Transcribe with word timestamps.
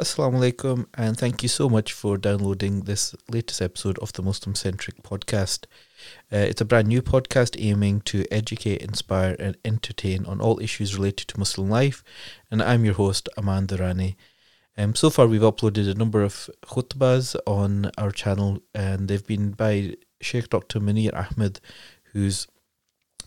Assalamu 0.00 0.38
alaikum, 0.38 0.86
and 0.94 1.14
thank 1.14 1.42
you 1.42 1.48
so 1.50 1.68
much 1.68 1.92
for 1.92 2.16
downloading 2.16 2.84
this 2.84 3.14
latest 3.28 3.60
episode 3.60 3.98
of 3.98 4.14
the 4.14 4.22
Muslim 4.22 4.54
Centric 4.54 5.02
podcast. 5.02 5.66
Uh, 6.32 6.38
it's 6.38 6.62
a 6.62 6.64
brand 6.64 6.88
new 6.88 7.02
podcast 7.02 7.54
aiming 7.62 8.00
to 8.06 8.24
educate, 8.30 8.80
inspire, 8.80 9.36
and 9.38 9.58
entertain 9.62 10.24
on 10.24 10.40
all 10.40 10.58
issues 10.58 10.96
related 10.96 11.28
to 11.28 11.38
Muslim 11.38 11.68
life, 11.68 12.02
and 12.50 12.62
I'm 12.62 12.86
your 12.86 12.94
host, 12.94 13.28
Aman 13.36 13.66
Durrani. 13.66 14.16
Um, 14.78 14.94
so 14.94 15.10
far, 15.10 15.26
we've 15.26 15.42
uploaded 15.42 15.90
a 15.90 15.98
number 15.98 16.22
of 16.22 16.48
khutbahs 16.64 17.36
on 17.46 17.90
our 17.98 18.10
channel, 18.10 18.60
and 18.74 19.06
they've 19.06 19.26
been 19.26 19.50
by 19.50 19.96
Sheikh 20.22 20.48
Dr. 20.48 20.80
Munir 20.80 21.12
Ahmed, 21.12 21.60
who's 22.14 22.46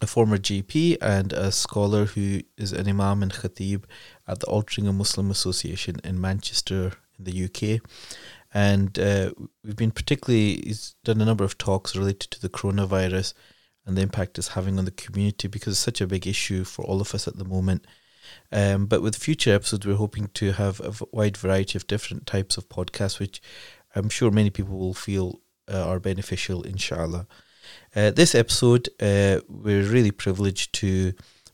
a 0.01 0.07
former 0.07 0.37
GP 0.37 0.97
and 1.01 1.33
a 1.33 1.51
scholar 1.51 2.05
who 2.05 2.41
is 2.57 2.73
an 2.73 2.87
Imam 2.87 3.23
and 3.23 3.31
Khatib 3.31 3.85
at 4.27 4.39
the 4.39 4.47
Altrincham 4.47 4.95
Muslim 4.95 5.31
Association 5.31 5.97
in 6.03 6.19
Manchester, 6.19 6.93
in 7.17 7.25
the 7.25 7.45
UK. 7.45 7.81
And 8.53 8.97
uh, 8.99 9.31
we've 9.63 9.75
been 9.75 9.91
particularly, 9.91 10.61
he's 10.63 10.95
done 11.03 11.21
a 11.21 11.25
number 11.25 11.43
of 11.43 11.57
talks 11.57 11.95
related 11.95 12.31
to 12.31 12.41
the 12.41 12.49
coronavirus 12.49 13.33
and 13.85 13.97
the 13.97 14.01
impact 14.01 14.37
it's 14.37 14.49
having 14.49 14.77
on 14.77 14.85
the 14.85 14.91
community 14.91 15.47
because 15.47 15.73
it's 15.73 15.79
such 15.79 16.01
a 16.01 16.07
big 16.07 16.27
issue 16.27 16.63
for 16.63 16.85
all 16.85 17.01
of 17.01 17.13
us 17.13 17.27
at 17.27 17.37
the 17.37 17.45
moment. 17.45 17.85
Um, 18.51 18.85
but 18.85 19.01
with 19.01 19.15
future 19.15 19.53
episodes, 19.53 19.85
we're 19.85 19.95
hoping 19.95 20.29
to 20.35 20.53
have 20.53 20.79
a 20.79 20.93
wide 21.11 21.35
variety 21.35 21.77
of 21.77 21.87
different 21.87 22.25
types 22.25 22.55
of 22.55 22.69
podcasts, 22.69 23.19
which 23.19 23.41
I'm 23.95 24.09
sure 24.09 24.31
many 24.31 24.49
people 24.49 24.77
will 24.77 24.93
feel 24.93 25.41
uh, 25.71 25.85
are 25.85 25.99
beneficial, 25.99 26.63
inshallah. 26.63 27.27
Uh, 27.95 28.11
this 28.11 28.35
episode, 28.35 28.89
uh, 29.01 29.39
we're 29.47 29.83
really 29.83 30.11
privileged 30.11 30.73
to 30.73 31.13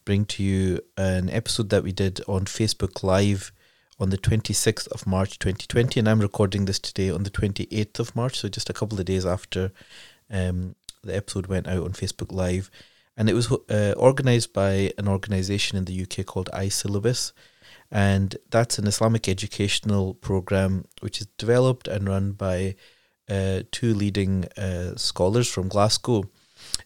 bring 0.10 0.26
to 0.26 0.42
you 0.42 0.80
an 0.98 1.30
episode 1.30 1.70
that 1.70 1.84
we 1.84 1.92
did 1.92 2.20
on 2.28 2.46
Facebook 2.46 3.04
Live 3.04 3.52
on 4.00 4.10
the 4.10 4.18
26th 4.18 4.88
of 4.88 5.06
March 5.06 5.38
2020, 5.38 6.00
and 6.00 6.10
I'm 6.10 6.20
recording 6.20 6.66
this 6.66 6.80
today 6.80 7.12
on 7.12 7.22
the 7.22 7.30
28th 7.30 8.00
of 8.00 8.16
March, 8.16 8.40
so 8.40 8.50
just 8.50 8.72
a 8.72 8.74
couple 8.74 9.00
of 9.00 9.06
days 9.06 9.24
after 9.24 9.72
um, 10.32 10.74
the 11.04 11.16
episode 11.16 11.46
went 11.46 11.68
out 11.68 11.84
on 11.84 11.92
Facebook 11.92 12.32
Live. 12.32 12.72
And 13.16 13.30
it 13.30 13.36
was 13.36 13.52
uh, 13.52 13.94
organized 13.98 14.52
by 14.52 14.92
an 14.98 15.08
organization 15.08 15.78
in 15.78 15.86
the 15.86 16.02
UK 16.02 16.26
called 16.26 16.50
iSyllabus, 16.56 17.32
and 17.92 18.36
that's 18.50 18.80
an 18.80 18.88
Islamic 18.88 19.30
educational 19.30 20.16
program 20.16 20.86
which 21.02 21.22
is 21.22 21.28
developed 21.38 21.88
and 21.88 22.10
run 22.10 22.32
by 22.32 22.74
uh, 23.30 23.62
two 23.72 23.94
leading 23.94 24.46
uh, 24.58 24.96
scholars 24.96 25.48
from 25.48 25.68
Glasgow 25.68 26.24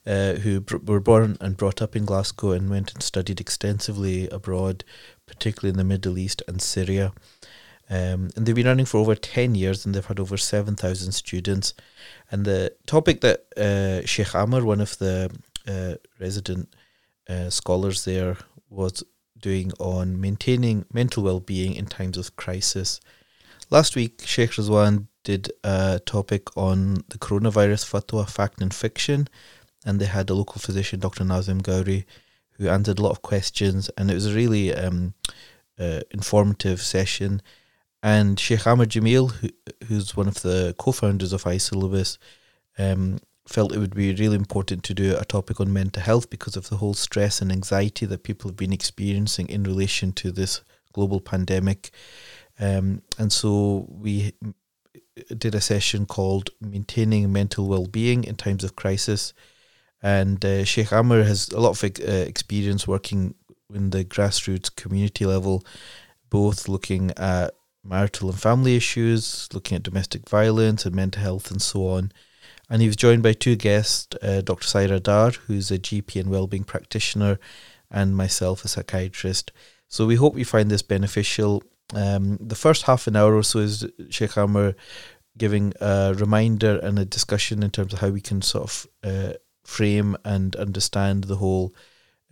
uh, 0.06 0.34
who 0.34 0.62
br- 0.62 0.78
were 0.78 1.00
born 1.00 1.38
and 1.40 1.58
brought 1.58 1.82
up 1.82 1.96
in 1.96 2.06
Glasgow 2.06 2.52
and 2.52 2.70
went 2.70 2.94
and 2.94 3.04
studied 3.04 3.40
extensively 3.40 4.30
abroad, 4.30 4.84
particularly 5.26 5.72
in 5.72 5.78
the 5.78 5.84
Middle 5.84 6.18
East 6.18 6.42
and 6.48 6.62
Syria. 6.62 7.14
Um, 7.90 8.30
and 8.36 8.46
they've 8.46 8.56
been 8.56 8.68
running 8.68 8.86
for 8.86 8.98
over 8.98 9.16
10 9.16 9.56
years 9.56 9.86
and 9.86 9.94
they've 9.94 10.06
had 10.06 10.20
over 10.20 10.38
7,000 10.38 11.12
students. 11.12 11.74
And 12.32 12.46
the 12.46 12.74
topic 12.88 13.22
that 13.22 13.46
uh, 13.58 14.06
Sheikh 14.06 14.34
Amer, 14.34 14.64
one 14.64 14.82
of 14.82 14.98
the 14.98 15.32
uh, 15.68 15.96
resident 16.20 16.74
uh, 17.30 17.50
scholars 17.50 18.06
there, 18.06 18.38
was 18.70 19.04
doing 19.40 19.72
on 19.80 20.20
maintaining 20.20 20.86
mental 20.92 21.24
well 21.24 21.40
being 21.40 21.76
in 21.76 21.86
times 21.86 22.18
of 22.18 22.36
crisis. 22.36 23.00
Last 23.70 23.96
week, 23.96 24.22
Sheikh 24.26 24.52
Rizwan 24.52 25.08
did 25.24 25.52
a 25.64 26.02
topic 26.06 26.56
on 26.58 27.04
the 27.10 27.18
coronavirus 27.18 27.90
fatwa, 27.90 28.30
fact 28.30 28.62
and 28.62 28.74
fiction, 28.74 29.28
and 29.86 30.00
they 30.00 30.06
had 30.06 30.30
a 30.30 30.34
local 30.34 30.60
physician, 30.60 31.00
Dr. 31.00 31.24
Nazim 31.24 31.62
Gowri, 31.62 32.06
who 32.58 32.70
answered 32.70 33.00
a 33.00 33.02
lot 33.02 33.12
of 33.12 33.22
questions, 33.22 33.90
and 33.98 34.10
it 34.10 34.14
was 34.14 34.28
a 34.28 34.36
really 34.36 34.74
um, 34.74 35.14
uh, 35.80 36.02
informative 36.12 36.82
session. 36.82 37.42
And 38.02 38.40
Sheikh 38.40 38.68
Amer 38.68 38.86
Jamil, 38.86 39.32
who, 39.32 39.50
who's 39.88 40.16
one 40.16 40.28
of 40.28 40.42
the 40.42 40.76
co-founders 40.78 41.34
of 41.34 41.44
iSyllabus, 41.44 42.18
um, 42.78 43.20
felt 43.48 43.74
it 43.74 43.80
would 43.80 43.96
be 43.96 44.14
really 44.14 44.36
important 44.36 44.84
to 44.84 44.94
do 44.94 45.16
a 45.18 45.26
topic 45.26 45.60
on 45.60 45.74
mental 45.74 46.02
health 46.02 46.30
because 46.30 46.56
of 46.56 46.70
the 46.70 46.78
whole 46.78 46.94
stress 46.94 47.42
and 47.42 47.52
anxiety 47.52 48.06
that 48.06 48.24
people 48.24 48.50
have 48.50 48.56
been 48.56 48.74
experiencing 48.74 49.50
in 49.50 49.64
relation 49.64 50.14
to 50.14 50.32
this 50.32 50.62
global 50.94 51.20
pandemic. 51.20 51.92
Um, 52.60 53.02
and 53.18 53.34
so 53.34 53.88
we 53.90 54.34
did 55.38 55.56
a 55.56 55.62
session 55.62 56.06
called 56.06 56.52
Maintaining 56.62 57.32
Mental 57.32 57.68
Well-Being 57.68 58.24
in 58.24 58.36
Times 58.36 58.64
of 58.64 58.76
Crisis. 58.76 59.34
And 60.04 60.44
uh, 60.44 60.66
Sheikh 60.66 60.92
Amer 60.92 61.24
has 61.24 61.50
a 61.50 61.60
lot 61.60 61.72
of 61.72 61.84
uh, 61.84 62.12
experience 62.12 62.88
working 62.88 63.34
in 63.74 63.90
the 63.90 64.06
grassroots 64.06 64.76
community 64.76 65.26
level, 65.26 65.66
both 66.30 66.68
looking 66.68 67.12
at 67.18 67.56
marital 67.84 68.30
and 68.30 68.40
family 68.40 68.76
issues, 68.76 69.50
looking 69.54 69.78
at 69.78 69.84
domestic 69.84 70.30
violence 70.30 70.86
and 70.86 70.94
mental 70.94 71.24
health 71.24 71.50
and 71.50 71.62
so 71.62 71.88
on. 71.88 72.12
And 72.70 72.82
he 72.82 72.88
was 72.88 72.96
joined 72.96 73.24
by 73.24 73.34
two 73.34 73.56
guests, 73.56 74.16
uh, 74.22 74.42
Dr. 74.42 74.68
Sahira 74.68 75.02
Dar, 75.02 75.32
who's 75.32 75.72
a 75.72 75.80
GP 75.80 76.20
and 76.20 76.30
wellbeing 76.30 76.66
practitioner, 76.66 77.40
and 77.90 78.16
myself, 78.16 78.66
a 78.66 78.68
psychiatrist. 78.68 79.52
So 79.88 80.06
we 80.06 80.16
hope 80.16 80.38
you 80.38 80.46
find 80.46 80.70
this 80.70 80.82
beneficial 80.82 81.64
um, 81.94 82.38
the 82.40 82.56
first 82.56 82.84
half 82.84 83.08
an 83.08 83.16
hour 83.16 83.36
or 83.36 83.44
so 83.44 83.60
is 83.60 83.86
Sheikh 84.10 84.38
Amer 84.38 84.76
giving 85.38 85.74
a 85.82 86.14
reminder 86.18 86.78
and 86.80 87.00
a 87.00 87.06
discussion 87.06 87.64
in 87.64 87.72
terms 87.72 87.94
of 87.94 88.00
how 88.00 88.10
we 88.10 88.22
can 88.22 88.42
sort 88.42 88.64
of 88.64 88.88
uh, 89.04 89.34
frame 89.64 90.18
and 90.24 90.56
understand 90.56 91.26
the 91.26 91.38
whole 91.38 91.74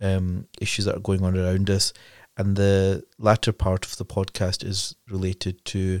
um, 0.00 0.46
issues 0.60 0.84
that 0.84 0.96
are 0.96 1.00
going 1.00 1.22
on 1.24 1.36
around 1.36 1.70
us. 1.70 1.92
And 2.36 2.56
the 2.56 3.04
latter 3.18 3.52
part 3.52 3.84
of 3.84 3.96
the 3.96 4.06
podcast 4.06 4.64
is 4.64 4.96
related 5.08 5.64
to 5.66 6.00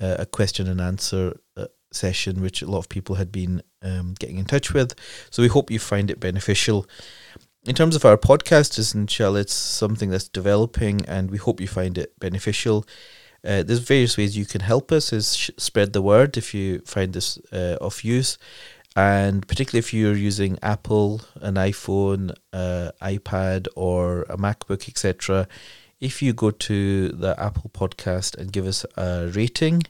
uh, 0.00 0.16
a 0.18 0.26
question 0.26 0.66
and 0.66 0.80
answer 0.80 1.38
uh, 1.56 1.66
session, 1.92 2.42
which 2.42 2.60
a 2.60 2.66
lot 2.66 2.78
of 2.78 2.88
people 2.88 3.16
had 3.16 3.30
been 3.30 3.62
um, 3.82 4.14
getting 4.18 4.38
in 4.38 4.46
touch 4.46 4.74
with. 4.74 4.94
So 5.30 5.42
we 5.42 5.48
hope 5.48 5.70
you 5.70 5.78
find 5.78 6.10
it 6.10 6.18
beneficial 6.18 6.86
in 7.64 7.74
terms 7.74 7.94
of 7.94 8.04
our 8.04 8.16
podcast, 8.16 8.94
inshallah, 8.94 9.40
it's 9.40 9.54
something 9.54 10.10
that's 10.10 10.28
developing, 10.28 11.04
and 11.06 11.30
we 11.30 11.38
hope 11.38 11.60
you 11.60 11.68
find 11.68 11.98
it 11.98 12.18
beneficial. 12.18 12.86
Uh, 13.44 13.62
there's 13.62 13.80
various 13.80 14.16
ways 14.16 14.36
you 14.36 14.46
can 14.46 14.62
help 14.62 14.90
us. 14.92 15.12
Is 15.12 15.36
sh- 15.36 15.50
spread 15.56 15.92
the 15.92 16.02
word 16.02 16.36
if 16.36 16.54
you 16.54 16.80
find 16.80 17.12
this 17.12 17.38
uh, 17.52 17.76
of 17.80 18.02
use, 18.02 18.38
and 18.96 19.46
particularly 19.46 19.78
if 19.78 19.94
you're 19.94 20.16
using 20.16 20.58
Apple, 20.62 21.22
an 21.36 21.54
iPhone, 21.54 22.34
uh, 22.52 22.90
iPad, 23.00 23.68
or 23.76 24.22
a 24.22 24.36
MacBook, 24.36 24.88
etc. 24.88 25.46
If 26.00 26.22
you 26.22 26.32
go 26.32 26.50
to 26.50 27.08
the 27.08 27.38
Apple 27.40 27.70
Podcast 27.72 28.36
and 28.36 28.52
give 28.52 28.66
us 28.66 28.84
a 28.96 29.30
rating 29.34 29.82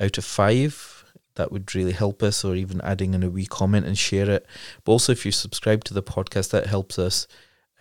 out 0.00 0.16
of 0.16 0.24
five, 0.24 1.04
that 1.34 1.52
would 1.52 1.74
really 1.74 1.92
help 1.92 2.22
us, 2.22 2.44
or 2.44 2.54
even 2.56 2.80
adding 2.80 3.14
in 3.14 3.22
a 3.22 3.30
wee 3.30 3.46
comment 3.46 3.86
and 3.86 3.98
share 3.98 4.30
it. 4.30 4.46
But 4.84 4.92
also, 4.92 5.12
if 5.12 5.26
you 5.26 5.32
subscribe 5.32 5.84
to 5.84 5.94
the 5.94 6.02
podcast, 6.02 6.50
that 6.50 6.66
helps 6.66 6.98
us, 6.98 7.26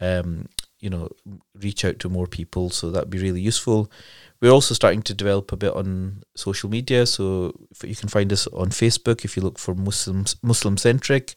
um, 0.02 0.48
you 0.80 0.90
know, 0.90 1.10
reach 1.56 1.86
out 1.86 2.00
to 2.00 2.10
more 2.10 2.28
people. 2.28 2.70
So 2.70 2.92
that'd 2.92 3.10
be 3.10 3.20
really 3.20 3.42
useful. 3.42 3.92
We're 4.40 4.52
also 4.52 4.75
starting 4.75 5.02
to 5.03 5.16
develop 5.16 5.52
a 5.52 5.58
bit 5.58 5.74
on 5.74 6.22
social 6.36 6.70
media, 6.70 7.08
so 7.08 7.53
you 7.84 7.96
can 7.96 8.08
find 8.08 8.31
us 8.31 8.46
on 8.48 8.70
Facebook 8.70 9.25
if 9.25 9.36
you 9.36 9.42
look 9.42 9.58
for 9.58 9.74
Muslims 9.74 10.36
Muslim 10.44 10.78
centric. 10.78 11.36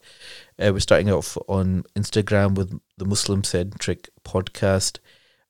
Uh, 0.59 0.69
we're 0.71 0.79
starting 0.79 1.09
off 1.09 1.35
on 1.47 1.83
Instagram 1.95 2.53
with 2.53 2.79
the 2.97 3.05
Muslim 3.05 3.43
centric 3.43 4.09
podcast, 4.23 4.99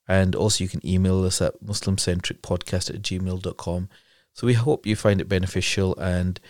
and 0.08 0.34
also 0.34 0.64
you 0.64 0.68
can 0.68 0.86
email 0.86 1.22
us 1.24 1.42
at 1.42 1.62
muslimcentricpodcast 1.62 2.88
at 2.94 3.02
gmail.com. 3.02 3.88
So 4.32 4.46
we 4.46 4.54
hope 4.54 4.86
you 4.86 4.96
find 4.96 5.20
it 5.20 5.28
beneficial 5.28 5.94
and 5.98 6.40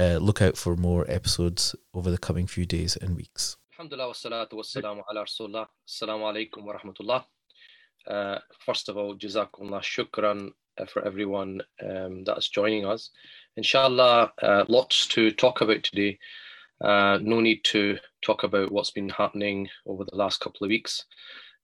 uh, 0.00 0.16
look 0.16 0.40
out 0.40 0.56
for 0.56 0.74
more 0.74 1.04
episodes 1.06 1.74
over 1.92 2.10
the 2.10 2.18
coming 2.18 2.46
few 2.46 2.64
days 2.64 2.96
and 2.96 3.14
weeks. 3.14 3.58
Alhamdulillah 3.78 4.08
wassalatu 4.08 4.52
wassalamu 4.54 5.02
ala 5.10 5.24
rasulullah. 5.26 5.68
Assalamu 5.86 6.24
alaikum 6.24 6.64
wa 6.64 6.72
rahmatullah. 6.72 7.24
Uh, 8.06 8.38
first 8.64 8.88
of 8.88 8.96
all, 8.96 9.16
jazakumullah 9.16 9.82
shukran 9.82 10.50
uh, 10.78 10.86
for 10.86 11.04
everyone 11.04 11.60
um, 11.82 12.24
that's 12.24 12.48
joining 12.48 12.86
us. 12.86 13.10
Inshallah, 13.56 14.32
uh, 14.42 14.64
lots 14.68 15.06
to 15.08 15.30
talk 15.30 15.60
about 15.60 15.82
today. 15.82 16.18
Uh, 16.84 17.18
no 17.22 17.40
need 17.40 17.64
to 17.64 17.98
talk 18.22 18.42
about 18.42 18.70
what's 18.70 18.90
been 18.90 19.08
happening 19.08 19.68
over 19.86 20.04
the 20.04 20.16
last 20.16 20.40
couple 20.40 20.64
of 20.64 20.68
weeks. 20.68 21.04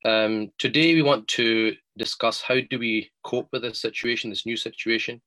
Um, 0.04 0.50
today, 0.58 0.94
we 0.94 1.02
want 1.02 1.28
to 1.28 1.74
discuss 1.96 2.40
how 2.40 2.56
do 2.70 2.78
we 2.78 3.10
cope 3.22 3.48
with 3.52 3.62
this 3.62 3.80
situation, 3.80 4.30
this 4.30 4.46
new 4.46 4.56
situation 4.56 5.20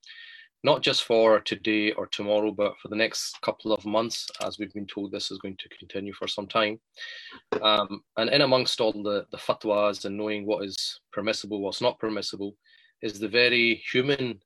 not 0.66 0.82
just 0.82 1.04
for 1.04 1.40
today 1.42 1.92
or 1.92 2.08
tomorrow, 2.08 2.52
but 2.52 2.74
for 2.80 2.88
the 2.88 2.96
next 2.96 3.40
couple 3.42 3.72
of 3.72 3.86
months, 3.86 4.28
as 4.44 4.58
we've 4.58 4.74
been 4.74 4.88
told 4.88 5.12
this 5.12 5.30
is 5.30 5.38
going 5.38 5.56
to 5.58 5.70
continue 5.78 6.12
for 6.12 6.28
some 6.28 6.48
time. 6.48 6.80
Um, 7.62 8.02
and 8.18 8.32
in 8.32 8.42
amongst 8.42 8.82
all 8.82 8.92
the, 8.92 9.28
the 9.32 9.38
fatwas 9.38 10.06
and 10.06 10.18
knowing 10.18 10.44
what 10.44 10.66
is 10.66 11.00
permissible, 11.14 11.62
what's 11.62 11.82
not 11.82 12.00
permissible, 12.00 12.56
is 13.04 13.20
the 13.20 13.28
very 13.28 13.76
human 13.92 14.40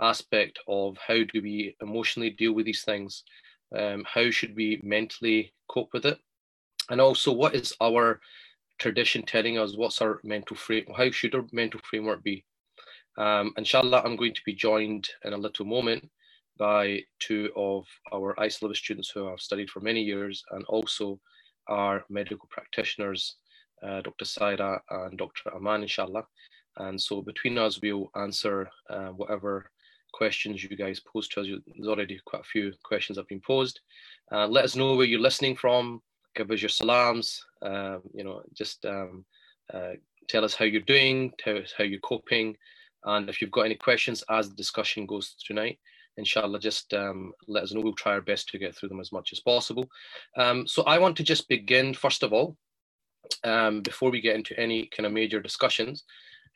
aspect 0.00 0.58
of 0.66 0.96
how 1.06 1.18
do 1.32 1.40
we 1.40 1.76
emotionally 1.80 2.30
deal 2.30 2.52
with 2.52 2.66
these 2.66 2.82
things? 2.82 3.22
Um, 3.72 4.04
how 4.12 4.28
should 4.32 4.56
we 4.56 4.80
mentally 4.82 5.52
cope 5.68 5.90
with 5.92 6.04
it? 6.04 6.18
And 6.90 7.00
also, 7.00 7.30
what 7.32 7.54
is 7.54 7.72
our 7.80 8.20
tradition 8.80 9.22
telling 9.22 9.56
us? 9.56 9.76
What's 9.76 10.02
our 10.02 10.18
mental 10.24 10.56
frame? 10.56 10.86
How 10.96 11.12
should 11.12 11.36
our 11.36 11.44
mental 11.52 11.80
framework 11.88 12.24
be? 12.24 12.44
Um, 13.18 13.52
inshallah, 13.56 14.02
I'm 14.04 14.16
going 14.16 14.34
to 14.34 14.42
be 14.44 14.54
joined 14.54 15.08
in 15.24 15.32
a 15.32 15.38
little 15.38 15.66
moment 15.66 16.08
by 16.58 17.00
two 17.18 17.50
of 17.56 17.86
our 18.12 18.38
ICE 18.38 18.60
students 18.74 19.10
who 19.10 19.26
have 19.26 19.40
studied 19.40 19.70
for 19.70 19.80
many 19.80 20.02
years 20.02 20.44
and 20.50 20.64
also 20.66 21.18
our 21.68 22.04
medical 22.10 22.48
practitioners, 22.50 23.36
uh, 23.82 24.02
Dr. 24.02 24.24
Sahira 24.24 24.80
and 24.90 25.16
Dr. 25.16 25.54
Aman, 25.54 25.82
inshallah. 25.82 26.24
And 26.76 27.00
so 27.00 27.22
between 27.22 27.58
us, 27.58 27.80
we'll 27.82 28.10
answer 28.14 28.68
uh, 28.88 29.08
whatever 29.08 29.70
questions 30.12 30.62
you 30.62 30.76
guys 30.76 31.00
pose 31.00 31.28
to 31.28 31.40
us. 31.40 31.46
There's 31.46 31.88
already 31.88 32.20
quite 32.24 32.42
a 32.42 32.52
few 32.52 32.72
questions 32.82 33.16
have 33.18 33.28
been 33.28 33.40
posed. 33.40 33.80
Uh, 34.30 34.46
let 34.46 34.64
us 34.64 34.76
know 34.76 34.94
where 34.96 35.06
you're 35.06 35.20
listening 35.20 35.56
from. 35.56 36.02
Give 36.34 36.50
us 36.50 36.62
your 36.62 36.68
salams. 36.68 37.44
Um, 37.62 38.02
you 38.14 38.24
know, 38.24 38.42
just 38.54 38.84
um, 38.84 39.24
uh, 39.72 39.92
tell 40.28 40.44
us 40.44 40.54
how 40.54 40.64
you're 40.64 40.82
doing, 40.82 41.32
tell 41.38 41.58
us 41.58 41.72
how 41.76 41.84
you're 41.84 42.00
coping, 42.00 42.56
and 43.04 43.28
if 43.28 43.40
you've 43.40 43.50
got 43.50 43.62
any 43.62 43.76
questions 43.76 44.22
as 44.28 44.48
the 44.48 44.56
discussion 44.56 45.06
goes 45.06 45.34
tonight, 45.44 45.78
inshallah, 46.16 46.60
just 46.60 46.92
um, 46.94 47.32
let 47.48 47.64
us 47.64 47.72
know. 47.72 47.80
We'll 47.80 47.94
try 47.94 48.12
our 48.12 48.20
best 48.20 48.48
to 48.48 48.58
get 48.58 48.76
through 48.76 48.90
them 48.90 49.00
as 49.00 49.12
much 49.12 49.32
as 49.32 49.40
possible. 49.40 49.88
Um, 50.36 50.66
so 50.66 50.82
I 50.84 50.98
want 50.98 51.16
to 51.16 51.22
just 51.22 51.48
begin, 51.48 51.94
first 51.94 52.22
of 52.22 52.32
all, 52.32 52.56
um, 53.44 53.82
before 53.82 54.10
we 54.10 54.20
get 54.20 54.36
into 54.36 54.58
any 54.58 54.86
kind 54.86 55.06
of 55.06 55.12
major 55.12 55.40
discussions, 55.40 56.04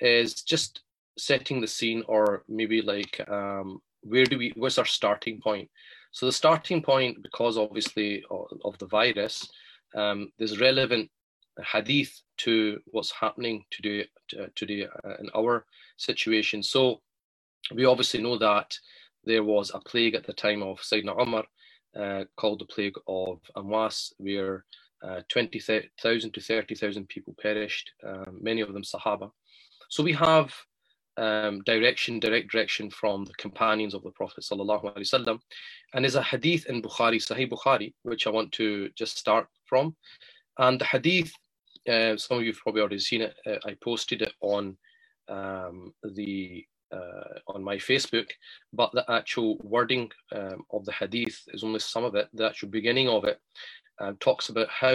is 0.00 0.42
just 0.42 0.82
setting 1.16 1.60
the 1.60 1.66
scene 1.66 2.02
or 2.08 2.44
maybe 2.48 2.82
like 2.82 3.20
um, 3.28 3.80
where 4.02 4.24
do 4.24 4.38
we, 4.38 4.52
where's 4.56 4.78
our 4.78 4.84
starting 4.84 5.40
point? 5.40 5.68
So 6.12 6.26
the 6.26 6.32
starting 6.32 6.82
point, 6.82 7.22
because 7.22 7.56
obviously 7.56 8.24
of, 8.30 8.46
of 8.64 8.78
the 8.78 8.86
virus, 8.86 9.48
um, 9.94 10.30
there's 10.38 10.60
relevant 10.60 11.10
hadith 11.62 12.20
to 12.38 12.80
what's 12.86 13.12
happening 13.12 13.64
today, 13.70 14.06
today 14.54 14.86
uh, 15.04 15.14
in 15.20 15.30
our 15.36 15.66
situation. 15.96 16.62
So 16.62 17.00
we 17.72 17.84
obviously 17.84 18.22
know 18.22 18.38
that 18.38 18.76
there 19.24 19.44
was 19.44 19.70
a 19.74 19.78
plague 19.80 20.14
at 20.14 20.26
the 20.26 20.32
time 20.32 20.62
of 20.62 20.80
Sayyidina 20.80 21.20
Umar 21.20 21.44
uh, 21.96 22.24
called 22.36 22.60
the 22.60 22.66
plague 22.66 22.96
of 23.06 23.40
Amwas, 23.56 24.12
where 24.18 24.64
uh, 25.02 25.20
20,000 25.28 26.32
to 26.32 26.40
30,000 26.40 27.08
people 27.08 27.34
perished, 27.40 27.92
um, 28.06 28.38
many 28.40 28.60
of 28.60 28.72
them 28.72 28.82
Sahaba. 28.82 29.30
So 29.88 30.02
we 30.02 30.12
have 30.12 30.52
um, 31.16 31.62
direction, 31.64 32.18
direct 32.18 32.50
direction 32.50 32.90
from 32.90 33.24
the 33.24 33.34
companions 33.34 33.94
of 33.94 34.02
the 34.02 34.10
Prophet 34.10 34.44
sallallahu 34.44 35.38
And 35.92 36.04
there's 36.04 36.14
a 36.14 36.22
hadith 36.22 36.66
in 36.66 36.82
Bukhari, 36.82 37.16
Sahih 37.16 37.50
Bukhari, 37.50 37.94
which 38.02 38.26
I 38.26 38.30
want 38.30 38.52
to 38.52 38.90
just 38.96 39.18
start 39.18 39.46
from. 39.66 39.94
And 40.58 40.80
the 40.80 40.84
hadith, 40.84 41.32
uh, 41.88 42.16
some 42.16 42.38
of 42.38 42.44
you've 42.44 42.58
probably 42.58 42.80
already 42.80 42.98
seen 42.98 43.22
it. 43.22 43.34
Uh, 43.46 43.56
I 43.66 43.76
posted 43.82 44.22
it 44.22 44.32
on 44.40 44.76
um, 45.28 45.92
the 46.14 46.64
uh, 46.92 47.40
on 47.48 47.64
my 47.64 47.76
Facebook, 47.76 48.28
but 48.72 48.92
the 48.92 49.04
actual 49.10 49.58
wording 49.62 50.10
um, 50.32 50.64
of 50.70 50.84
the 50.84 50.92
hadith 50.92 51.42
is 51.48 51.64
only 51.64 51.80
some 51.80 52.04
of 52.04 52.14
it. 52.14 52.28
The 52.34 52.46
actual 52.46 52.68
beginning 52.68 53.08
of 53.08 53.24
it 53.24 53.40
um, 54.00 54.16
talks 54.20 54.48
about 54.48 54.68
how 54.68 54.94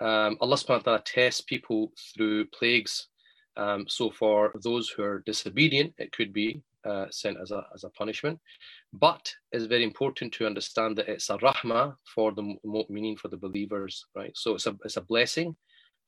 um, 0.00 0.36
Allah 0.40 0.56
subhanahu 0.56 0.68
wa 0.68 0.78
ta'ala 0.78 1.02
tests 1.04 1.40
people 1.40 1.92
through 2.14 2.46
plagues. 2.46 3.08
Um, 3.56 3.86
so 3.88 4.10
for 4.10 4.52
those 4.64 4.88
who 4.88 5.02
are 5.02 5.22
disobedient, 5.26 5.94
it 5.98 6.10
could 6.12 6.32
be 6.32 6.62
uh, 6.84 7.06
sent 7.10 7.36
as 7.40 7.52
a, 7.52 7.64
as 7.74 7.84
a 7.84 7.90
punishment. 7.90 8.40
But 8.92 9.32
it's 9.52 9.66
very 9.66 9.84
important 9.84 10.32
to 10.34 10.46
understand 10.46 10.96
that 10.98 11.08
it's 11.08 11.30
a 11.30 11.38
rahmah 11.38 11.94
for 12.14 12.32
the 12.32 12.56
meaning 12.88 13.16
for 13.16 13.28
the 13.28 13.36
believers, 13.36 14.04
right? 14.16 14.32
So 14.34 14.54
it's 14.54 14.66
a, 14.66 14.76
it's 14.84 14.96
a 14.96 15.02
blessing 15.02 15.54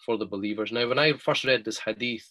for 0.05 0.19
the 0.19 0.26
believers. 0.26 0.73
Now, 0.73 0.88
when 0.88 0.99
I 0.99 1.12
first 1.14 1.44
read 1.44 1.64
this 1.64 1.79
hadith, 1.79 2.29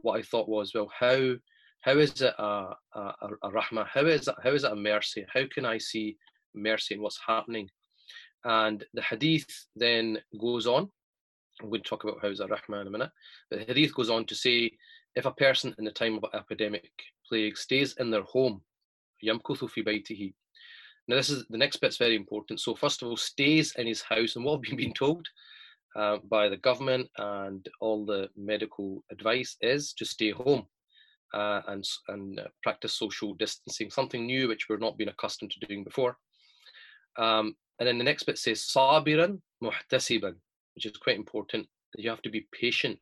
what 0.00 0.18
I 0.18 0.22
thought 0.22 0.48
was, 0.48 0.72
well, 0.74 0.90
how 0.98 1.34
how 1.80 1.96
is 1.96 2.20
it 2.20 2.34
a, 2.38 2.74
a, 2.94 3.12
a 3.44 3.50
rahmah? 3.50 3.86
How 3.86 4.04
is 4.04 4.26
it, 4.26 4.34
how 4.42 4.50
is 4.50 4.64
it 4.64 4.72
a 4.72 4.76
mercy? 4.76 5.24
How 5.32 5.44
can 5.52 5.64
I 5.64 5.78
see 5.78 6.16
mercy 6.54 6.94
in 6.94 7.02
what's 7.02 7.20
happening? 7.24 7.68
And 8.44 8.84
the 8.94 9.02
hadith 9.02 9.66
then 9.76 10.18
goes 10.40 10.66
on. 10.66 10.90
I'm 11.60 11.68
going 11.68 11.82
to 11.82 11.88
talk 11.88 12.04
about 12.04 12.18
how 12.20 12.28
is 12.28 12.40
a 12.40 12.46
rahmah 12.46 12.82
in 12.82 12.86
a 12.88 12.90
minute. 12.90 13.10
But 13.50 13.60
the 13.60 13.64
hadith 13.66 13.94
goes 13.94 14.10
on 14.10 14.26
to 14.26 14.34
say, 14.34 14.72
if 15.14 15.24
a 15.24 15.32
person 15.32 15.74
in 15.78 15.84
the 15.84 15.92
time 15.92 16.18
of 16.22 16.30
epidemic 16.34 16.90
plague 17.28 17.56
stays 17.56 17.94
in 17.98 18.10
their 18.10 18.22
home, 18.22 18.60
yamkuthu 19.24 19.70
fi 19.70 19.82
baytihi. 19.82 20.34
Now 21.06 21.16
this 21.16 21.30
is 21.30 21.46
the 21.48 21.58
next 21.58 21.76
bit's 21.76 21.96
very 21.96 22.16
important. 22.16 22.60
So 22.60 22.74
first 22.74 23.02
of 23.02 23.08
all, 23.08 23.16
stays 23.16 23.74
in 23.76 23.86
his 23.86 24.02
house, 24.02 24.36
and 24.36 24.44
what 24.44 24.60
we've 24.60 24.76
been 24.76 24.92
told 24.92 25.26
uh, 25.96 26.18
by 26.30 26.48
the 26.48 26.56
government 26.56 27.08
and 27.18 27.68
all 27.80 28.04
the 28.04 28.28
medical 28.36 29.04
advice 29.10 29.56
is 29.60 29.92
to 29.94 30.04
stay 30.04 30.30
home 30.30 30.66
uh, 31.34 31.60
and, 31.68 31.84
and 32.08 32.40
uh, 32.40 32.44
practice 32.62 32.94
social 32.94 33.34
distancing, 33.34 33.90
something 33.90 34.26
new 34.26 34.48
which 34.48 34.68
we're 34.68 34.76
not 34.76 34.98
been 34.98 35.08
accustomed 35.08 35.50
to 35.50 35.66
doing 35.66 35.84
before. 35.84 36.16
Um, 37.16 37.56
and 37.78 37.86
then 37.86 37.98
the 37.98 38.04
next 38.04 38.24
bit 38.24 38.38
says 38.38 38.60
sabiran 38.60 39.40
muhtasiban, 39.62 40.34
which 40.74 40.86
is 40.86 40.96
quite 40.96 41.16
important. 41.16 41.66
You 41.96 42.10
have 42.10 42.22
to 42.22 42.30
be 42.30 42.48
patient, 42.52 42.98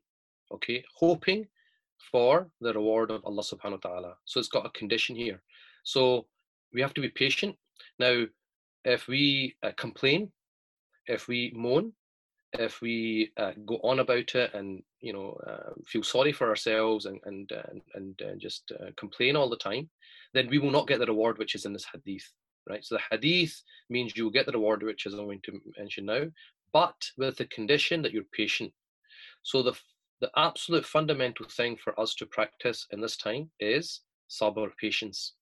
okay, 0.53 0.83
hoping 0.95 1.47
for 2.11 2.49
the 2.61 2.73
reward 2.73 3.11
of 3.11 3.25
Allah 3.25 3.43
subhanahu 3.43 3.83
wa 3.83 3.89
ta'ala. 3.89 4.13
So 4.25 4.39
it's 4.39 4.49
got 4.49 4.65
a 4.65 4.69
condition 4.69 5.15
here. 5.15 5.41
So 5.83 6.27
we 6.73 6.81
have 6.81 6.93
to 6.95 7.01
be 7.01 7.09
patient. 7.09 7.55
Now, 7.99 8.25
if 8.85 9.07
we 9.07 9.55
uh, 9.63 9.71
complain, 9.77 10.31
if 11.07 11.27
we 11.27 11.51
moan, 11.55 11.93
if 12.59 12.81
we 12.81 13.31
uh, 13.37 13.51
go 13.65 13.79
on 13.83 13.99
about 13.99 14.35
it 14.35 14.53
and 14.53 14.83
you 14.99 15.13
know 15.13 15.39
uh, 15.47 15.73
feel 15.85 16.03
sorry 16.03 16.31
for 16.31 16.49
ourselves 16.49 17.05
and 17.05 17.19
and 17.25 17.51
uh, 17.51 17.63
and, 17.93 18.19
and 18.21 18.39
just 18.39 18.71
uh, 18.79 18.91
complain 18.97 19.35
all 19.35 19.49
the 19.49 19.57
time, 19.57 19.89
then 20.33 20.47
we 20.49 20.59
will 20.59 20.71
not 20.71 20.87
get 20.87 20.99
the 20.99 21.05
reward 21.05 21.37
which 21.37 21.55
is 21.55 21.65
in 21.65 21.73
this 21.73 21.87
hadith, 21.91 22.29
right? 22.69 22.83
So 22.83 22.95
the 22.95 23.01
hadith 23.11 23.61
means 23.89 24.15
you 24.15 24.25
will 24.25 24.31
get 24.31 24.45
the 24.45 24.51
reward 24.51 24.83
which 24.83 25.05
is 25.05 25.13
I'm 25.13 25.25
going 25.25 25.41
to 25.43 25.61
mention 25.77 26.05
now, 26.05 26.23
but 26.73 26.95
with 27.17 27.37
the 27.37 27.45
condition 27.45 28.01
that 28.01 28.11
you're 28.11 28.23
patient. 28.33 28.71
So 29.43 29.61
the 29.63 29.73
the 30.19 30.31
absolute 30.35 30.85
fundamental 30.85 31.45
thing 31.47 31.77
for 31.77 31.99
us 31.99 32.15
to 32.15 32.25
practice 32.25 32.87
in 32.91 33.01
this 33.01 33.17
time 33.17 33.49
is 33.59 34.01
sabr, 34.29 34.69
patience. 34.79 35.33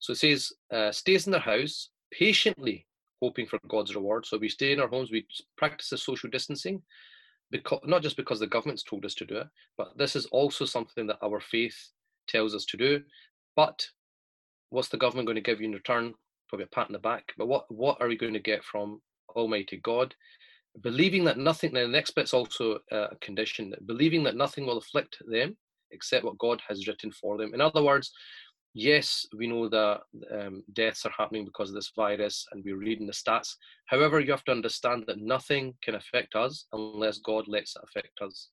So 0.00 0.14
it 0.14 0.16
says, 0.16 0.52
uh, 0.72 0.90
stays 0.90 1.26
in 1.26 1.32
their 1.32 1.40
house 1.40 1.90
patiently 2.10 2.86
hoping 3.22 3.46
for 3.46 3.60
God's 3.68 3.94
reward. 3.94 4.26
So 4.26 4.36
we 4.36 4.48
stay 4.48 4.72
in 4.72 4.80
our 4.80 4.88
homes, 4.88 5.12
we 5.12 5.26
practice 5.56 5.90
the 5.90 5.96
social 5.96 6.28
distancing, 6.28 6.82
because 7.52 7.80
not 7.84 8.02
just 8.02 8.16
because 8.16 8.40
the 8.40 8.46
government's 8.46 8.82
told 8.82 9.04
us 9.04 9.14
to 9.14 9.24
do 9.24 9.36
it, 9.36 9.46
but 9.78 9.96
this 9.96 10.16
is 10.16 10.26
also 10.26 10.64
something 10.64 11.06
that 11.06 11.22
our 11.22 11.38
faith 11.40 11.76
tells 12.26 12.54
us 12.54 12.64
to 12.66 12.76
do. 12.76 13.00
But 13.54 13.86
what's 14.70 14.88
the 14.88 14.96
government 14.96 15.26
going 15.26 15.36
to 15.36 15.42
give 15.42 15.60
you 15.60 15.68
in 15.68 15.72
return? 15.72 16.14
Probably 16.48 16.64
a 16.64 16.74
pat 16.74 16.86
on 16.86 16.92
the 16.92 16.98
back. 16.98 17.32
But 17.38 17.46
what 17.46 17.64
what 17.70 17.98
are 18.00 18.08
we 18.08 18.16
going 18.16 18.32
to 18.34 18.40
get 18.40 18.64
from 18.64 19.00
Almighty 19.36 19.78
God? 19.82 20.14
Believing 20.80 21.24
that 21.24 21.38
nothing. 21.38 21.72
The 21.72 21.86
next 21.86 22.12
bit's 22.12 22.34
also 22.34 22.78
a 22.90 23.14
condition. 23.20 23.74
Believing 23.86 24.22
that 24.24 24.36
nothing 24.36 24.66
will 24.66 24.78
afflict 24.78 25.18
them 25.26 25.56
except 25.90 26.24
what 26.24 26.38
God 26.38 26.60
has 26.66 26.86
written 26.86 27.12
for 27.12 27.36
them. 27.36 27.52
In 27.54 27.60
other 27.60 27.82
words, 27.82 28.10
yes, 28.74 29.26
we 29.36 29.46
know 29.46 29.68
that 29.68 30.00
um, 30.32 30.62
deaths 30.72 31.04
are 31.06 31.12
happening 31.16 31.44
because 31.44 31.70
of 31.70 31.74
this 31.74 31.92
virus, 31.94 32.46
and 32.52 32.62
we're 32.64 32.76
reading 32.76 33.06
the 33.06 33.12
stats. 33.12 33.54
However, 33.86 34.20
you 34.20 34.30
have 34.30 34.44
to 34.44 34.52
understand 34.52 35.04
that 35.06 35.20
nothing 35.20 35.74
can 35.82 35.94
affect 35.94 36.34
us 36.34 36.66
unless 36.72 37.18
God 37.18 37.48
lets 37.48 37.76
it 37.76 37.82
affect 37.84 38.20
us. 38.22 38.48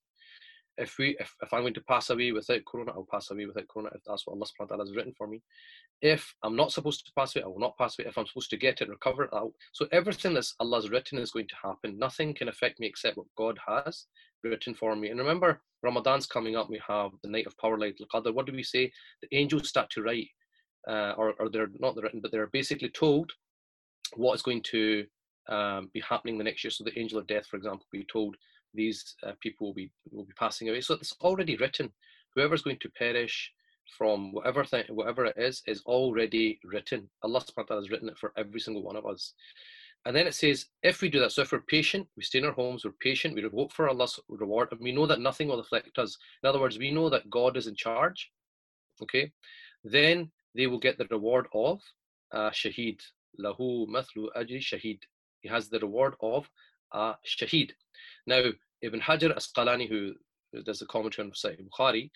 If 0.80 0.96
we, 0.98 1.16
if, 1.20 1.34
if 1.42 1.52
I'm 1.52 1.60
going 1.60 1.74
to 1.74 1.82
pass 1.82 2.10
away 2.10 2.32
without 2.32 2.64
Corona, 2.64 2.92
I'll 2.92 3.06
pass 3.10 3.30
away 3.30 3.46
without 3.46 3.68
Corona 3.68 3.90
if 3.94 4.02
that's 4.06 4.26
what 4.26 4.34
Allah 4.34 4.46
subhanahu 4.46 4.60
wa 4.60 4.66
ta'ala 4.66 4.84
has 4.84 4.96
written 4.96 5.14
for 5.16 5.26
me. 5.26 5.42
If 6.02 6.34
I'm 6.42 6.56
not 6.56 6.72
supposed 6.72 7.04
to 7.06 7.12
pass 7.16 7.36
away, 7.36 7.44
I 7.44 7.48
will 7.48 7.60
not 7.60 7.76
pass 7.76 7.98
away. 7.98 8.08
If 8.08 8.16
I'm 8.16 8.26
supposed 8.26 8.50
to 8.50 8.56
get 8.56 8.80
it, 8.80 8.88
recover 8.88 9.24
it, 9.24 9.30
I'll. 9.32 9.54
So 9.72 9.86
everything 9.92 10.34
that's 10.34 10.54
Allah's 10.58 10.90
written 10.90 11.18
is 11.18 11.30
going 11.30 11.48
to 11.48 11.54
happen. 11.62 11.98
Nothing 11.98 12.34
can 12.34 12.48
affect 12.48 12.80
me 12.80 12.86
except 12.86 13.18
what 13.18 13.26
God 13.36 13.58
has 13.68 14.06
written 14.42 14.74
for 14.74 14.96
me. 14.96 15.10
And 15.10 15.20
remember, 15.20 15.60
Ramadan's 15.82 16.26
coming 16.26 16.56
up. 16.56 16.70
We 16.70 16.80
have 16.88 17.10
the 17.22 17.30
night 17.30 17.46
of 17.46 17.56
power, 17.58 17.78
light 17.78 18.00
qadr. 18.12 18.34
What 18.34 18.46
do 18.46 18.52
we 18.52 18.62
say? 18.62 18.90
The 19.22 19.36
angels 19.36 19.68
start 19.68 19.90
to 19.90 20.02
write, 20.02 20.28
uh, 20.88 21.12
or, 21.18 21.34
or 21.38 21.50
they're 21.50 21.70
not 21.78 21.96
written, 21.96 22.20
but 22.20 22.32
they're 22.32 22.46
basically 22.48 22.88
told 22.90 23.30
what 24.16 24.34
is 24.34 24.42
going 24.42 24.62
to 24.62 25.04
um, 25.48 25.90
be 25.92 26.00
happening 26.00 26.38
the 26.38 26.44
next 26.44 26.64
year. 26.64 26.70
So 26.70 26.84
the 26.84 26.98
angel 26.98 27.18
of 27.18 27.26
death, 27.26 27.46
for 27.46 27.56
example, 27.56 27.86
be 27.92 28.06
told 28.10 28.36
these 28.74 29.16
uh, 29.26 29.32
people 29.40 29.68
will 29.68 29.74
be 29.74 29.90
will 30.10 30.24
be 30.24 30.32
passing 30.38 30.68
away. 30.68 30.80
So 30.80 30.94
it's 30.94 31.14
already 31.20 31.56
written. 31.56 31.90
Whoever's 32.34 32.62
going 32.62 32.78
to 32.80 32.90
perish, 32.90 33.52
from 33.98 34.32
whatever 34.32 34.64
thing, 34.64 34.84
whatever 34.88 35.26
it 35.26 35.36
is, 35.36 35.62
is 35.66 35.82
already 35.86 36.60
written. 36.64 37.08
Allah 37.22 37.40
subhanahu 37.40 37.56
wa 37.56 37.62
ta'ala 37.64 37.82
has 37.82 37.90
written 37.90 38.08
it 38.08 38.18
for 38.18 38.32
every 38.36 38.60
single 38.60 38.82
one 38.82 38.96
of 38.96 39.06
us. 39.06 39.34
And 40.06 40.16
then 40.16 40.26
it 40.26 40.34
says, 40.34 40.66
if 40.82 41.02
we 41.02 41.10
do 41.10 41.20
that, 41.20 41.32
so 41.32 41.42
if 41.42 41.52
we're 41.52 41.60
patient, 41.60 42.06
we 42.16 42.22
stay 42.22 42.38
in 42.38 42.46
our 42.46 42.52
homes, 42.52 42.84
we're 42.84 42.92
patient, 42.92 43.34
we 43.34 43.42
hope 43.42 43.72
for 43.72 43.88
Allah's 43.88 44.18
reward, 44.28 44.68
and 44.70 44.80
we 44.80 44.92
know 44.92 45.06
that 45.06 45.20
nothing 45.20 45.48
will 45.48 45.60
afflict 45.60 45.98
us. 45.98 46.16
In 46.42 46.48
other 46.48 46.60
words, 46.60 46.78
we 46.78 46.90
know 46.90 47.10
that 47.10 47.28
God 47.28 47.56
is 47.56 47.66
in 47.66 47.74
charge, 47.74 48.30
okay? 49.02 49.30
Then 49.84 50.30
they 50.54 50.66
will 50.66 50.78
get 50.78 50.96
the 50.96 51.06
reward 51.10 51.48
of 51.52 51.80
uh, 52.32 52.50
shaheed. 52.50 53.00
Lahu 53.38 53.88
mathlu 53.88 54.28
ajri 54.36 54.60
shaheed. 54.60 55.00
He 55.40 55.48
has 55.48 55.68
the 55.68 55.80
reward 55.80 56.14
of 56.22 56.48
a 56.92 57.14
shaheed. 57.26 57.70
Now, 58.26 58.42
Ibn 58.82 59.00
Hajar 59.00 59.36
Asqalani, 59.36 59.88
who 59.88 60.14
does 60.62 60.78
the 60.78 60.86
commentary 60.86 61.26
on 61.26 61.32
Sahih 61.32 61.66
Bukhari, 61.68 62.10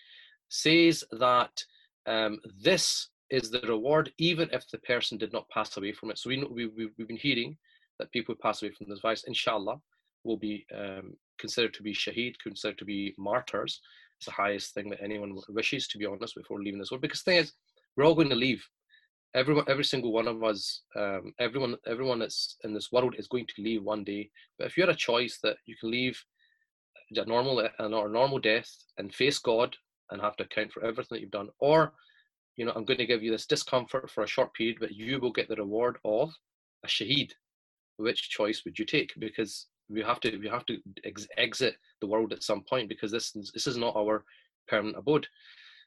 says 0.49 1.03
that 1.11 1.63
um, 2.05 2.39
this 2.61 3.09
is 3.29 3.49
the 3.49 3.61
reward, 3.61 4.11
even 4.17 4.49
if 4.51 4.69
the 4.69 4.77
person 4.79 5.17
did 5.17 5.33
not 5.33 5.49
pass 5.49 5.75
away 5.77 5.91
from 5.91 6.11
it. 6.11 6.17
So 6.17 6.29
we 6.29 6.37
know, 6.37 6.47
we, 6.51 6.67
we, 6.67 6.89
we've 6.97 7.07
been 7.07 7.17
hearing 7.17 7.57
that 7.99 8.11
people 8.11 8.35
who 8.35 8.41
pass 8.41 8.61
away 8.61 8.71
from 8.71 8.87
this 8.89 8.99
vice, 8.99 9.23
inshallah, 9.23 9.79
will 10.23 10.37
be 10.37 10.65
um, 10.75 11.15
considered 11.39 11.73
to 11.75 11.83
be 11.83 11.93
shaheed, 11.93 12.35
considered 12.41 12.77
to 12.77 12.85
be 12.85 13.15
martyrs. 13.17 13.81
It's 14.17 14.25
the 14.25 14.31
highest 14.31 14.73
thing 14.73 14.89
that 14.89 15.01
anyone 15.01 15.37
wishes, 15.49 15.87
to 15.89 15.97
be 15.97 16.05
honest, 16.05 16.35
before 16.35 16.61
leaving 16.61 16.79
this 16.79 16.91
world. 16.91 17.01
Because 17.01 17.23
the 17.23 17.31
thing 17.31 17.39
is, 17.39 17.53
we're 17.95 18.05
all 18.05 18.15
going 18.15 18.29
to 18.29 18.35
leave. 18.35 18.63
Everyone, 19.35 19.65
every 19.67 19.83
single 19.83 20.13
one 20.13 20.29
of 20.29 20.43
us, 20.43 20.83
um, 20.95 21.33
everyone, 21.39 21.75
everyone 21.85 22.19
that's 22.19 22.55
in 22.63 22.73
this 22.73 22.89
world 22.91 23.15
is 23.17 23.27
going 23.27 23.45
to 23.47 23.61
leave 23.61 23.83
one 23.83 24.05
day. 24.05 24.29
But 24.57 24.67
if 24.67 24.77
you 24.77 24.83
had 24.83 24.95
a 24.95 24.95
choice 24.95 25.39
that 25.43 25.57
you 25.65 25.75
can 25.75 25.91
leave 25.91 26.17
a 27.15 27.25
normal, 27.25 27.59
a 27.59 27.89
normal 27.89 28.39
death 28.39 28.71
and 28.97 29.13
face 29.13 29.37
God 29.37 29.75
and 30.09 30.21
have 30.21 30.37
to 30.37 30.45
account 30.45 30.71
for 30.71 30.85
everything 30.85 31.17
that 31.17 31.21
you've 31.21 31.31
done, 31.31 31.49
or 31.59 31.93
you 32.55 32.63
know, 32.63 32.71
I'm 32.73 32.85
going 32.85 32.99
to 32.99 33.05
give 33.05 33.23
you 33.23 33.31
this 33.31 33.45
discomfort 33.45 34.09
for 34.09 34.23
a 34.23 34.27
short 34.27 34.53
period, 34.53 34.77
but 34.79 34.93
you 34.93 35.19
will 35.19 35.33
get 35.33 35.49
the 35.49 35.57
reward 35.57 35.97
of 36.05 36.31
a 36.85 36.87
shaheed. 36.87 37.31
Which 37.97 38.29
choice 38.29 38.63
would 38.63 38.79
you 38.79 38.85
take? 38.85 39.11
Because 39.19 39.67
we 39.89 40.01
have 40.01 40.21
to 40.21 40.37
we 40.37 40.47
have 40.47 40.65
to 40.67 40.77
ex- 41.03 41.27
exit 41.37 41.75
the 41.99 42.07
world 42.07 42.31
at 42.31 42.43
some 42.43 42.61
point 42.61 42.87
because 42.87 43.11
this 43.11 43.35
is, 43.35 43.51
this 43.53 43.67
is 43.67 43.75
not 43.75 43.95
our 43.97 44.23
permanent 44.67 44.97
abode. 44.97 45.27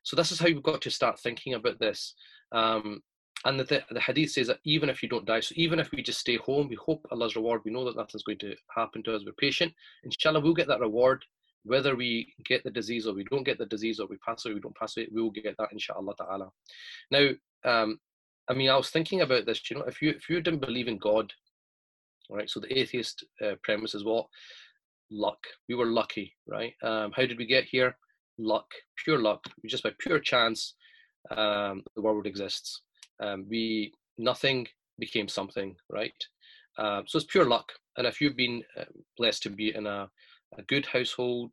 So 0.03 0.17
this 0.17 0.31
is 0.31 0.39
how 0.39 0.47
we've 0.47 0.63
got 0.63 0.83
to 0.83 0.91
start 0.91 1.19
thinking 1.19 1.55
about 1.55 1.79
this. 1.81 2.15
Um, 2.53 3.03
and 3.45 3.61
the, 3.61 3.83
the 3.91 4.01
hadith 4.01 4.33
says 4.33 4.49
that 4.49 4.59
even 4.65 4.89
if 4.89 5.03
you 5.03 5.09
don't 5.09 5.27
die, 5.27 5.41
so 5.41 5.53
even 5.57 5.79
if 5.79 5.93
we 5.93 6.03
just 6.03 6.19
stay 6.21 6.37
home, 6.37 6.69
we 6.69 6.77
hope 6.77 7.07
Allah's 7.13 7.37
reward. 7.37 7.63
We 7.65 7.71
know 7.71 7.85
that 7.85 7.97
nothing's 7.97 8.25
going 8.25 8.39
to 8.39 8.55
happen 8.75 9.03
to 9.05 9.15
us. 9.15 9.23
We're 9.25 9.33
patient. 9.33 9.73
Inshallah, 10.03 10.41
we'll 10.41 10.55
get 10.55 10.69
that 10.69 10.81
reward 10.81 11.25
whether 11.69 11.95
we 11.95 12.33
get 12.47 12.65
the 12.65 12.71
disease 12.71 13.07
or 13.07 13.15
we 13.15 13.25
don't 13.25 13.45
get 13.45 13.59
the 13.59 13.67
disease 13.67 14.01
or 14.01 14.07
we 14.07 14.17
pass 14.19 14.47
or 14.47 14.55
we 14.55 14.61
don't 14.61 14.77
pass 14.77 14.97
it, 14.97 15.13
we 15.13 15.23
will 15.23 15.31
get 15.31 15.57
that 15.59 15.69
inshallah 15.73 16.15
ta'ala. 16.17 16.49
Now, 17.11 17.29
um, 17.65 17.99
I 18.49 18.55
mean, 18.55 18.71
I 18.71 18.77
was 18.77 18.91
thinking 18.91 19.21
about 19.21 19.47
this, 19.47 19.71
you 19.71 19.77
know, 19.77 19.85
if 19.85 20.01
you 20.01 20.11
if 20.11 20.29
you 20.29 20.41
didn't 20.41 20.61
believe 20.61 20.89
in 20.89 20.99
God, 20.99 21.33
right? 22.31 22.49
So 22.49 22.61
the 22.61 22.79
atheist 22.79 23.25
uh, 23.45 23.55
premise 23.63 23.95
is 23.95 24.05
what? 24.05 24.27
Luck. 25.11 25.39
We 25.69 25.75
were 25.75 25.87
lucky, 25.87 26.35
right? 26.47 26.73
Um, 26.83 27.13
how 27.15 27.27
did 27.27 27.39
we 27.39 27.47
get 27.47 27.65
here? 27.65 27.97
Luck, 28.39 28.67
pure 29.05 29.19
luck. 29.19 29.45
Just 29.67 29.83
by 29.83 29.93
pure 29.99 30.21
chance, 30.21 30.75
um, 31.31 31.83
the 31.95 32.03
world 32.03 32.27
exists. 32.27 32.83
Um, 33.21 33.47
we 33.49 33.93
nothing 34.17 34.67
became 34.99 35.29
something, 35.29 35.77
right? 35.91 36.15
Uh, 36.77 37.03
so 37.07 37.19
it's 37.19 37.27
pure 37.27 37.45
luck. 37.45 37.73
And 37.97 38.07
if 38.07 38.21
you've 38.21 38.37
been 38.37 38.63
uh, 38.79 38.85
blessed 39.17 39.43
to 39.45 39.51
be 39.51 39.75
in 39.75 39.87
a 39.87 40.09
a 40.57 40.63
good 40.63 40.87
household, 40.87 41.51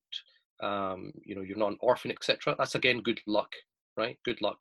um, 0.61 1.11
you 1.23 1.35
know, 1.35 1.41
you're 1.41 1.57
not 1.57 1.71
an 1.71 1.77
orphan, 1.81 2.11
etc. 2.11 2.55
That's 2.57 2.75
again 2.75 3.01
good 3.01 3.19
luck, 3.27 3.51
right? 3.97 4.17
Good 4.23 4.41
luck. 4.41 4.59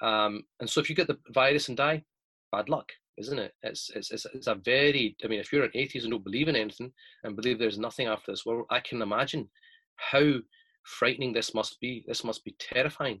Um, 0.00 0.44
and 0.60 0.68
so 0.68 0.80
if 0.80 0.88
you 0.88 0.96
get 0.96 1.06
the 1.06 1.18
virus 1.32 1.68
and 1.68 1.76
die, 1.76 2.04
bad 2.52 2.68
luck, 2.68 2.90
isn't 3.18 3.38
it? 3.38 3.52
It's, 3.62 3.90
it's, 3.94 4.10
it's, 4.10 4.26
it's, 4.32 4.46
a 4.46 4.54
very, 4.54 5.16
I 5.24 5.28
mean, 5.28 5.40
if 5.40 5.52
you're 5.52 5.64
an 5.64 5.70
atheist 5.74 6.04
and 6.04 6.12
don't 6.12 6.24
believe 6.24 6.48
in 6.48 6.56
anything 6.56 6.92
and 7.24 7.36
believe 7.36 7.58
there's 7.58 7.78
nothing 7.78 8.06
after 8.06 8.30
this 8.32 8.46
world, 8.46 8.66
I 8.70 8.80
can 8.80 9.02
imagine 9.02 9.48
how 9.96 10.34
frightening 10.84 11.32
this 11.32 11.54
must 11.54 11.80
be. 11.80 12.04
This 12.06 12.24
must 12.24 12.44
be 12.44 12.56
terrifying. 12.58 13.20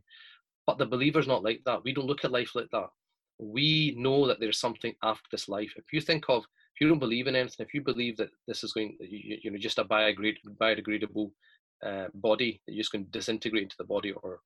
But 0.66 0.78
the 0.78 0.86
believer's 0.86 1.26
not 1.26 1.42
like 1.42 1.62
that. 1.66 1.82
We 1.84 1.92
don't 1.92 2.06
look 2.06 2.24
at 2.24 2.32
life 2.32 2.52
like 2.54 2.68
that. 2.72 2.88
We 3.38 3.94
know 3.96 4.26
that 4.26 4.40
there's 4.40 4.60
something 4.60 4.94
after 5.02 5.28
this 5.30 5.48
life. 5.48 5.72
If 5.76 5.92
you 5.92 6.00
think 6.00 6.24
of 6.28 6.44
if 6.78 6.82
you 6.82 6.88
don't 6.88 7.00
believe 7.00 7.26
in 7.26 7.34
anything, 7.34 7.66
if 7.66 7.74
you 7.74 7.82
believe 7.82 8.16
that 8.18 8.30
this 8.46 8.62
is 8.62 8.72
going, 8.72 8.96
you, 9.00 9.38
you 9.42 9.50
know, 9.50 9.58
just 9.58 9.80
a 9.80 9.84
biodegradable 9.84 11.30
uh, 11.84 12.06
body 12.14 12.60
that 12.66 12.72
you're 12.72 12.82
just 12.82 12.92
going 12.92 13.04
to 13.04 13.10
disintegrate 13.10 13.64
into 13.64 13.76
the 13.78 13.84
body 13.84 14.12
or 14.12 14.40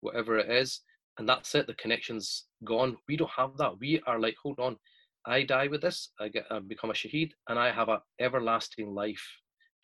whatever 0.00 0.38
it 0.38 0.50
is, 0.50 0.80
and 1.18 1.26
that's 1.26 1.54
it, 1.54 1.66
the 1.66 1.74
connection's 1.74 2.44
gone. 2.64 2.98
We 3.08 3.16
don't 3.16 3.30
have 3.30 3.56
that. 3.56 3.78
We 3.80 4.02
are 4.06 4.20
like, 4.20 4.36
hold 4.42 4.60
on, 4.60 4.76
I 5.26 5.44
die 5.44 5.68
with 5.68 5.80
this, 5.80 6.10
I 6.20 6.28
get 6.28 6.44
I 6.50 6.58
become 6.58 6.90
a 6.90 6.92
shaheed, 6.92 7.32
and 7.48 7.58
I 7.58 7.72
have 7.72 7.88
an 7.88 8.00
everlasting 8.20 8.94
life 8.94 9.26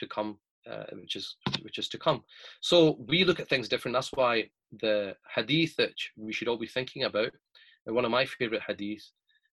to 0.00 0.06
come, 0.06 0.38
uh, 0.70 0.84
which 0.92 1.16
is 1.16 1.36
which 1.62 1.78
is 1.78 1.88
to 1.88 1.98
come. 1.98 2.22
So 2.60 2.98
we 3.08 3.24
look 3.24 3.40
at 3.40 3.48
things 3.48 3.68
different. 3.68 3.94
That's 3.94 4.12
why 4.12 4.50
the 4.80 5.16
hadith 5.34 5.76
that 5.76 5.94
we 6.16 6.32
should 6.34 6.48
all 6.48 6.58
be 6.58 6.66
thinking 6.66 7.04
about, 7.04 7.32
one 7.86 8.04
of 8.04 8.10
my 8.10 8.24
favorite 8.24 8.62
hadith 8.66 9.04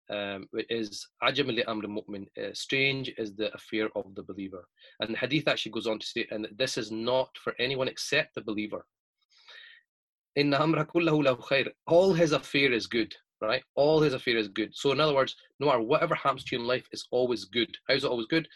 um, 0.09 0.47
is 0.69 1.07
Ajam 1.23 1.47
li 1.47 1.63
amr 1.63 1.87
mu'min, 1.87 2.25
uh, 2.37 2.53
strange 2.53 3.13
is 3.17 3.35
the 3.35 3.53
affair 3.53 3.89
of 3.95 4.15
the 4.15 4.23
believer. 4.23 4.67
And 4.99 5.13
the 5.13 5.17
hadith 5.17 5.47
actually 5.47 5.73
goes 5.73 5.87
on 5.87 5.99
to 5.99 6.05
say, 6.05 6.27
and 6.31 6.47
this 6.57 6.77
is 6.77 6.91
not 6.91 7.29
for 7.43 7.53
anyone 7.59 7.87
except 7.87 8.35
the 8.35 8.41
believer. 8.41 8.85
All 11.87 12.13
his 12.13 12.31
affair 12.31 12.71
is 12.71 12.87
good, 12.87 13.13
right? 13.41 13.63
All 13.75 14.01
his 14.01 14.13
affair 14.13 14.37
is 14.37 14.47
good. 14.47 14.69
So 14.73 14.91
in 14.91 14.99
other 14.99 15.15
words, 15.15 15.35
no 15.59 15.67
matter 15.67 15.81
whatever 15.81 16.15
happens 16.15 16.43
to 16.45 16.55
you 16.55 16.61
in 16.61 16.67
life, 16.67 16.87
is 16.91 17.07
always 17.11 17.45
good. 17.45 17.75
How 17.87 17.95
is 17.95 18.03
it 18.03 18.11
always 18.11 18.27
good? 18.27 18.47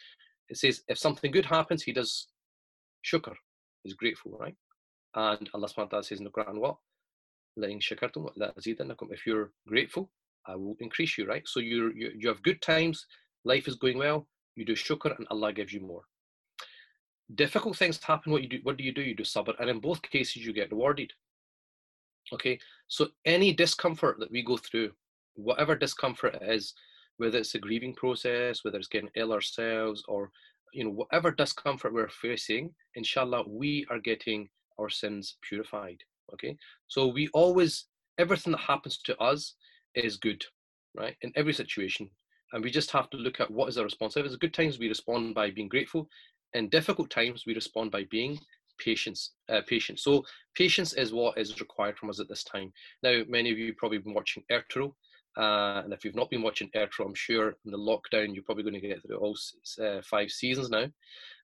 It 0.49 0.57
says 0.57 0.81
if 0.87 0.97
something 0.97 1.31
good 1.31 1.45
happens, 1.45 1.81
he 1.81 1.91
does 1.91 2.27
shukr, 3.05 3.33
he's 3.83 3.93
grateful, 3.93 4.37
right? 4.39 4.55
And 5.15 5.49
Allah 5.53 5.67
subhanahu 5.67 6.05
says 6.05 6.19
in 6.19 6.25
the 6.25 6.29
Quran, 6.29 6.59
what? 6.59 6.77
If 7.57 9.25
you're 9.25 9.51
grateful, 9.67 10.09
I 10.45 10.55
will 10.55 10.75
increase 10.79 11.17
you, 11.17 11.25
right? 11.25 11.47
So 11.47 11.59
you 11.59 11.91
you 11.95 12.27
have 12.27 12.43
good 12.43 12.61
times, 12.61 13.05
life 13.43 13.67
is 13.67 13.75
going 13.75 13.97
well, 13.97 14.27
you 14.55 14.65
do 14.65 14.73
shukr, 14.73 15.17
and 15.17 15.27
Allah 15.29 15.53
gives 15.53 15.73
you 15.73 15.81
more. 15.81 16.03
Difficult 17.35 17.77
things 17.77 18.03
happen. 18.03 18.31
What 18.31 18.43
you 18.43 18.49
do? 18.49 18.59
What 18.63 18.77
do 18.77 18.83
you 18.83 18.93
do? 18.93 19.01
You 19.01 19.15
do 19.15 19.23
sabr, 19.23 19.55
and 19.59 19.69
in 19.69 19.79
both 19.79 20.01
cases 20.01 20.45
you 20.45 20.53
get 20.53 20.71
rewarded. 20.71 21.13
Okay, 22.33 22.59
so 22.87 23.07
any 23.25 23.53
discomfort 23.53 24.19
that 24.19 24.31
we 24.31 24.43
go 24.43 24.57
through, 24.57 24.91
whatever 25.35 25.75
discomfort 25.75 26.35
it 26.35 26.43
is, 26.43 26.73
whether 27.17 27.37
it's 27.37 27.55
a 27.55 27.59
grieving 27.59 27.93
process, 27.95 28.63
whether 28.63 28.77
it's 28.77 28.87
getting 28.87 29.09
ill 29.15 29.33
ourselves, 29.33 30.03
or 30.07 30.31
you 30.73 30.83
know 30.83 30.91
whatever 30.91 31.31
discomfort 31.31 31.93
we're 31.93 32.09
facing, 32.09 32.73
inshallah, 32.95 33.43
we 33.47 33.85
are 33.89 33.99
getting 33.99 34.49
our 34.79 34.89
sins 34.89 35.37
purified. 35.41 36.03
Okay, 36.33 36.55
so 36.87 37.07
we 37.07 37.27
always 37.33 37.85
everything 38.17 38.51
that 38.51 38.59
happens 38.59 38.97
to 39.05 39.17
us 39.17 39.55
is 39.95 40.17
good, 40.17 40.43
right? 40.95 41.15
In 41.21 41.31
every 41.35 41.53
situation. 41.53 42.09
And 42.53 42.63
we 42.63 42.69
just 42.69 42.91
have 42.91 43.09
to 43.11 43.17
look 43.17 43.39
at 43.39 43.49
what 43.49 43.69
is 43.69 43.77
our 43.77 43.85
response. 43.85 44.17
If 44.17 44.25
it's 44.25 44.35
good 44.35 44.53
times, 44.53 44.77
we 44.77 44.89
respond 44.89 45.35
by 45.35 45.51
being 45.51 45.69
grateful. 45.69 46.07
In 46.53 46.69
difficult 46.69 47.09
times, 47.09 47.45
we 47.45 47.55
respond 47.55 47.91
by 47.91 48.03
being 48.11 48.37
patience. 48.77 49.31
Uh, 49.49 49.61
patient. 49.67 49.99
So 49.99 50.25
patience 50.55 50.93
is 50.93 51.13
what 51.13 51.37
is 51.37 51.59
required 51.61 51.97
from 51.97 52.09
us 52.09 52.19
at 52.19 52.27
this 52.27 52.43
time. 52.43 52.73
Now, 53.03 53.21
many 53.27 53.51
of 53.51 53.57
you 53.57 53.73
probably 53.77 53.99
been 53.99 54.13
watching 54.13 54.43
Ertugrul, 54.51 54.93
uh, 55.37 55.81
and 55.83 55.93
if 55.93 56.03
you've 56.03 56.15
not 56.15 56.29
been 56.29 56.41
watching 56.41 56.69
Ertugrul, 56.75 57.05
I'm 57.05 57.15
sure 57.15 57.55
in 57.65 57.71
the 57.71 57.77
lockdown 57.77 58.33
you're 58.33 58.43
probably 58.43 58.63
going 58.63 58.79
to 58.79 58.87
get 58.87 59.01
through 59.01 59.17
all 59.17 59.37
uh, 59.81 60.01
five 60.03 60.29
seasons 60.29 60.69
now. 60.69 60.87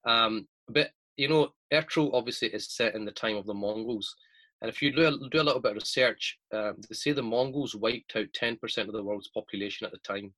Um, 0.06 0.48
but 0.68 0.92
you 1.16 1.28
know, 1.28 1.50
Ertugrul 1.74 2.14
obviously 2.14 2.50
is 2.50 2.70
set 2.70 2.96
in 2.96 3.06
the 3.06 3.12
time 3.12 3.38
of 3.38 3.46
the 3.46 3.54
Mongols, 3.54 4.16
and 4.62 4.70
if 4.70 4.82
you 4.82 4.92
do 4.92 5.08
a, 5.08 5.30
do 5.30 5.42
a 5.42 5.44
little 5.44 5.62
bit 5.62 5.72
of 5.72 5.78
research, 5.78 6.38
um, 6.54 6.76
they 6.90 6.96
say 6.96 7.12
the 7.12 7.22
Mongols 7.22 7.76
wiped 7.76 8.16
out 8.16 8.28
10% 8.34 8.88
of 8.88 8.94
the 8.94 9.04
world's 9.04 9.30
population 9.30 9.86
at 9.86 9.92
the 9.92 10.00
time. 10.00 10.34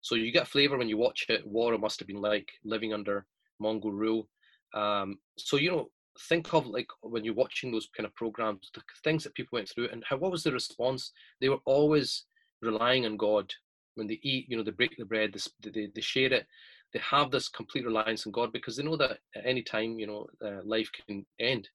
So 0.00 0.14
you 0.14 0.32
get 0.32 0.48
flavour 0.48 0.78
when 0.78 0.88
you 0.88 0.96
watch 0.96 1.26
it, 1.28 1.46
what 1.46 1.74
it 1.74 1.80
must 1.80 2.00
have 2.00 2.08
been 2.08 2.20
like 2.20 2.50
living 2.64 2.92
under 2.92 3.26
Mongol 3.60 3.92
rule. 3.92 4.28
Um, 4.74 5.18
so, 5.38 5.56
you 5.56 5.70
know, 5.70 5.90
think 6.28 6.52
of 6.52 6.66
like 6.66 6.88
when 7.02 7.24
you're 7.24 7.34
watching 7.34 7.70
those 7.70 7.88
kind 7.96 8.06
of 8.06 8.14
programs, 8.14 8.70
the 8.74 8.82
things 9.04 9.22
that 9.24 9.34
people 9.34 9.56
went 9.56 9.68
through 9.68 9.88
and 9.90 10.02
how, 10.08 10.16
what 10.16 10.32
was 10.32 10.42
the 10.42 10.52
response? 10.52 11.12
They 11.40 11.48
were 11.48 11.60
always 11.64 12.24
relying 12.62 13.06
on 13.06 13.16
God. 13.16 13.52
When 13.94 14.06
they 14.06 14.18
eat, 14.22 14.46
you 14.48 14.56
know, 14.56 14.62
they 14.64 14.70
break 14.70 14.96
the 14.96 15.04
bread, 15.04 15.34
they, 15.62 15.70
they, 15.70 15.88
they 15.94 16.00
share 16.00 16.32
it. 16.32 16.46
They 16.92 17.00
have 17.00 17.30
this 17.30 17.48
complete 17.48 17.84
reliance 17.84 18.26
on 18.26 18.32
God 18.32 18.52
because 18.52 18.76
they 18.76 18.82
know 18.82 18.96
that 18.96 19.18
at 19.36 19.44
any 19.46 19.62
time, 19.62 19.98
you 19.98 20.06
know, 20.06 20.26
uh, 20.44 20.60
life 20.64 20.90
can 21.06 21.24
end. 21.38 21.68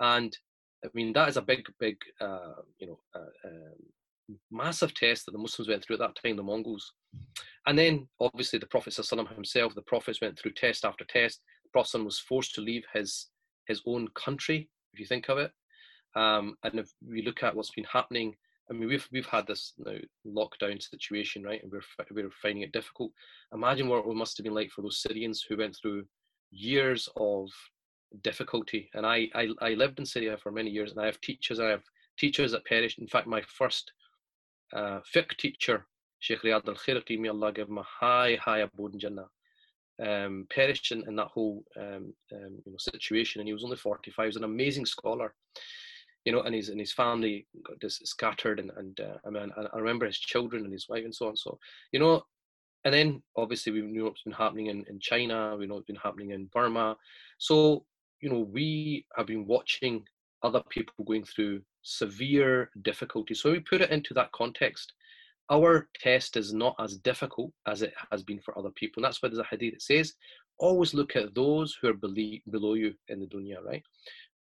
And 0.00 0.36
I 0.84 0.88
mean, 0.94 1.12
that 1.12 1.28
is 1.28 1.36
a 1.36 1.42
big, 1.42 1.66
big, 1.78 1.96
uh, 2.20 2.62
you 2.78 2.86
know, 2.86 3.00
uh, 3.14 3.48
um, 3.48 4.36
massive 4.50 4.94
test 4.94 5.26
that 5.26 5.32
the 5.32 5.38
Muslims 5.38 5.68
went 5.68 5.84
through 5.84 5.96
at 5.96 6.00
that 6.00 6.16
time, 6.22 6.36
the 6.36 6.42
Mongols. 6.42 6.92
And 7.66 7.78
then, 7.78 8.08
obviously, 8.20 8.58
the 8.58 8.66
Prophet 8.66 8.96
himself, 8.96 9.74
the 9.74 9.82
prophets 9.82 10.20
went 10.20 10.38
through 10.38 10.52
test 10.52 10.84
after 10.84 11.04
test. 11.04 11.40
The 11.64 11.70
Prophet 11.70 12.04
was 12.04 12.18
forced 12.18 12.54
to 12.54 12.60
leave 12.60 12.84
his 12.92 13.26
his 13.66 13.82
own 13.86 14.08
country, 14.14 14.68
if 14.92 14.98
you 14.98 15.06
think 15.06 15.28
of 15.28 15.38
it. 15.38 15.52
Um, 16.16 16.56
and 16.64 16.80
if 16.80 16.90
we 17.06 17.22
look 17.22 17.42
at 17.42 17.54
what's 17.54 17.70
been 17.70 17.84
happening, 17.84 18.34
I 18.70 18.72
mean, 18.72 18.88
we've 18.88 19.08
we've 19.12 19.26
had 19.26 19.46
this 19.46 19.74
now 19.78 19.96
lockdown 20.26 20.80
situation, 20.82 21.42
right? 21.42 21.62
And 21.62 21.70
we're 21.70 21.82
we're 22.10 22.30
finding 22.42 22.62
it 22.62 22.72
difficult. 22.72 23.12
Imagine 23.52 23.88
what 23.88 24.06
it 24.06 24.14
must 24.14 24.36
have 24.38 24.44
been 24.44 24.54
like 24.54 24.70
for 24.70 24.82
those 24.82 25.02
Syrians 25.02 25.44
who 25.46 25.56
went 25.56 25.76
through 25.76 26.04
years 26.50 27.08
of 27.16 27.48
difficulty. 28.22 28.90
And 28.94 29.06
I, 29.06 29.28
I, 29.34 29.48
I 29.60 29.70
lived 29.70 29.98
in 29.98 30.06
Syria 30.06 30.36
for 30.36 30.52
many 30.52 30.70
years, 30.70 30.92
and 30.92 31.00
I 31.00 31.06
have 31.06 31.20
teachers. 31.20 31.60
I 31.60 31.68
have 31.68 31.82
teachers 32.18 32.52
that 32.52 32.64
perished. 32.64 32.98
In 32.98 33.06
fact, 33.06 33.26
my 33.26 33.42
first 33.42 33.92
uh, 34.74 35.00
fiqh 35.14 35.36
teacher, 35.36 35.86
Sheikh 36.18 36.42
Riyad 36.42 36.68
al 36.68 36.74
Khirqi, 36.74 37.18
may 37.18 37.28
Allah 37.28 37.52
give 37.52 37.68
him 37.68 37.78
a 37.78 37.82
high, 37.82 38.36
high 38.40 38.58
abode 38.58 38.94
in 38.94 39.00
Jannah, 39.00 39.28
um, 40.02 40.46
perished 40.50 40.92
in, 40.92 41.06
in 41.08 41.16
that 41.16 41.28
whole 41.28 41.64
um, 41.78 42.12
um, 42.32 42.58
you 42.64 42.72
know, 42.72 42.78
situation. 42.78 43.40
And 43.40 43.48
he 43.48 43.54
was 43.54 43.64
only 43.64 43.76
45. 43.76 44.22
He 44.22 44.26
was 44.26 44.36
an 44.36 44.44
amazing 44.44 44.86
scholar. 44.86 45.34
you 46.24 46.32
know, 46.32 46.42
and 46.42 46.54
his 46.54 46.68
and 46.68 46.80
his 46.80 46.92
family 46.92 47.46
got 47.66 47.80
just 47.80 48.06
scattered, 48.06 48.60
and 48.60 48.70
and 48.76 49.00
uh, 49.00 49.16
I 49.26 49.30
mean, 49.30 49.50
I 49.56 49.78
remember 49.78 50.06
his 50.06 50.18
children 50.18 50.64
and 50.64 50.72
his 50.72 50.88
wife 50.88 51.04
and 51.04 51.14
so 51.14 51.28
on. 51.28 51.36
So, 51.36 51.58
you 51.92 52.00
know, 52.00 52.22
and 52.84 52.94
then 52.94 53.22
obviously 53.36 53.72
we 53.72 53.82
know 53.82 54.04
what's 54.04 54.22
been 54.22 54.32
happening 54.32 54.66
in, 54.66 54.84
in 54.88 54.98
China, 55.00 55.56
we 55.58 55.66
know 55.66 55.74
what's 55.74 55.86
been 55.86 55.96
happening 55.96 56.30
in 56.30 56.46
Burma. 56.46 56.96
So, 57.38 57.84
you 58.20 58.30
know, 58.30 58.40
we 58.40 59.06
have 59.16 59.26
been 59.26 59.46
watching 59.46 60.04
other 60.42 60.62
people 60.68 61.04
going 61.04 61.24
through 61.24 61.62
severe 61.82 62.70
difficulties. 62.82 63.40
So 63.40 63.52
we 63.52 63.60
put 63.60 63.80
it 63.80 63.90
into 63.90 64.14
that 64.14 64.32
context. 64.32 64.92
Our 65.50 65.88
test 66.00 66.36
is 66.36 66.52
not 66.52 66.76
as 66.78 66.98
difficult 66.98 67.52
as 67.66 67.82
it 67.82 67.92
has 68.10 68.22
been 68.22 68.40
for 68.40 68.56
other 68.56 68.70
people. 68.70 69.00
And 69.00 69.04
that's 69.04 69.22
why 69.22 69.28
there's 69.28 69.40
a 69.40 69.44
hadith 69.50 69.74
that 69.74 69.82
says, 69.82 70.14
always 70.58 70.94
look 70.94 71.16
at 71.16 71.34
those 71.34 71.76
who 71.80 71.88
are 71.88 71.94
below 71.94 72.74
you 72.74 72.94
in 73.08 73.20
the 73.20 73.26
dunya, 73.26 73.62
right? 73.64 73.82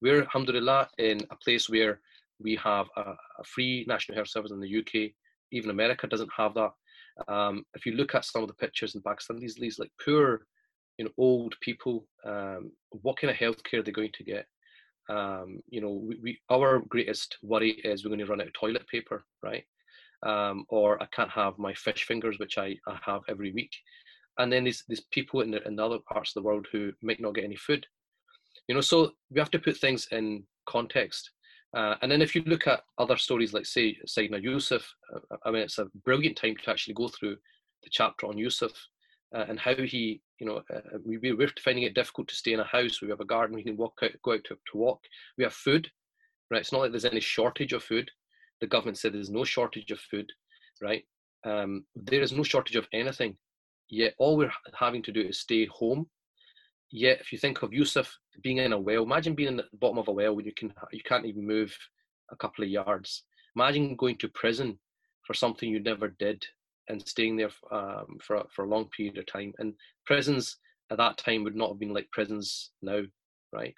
We're, 0.01 0.23
alhamdulillah, 0.23 0.89
in 0.99 1.21
a 1.31 1.37
place 1.37 1.69
where 1.69 2.01
we 2.41 2.57
have 2.57 2.87
a, 2.97 3.01
a 3.01 3.45
free 3.45 3.85
national 3.89 4.17
health 4.17 4.29
service 4.29 4.51
in 4.51 4.61
the 4.61 4.79
UK. 4.79 5.13
Even 5.53 5.71
America 5.71 6.07
doesn't 6.07 6.31
have 6.37 6.55
that. 6.55 6.71
Um, 7.29 7.65
if 7.75 7.87
you 7.87 7.93
look 7.93 8.15
at 8.15 8.25
some 8.25 8.43
of 8.43 8.49
the 8.49 8.55
pictures 8.55 8.95
in 8.95 9.03
Pakistan, 9.03 9.39
these, 9.39 9.55
these 9.55 9.79
like 9.79 9.91
poor, 10.05 10.47
you 10.99 11.05
know, 11.05 11.11
old 11.19 11.55
people, 11.61 12.07
um, 12.25 12.71
what 12.91 13.19
kind 13.19 13.31
of 13.31 13.37
healthcare 13.37 13.81
are 13.81 13.83
they 13.83 13.93
going 13.93 14.13
to 14.15 14.25
get? 14.25 14.47
Um, 15.09 15.61
you 15.69 15.81
know, 15.81 15.91
we, 15.91 16.19
we, 16.23 16.39
our 16.51 16.81
greatest 16.89 17.37
worry 17.43 17.73
is 17.85 18.05
we're 18.05 18.11
going 18.11 18.21
to 18.21 18.27
run 18.27 18.41
out 18.41 18.47
of 18.47 18.53
toilet 18.53 18.87
paper, 18.89 19.25
right? 19.43 19.65
Um, 20.25 20.65
or 20.69 21.03
I 21.03 21.07
can't 21.13 21.31
have 21.31 21.59
my 21.59 21.75
fish 21.75 22.05
fingers, 22.05 22.39
which 22.39 22.57
I, 22.57 22.77
I 22.89 22.99
have 23.05 23.23
every 23.29 23.53
week. 23.53 23.73
And 24.39 24.53
then 24.53 24.65
there's, 24.65 24.83
there's 24.89 25.05
people 25.13 25.43
in, 25.43 25.51
the, 25.51 25.63
in 25.67 25.79
other 25.79 25.99
parts 26.11 26.31
of 26.31 26.43
the 26.43 26.47
world 26.47 26.67
who 26.73 26.93
might 27.03 27.21
not 27.21 27.35
get 27.35 27.45
any 27.45 27.57
food. 27.57 27.87
You 28.69 28.75
know, 28.75 28.81
so 28.81 29.13
we 29.31 29.39
have 29.41 29.51
to 29.51 29.59
put 29.59 29.77
things 29.77 30.09
in 30.11 30.45
context. 30.67 31.31
Uh, 31.77 31.97
and 32.03 32.11
then 32.11 32.23
if 32.23 32.35
you 32.35 32.43
look 32.47 32.67
at 32.67 32.83
other 32.99 33.17
stories 33.17 33.53
like, 33.53 33.67
say, 33.67 33.97
Sayyidina 34.07 34.43
Yusuf, 34.43 34.89
uh, 35.15 35.37
I 35.45 35.51
mean, 35.51 35.63
it's 35.63 35.79
a 35.79 35.87
brilliant 36.05 36.37
time 36.37 36.57
to 36.57 36.71
actually 36.71 36.95
go 36.95 37.09
through 37.09 37.37
the 37.83 37.91
chapter 37.91 38.27
on 38.27 38.39
Yusuf 38.39 38.73
uh, 39.35 39.45
and 39.49 39.59
how 39.59 39.75
he, 39.75 40.21
you 40.39 40.47
know, 40.47 40.63
uh, 40.75 40.81
we, 41.05 41.33
we're 41.33 41.49
finding 41.63 41.85
it 41.85 41.95
difficult 41.95 42.29
to 42.29 42.35
stay 42.35 42.53
in 42.53 42.61
a 42.61 42.65
house. 42.65 43.01
We 43.03 43.09
have 43.09 43.21
a 43.21 43.25
garden, 43.25 43.57
we 43.57 43.65
can 43.65 43.77
walk 43.77 43.99
out, 44.03 44.11
go 44.23 44.35
out 44.35 44.45
to, 44.45 44.55
to 44.55 44.77
walk. 44.77 45.01
We 45.37 45.45
have 45.45 45.55
food, 45.55 45.89
right? 46.51 46.61
It's 46.61 46.73
not 46.73 46.81
like 46.81 46.91
there's 46.91 47.05
any 47.05 47.21
shortage 47.21 47.73
of 47.73 47.83
food. 47.83 48.11
The 48.61 48.67
government 48.67 48.99
said 48.99 49.13
there's 49.13 49.31
no 49.31 49.45
shortage 49.45 49.91
of 49.91 50.01
food, 50.01 50.31
right? 50.81 51.05
Um, 51.45 51.85
there 51.95 52.23
is 52.23 52.33
no 52.33 52.43
shortage 52.43 52.77
of 52.77 52.87
anything. 52.93 53.37
Yet 53.89 54.15
all 54.19 54.37
we're 54.37 54.53
having 54.79 55.03
to 55.03 55.13
do 55.13 55.21
is 55.21 55.41
stay 55.41 55.67
home 55.67 56.07
Yet, 56.97 57.21
if 57.21 57.33
you 57.33 57.39
think 57.39 57.63
of 57.63 57.73
Yusuf 57.73 58.17
being 58.41 58.59
in 58.59 58.73
a 58.73 58.79
well, 58.79 59.03
imagine 59.03 59.35
being 59.35 59.49
in 59.49 59.57
the 59.57 59.65
bottom 59.73 59.99
of 59.99 60.07
a 60.07 60.13
well 60.13 60.37
when 60.37 60.45
you 60.45 60.53
can 60.57 60.73
you 60.93 61.03
can't 61.05 61.27
even 61.27 61.45
move 61.45 61.77
a 62.31 62.37
couple 62.37 62.63
of 62.63 62.71
yards. 62.71 63.25
Imagine 63.57 63.97
going 63.97 64.17
to 64.19 64.29
prison 64.29 64.79
for 65.27 65.35
something 65.35 65.69
you 65.69 65.81
never 65.81 66.09
did 66.09 66.47
and 66.89 67.07
staying 67.07 67.37
there 67.37 67.51
um, 67.71 68.19
for 68.23 68.45
for 68.55 68.65
a 68.65 68.69
long 68.69 68.89
period 68.97 69.19
of 69.19 69.27
time. 69.27 69.53
And 69.59 69.75
prisons 70.07 70.57
at 70.91 70.99
that 70.99 71.19
time 71.19 71.45
would 71.45 71.57
not 71.57 71.71
have 71.71 71.79
been 71.79 71.95
like 71.95 72.11
prisons 72.13 72.71
now, 72.83 73.03
right? 73.53 73.75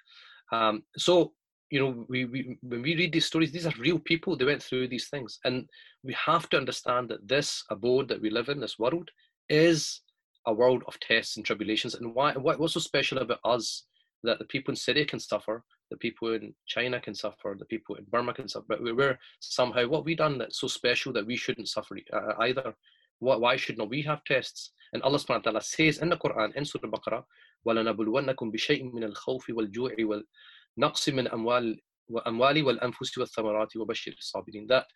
Um, 0.51 0.83
so 0.97 1.33
you 1.69 1.79
know, 1.79 2.05
we, 2.07 2.25
we 2.25 2.57
when 2.61 2.81
we 2.81 2.95
read 2.95 3.11
these 3.11 3.25
stories, 3.25 3.51
these 3.51 3.65
are 3.65 3.73
real 3.77 3.99
people. 3.99 4.37
They 4.37 4.45
went 4.45 4.63
through 4.63 4.87
these 4.87 5.09
things, 5.09 5.39
and 5.43 5.67
we 6.03 6.15
have 6.25 6.49
to 6.49 6.57
understand 6.57 7.09
that 7.09 7.27
this 7.27 7.63
abode 7.69 8.07
that 8.09 8.21
we 8.21 8.29
live 8.29 8.49
in, 8.49 8.59
this 8.59 8.79
world, 8.79 9.09
is 9.49 10.01
a 10.45 10.53
world 10.53 10.83
of 10.87 10.99
tests 11.01 11.35
and 11.35 11.45
tribulations. 11.45 11.95
And 11.95 12.15
why, 12.15 12.33
what's 12.33 12.73
so 12.73 12.79
special 12.79 13.17
about 13.17 13.39
us 13.43 13.83
that 14.23 14.39
the 14.39 14.45
people 14.45 14.71
in 14.71 14.77
Syria 14.77 15.05
can 15.05 15.19
suffer, 15.19 15.63
the 15.91 15.97
people 15.97 16.33
in 16.33 16.53
China 16.67 16.99
can 17.01 17.13
suffer, 17.13 17.55
the 17.59 17.65
people 17.65 17.95
in 17.95 18.05
Burma 18.05 18.33
can 18.33 18.47
suffer, 18.47 18.65
but 18.67 18.81
we're 18.81 19.19
somehow, 19.39 19.87
what 19.87 20.05
we 20.05 20.15
done 20.15 20.37
that's 20.37 20.59
so 20.59 20.67
special 20.67 21.11
that 21.13 21.25
we 21.25 21.35
shouldn't 21.35 21.67
suffer 21.67 21.97
uh, 22.13 22.33
either? 22.39 22.73
Why, 23.18 23.36
why 23.36 23.56
should 23.56 23.78
not 23.78 23.90
we 23.90 24.02
have 24.02 24.24
tests? 24.24 24.72
And 24.92 25.02
Allah 25.02 25.18
subhanahu 25.18 25.46
wa 25.46 25.50
ta'ala 25.50 25.62
says 25.62 25.98
in 25.98 26.08
the 26.08 26.16
Quran, 26.16 26.54
in 26.54 26.64
Surah 26.64 26.90
Baqarah, 26.90 27.24
وَلَنَبْلُوَنَّكُمْ 27.66 28.52
بِشَيْءٍ 28.52 28.92
مِنَ 28.92 29.12
الْخَوْفِ 29.12 29.50
وَالْجُوعِ 29.50 29.94
وَالنَّقْصِ 29.98 31.08
مِنْ 31.08 31.32
أَمْوَالِ 31.32 31.78
وَأَمْوَالِ 32.10 32.62
وَالْأَنفُسِ 32.62 33.18
وَالثَّمَرَاتِ 33.18 33.76
وَبَشِّرِ 33.76 34.14
الصَّابِرِينَ 34.18 34.68
That 34.68 34.86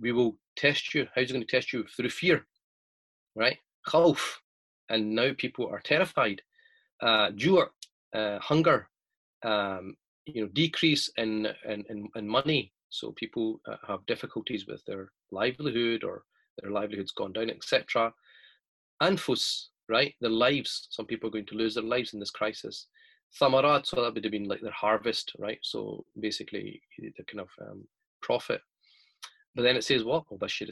we 0.00 0.12
will 0.12 0.36
test 0.56 0.94
you. 0.94 1.06
How's 1.14 1.30
it 1.30 1.32
going 1.32 1.46
to 1.46 1.56
test 1.56 1.72
you? 1.72 1.84
Through 1.96 2.10
fear, 2.10 2.46
right? 3.34 3.58
Khawf, 3.88 4.20
and 4.88 5.14
now 5.14 5.30
people 5.38 5.68
are 5.68 5.80
terrified. 5.80 6.42
Uh, 7.00 7.30
uh, 8.14 8.38
hunger, 8.38 8.88
um, 9.42 9.94
you 10.26 10.42
know, 10.42 10.48
decrease 10.48 11.10
in, 11.16 11.46
in, 11.68 11.84
in, 11.88 12.08
in 12.14 12.28
money. 12.28 12.72
So 12.88 13.12
people 13.12 13.60
uh, 13.68 13.76
have 13.86 14.06
difficulties 14.06 14.66
with 14.66 14.82
their 14.86 15.12
livelihood 15.30 16.02
or 16.04 16.22
their 16.59 16.71
livelihood's 16.71 17.11
gone 17.11 17.33
down, 17.33 17.49
etc. 17.49 18.13
Anfus, 19.01 19.67
right? 19.89 20.13
Their 20.21 20.31
lives. 20.31 20.87
Some 20.91 21.05
people 21.05 21.27
are 21.27 21.31
going 21.31 21.45
to 21.47 21.55
lose 21.55 21.75
their 21.75 21.83
lives 21.83 22.13
in 22.13 22.19
this 22.19 22.31
crisis. 22.31 22.87
Thamarat, 23.39 23.85
so 23.85 24.01
that 24.01 24.13
would 24.13 24.23
have 24.23 24.31
been 24.31 24.47
like 24.47 24.61
their 24.61 24.71
harvest, 24.71 25.31
right? 25.39 25.59
So 25.61 26.05
basically, 26.19 26.81
the 26.99 27.23
kind 27.23 27.41
of 27.41 27.49
um, 27.61 27.87
profit. 28.21 28.61
But 29.55 29.63
then 29.63 29.75
it 29.75 29.83
says 29.83 30.03
what? 30.03 30.25
Bashir 30.29 30.69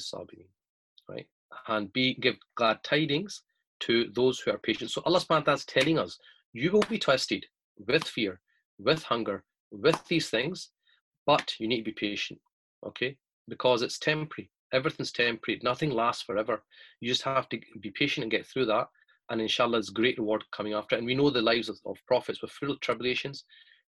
right? 1.07 1.27
And 1.67 1.91
be 1.93 2.15
give 2.15 2.35
glad 2.55 2.83
tidings 2.83 3.43
to 3.81 4.09
those 4.13 4.39
who 4.39 4.51
are 4.51 4.57
patient. 4.57 4.91
So 4.91 5.01
Allah 5.05 5.19
subhanahu 5.19 5.29
wa 5.29 5.39
ta'ala 5.41 5.55
is 5.55 5.65
telling 5.65 5.99
us, 5.99 6.17
you 6.53 6.71
will 6.71 6.83
be 6.89 6.99
tested 6.99 7.45
with 7.87 8.03
fear, 8.03 8.41
with 8.77 9.03
hunger, 9.03 9.43
with 9.71 10.05
these 10.07 10.29
things, 10.29 10.69
but 11.25 11.53
you 11.59 11.67
need 11.67 11.77
to 11.77 11.83
be 11.83 11.91
patient, 11.91 12.39
okay? 12.85 13.15
Because 13.47 13.81
it's 13.81 13.99
temporary. 13.99 14.49
Everything's 14.73 15.11
temporary. 15.11 15.59
Nothing 15.63 15.91
lasts 15.91 16.23
forever. 16.23 16.63
You 16.99 17.09
just 17.09 17.23
have 17.23 17.49
to 17.49 17.59
be 17.79 17.91
patient 17.91 18.23
and 18.23 18.31
get 18.31 18.45
through 18.45 18.65
that. 18.65 18.87
And 19.29 19.41
inshallah, 19.41 19.73
there's 19.73 19.89
great 19.89 20.17
reward 20.17 20.43
coming 20.51 20.73
after. 20.73 20.95
And 20.95 21.05
we 21.05 21.15
know 21.15 21.29
the 21.29 21.41
lives 21.41 21.69
of, 21.69 21.77
of 21.85 21.97
prophets 22.07 22.41
were 22.41 22.47
full 22.47 22.71
of 22.71 22.79
tribulations. 22.79 23.45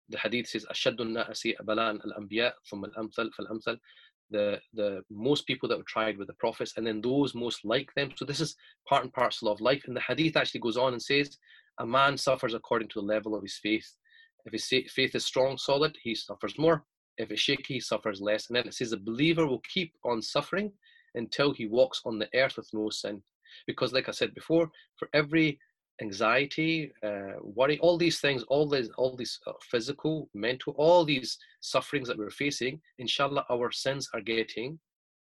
The 0.09 0.19
hadith 0.19 0.49
says, 0.49 0.67
al 0.69 0.75
anbiya 0.75 2.53
from 2.65 2.85
al 2.85 3.05
amthal 3.05 3.31
fal 3.33 3.47
amthal." 3.47 3.79
The 4.33 4.61
the 4.75 5.03
most 5.11 5.47
people 5.47 5.69
that 5.69 5.79
were 5.79 5.85
tried 5.85 6.17
were 6.17 6.25
the 6.25 6.35
prophets, 6.35 6.75
and 6.77 6.87
then 6.87 7.01
those 7.01 7.35
most 7.35 7.65
like 7.65 7.93
them. 7.95 8.13
So 8.17 8.25
this 8.25 8.41
is 8.41 8.55
part 8.89 9.03
and 9.03 9.13
parcel 9.13 9.49
of 9.49 9.61
life. 9.61 9.85
And 9.87 9.97
the 9.97 10.01
hadith 10.01 10.37
actually 10.37 10.61
goes 10.61 10.77
on 10.77 10.93
and 10.93 11.03
says, 11.03 11.37
"A 11.79 11.87
man 11.87 12.17
suffers 12.17 12.55
according 12.55 12.89
to 12.91 13.01
the 13.01 13.07
level 13.07 13.35
of 13.35 13.43
his 13.43 13.59
faith. 13.59 13.97
If 14.47 14.53
his 14.53 14.67
faith 14.67 15.15
is 15.15 15.25
strong, 15.25 15.59
solid, 15.59 15.97
he 16.03 16.15
suffers 16.15 16.59
more 16.59 16.85
if 17.19 17.31
it's 17.31 17.41
shaky 17.41 17.81
suffers 17.81 18.21
less 18.21 18.49
and 18.49 18.57
then 18.57 18.67
it 18.67 18.75
says 18.75 18.91
the 18.91 18.97
believer 18.97 19.47
will 19.47 19.63
keep 19.73 19.93
on 20.05 20.23
suffering 20.23 20.73
until 21.15 21.53
he 21.53 21.67
walks 21.67 22.01
on 22.05 22.19
the 22.19 22.29
earth 22.35 22.57
with 22.57 22.69
no 22.73 22.89
sin 22.91 23.23
because 23.67 23.93
like 23.93 24.09
i 24.09 24.13
said 24.13 24.35
before 24.35 24.71
for 24.97 25.09
every 25.13 25.59
anxiety, 26.01 26.93
uh, 27.03 27.35
worry, 27.43 27.79
all 27.81 27.97
these 27.97 28.21
things, 28.21 28.43
all 28.45 28.69
these, 28.69 28.91
all 28.97 29.17
these 29.17 29.39
uh, 29.47 29.53
physical, 29.71 30.29
mental, 30.35 30.75
all 30.77 31.05
these 31.05 31.39
sufferings 31.61 32.09
that 32.09 32.19
we're 32.19 32.31
facing, 32.31 32.81
inshallah, 32.99 33.45
our 33.51 33.71
sins 33.71 34.09
are 34.15 34.21
getting 34.21 34.79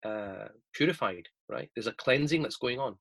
uh, 0.05 0.49
purified, 0.75 1.27
right? 1.49 1.71
There's 1.75 1.87
a 1.87 1.93
cleansing 1.93 2.43
that's 2.43 2.57
going 2.57 2.79
on. 2.79 2.97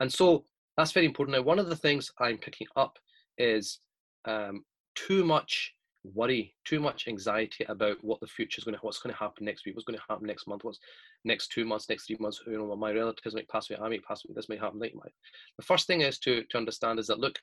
And 0.00 0.12
so 0.12 0.44
that's 0.76 0.92
very 0.92 1.06
important. 1.06 1.36
Now, 1.36 1.42
one 1.42 1.58
of 1.58 1.68
the 1.68 1.76
things 1.76 2.10
I'm 2.18 2.38
picking 2.38 2.66
up 2.76 2.98
is 3.38 3.80
um, 4.24 4.64
too 4.94 5.24
much 5.24 5.74
worry, 6.12 6.54
too 6.64 6.80
much 6.80 7.08
anxiety 7.08 7.64
about 7.68 7.96
what 8.02 8.20
the 8.20 8.26
future 8.26 8.58
is 8.58 8.64
going 8.64 8.74
to, 8.74 8.80
what's 8.82 8.98
going 8.98 9.12
to 9.12 9.18
happen 9.18 9.44
next 9.44 9.64
week, 9.64 9.74
what's 9.74 9.86
going 9.86 9.98
to 9.98 10.04
happen 10.08 10.26
next 10.26 10.46
month, 10.46 10.64
what's 10.64 10.78
next 11.24 11.48
two 11.48 11.64
months, 11.64 11.88
next 11.88 12.06
three 12.06 12.16
months. 12.20 12.40
You 12.46 12.58
know, 12.58 12.76
my 12.76 12.92
relatives 12.92 13.34
might 13.34 13.48
pass 13.48 13.70
away, 13.70 13.78
I 13.82 13.88
might 13.88 14.04
pass 14.04 14.24
away, 14.24 14.34
this 14.34 14.48
might 14.48 14.60
happen. 14.60 14.78
That 14.78 14.94
might. 14.94 15.12
The 15.56 15.64
first 15.64 15.86
thing 15.86 16.02
is 16.02 16.18
to 16.20 16.44
to 16.44 16.58
understand 16.58 16.98
is 16.98 17.06
that 17.06 17.20
look, 17.20 17.38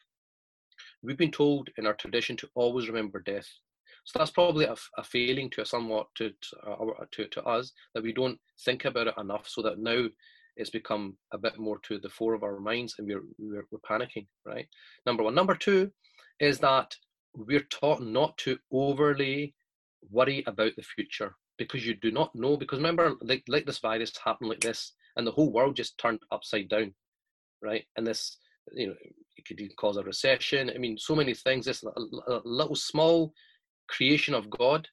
we've 1.02 1.17
been 1.17 1.32
told 1.32 1.69
in 1.78 1.88
our 1.88 1.95
tradition 1.95 2.38
to 2.38 2.50
always 2.56 2.88
remember 2.88 3.19
death. 3.19 3.47
So 4.04 4.19
that's 4.19 4.32
probably 4.32 4.65
a, 4.65 4.76
a 4.97 5.04
failing 5.04 5.50
to 5.52 5.62
a 5.62 5.65
somewhat 5.65 6.08
to 6.15 6.30
to, 6.30 6.69
uh, 6.69 7.06
to 7.12 7.28
to 7.28 7.43
us 7.43 7.71
that 7.93 8.04
we 8.04 8.13
don't 8.13 8.39
think 8.63 8.86
about 8.86 9.08
it 9.08 9.15
enough. 9.17 9.47
So 9.47 9.62
that 9.63 9.80
now 9.80 10.08
it's 10.58 10.69
become 10.69 11.17
a 11.34 11.38
bit 11.38 11.58
more 11.58 11.80
to 11.80 11.97
the 11.97 12.10
fore 12.10 12.34
of 12.34 12.43
our 12.43 12.60
minds 12.60 12.95
and 12.97 13.08
we're, 13.08 13.24
we're, 13.38 13.65
we're 13.71 13.80
panicking, 13.80 14.28
right? 14.45 14.67
Number 15.06 15.24
one. 15.24 15.34
Number 15.34 15.56
two 15.56 15.91
is 16.39 16.60
that 16.60 16.93
we're 17.35 17.67
taught 17.69 18.01
not 18.01 18.37
to 18.39 18.57
overly 18.71 19.53
worry 20.09 20.43
about 20.47 20.75
the 20.75 20.83
future 20.83 21.35
because 21.57 21.85
you 21.85 21.95
do 21.95 22.11
not 22.11 22.35
know. 22.35 22.57
Because 22.57 22.79
remember, 22.79 23.13
like, 23.21 23.43
like 23.47 23.65
this 23.65 23.79
virus 23.79 24.11
happened 24.23 24.49
like 24.49 24.61
this, 24.61 24.93
and 25.15 25.25
the 25.25 25.31
whole 25.31 25.51
world 25.51 25.75
just 25.75 25.97
turned 25.97 26.19
upside 26.31 26.69
down, 26.69 26.93
right? 27.61 27.85
And 27.95 28.05
this, 28.05 28.37
you 28.73 28.87
know, 28.87 28.95
it 29.37 29.45
could 29.45 29.59
even 29.59 29.75
cause 29.77 29.97
a 29.97 30.03
recession. 30.03 30.71
I 30.73 30.77
mean, 30.77 30.97
so 30.97 31.15
many 31.15 31.33
things. 31.33 31.65
This 31.65 31.83
little 32.45 32.75
small 32.75 33.33
creation 33.87 34.33
of 34.33 34.49
God 34.49 34.87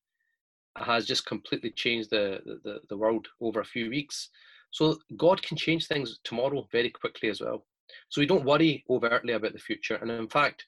has 0.77 1.07
just 1.07 1.27
completely 1.27 1.71
changed 1.71 2.11
the, 2.11 2.41
the, 2.65 2.81
the 2.89 2.97
world 2.97 3.27
over 3.41 3.61
a 3.61 3.65
few 3.65 3.91
weeks. 3.91 4.31
So 4.71 4.99
God 5.17 5.43
can 5.43 5.57
change 5.57 5.87
things 5.87 6.19
tomorrow 6.25 6.69
very 6.71 6.91
quickly 6.91 7.31
as 7.31 7.41
well. 7.41 7.65
So 8.11 8.21
we 8.21 8.27
don't 8.27 8.45
worry 8.45 8.85
overtly 8.91 9.33
about 9.33 9.55
the 9.55 9.59
future. 9.59 9.97
And 9.97 10.11
in 10.11 10.29
fact, 10.29 10.67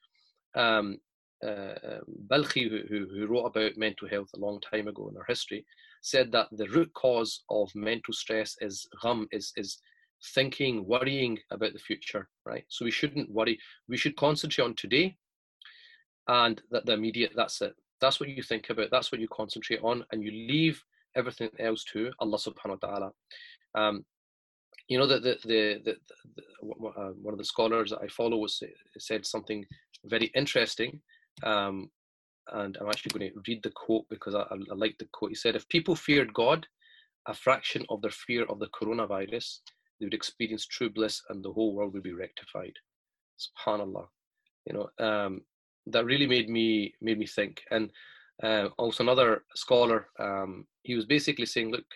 um, 0.54 0.98
uh, 1.44 1.98
um, 2.30 2.42
who, 2.54 2.80
who, 2.88 3.06
who 3.14 3.26
wrote 3.26 3.46
about 3.46 3.76
mental 3.76 4.08
health 4.08 4.28
a 4.34 4.40
long 4.40 4.60
time 4.60 4.88
ago 4.88 5.08
in 5.08 5.16
our 5.16 5.24
history, 5.28 5.64
said 6.02 6.32
that 6.32 6.48
the 6.52 6.68
root 6.68 6.92
cause 6.94 7.42
of 7.50 7.70
mental 7.74 8.12
stress 8.14 8.56
is 8.60 8.86
gham, 9.02 9.26
is, 9.32 9.52
is 9.56 9.78
thinking, 10.34 10.86
worrying 10.86 11.38
about 11.50 11.72
the 11.72 11.78
future, 11.78 12.28
right? 12.44 12.64
So 12.68 12.84
we 12.84 12.90
shouldn't 12.90 13.30
worry. 13.30 13.58
We 13.88 13.96
should 13.96 14.16
concentrate 14.16 14.64
on 14.64 14.74
today 14.74 15.16
and 16.28 16.60
that 16.70 16.86
the 16.86 16.92
immediate, 16.92 17.32
that's 17.34 17.60
it. 17.62 17.74
That's 18.00 18.20
what 18.20 18.28
you 18.28 18.42
think 18.42 18.70
about, 18.70 18.88
that's 18.90 19.12
what 19.12 19.20
you 19.20 19.28
concentrate 19.28 19.80
on, 19.82 20.04
and 20.12 20.22
you 20.22 20.30
leave 20.30 20.82
everything 21.16 21.50
else 21.58 21.84
to 21.92 22.10
Allah 22.20 22.38
subhanahu 22.38 22.80
wa 22.82 22.88
ta'ala. 22.88 23.10
Um, 23.74 24.04
you 24.88 24.98
know 24.98 25.06
that 25.06 25.22
the, 25.22 25.38
the, 25.44 25.80
the, 25.84 25.96
the 26.36 26.42
uh, 26.62 27.10
one 27.22 27.34
of 27.34 27.38
the 27.38 27.44
scholars 27.44 27.90
that 27.90 28.00
I 28.02 28.08
follow 28.08 28.36
was 28.38 28.62
said 28.98 29.26
something 29.26 29.64
very 30.04 30.26
interesting, 30.34 31.00
um, 31.42 31.90
and 32.52 32.76
I'm 32.80 32.88
actually 32.88 33.18
going 33.18 33.32
to 33.32 33.40
read 33.48 33.62
the 33.62 33.70
quote 33.70 34.06
because 34.08 34.34
I, 34.34 34.42
I 34.50 34.74
like 34.74 34.96
the 34.98 35.08
quote. 35.12 35.30
He 35.30 35.34
said, 35.36 35.56
"If 35.56 35.68
people 35.68 35.94
feared 35.94 36.34
God, 36.34 36.66
a 37.26 37.34
fraction 37.34 37.84
of 37.88 38.02
their 38.02 38.10
fear 38.10 38.44
of 38.44 38.58
the 38.58 38.68
coronavirus, 38.68 39.58
they 39.98 40.06
would 40.06 40.14
experience 40.14 40.66
true 40.66 40.90
bliss, 40.90 41.22
and 41.28 41.44
the 41.44 41.52
whole 41.52 41.74
world 41.74 41.92
would 41.94 42.02
be 42.02 42.12
rectified." 42.12 42.74
Subhanallah, 43.38 44.06
you 44.66 44.74
know 44.74 44.90
um, 45.04 45.42
that 45.86 46.04
really 46.04 46.26
made 46.26 46.48
me 46.48 46.94
made 47.00 47.18
me 47.18 47.26
think. 47.26 47.62
And 47.70 47.90
uh, 48.42 48.68
also 48.78 49.02
another 49.02 49.44
scholar, 49.54 50.08
um, 50.18 50.66
he 50.82 50.94
was 50.94 51.06
basically 51.06 51.46
saying, 51.46 51.70
"Look, 51.70 51.86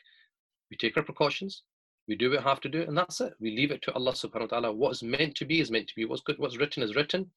we 0.71 0.77
take 0.77 0.97
our 0.97 1.03
precautions." 1.03 1.63
We 2.07 2.17
do 2.17 2.31
what 2.31 2.41
we 2.41 2.45
have 2.45 2.61
to 2.61 2.69
do, 2.69 2.83
and 2.83 2.97
that's 2.97 3.21
it. 3.23 3.33
We 3.41 3.57
leave 3.57 3.71
it 3.71 3.81
to 3.83 3.93
Allah 3.95 4.13
subhanahu 4.13 4.53
wa 4.53 4.61
ta'ala. 4.61 4.73
What 4.73 4.93
is 4.93 5.03
meant 5.03 5.35
to 5.37 5.47
be 5.47 5.61
is 5.61 5.71
meant 5.71 5.89
to 5.89 5.95
be. 5.97 6.05
What's 6.05 6.21
good, 6.21 6.39
what's 6.39 6.59
written 6.59 6.83
is 6.83 6.95
written. 6.95 7.31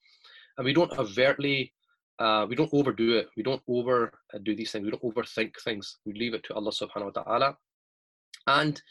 And 0.58 0.66
we 0.66 0.74
don't 0.74 0.92
overtly, 1.00 1.74
uh, 2.20 2.46
we 2.50 2.56
don't 2.56 2.74
overdo 2.74 3.18
it. 3.18 3.30
We 3.36 3.44
don't 3.44 3.62
overdo 3.68 4.56
these 4.56 4.72
things. 4.72 4.86
We 4.86 4.92
don't 4.92 5.04
overthink 5.04 5.54
things. 5.64 5.98
We 6.06 6.14
leave 6.14 6.34
it 6.34 6.44
to 6.46 6.54
Allah 6.56 6.72
subhanahu 6.72 7.16
wa 7.16 7.24
ta'ala. 7.24 7.58
And 8.48 8.82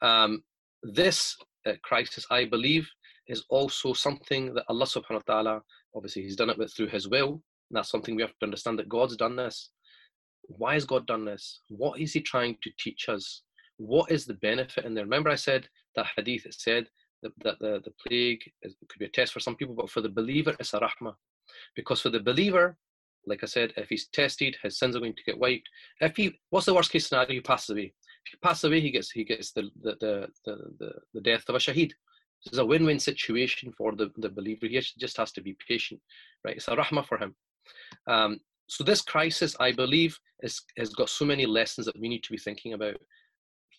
um, 0.00 0.42
this 0.82 1.36
uh, 1.66 1.72
crisis, 1.82 2.26
I 2.30 2.44
believe, 2.44 2.88
is 3.28 3.44
also 3.50 3.92
something 3.92 4.54
that 4.54 4.64
Allah 4.68 4.86
subhanahu 4.86 5.22
wa 5.26 5.34
ta'ala, 5.34 5.62
obviously, 5.94 6.22
He's 6.22 6.36
done 6.36 6.50
it 6.50 6.58
with 6.58 6.72
through 6.74 6.88
His 6.88 7.08
will. 7.08 7.42
And 7.70 7.76
that's 7.76 7.90
something 7.90 8.16
we 8.16 8.22
have 8.22 8.38
to 8.40 8.46
understand 8.46 8.78
that 8.78 8.88
God's 8.88 9.16
done 9.16 9.36
this. 9.36 9.70
Why 10.42 10.74
has 10.74 10.84
God 10.84 11.06
done 11.06 11.24
this? 11.24 11.60
What 11.68 12.00
is 12.00 12.12
He 12.12 12.20
trying 12.20 12.56
to 12.62 12.70
teach 12.78 13.08
us? 13.08 13.42
what 13.82 14.10
is 14.10 14.24
the 14.24 14.34
benefit 14.34 14.84
in 14.84 14.94
there? 14.94 15.04
Remember, 15.04 15.30
I 15.30 15.34
said 15.34 15.68
that 15.96 16.06
hadith, 16.16 16.46
it 16.46 16.54
said 16.54 16.88
that, 17.22 17.32
that 17.42 17.58
the, 17.58 17.80
the 17.84 17.92
plague 18.06 18.42
is, 18.62 18.74
could 18.88 18.98
be 18.98 19.06
a 19.06 19.10
test 19.10 19.32
for 19.32 19.40
some 19.40 19.56
people, 19.56 19.74
but 19.74 19.90
for 19.90 20.00
the 20.00 20.08
believer, 20.08 20.54
it's 20.58 20.74
a 20.74 20.80
rahmah. 20.80 21.14
Because 21.76 22.00
for 22.00 22.10
the 22.10 22.20
believer, 22.20 22.76
like 23.26 23.42
I 23.42 23.46
said, 23.46 23.72
if 23.76 23.88
he's 23.88 24.08
tested, 24.08 24.56
his 24.62 24.78
sins 24.78 24.96
are 24.96 25.00
going 25.00 25.14
to 25.14 25.24
get 25.24 25.38
wiped. 25.38 25.68
If 26.00 26.16
he, 26.16 26.38
what's 26.50 26.66
the 26.66 26.74
worst 26.74 26.90
case 26.90 27.06
scenario? 27.06 27.30
He 27.30 27.40
passes 27.40 27.70
away. 27.70 27.92
If 28.26 28.32
he 28.32 28.36
passes 28.42 28.64
away, 28.64 28.80
he 28.80 28.90
gets 28.90 29.10
he 29.10 29.24
gets 29.24 29.52
the 29.52 29.70
the 29.82 29.96
the 30.00 30.28
the, 30.44 30.92
the, 31.14 31.20
death 31.20 31.44
of 31.48 31.54
a 31.54 31.58
shaheed. 31.58 31.92
This 32.44 32.54
is 32.54 32.58
a 32.58 32.66
win-win 32.66 32.98
situation 32.98 33.72
for 33.78 33.94
the, 33.94 34.10
the 34.16 34.28
believer. 34.28 34.66
He 34.66 34.80
just 34.98 35.16
has 35.16 35.30
to 35.32 35.40
be 35.40 35.56
patient, 35.68 36.00
right? 36.44 36.56
It's 36.56 36.66
a 36.66 36.74
rahmah 36.76 37.06
for 37.06 37.18
him. 37.18 37.36
Um, 38.08 38.40
so 38.66 38.82
this 38.82 39.02
crisis, 39.02 39.54
I 39.60 39.70
believe, 39.70 40.18
is, 40.40 40.60
has 40.76 40.90
got 40.90 41.08
so 41.08 41.24
many 41.24 41.46
lessons 41.46 41.86
that 41.86 42.00
we 42.00 42.08
need 42.08 42.24
to 42.24 42.32
be 42.32 42.38
thinking 42.38 42.72
about 42.72 42.96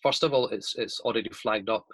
first 0.04 0.22
of 0.22 0.32
all, 0.32 0.46
it's 0.48 0.76
it's 0.76 1.00
already 1.00 1.30
flagged 1.30 1.68
up 1.68 1.86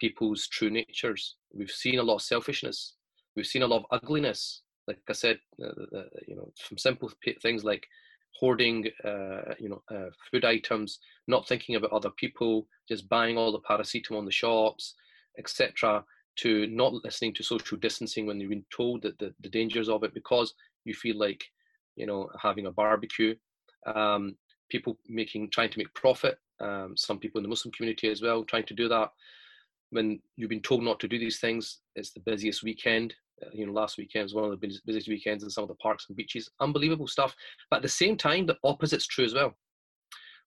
people's 0.00 0.48
true 0.48 0.70
natures. 0.70 1.36
We've 1.52 1.70
seen 1.84 1.98
a 1.98 2.02
lot 2.02 2.16
of 2.16 2.22
selfishness. 2.22 2.94
We've 3.36 3.52
seen 3.52 3.62
a 3.62 3.66
lot 3.66 3.82
of 3.82 3.86
ugliness. 3.90 4.62
Like 4.86 5.00
I 5.08 5.12
said, 5.12 5.38
uh, 5.62 5.96
uh, 5.96 6.04
you 6.26 6.36
know, 6.36 6.52
from 6.58 6.78
simple 6.78 7.10
things 7.42 7.64
like 7.64 7.86
hoarding, 8.38 8.86
uh, 9.04 9.54
you 9.58 9.68
know, 9.68 9.82
uh, 9.90 10.10
food 10.30 10.44
items, 10.44 10.98
not 11.26 11.46
thinking 11.46 11.76
about 11.76 11.92
other 11.92 12.10
people, 12.10 12.66
just 12.88 13.08
buying 13.08 13.36
all 13.36 13.52
the 13.52 13.60
paracetamol 13.60 14.18
in 14.18 14.24
the 14.24 14.32
shops, 14.32 14.94
etc., 15.38 16.04
to 16.36 16.66
not 16.68 16.94
listening 17.04 17.34
to 17.34 17.42
social 17.42 17.76
distancing 17.76 18.26
when 18.26 18.40
you've 18.40 18.50
been 18.50 18.64
told 18.74 19.02
that 19.02 19.18
the, 19.18 19.34
the 19.40 19.48
dangers 19.48 19.88
of 19.88 20.04
it 20.04 20.14
because 20.14 20.54
you 20.84 20.94
feel 20.94 21.18
like, 21.18 21.44
you 21.96 22.06
know, 22.06 22.28
having 22.40 22.66
a 22.66 22.72
barbecue. 22.72 23.34
Um, 23.86 24.36
people 24.70 24.96
making 25.08 25.50
trying 25.50 25.70
to 25.70 25.78
make 25.78 25.92
profit 25.94 26.38
um, 26.60 26.94
some 26.96 27.18
people 27.18 27.38
in 27.38 27.42
the 27.42 27.48
Muslim 27.48 27.72
community 27.72 28.08
as 28.08 28.22
well, 28.22 28.44
trying 28.44 28.66
to 28.66 28.74
do 28.74 28.88
that. 28.88 29.10
When 29.90 30.20
you've 30.36 30.50
been 30.50 30.62
told 30.62 30.84
not 30.84 31.00
to 31.00 31.08
do 31.08 31.18
these 31.18 31.40
things, 31.40 31.80
it's 31.96 32.12
the 32.12 32.20
busiest 32.20 32.62
weekend. 32.62 33.14
Uh, 33.42 33.50
you 33.52 33.66
know, 33.66 33.72
last 33.72 33.98
weekend 33.98 34.24
was 34.24 34.34
one 34.34 34.44
of 34.44 34.50
the 34.50 34.80
busiest 34.84 35.08
weekends 35.08 35.44
in 35.44 35.50
some 35.50 35.62
of 35.62 35.68
the 35.68 35.74
parks 35.76 36.06
and 36.08 36.16
beaches. 36.16 36.50
Unbelievable 36.60 37.06
stuff. 37.06 37.34
But 37.70 37.76
at 37.76 37.82
the 37.82 37.88
same 37.88 38.16
time, 38.16 38.46
the 38.46 38.58
opposite's 38.64 39.06
true 39.06 39.24
as 39.24 39.34
well, 39.34 39.54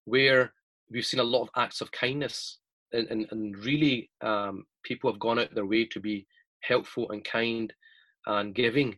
where 0.06 0.54
we've 0.92 1.06
seen 1.06 1.20
a 1.20 1.24
lot 1.24 1.42
of 1.42 1.50
acts 1.56 1.82
of 1.82 1.92
kindness 1.92 2.60
and, 2.92 3.08
and, 3.08 3.26
and 3.32 3.58
really 3.66 4.10
um, 4.22 4.66
people 4.84 5.12
have 5.12 5.20
gone 5.20 5.40
out 5.40 5.54
their 5.54 5.66
way 5.66 5.86
to 5.86 6.00
be 6.00 6.28
helpful 6.62 7.10
and 7.12 7.24
kind 7.24 7.74
and 8.28 8.56
giving 8.56 8.98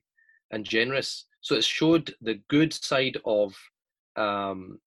and 0.52 0.66
generous. 0.66 1.26
So 1.42 1.56
it 1.56 1.64
showed 1.64 2.14
the 2.22 2.40
good 2.50 2.74
side 2.74 3.18
of 3.26 3.56
um, 4.16 4.80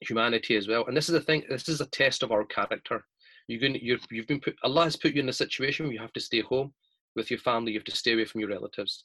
humanity 0.00 0.56
as 0.56 0.68
well. 0.68 0.84
And 0.86 0.96
this 0.96 1.08
is 1.08 1.14
the 1.14 1.20
thing. 1.20 1.44
This 1.48 1.68
is 1.68 1.80
a 1.80 1.86
test 1.86 2.22
of 2.22 2.32
our 2.32 2.44
character. 2.44 3.04
You're 3.48 3.60
going. 3.60 3.78
You're, 3.82 3.98
you've 4.10 4.26
been 4.26 4.40
put. 4.40 4.56
Allah 4.62 4.84
has 4.84 4.96
put 4.96 5.14
you 5.14 5.22
in 5.22 5.28
a 5.28 5.32
situation 5.32 5.86
where 5.86 5.92
you 5.92 6.00
have 6.00 6.12
to 6.12 6.20
stay 6.20 6.40
home 6.40 6.72
with 7.16 7.30
your 7.30 7.40
family. 7.40 7.72
You 7.72 7.78
have 7.78 7.84
to 7.84 7.96
stay 7.96 8.12
away 8.14 8.24
from 8.24 8.40
your 8.40 8.50
relatives. 8.50 9.04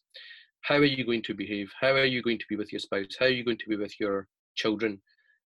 How 0.61 0.75
are 0.75 0.85
you 0.85 1.05
going 1.05 1.21
to 1.23 1.33
behave? 1.33 1.71
How 1.79 1.91
are 1.91 2.05
you 2.05 2.21
going 2.21 2.39
to 2.39 2.45
be 2.49 2.55
with 2.55 2.71
your 2.71 2.79
spouse? 2.79 3.15
How 3.19 3.25
are 3.25 3.29
you 3.29 3.43
going 3.43 3.57
to 3.59 3.69
be 3.69 3.75
with 3.75 3.99
your 3.99 4.27
children? 4.55 5.01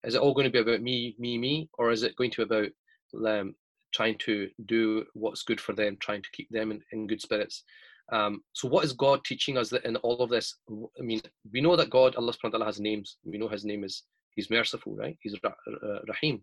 Is 0.05 0.15
it 0.15 0.21
all 0.21 0.35
going 0.35 0.45
to 0.45 0.51
be 0.51 0.59
about 0.59 0.83
me, 0.83 1.17
me, 1.19 1.39
me, 1.39 1.69
or 1.79 1.91
is 1.91 2.03
it 2.03 2.17
going 2.17 2.31
to 2.33 2.47
be 2.47 2.55
about 2.55 3.41
um, 3.41 3.55
trying 3.95 4.19
to 4.19 4.49
do 4.67 5.05
what's 5.15 5.43
good 5.43 5.61
for 5.61 5.73
them, 5.73 5.97
trying 6.01 6.23
to 6.23 6.31
keep 6.33 6.49
them 6.51 6.71
in, 6.71 6.81
in 6.93 7.07
good 7.07 7.23
spirits? 7.23 7.65
Um, 8.13 8.43
so, 8.53 8.69
what 8.69 8.85
is 8.85 8.93
God 8.93 9.25
teaching 9.25 9.59
us 9.59 9.69
that 9.71 9.85
in 9.85 9.97
all 9.97 10.21
of 10.21 10.31
this? 10.31 10.55
I 10.71 11.03
mean, 11.03 11.21
we 11.53 11.61
know 11.61 11.75
that 11.77 11.91
God, 11.91 12.15
Allah 12.15 12.33
subhanahu 12.33 12.45
wa 12.45 12.51
ta'ala, 12.51 12.67
has 12.67 12.79
names. 12.79 13.17
We 13.25 13.39
know 13.39 13.49
His 13.49 13.65
name 13.65 13.83
is 13.83 14.05
He's 14.37 14.51
merciful, 14.51 14.95
right? 14.95 15.17
He's 15.23 15.35
Rahim, 16.07 16.43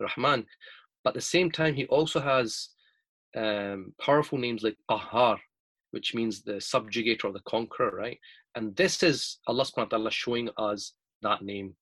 Rahman. 0.00 0.46
But 1.04 1.10
at 1.10 1.14
the 1.14 1.20
same 1.20 1.50
time, 1.50 1.74
he 1.74 1.84
also 1.86 2.18
has 2.18 2.70
um, 3.36 3.92
powerful 4.00 4.38
names 4.38 4.62
like 4.62 4.76
Qahhar, 4.90 5.38
which 5.94 6.12
means 6.12 6.42
the 6.42 6.54
subjugator 6.54 7.26
or 7.26 7.32
the 7.32 7.48
conqueror, 7.48 7.92
right? 7.94 8.18
And 8.56 8.74
this 8.74 9.02
is 9.04 9.38
Allah 9.46 9.64
subhanahu 9.64 9.92
wa 9.92 9.96
ta'ala 9.96 10.10
showing 10.10 10.50
us 10.58 10.94
that 11.22 11.42
name, 11.42 11.74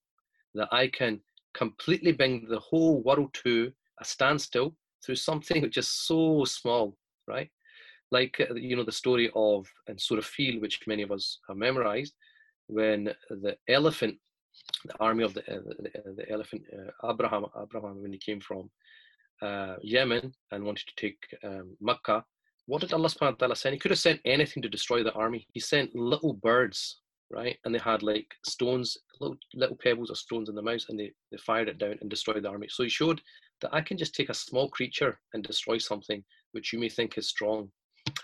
that 0.55 0.69
I 0.71 0.89
can 0.89 1.21
completely 1.55 2.13
bring 2.13 2.47
the 2.47 2.61
whole 2.61 3.03
world 3.03 3.33
to 3.45 3.73
a 4.01 4.05
standstill 4.05 4.77
through 5.03 5.17
something 5.17 5.63
which 5.63 5.79
is 5.79 5.89
so 5.89 6.45
small, 6.45 6.97
right? 7.27 7.51
Like, 8.11 8.37
uh, 8.39 8.55
you 8.55 8.77
know, 8.77 8.85
the 8.85 8.93
story 8.93 9.31
of 9.35 9.67
in 9.89 9.99
Surah 9.99 10.21
Fil, 10.21 10.61
which 10.61 10.81
many 10.87 11.03
of 11.03 11.11
us 11.11 11.39
have 11.49 11.57
memorized, 11.57 12.15
when 12.67 13.15
the 13.31 13.57
elephant 13.69 14.19
the 14.85 14.99
army 15.01 15.25
of 15.25 15.33
the 15.33 15.41
uh, 15.51 15.61
the, 15.65 16.13
the, 16.19 16.31
elephant 16.31 16.63
uh, 16.77 17.11
Abraham 17.11 17.47
Abraham 17.61 18.03
when 18.03 18.13
he 18.13 18.19
came 18.19 18.41
from 18.41 18.71
uh, 19.41 19.77
Yemen 19.83 20.35
and 20.51 20.65
wanted 20.65 20.87
to 20.89 20.95
take 20.97 21.21
um. 21.43 21.77
What 22.73 22.81
did 22.81 22.95
Allah 22.95 23.11
subhanahu 23.11 23.33
wa 23.33 23.37
ta'ala 23.37 23.57
send? 23.57 23.75
He 23.75 23.79
could 23.79 23.91
have 23.91 23.99
sent 23.99 24.23
anything 24.25 24.63
to 24.63 24.69
destroy 24.71 25.03
the 25.03 25.13
army. 25.13 25.47
He 25.53 25.61
sent 25.61 25.95
little 25.95 26.33
birds, 26.33 27.01
right? 27.31 27.59
And 27.67 27.75
they 27.75 27.79
had 27.79 28.03
like 28.03 28.27
stones, 28.47 28.97
little, 29.21 29.37
little 29.53 29.77
pebbles 29.77 30.11
or 30.11 30.15
stones 30.15 30.49
in 30.49 30.55
their 30.55 30.65
mouths, 30.65 30.87
and 30.89 30.99
they, 30.99 31.13
they 31.31 31.37
fired 31.37 31.69
it 31.69 31.77
down 31.77 31.99
and 32.01 32.09
destroyed 32.09 32.43
the 32.43 32.49
army. 32.49 32.69
So 32.71 32.83
he 32.83 32.89
showed 32.89 33.21
that 33.61 33.75
I 33.75 33.83
can 33.83 33.99
just 33.99 34.15
take 34.15 34.31
a 34.31 34.45
small 34.49 34.71
creature 34.71 35.21
and 35.35 35.45
destroy 35.45 35.77
something 35.77 36.25
which 36.53 36.73
you 36.73 36.79
may 36.79 36.89
think 36.89 37.19
is 37.19 37.29
strong. 37.29 37.71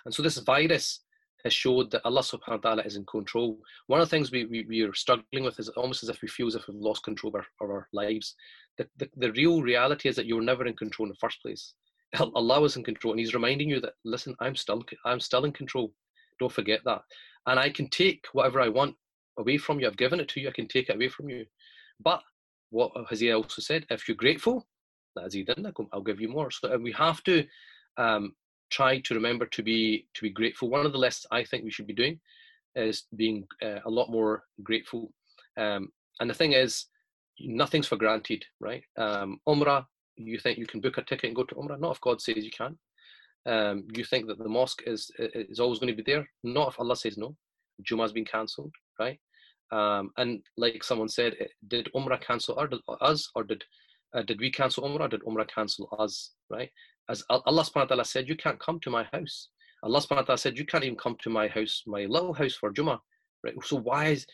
And 0.06 0.14
so 0.14 0.22
this 0.22 0.38
virus 0.38 1.00
has 1.44 1.52
showed 1.52 1.90
that 1.90 2.06
Allah 2.06 2.22
subhanahu 2.22 2.64
wa 2.64 2.70
ta'ala 2.70 2.82
is 2.84 2.96
in 2.96 3.04
control. 3.04 3.58
One 3.88 4.00
of 4.00 4.06
the 4.08 4.10
things 4.10 4.32
we, 4.32 4.46
we, 4.46 4.64
we 4.66 4.80
are 4.80 4.94
struggling 4.94 5.44
with 5.44 5.60
is 5.60 5.68
almost 5.68 6.02
as 6.02 6.08
if 6.08 6.22
we 6.22 6.28
feel 6.28 6.46
as 6.46 6.54
if 6.54 6.66
we've 6.68 6.80
lost 6.80 7.04
control 7.04 7.34
of 7.36 7.42
our, 7.42 7.66
of 7.66 7.70
our 7.70 7.88
lives. 7.92 8.34
The, 8.78 8.88
the, 8.96 9.10
the 9.14 9.32
real 9.32 9.60
reality 9.60 10.08
is 10.08 10.16
that 10.16 10.24
you 10.24 10.36
were 10.36 10.40
never 10.40 10.64
in 10.64 10.74
control 10.74 11.04
in 11.04 11.10
the 11.10 11.18
first 11.20 11.42
place. 11.42 11.74
Allah 12.34 12.64
is 12.64 12.76
in 12.76 12.84
control 12.84 13.12
and 13.12 13.20
He's 13.20 13.34
reminding 13.34 13.68
you 13.68 13.80
that, 13.80 13.94
listen, 14.04 14.34
I'm 14.40 14.56
still, 14.56 14.82
I'm 15.04 15.20
still 15.20 15.44
in 15.44 15.52
control. 15.52 15.92
Don't 16.40 16.52
forget 16.52 16.80
that. 16.84 17.02
And 17.46 17.58
I 17.58 17.70
can 17.70 17.88
take 17.88 18.24
whatever 18.32 18.60
I 18.60 18.68
want 18.68 18.94
away 19.38 19.58
from 19.58 19.80
you. 19.80 19.86
I've 19.86 19.96
given 19.96 20.20
it 20.20 20.28
to 20.28 20.40
you. 20.40 20.48
I 20.48 20.52
can 20.52 20.68
take 20.68 20.88
it 20.88 20.96
away 20.96 21.08
from 21.08 21.28
you. 21.28 21.46
But 22.00 22.22
what 22.70 22.92
has 23.08 23.20
He 23.20 23.32
also 23.32 23.62
said? 23.62 23.86
If 23.90 24.08
you're 24.08 24.16
grateful, 24.16 24.66
I'll 25.16 26.02
give 26.02 26.20
you 26.20 26.28
more. 26.28 26.50
So 26.50 26.76
we 26.78 26.92
have 26.92 27.22
to 27.24 27.44
um, 27.96 28.34
try 28.70 29.00
to 29.00 29.14
remember 29.14 29.46
to 29.46 29.62
be 29.62 30.06
to 30.14 30.22
be 30.22 30.30
grateful. 30.30 30.68
One 30.68 30.86
of 30.86 30.92
the 30.92 30.98
lessons 30.98 31.26
I 31.30 31.44
think 31.44 31.64
we 31.64 31.70
should 31.70 31.86
be 31.86 31.94
doing 31.94 32.20
is 32.74 33.04
being 33.16 33.46
uh, 33.62 33.80
a 33.84 33.90
lot 33.90 34.10
more 34.10 34.44
grateful. 34.62 35.12
Um, 35.56 35.90
and 36.20 36.30
the 36.30 36.34
thing 36.34 36.52
is, 36.52 36.86
nothing's 37.40 37.88
for 37.88 37.96
granted, 37.96 38.44
right? 38.60 38.82
Um, 38.96 39.40
Umrah, 39.48 39.86
you 40.18 40.38
think 40.38 40.58
you 40.58 40.66
can 40.66 40.80
book 40.80 40.98
a 40.98 41.02
ticket 41.02 41.28
and 41.28 41.36
go 41.36 41.44
to 41.44 41.54
Umrah? 41.54 41.80
Not 41.80 41.96
if 41.96 42.00
God 42.00 42.20
says 42.20 42.44
you 42.44 42.50
can. 42.50 42.78
Um, 43.46 43.84
you 43.94 44.04
think 44.04 44.26
that 44.26 44.38
the 44.38 44.48
mosque 44.48 44.82
is 44.86 45.10
is 45.18 45.60
always 45.60 45.78
going 45.78 45.94
to 45.94 46.02
be 46.02 46.10
there? 46.10 46.28
Not 46.42 46.68
if 46.68 46.80
Allah 46.80 46.96
says 46.96 47.16
no. 47.16 47.34
Jummah's 47.82 48.12
been 48.12 48.24
cancelled, 48.24 48.74
right? 48.98 49.18
Um, 49.70 50.10
and 50.16 50.40
like 50.56 50.82
someone 50.82 51.08
said, 51.08 51.34
did 51.68 51.88
Umrah 51.94 52.20
cancel 52.20 52.58
us 53.00 53.30
or 53.34 53.44
did 53.44 53.64
uh, 54.14 54.22
did 54.22 54.40
we 54.40 54.50
cancel 54.50 54.84
Umrah? 54.84 55.10
Did 55.10 55.22
Umrah 55.22 55.48
cancel 55.48 55.88
us? 55.98 56.32
Right? 56.50 56.70
As 57.08 57.22
Allah 57.30 57.62
subhanahu 57.62 57.74
wa 57.74 57.84
ta'ala 57.84 58.04
said, 58.04 58.28
you 58.28 58.36
can't 58.36 58.60
come 58.60 58.80
to 58.80 58.90
my 58.90 59.04
house. 59.12 59.48
Allah 59.82 60.00
subhanahu 60.00 60.16
wa 60.16 60.22
ta'ala 60.22 60.38
said, 60.38 60.58
you 60.58 60.66
can't 60.66 60.84
even 60.84 60.96
come 60.96 61.16
to 61.22 61.30
my 61.30 61.48
house, 61.48 61.82
my 61.86 62.04
little 62.04 62.34
house 62.34 62.54
for 62.54 62.72
Jummah. 62.72 62.98
Right? 63.44 63.54
So 63.64 63.76
why 63.76 64.06
is, 64.08 64.26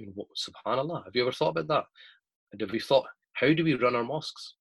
subhanAllah, 0.00 1.04
have 1.04 1.14
you 1.14 1.22
ever 1.22 1.32
thought 1.32 1.56
about 1.56 1.68
that? 1.68 2.60
Have 2.60 2.74
you 2.74 2.80
thought, 2.80 3.06
how 3.32 3.52
do 3.52 3.64
we 3.64 3.74
run 3.74 3.96
our 3.96 4.04
mosques? 4.04 4.54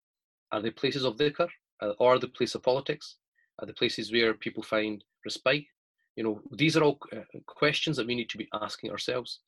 Are 0.52 0.62
they 0.62 0.70
places 0.70 1.04
of? 1.04 1.20
Uh, 1.80 1.92
or 1.98 2.18
they 2.18 2.26
place 2.26 2.54
of 2.54 2.62
politics? 2.62 3.16
Are 3.58 3.66
the 3.66 3.72
places 3.72 4.12
where 4.12 4.34
people 4.34 4.62
find 4.62 5.02
respite? 5.24 5.66
You 6.16 6.24
know, 6.24 6.40
these 6.52 6.76
are 6.76 6.82
all 6.82 6.98
uh, 7.12 7.20
questions 7.46 7.96
that 7.96 8.06
we 8.06 8.14
need 8.14 8.28
to 8.30 8.38
be 8.38 8.48
asking 8.52 8.90
ourselves. 8.90 9.40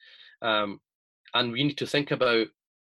Um, 0.42 0.80
and 1.34 1.52
we 1.52 1.64
need 1.64 1.78
to 1.78 1.86
think 1.86 2.10
about, 2.10 2.46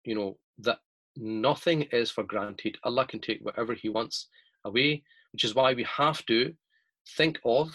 you 0.03 0.15
know, 0.15 0.37
that 0.59 0.79
nothing 1.15 1.83
is 1.91 2.09
for 2.09 2.23
granted. 2.23 2.77
Allah 2.83 3.05
can 3.05 3.19
take 3.19 3.39
whatever 3.41 3.73
He 3.73 3.89
wants 3.89 4.27
away, 4.65 5.03
which 5.31 5.43
is 5.43 5.55
why 5.55 5.73
we 5.73 5.83
have 5.83 6.25
to 6.27 6.53
think 7.17 7.39
of 7.45 7.69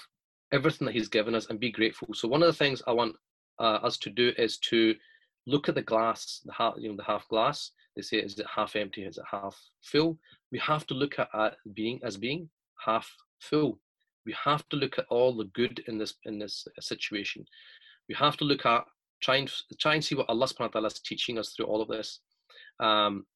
everything 0.52 0.86
that 0.86 0.94
He's 0.94 1.08
given 1.08 1.34
us 1.34 1.46
and 1.48 1.60
be 1.60 1.70
grateful. 1.70 2.08
So 2.14 2.28
one 2.28 2.42
of 2.42 2.46
the 2.46 2.52
things 2.64 2.82
I 2.86 2.92
want 2.92 3.16
uh, 3.58 3.78
us 3.82 3.96
to 3.98 4.10
do 4.10 4.32
is 4.36 4.58
to 4.58 4.94
look 5.46 5.68
at 5.68 5.74
the 5.74 5.82
glass, 5.82 6.40
the 6.44 6.52
half, 6.52 6.74
you 6.78 6.88
know, 6.88 6.96
the 6.96 7.04
half 7.04 7.28
glass. 7.28 7.72
They 7.96 8.02
say, 8.02 8.18
is 8.18 8.38
it 8.38 8.46
half 8.54 8.76
empty? 8.76 9.02
Is 9.02 9.18
it 9.18 9.24
half 9.30 9.58
full? 9.82 10.18
We 10.50 10.58
have 10.58 10.86
to 10.86 10.94
look 10.94 11.18
at, 11.18 11.28
at 11.34 11.56
being 11.74 12.00
as 12.02 12.16
being 12.16 12.48
half 12.84 13.10
full. 13.40 13.78
We 14.24 14.34
have 14.44 14.68
to 14.70 14.76
look 14.76 14.98
at 14.98 15.06
all 15.10 15.36
the 15.36 15.44
good 15.46 15.82
in 15.88 15.98
this 15.98 16.14
in 16.24 16.38
this 16.38 16.66
situation. 16.80 17.44
We 18.08 18.14
have 18.14 18.36
to 18.38 18.44
look 18.44 18.64
at 18.66 18.84
try 19.20 19.36
and 19.36 19.52
try 19.80 19.94
and 19.94 20.04
see 20.04 20.14
what 20.14 20.28
Allah 20.28 20.46
subhanahu 20.46 20.60
wa 20.60 20.68
ta'ala 20.68 20.86
is 20.88 21.00
teaching 21.00 21.38
us 21.38 21.50
through 21.50 21.66
all 21.66 21.82
of 21.82 21.88
this. 21.88 22.20
Um, 22.80 23.26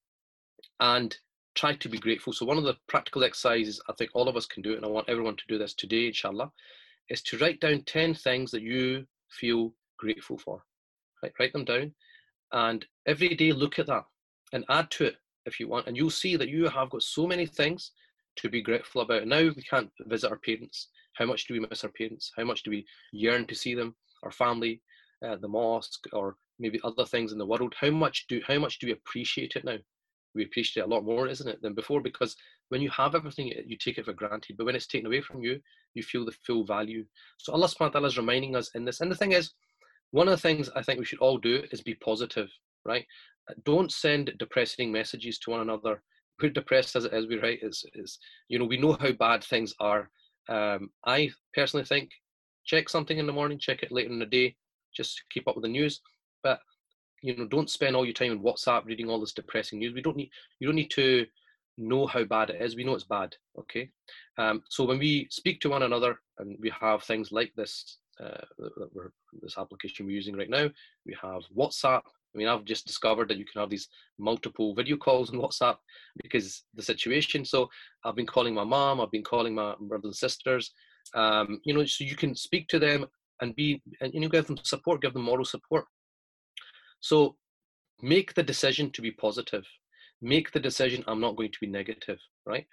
and 0.80 1.16
try 1.54 1.74
to 1.74 1.88
be 1.88 1.98
grateful. 1.98 2.32
So 2.32 2.46
one 2.46 2.58
of 2.58 2.64
the 2.64 2.76
practical 2.86 3.24
exercises 3.24 3.80
I 3.88 3.92
think 3.94 4.10
all 4.14 4.28
of 4.28 4.36
us 4.36 4.46
can 4.46 4.62
do, 4.62 4.76
and 4.76 4.84
I 4.84 4.88
want 4.88 5.08
everyone 5.08 5.36
to 5.36 5.44
do 5.48 5.58
this 5.58 5.74
today, 5.74 6.08
inshallah, 6.08 6.52
is 7.08 7.22
to 7.22 7.38
write 7.38 7.60
down 7.60 7.82
10 7.82 8.14
things 8.14 8.50
that 8.50 8.62
you 8.62 9.06
feel 9.30 9.72
grateful 9.96 10.38
for. 10.38 10.62
Right? 11.22 11.32
Write 11.38 11.52
them 11.52 11.64
down 11.64 11.92
and 12.52 12.84
every 13.06 13.34
day 13.34 13.52
look 13.52 13.78
at 13.78 13.86
that 13.86 14.04
and 14.52 14.64
add 14.68 14.90
to 14.92 15.04
it 15.04 15.16
if 15.44 15.58
you 15.58 15.68
want. 15.68 15.86
And 15.86 15.96
you'll 15.96 16.10
see 16.10 16.36
that 16.36 16.48
you 16.48 16.68
have 16.68 16.90
got 16.90 17.02
so 17.02 17.26
many 17.26 17.46
things 17.46 17.92
to 18.36 18.48
be 18.48 18.62
grateful 18.62 19.02
about. 19.02 19.26
Now 19.26 19.42
we 19.42 19.62
can't 19.68 19.90
visit 20.00 20.30
our 20.30 20.38
parents. 20.38 20.88
How 21.14 21.26
much 21.26 21.46
do 21.46 21.54
we 21.54 21.60
miss 21.60 21.84
our 21.84 21.90
parents? 21.90 22.32
How 22.36 22.44
much 22.44 22.62
do 22.62 22.70
we 22.70 22.86
yearn 23.12 23.46
to 23.46 23.54
see 23.54 23.74
them, 23.74 23.94
our 24.22 24.30
family, 24.30 24.82
uh, 25.26 25.36
the 25.36 25.48
mosque, 25.48 26.06
or 26.12 26.36
maybe 26.58 26.80
other 26.84 27.04
things 27.04 27.32
in 27.32 27.38
the 27.38 27.46
world? 27.46 27.74
How 27.80 27.90
much 27.90 28.26
do 28.28 28.40
how 28.46 28.58
much 28.58 28.78
do 28.78 28.86
we 28.86 28.92
appreciate 28.92 29.56
it 29.56 29.64
now? 29.64 29.78
we 30.36 30.44
appreciate 30.44 30.82
it 30.82 30.86
a 30.86 30.94
lot 30.94 31.04
more, 31.04 31.26
isn't 31.26 31.48
it, 31.48 31.60
than 31.62 31.74
before? 31.74 32.00
Because 32.00 32.36
when 32.68 32.82
you 32.82 32.90
have 32.90 33.14
everything, 33.14 33.52
you 33.66 33.76
take 33.76 33.98
it 33.98 34.04
for 34.04 34.12
granted. 34.12 34.56
But 34.56 34.66
when 34.66 34.76
it's 34.76 34.86
taken 34.86 35.06
away 35.06 35.22
from 35.22 35.42
you, 35.42 35.60
you 35.94 36.02
feel 36.02 36.24
the 36.24 36.36
full 36.46 36.64
value. 36.64 37.04
So 37.38 37.52
Allah 37.52 37.66
subhanahu 37.66 37.80
wa 37.80 37.88
ta'ala 37.88 38.08
is 38.08 38.18
reminding 38.18 38.54
us 38.54 38.70
in 38.74 38.84
this. 38.84 39.00
And 39.00 39.10
the 39.10 39.16
thing 39.16 39.32
is, 39.32 39.52
one 40.10 40.28
of 40.28 40.32
the 40.32 40.40
things 40.40 40.70
I 40.74 40.82
think 40.82 40.98
we 40.98 41.04
should 41.04 41.18
all 41.18 41.38
do 41.38 41.62
is 41.72 41.80
be 41.82 41.94
positive, 41.94 42.48
right? 42.84 43.04
Don't 43.64 43.92
send 43.92 44.32
depressing 44.38 44.90
messages 44.90 45.38
to 45.40 45.50
one 45.50 45.60
another. 45.60 46.02
We're 46.42 46.50
depressed 46.50 46.96
as 46.96 47.06
it 47.06 47.14
is, 47.14 47.26
we 47.26 47.38
right? 47.38 47.58
Is 47.62 47.84
is 47.94 48.18
you 48.48 48.58
know, 48.58 48.66
we 48.66 48.76
know 48.76 48.92
how 49.00 49.12
bad 49.12 49.42
things 49.42 49.74
are. 49.80 50.10
Um, 50.48 50.90
I 51.06 51.30
personally 51.54 51.84
think 51.84 52.10
check 52.66 52.88
something 52.88 53.16
in 53.16 53.26
the 53.26 53.32
morning, 53.32 53.58
check 53.58 53.82
it 53.82 53.92
later 53.92 54.10
in 54.10 54.18
the 54.18 54.26
day, 54.26 54.56
just 54.94 55.16
to 55.16 55.22
keep 55.30 55.48
up 55.48 55.56
with 55.56 55.62
the 55.62 55.68
news. 55.68 56.00
But 56.42 56.60
you 57.22 57.36
know 57.36 57.46
don't 57.46 57.70
spend 57.70 57.96
all 57.96 58.04
your 58.04 58.14
time 58.14 58.32
on 58.32 58.40
whatsapp 58.40 58.84
reading 58.84 59.08
all 59.08 59.20
this 59.20 59.32
depressing 59.32 59.78
news 59.78 59.94
we 59.94 60.02
don't 60.02 60.16
need 60.16 60.30
you 60.60 60.66
don't 60.66 60.76
need 60.76 60.90
to 60.90 61.26
know 61.78 62.06
how 62.06 62.24
bad 62.24 62.50
it 62.50 62.60
is 62.62 62.76
we 62.76 62.84
know 62.84 62.94
it's 62.94 63.04
bad 63.04 63.34
okay 63.58 63.90
um, 64.38 64.62
so 64.68 64.84
when 64.84 64.98
we 64.98 65.26
speak 65.30 65.60
to 65.60 65.70
one 65.70 65.82
another 65.82 66.20
and 66.38 66.56
we 66.60 66.70
have 66.80 67.02
things 67.02 67.32
like 67.32 67.52
this 67.56 67.98
uh, 68.22 68.44
this 69.42 69.58
application 69.58 70.06
we're 70.06 70.12
using 70.12 70.36
right 70.36 70.50
now. 70.50 70.68
We 71.04 71.16
have 71.22 71.42
whatsapp. 71.56 72.02
I 72.34 72.38
mean 72.38 72.48
i've 72.48 72.64
just 72.64 72.86
discovered 72.86 73.28
that 73.28 73.38
you 73.38 73.46
can 73.46 73.60
have 73.60 73.70
these 73.70 73.88
multiple 74.18 74.74
video 74.74 74.98
calls 74.98 75.30
on 75.30 75.40
whatsapp 75.40 75.76
because 76.22 76.64
the 76.74 76.82
situation. 76.82 77.44
So 77.44 77.68
i've 78.04 78.16
been 78.16 78.26
calling 78.26 78.54
my 78.54 78.64
mom 78.64 79.00
i've 79.00 79.10
been 79.10 79.24
calling 79.24 79.54
my 79.54 79.74
brothers 79.80 80.04
and 80.04 80.16
sisters. 80.16 80.72
Um, 81.14 81.60
you 81.64 81.72
know 81.72 81.84
so 81.84 82.04
you 82.04 82.16
can 82.16 82.34
speak 82.34 82.68
to 82.68 82.78
them 82.78 83.06
and 83.40 83.54
be 83.54 83.82
and 84.00 84.12
you 84.12 84.20
know 84.20 84.28
give 84.28 84.46
them 84.46 84.58
support 84.62 85.02
give 85.02 85.14
them 85.14 85.22
moral 85.22 85.44
support. 85.44 85.84
So 87.00 87.36
make 88.02 88.34
the 88.34 88.42
decision 88.42 88.90
to 88.92 89.02
be 89.02 89.12
positive. 89.12 89.64
Make 90.22 90.52
the 90.52 90.60
decision, 90.60 91.04
I'm 91.06 91.20
not 91.20 91.36
going 91.36 91.52
to 91.52 91.58
be 91.60 91.66
negative, 91.66 92.18
right? 92.46 92.66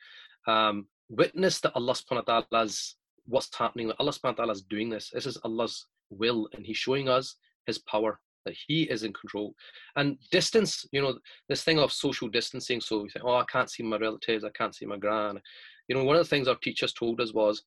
Um, 0.47 0.87
witness 1.09 1.59
that 1.61 1.73
Allah 1.75 1.93
subhanahu 1.93 2.27
wa 2.27 2.41
ta'ala's 2.51 2.95
what's 3.25 3.55
happening, 3.55 3.87
that 3.87 3.95
Allah 3.99 4.11
subhanahu 4.11 4.37
wa 4.37 4.43
ta'ala 4.45 4.51
is 4.53 4.61
doing 4.61 4.89
this. 4.89 5.11
This 5.13 5.25
is 5.25 5.37
Allah's 5.43 5.87
will, 6.09 6.49
and 6.53 6.65
He's 6.65 6.77
showing 6.77 7.09
us 7.09 7.35
His 7.65 7.79
power, 7.79 8.19
that 8.45 8.55
He 8.67 8.83
is 8.83 9.03
in 9.03 9.13
control. 9.13 9.55
And 9.95 10.17
distance, 10.31 10.85
you 10.91 11.01
know, 11.01 11.17
this 11.49 11.63
thing 11.63 11.79
of 11.79 11.91
social 11.91 12.27
distancing. 12.27 12.81
So 12.81 13.03
we 13.03 13.09
think, 13.09 13.25
oh, 13.25 13.37
I 13.37 13.45
can't 13.51 13.69
see 13.69 13.83
my 13.83 13.97
relatives, 13.97 14.43
I 14.43 14.49
can't 14.49 14.75
see 14.75 14.85
my 14.85 14.97
gran. 14.97 15.39
You 15.87 15.95
know, 15.95 16.03
one 16.03 16.15
of 16.15 16.23
the 16.23 16.29
things 16.29 16.47
our 16.47 16.55
teachers 16.55 16.93
told 16.93 17.19
us 17.21 17.33
was 17.33 17.63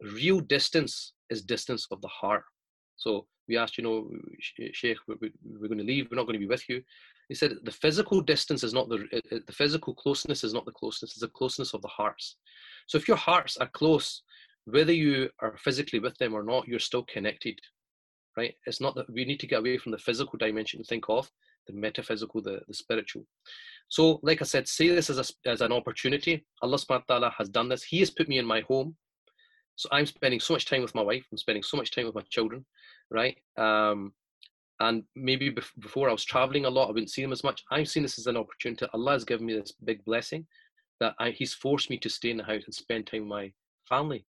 real 0.00 0.40
distance 0.40 1.12
is 1.30 1.42
distance 1.42 1.86
of 1.90 2.00
the 2.00 2.08
heart. 2.08 2.44
So 2.96 3.26
we 3.48 3.56
asked, 3.56 3.78
you 3.78 3.84
know, 3.84 4.10
Sheikh, 4.40 4.98
we're, 5.06 5.16
going 5.68 5.78
to 5.78 5.84
leave, 5.84 6.08
we're 6.10 6.16
not 6.16 6.26
going 6.26 6.38
to 6.38 6.46
be 6.46 6.46
with 6.46 6.68
you. 6.68 6.82
He 7.28 7.34
said 7.34 7.52
the 7.62 7.72
physical 7.72 8.20
distance 8.20 8.62
is 8.62 8.74
not 8.74 8.88
the 8.88 9.06
uh, 9.12 9.36
uh, 9.36 9.38
the 9.46 9.52
physical 9.52 9.94
closeness 9.94 10.44
is 10.44 10.52
not 10.52 10.66
the 10.66 10.72
closeness, 10.72 11.12
it's 11.12 11.20
the 11.20 11.28
closeness 11.28 11.72
of 11.72 11.80
the 11.80 11.88
hearts. 11.88 12.36
So 12.88 12.98
if 12.98 13.08
your 13.08 13.16
hearts 13.16 13.56
are 13.56 13.68
close, 13.68 14.22
whether 14.64 14.92
you 14.92 15.28
are 15.40 15.56
physically 15.58 15.98
with 15.98 16.16
them 16.18 16.34
or 16.34 16.42
not, 16.42 16.68
you're 16.68 16.78
still 16.78 17.04
connected, 17.04 17.58
right? 18.36 18.54
It's 18.66 18.80
not 18.80 18.94
that 18.96 19.12
we 19.12 19.24
need 19.24 19.40
to 19.40 19.46
get 19.46 19.60
away 19.60 19.78
from 19.78 19.92
the 19.92 19.98
physical 19.98 20.38
dimension 20.38 20.80
and 20.80 20.86
think 20.86 21.04
of 21.08 21.30
the 21.66 21.72
metaphysical, 21.72 22.42
the, 22.42 22.60
the 22.66 22.74
spiritual. 22.74 23.24
So, 23.88 24.18
like 24.22 24.42
I 24.42 24.44
said, 24.44 24.66
see 24.66 24.88
this 24.88 25.10
as, 25.10 25.18
a, 25.18 25.48
as 25.48 25.60
an 25.60 25.72
opportunity. 25.72 26.44
Allah 26.60 26.76
subhanahu 26.76 27.08
wa 27.08 27.14
ta'ala 27.14 27.34
has 27.38 27.48
done 27.48 27.68
this. 27.68 27.84
He 27.84 28.00
has 28.00 28.10
put 28.10 28.28
me 28.28 28.38
in 28.38 28.46
my 28.46 28.62
home. 28.62 28.96
So 29.76 29.88
I'm 29.92 30.06
spending 30.06 30.40
so 30.40 30.54
much 30.54 30.66
time 30.66 30.82
with 30.82 30.94
my 30.94 31.02
wife. 31.02 31.24
I'm 31.30 31.38
spending 31.38 31.62
so 31.62 31.76
much 31.76 31.92
time 31.92 32.06
with 32.06 32.14
my 32.14 32.22
children 32.30 32.64
right? 33.12 33.36
Um, 33.56 34.12
and 34.80 35.04
maybe 35.14 35.52
bef- 35.52 35.78
before 35.78 36.08
I 36.08 36.12
was 36.12 36.24
traveling 36.24 36.64
a 36.64 36.70
lot, 36.70 36.88
I 36.88 36.92
wouldn't 36.92 37.10
see 37.10 37.22
them 37.22 37.32
as 37.32 37.44
much. 37.44 37.62
I've 37.70 37.88
seen 37.88 38.02
this 38.02 38.18
as 38.18 38.26
an 38.26 38.36
opportunity. 38.36 38.86
Allah 38.92 39.12
has 39.12 39.24
given 39.24 39.46
me 39.46 39.54
this 39.54 39.72
big 39.84 40.04
blessing 40.04 40.46
that 40.98 41.14
I, 41.20 41.30
He's 41.30 41.54
forced 41.54 41.90
me 41.90 41.98
to 41.98 42.08
stay 42.10 42.30
in 42.30 42.38
the 42.38 42.44
house 42.44 42.62
and 42.64 42.74
spend 42.74 43.06
time 43.06 43.22
with 43.22 43.28
my 43.28 43.52
family. 43.88 44.24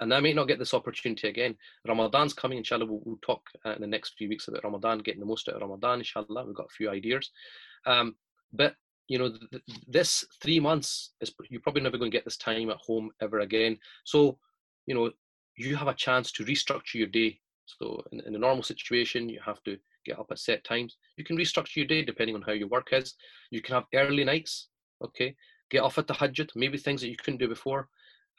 And 0.00 0.12
I 0.14 0.20
may 0.20 0.32
not 0.32 0.48
get 0.48 0.58
this 0.58 0.74
opportunity 0.74 1.28
again. 1.28 1.56
Ramadan's 1.86 2.32
coming, 2.32 2.58
inshallah. 2.58 2.86
We'll, 2.86 3.02
we'll 3.04 3.18
talk 3.22 3.42
uh, 3.66 3.72
in 3.72 3.80
the 3.80 3.86
next 3.86 4.14
few 4.16 4.28
weeks 4.28 4.48
about 4.48 4.64
Ramadan, 4.64 4.98
getting 4.98 5.20
the 5.20 5.26
most 5.26 5.48
out 5.48 5.56
of 5.56 5.60
Ramadan, 5.60 5.98
inshallah. 5.98 6.44
We've 6.46 6.54
got 6.54 6.66
a 6.66 6.76
few 6.76 6.90
ideas. 6.90 7.30
Um, 7.86 8.16
but 8.52 8.74
you 9.08 9.18
know, 9.18 9.30
th- 9.50 9.62
this 9.88 10.24
three 10.40 10.60
months 10.60 11.12
is 11.20 11.32
you're 11.48 11.60
probably 11.60 11.82
never 11.82 11.98
going 11.98 12.10
to 12.10 12.16
get 12.16 12.24
this 12.24 12.36
time 12.36 12.70
at 12.70 12.76
home 12.76 13.10
ever 13.20 13.40
again. 13.40 13.76
So, 14.04 14.38
you 14.86 14.94
know, 14.94 15.10
you 15.56 15.76
have 15.76 15.88
a 15.88 15.94
chance 15.94 16.30
to 16.32 16.44
restructure 16.44 16.94
your 16.94 17.08
day 17.08 17.40
so 17.78 18.02
in, 18.12 18.20
in 18.20 18.34
a 18.34 18.38
normal 18.38 18.62
situation, 18.62 19.28
you 19.28 19.40
have 19.44 19.62
to 19.64 19.78
get 20.04 20.18
up 20.18 20.30
at 20.30 20.38
set 20.38 20.64
times. 20.64 20.96
You 21.16 21.24
can 21.24 21.36
restructure 21.36 21.76
your 21.76 21.86
day 21.86 22.02
depending 22.02 22.34
on 22.34 22.42
how 22.42 22.52
your 22.52 22.68
work 22.68 22.88
is. 22.92 23.14
You 23.50 23.62
can 23.62 23.74
have 23.74 23.84
early 23.94 24.24
nights, 24.24 24.68
okay? 25.04 25.36
Get 25.70 25.82
off 25.82 25.98
at 25.98 26.06
the 26.06 26.14
hajjat, 26.14 26.50
maybe 26.56 26.78
things 26.78 27.00
that 27.00 27.08
you 27.08 27.16
couldn't 27.16 27.38
do 27.38 27.48
before. 27.48 27.88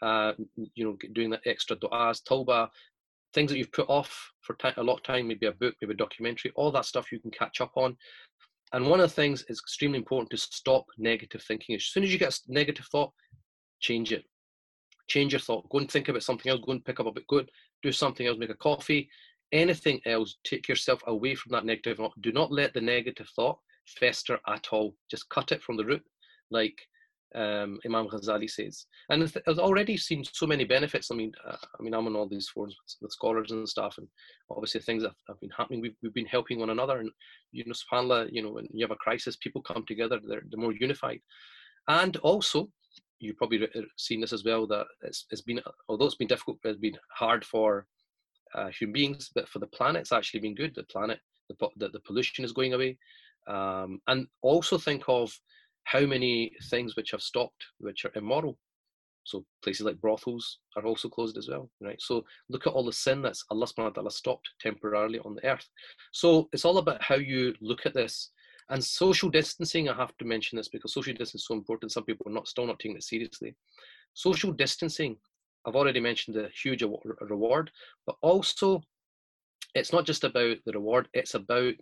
Uh, 0.01 0.33
you 0.73 0.83
know, 0.85 0.97
doing 1.13 1.29
that 1.29 1.41
extra 1.45 1.75
du'as, 1.75 2.23
tawbah, 2.23 2.69
things 3.33 3.51
that 3.51 3.57
you've 3.57 3.71
put 3.71 3.89
off 3.89 4.31
for 4.41 4.55
a 4.77 4.83
lot 4.83 4.95
of 4.95 5.03
time, 5.03 5.27
maybe 5.27 5.45
a 5.45 5.51
book, 5.51 5.75
maybe 5.81 5.93
a 5.93 5.97
documentary, 5.97 6.51
all 6.55 6.71
that 6.71 6.85
stuff 6.85 7.11
you 7.11 7.19
can 7.19 7.31
catch 7.31 7.61
up 7.61 7.71
on. 7.75 7.95
And 8.73 8.87
one 8.87 8.99
of 8.99 9.09
the 9.09 9.15
things 9.15 9.43
is 9.49 9.59
extremely 9.59 9.97
important 9.97 10.29
to 10.31 10.37
stop 10.37 10.85
negative 10.97 11.43
thinking. 11.43 11.75
As 11.75 11.85
soon 11.85 12.03
as 12.03 12.11
you 12.11 12.17
get 12.17 12.33
a 12.33 12.39
negative 12.47 12.87
thought, 12.91 13.11
change 13.79 14.11
it 14.11 14.23
change 15.11 15.33
your 15.33 15.39
thought, 15.39 15.67
go 15.69 15.79
and 15.79 15.91
think 15.91 16.07
about 16.07 16.23
something 16.23 16.49
else, 16.49 16.61
go 16.65 16.71
and 16.71 16.85
pick 16.85 16.99
up 16.99 17.05
a 17.05 17.11
bit, 17.11 17.27
go 17.27 17.43
do 17.83 17.91
something 17.91 18.25
else, 18.25 18.37
make 18.37 18.49
a 18.49 18.55
coffee, 18.55 19.09
anything 19.51 19.99
else, 20.05 20.37
take 20.43 20.67
yourself 20.69 21.01
away 21.07 21.35
from 21.35 21.51
that 21.51 21.65
negative 21.65 21.97
thought. 21.97 22.13
Do 22.21 22.31
not 22.31 22.51
let 22.51 22.73
the 22.73 22.81
negative 22.81 23.27
thought 23.35 23.59
fester 23.99 24.39
at 24.47 24.67
all. 24.71 24.95
Just 25.09 25.29
cut 25.29 25.51
it 25.51 25.61
from 25.61 25.75
the 25.75 25.85
root, 25.85 26.03
like 26.49 26.79
um, 27.35 27.79
Imam 27.85 28.07
Ghazali 28.07 28.49
says. 28.49 28.85
And 29.09 29.31
I've 29.47 29.59
already 29.59 29.97
seen 29.97 30.23
so 30.23 30.45
many 30.45 30.63
benefits. 30.63 31.11
I 31.11 31.15
mean, 31.15 31.31
uh, 31.47 31.55
I 31.79 31.83
mean, 31.83 31.93
I'm 31.93 32.07
on 32.07 32.15
all 32.15 32.27
these 32.27 32.49
forums 32.49 32.75
with 33.01 33.11
scholars 33.11 33.51
and 33.51 33.67
stuff, 33.67 33.97
and 33.97 34.07
obviously 34.49 34.81
things 34.81 35.03
have 35.03 35.39
been 35.39 35.49
happening. 35.51 35.81
We've, 35.81 35.95
we've 36.01 36.13
been 36.13 36.25
helping 36.25 36.59
one 36.59 36.69
another, 36.69 36.99
and 36.99 37.11
you 37.51 37.63
know, 37.65 37.73
Subhanallah, 37.73 38.29
you 38.31 38.41
know, 38.41 38.51
when 38.51 38.67
you 38.71 38.83
have 38.83 38.91
a 38.91 38.95
crisis, 38.95 39.37
people 39.37 39.61
come 39.61 39.85
together. 39.87 40.19
They're, 40.25 40.43
they're 40.49 40.59
more 40.59 40.73
unified, 40.73 41.21
and 41.87 42.17
also 42.17 42.69
you've 43.19 43.37
probably 43.37 43.67
seen 43.97 44.19
this 44.19 44.33
as 44.33 44.43
well 44.43 44.65
that 44.65 44.87
it's, 45.03 45.27
it's 45.29 45.41
been 45.41 45.61
although 45.87 46.07
it's 46.07 46.15
been 46.15 46.27
difficult 46.27 46.57
it's 46.63 46.79
been 46.79 46.97
hard 47.15 47.45
for 47.45 47.85
uh, 48.55 48.69
human 48.69 48.93
beings 48.93 49.29
but 49.35 49.47
for 49.47 49.59
the 49.59 49.67
planet 49.67 50.01
it's 50.01 50.11
actually 50.11 50.39
been 50.39 50.55
good 50.55 50.73
the 50.73 50.81
planet 50.85 51.19
the, 51.59 51.69
the, 51.77 51.89
the 51.89 51.99
pollution 52.01 52.45
is 52.45 52.51
going 52.51 52.73
away. 52.73 52.97
Um, 53.47 54.01
and 54.07 54.27
also 54.41 54.77
think 54.77 55.03
of 55.07 55.31
how 55.85 56.05
many 56.05 56.51
things 56.69 56.95
which 56.95 57.11
have 57.11 57.21
stopped, 57.21 57.65
which 57.79 58.05
are 58.05 58.11
immoral. 58.15 58.57
So 59.23 59.45
places 59.63 59.85
like 59.85 60.01
brothels 60.01 60.59
are 60.75 60.85
also 60.85 61.07
closed 61.07 61.37
as 61.37 61.47
well, 61.47 61.69
right? 61.79 62.01
So 62.01 62.25
look 62.49 62.65
at 62.65 62.73
all 62.73 62.85
the 62.85 62.93
sin 62.93 63.21
that's 63.21 63.45
Allah 63.51 63.67
subhanahu 63.67 63.83
wa 63.83 63.89
ta'ala 63.89 64.11
stopped 64.11 64.49
temporarily 64.59 65.19
on 65.19 65.35
the 65.35 65.45
earth. 65.45 65.67
So 66.11 66.49
it's 66.53 66.65
all 66.65 66.79
about 66.79 67.01
how 67.01 67.15
you 67.15 67.53
look 67.61 67.85
at 67.85 67.93
this. 67.93 68.31
And 68.69 68.83
social 68.83 69.29
distancing, 69.29 69.89
I 69.89 69.95
have 69.95 70.17
to 70.17 70.25
mention 70.25 70.55
this 70.55 70.69
because 70.69 70.93
social 70.93 71.13
distancing 71.13 71.39
is 71.39 71.45
so 71.45 71.53
important. 71.53 71.91
Some 71.91 72.05
people 72.05 72.27
are 72.27 72.33
not 72.33 72.47
still 72.47 72.65
not 72.65 72.79
taking 72.79 72.95
it 72.95 73.03
seriously. 73.03 73.55
Social 74.13 74.51
distancing, 74.51 75.17
I've 75.65 75.75
already 75.75 75.99
mentioned 75.99 76.35
the 76.35 76.49
huge 76.63 76.81
reward, 76.81 77.71
but 78.05 78.15
also 78.21 78.81
it's 79.75 79.93
not 79.93 80.05
just 80.05 80.23
about 80.23 80.57
the 80.65 80.71
reward, 80.73 81.07
it's 81.13 81.35
about 81.35 81.75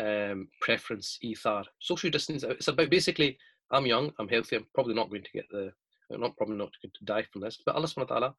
um, 0.00 0.48
preference, 0.60 1.18
ethar. 1.24 1.64
Social 1.80 2.10
distance, 2.10 2.42
it's 2.42 2.68
about 2.68 2.90
basically, 2.90 3.38
I'm 3.70 3.86
young, 3.86 4.12
I'm 4.18 4.28
healthy, 4.28 4.56
I'm 4.56 4.66
probably 4.74 4.94
not 4.94 5.10
going 5.10 5.22
to 5.22 5.32
get 5.32 5.46
the, 5.50 5.72
I'm 6.12 6.20
not 6.20 6.36
probably 6.36 6.56
not 6.56 6.70
going 6.82 6.92
to 6.94 7.04
die 7.04 7.26
from 7.32 7.42
this, 7.42 7.58
but 7.64 7.74
Allah 7.74 7.86
subhanahu 7.86 8.10
wa 8.10 8.18
ta'ala, 8.18 8.34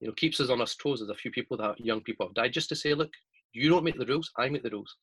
you 0.00 0.08
know, 0.08 0.14
keeps 0.14 0.40
us 0.40 0.50
on 0.50 0.60
our 0.60 0.66
toes. 0.66 1.00
There's 1.00 1.10
a 1.10 1.14
few 1.14 1.30
people 1.30 1.56
that 1.58 1.80
young 1.80 2.00
people 2.00 2.26
have 2.26 2.34
died 2.34 2.52
just 2.52 2.68
to 2.70 2.76
say, 2.76 2.94
look, 2.94 3.12
you 3.52 3.68
don't 3.68 3.84
make 3.84 3.98
the 3.98 4.06
rules, 4.06 4.30
I 4.36 4.48
make 4.48 4.62
the 4.62 4.70
rules. 4.70 4.96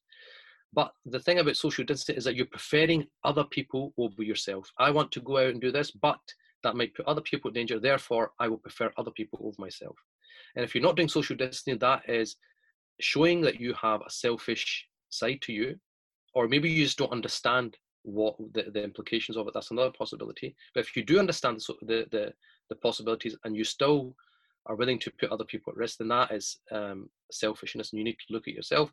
But 0.73 0.91
the 1.05 1.19
thing 1.19 1.39
about 1.39 1.57
social 1.57 1.83
distancing 1.83 2.15
is 2.15 2.23
that 2.23 2.35
you're 2.35 2.45
preferring 2.45 3.07
other 3.23 3.43
people 3.43 3.93
over 3.97 4.23
yourself. 4.23 4.69
I 4.79 4.91
want 4.91 5.11
to 5.13 5.21
go 5.21 5.37
out 5.37 5.49
and 5.49 5.59
do 5.59 5.71
this, 5.71 5.91
but 5.91 6.19
that 6.63 6.75
might 6.75 6.93
put 6.93 7.07
other 7.07 7.21
people 7.21 7.49
in 7.49 7.55
danger. 7.55 7.79
Therefore, 7.79 8.31
I 8.39 8.47
will 8.47 8.57
prefer 8.57 8.91
other 8.97 9.11
people 9.11 9.39
over 9.43 9.55
myself. 9.59 9.95
And 10.55 10.63
if 10.63 10.73
you're 10.73 10.83
not 10.83 10.95
doing 10.95 11.09
social 11.09 11.35
distancing, 11.35 11.79
that 11.79 12.03
is 12.07 12.37
showing 12.99 13.41
that 13.41 13.59
you 13.59 13.73
have 13.81 14.01
a 14.01 14.09
selfish 14.09 14.87
side 15.09 15.41
to 15.41 15.53
you, 15.53 15.75
or 16.33 16.47
maybe 16.47 16.69
you 16.69 16.85
just 16.85 16.97
don't 16.97 17.11
understand 17.11 17.77
what 18.03 18.35
the, 18.53 18.63
the 18.73 18.83
implications 18.83 19.37
of 19.37 19.47
it. 19.47 19.53
That's 19.53 19.71
another 19.71 19.91
possibility. 19.91 20.55
But 20.73 20.81
if 20.81 20.95
you 20.95 21.03
do 21.03 21.19
understand 21.19 21.61
the, 21.81 22.07
the, 22.11 22.33
the 22.69 22.75
possibilities 22.75 23.35
and 23.43 23.55
you 23.55 23.63
still 23.63 24.15
are 24.65 24.75
willing 24.75 24.99
to 24.99 25.11
put 25.19 25.31
other 25.31 25.45
people 25.45 25.73
at 25.73 25.79
rizq, 25.79 25.97
then 25.97 26.07
that 26.09 26.31
is 26.31 26.57
um, 26.71 27.09
selfishness, 27.31 27.91
and 27.91 27.99
you 27.99 28.03
need 28.03 28.17
to 28.27 28.33
look 28.33 28.47
at 28.47 28.53
yourself. 28.53 28.91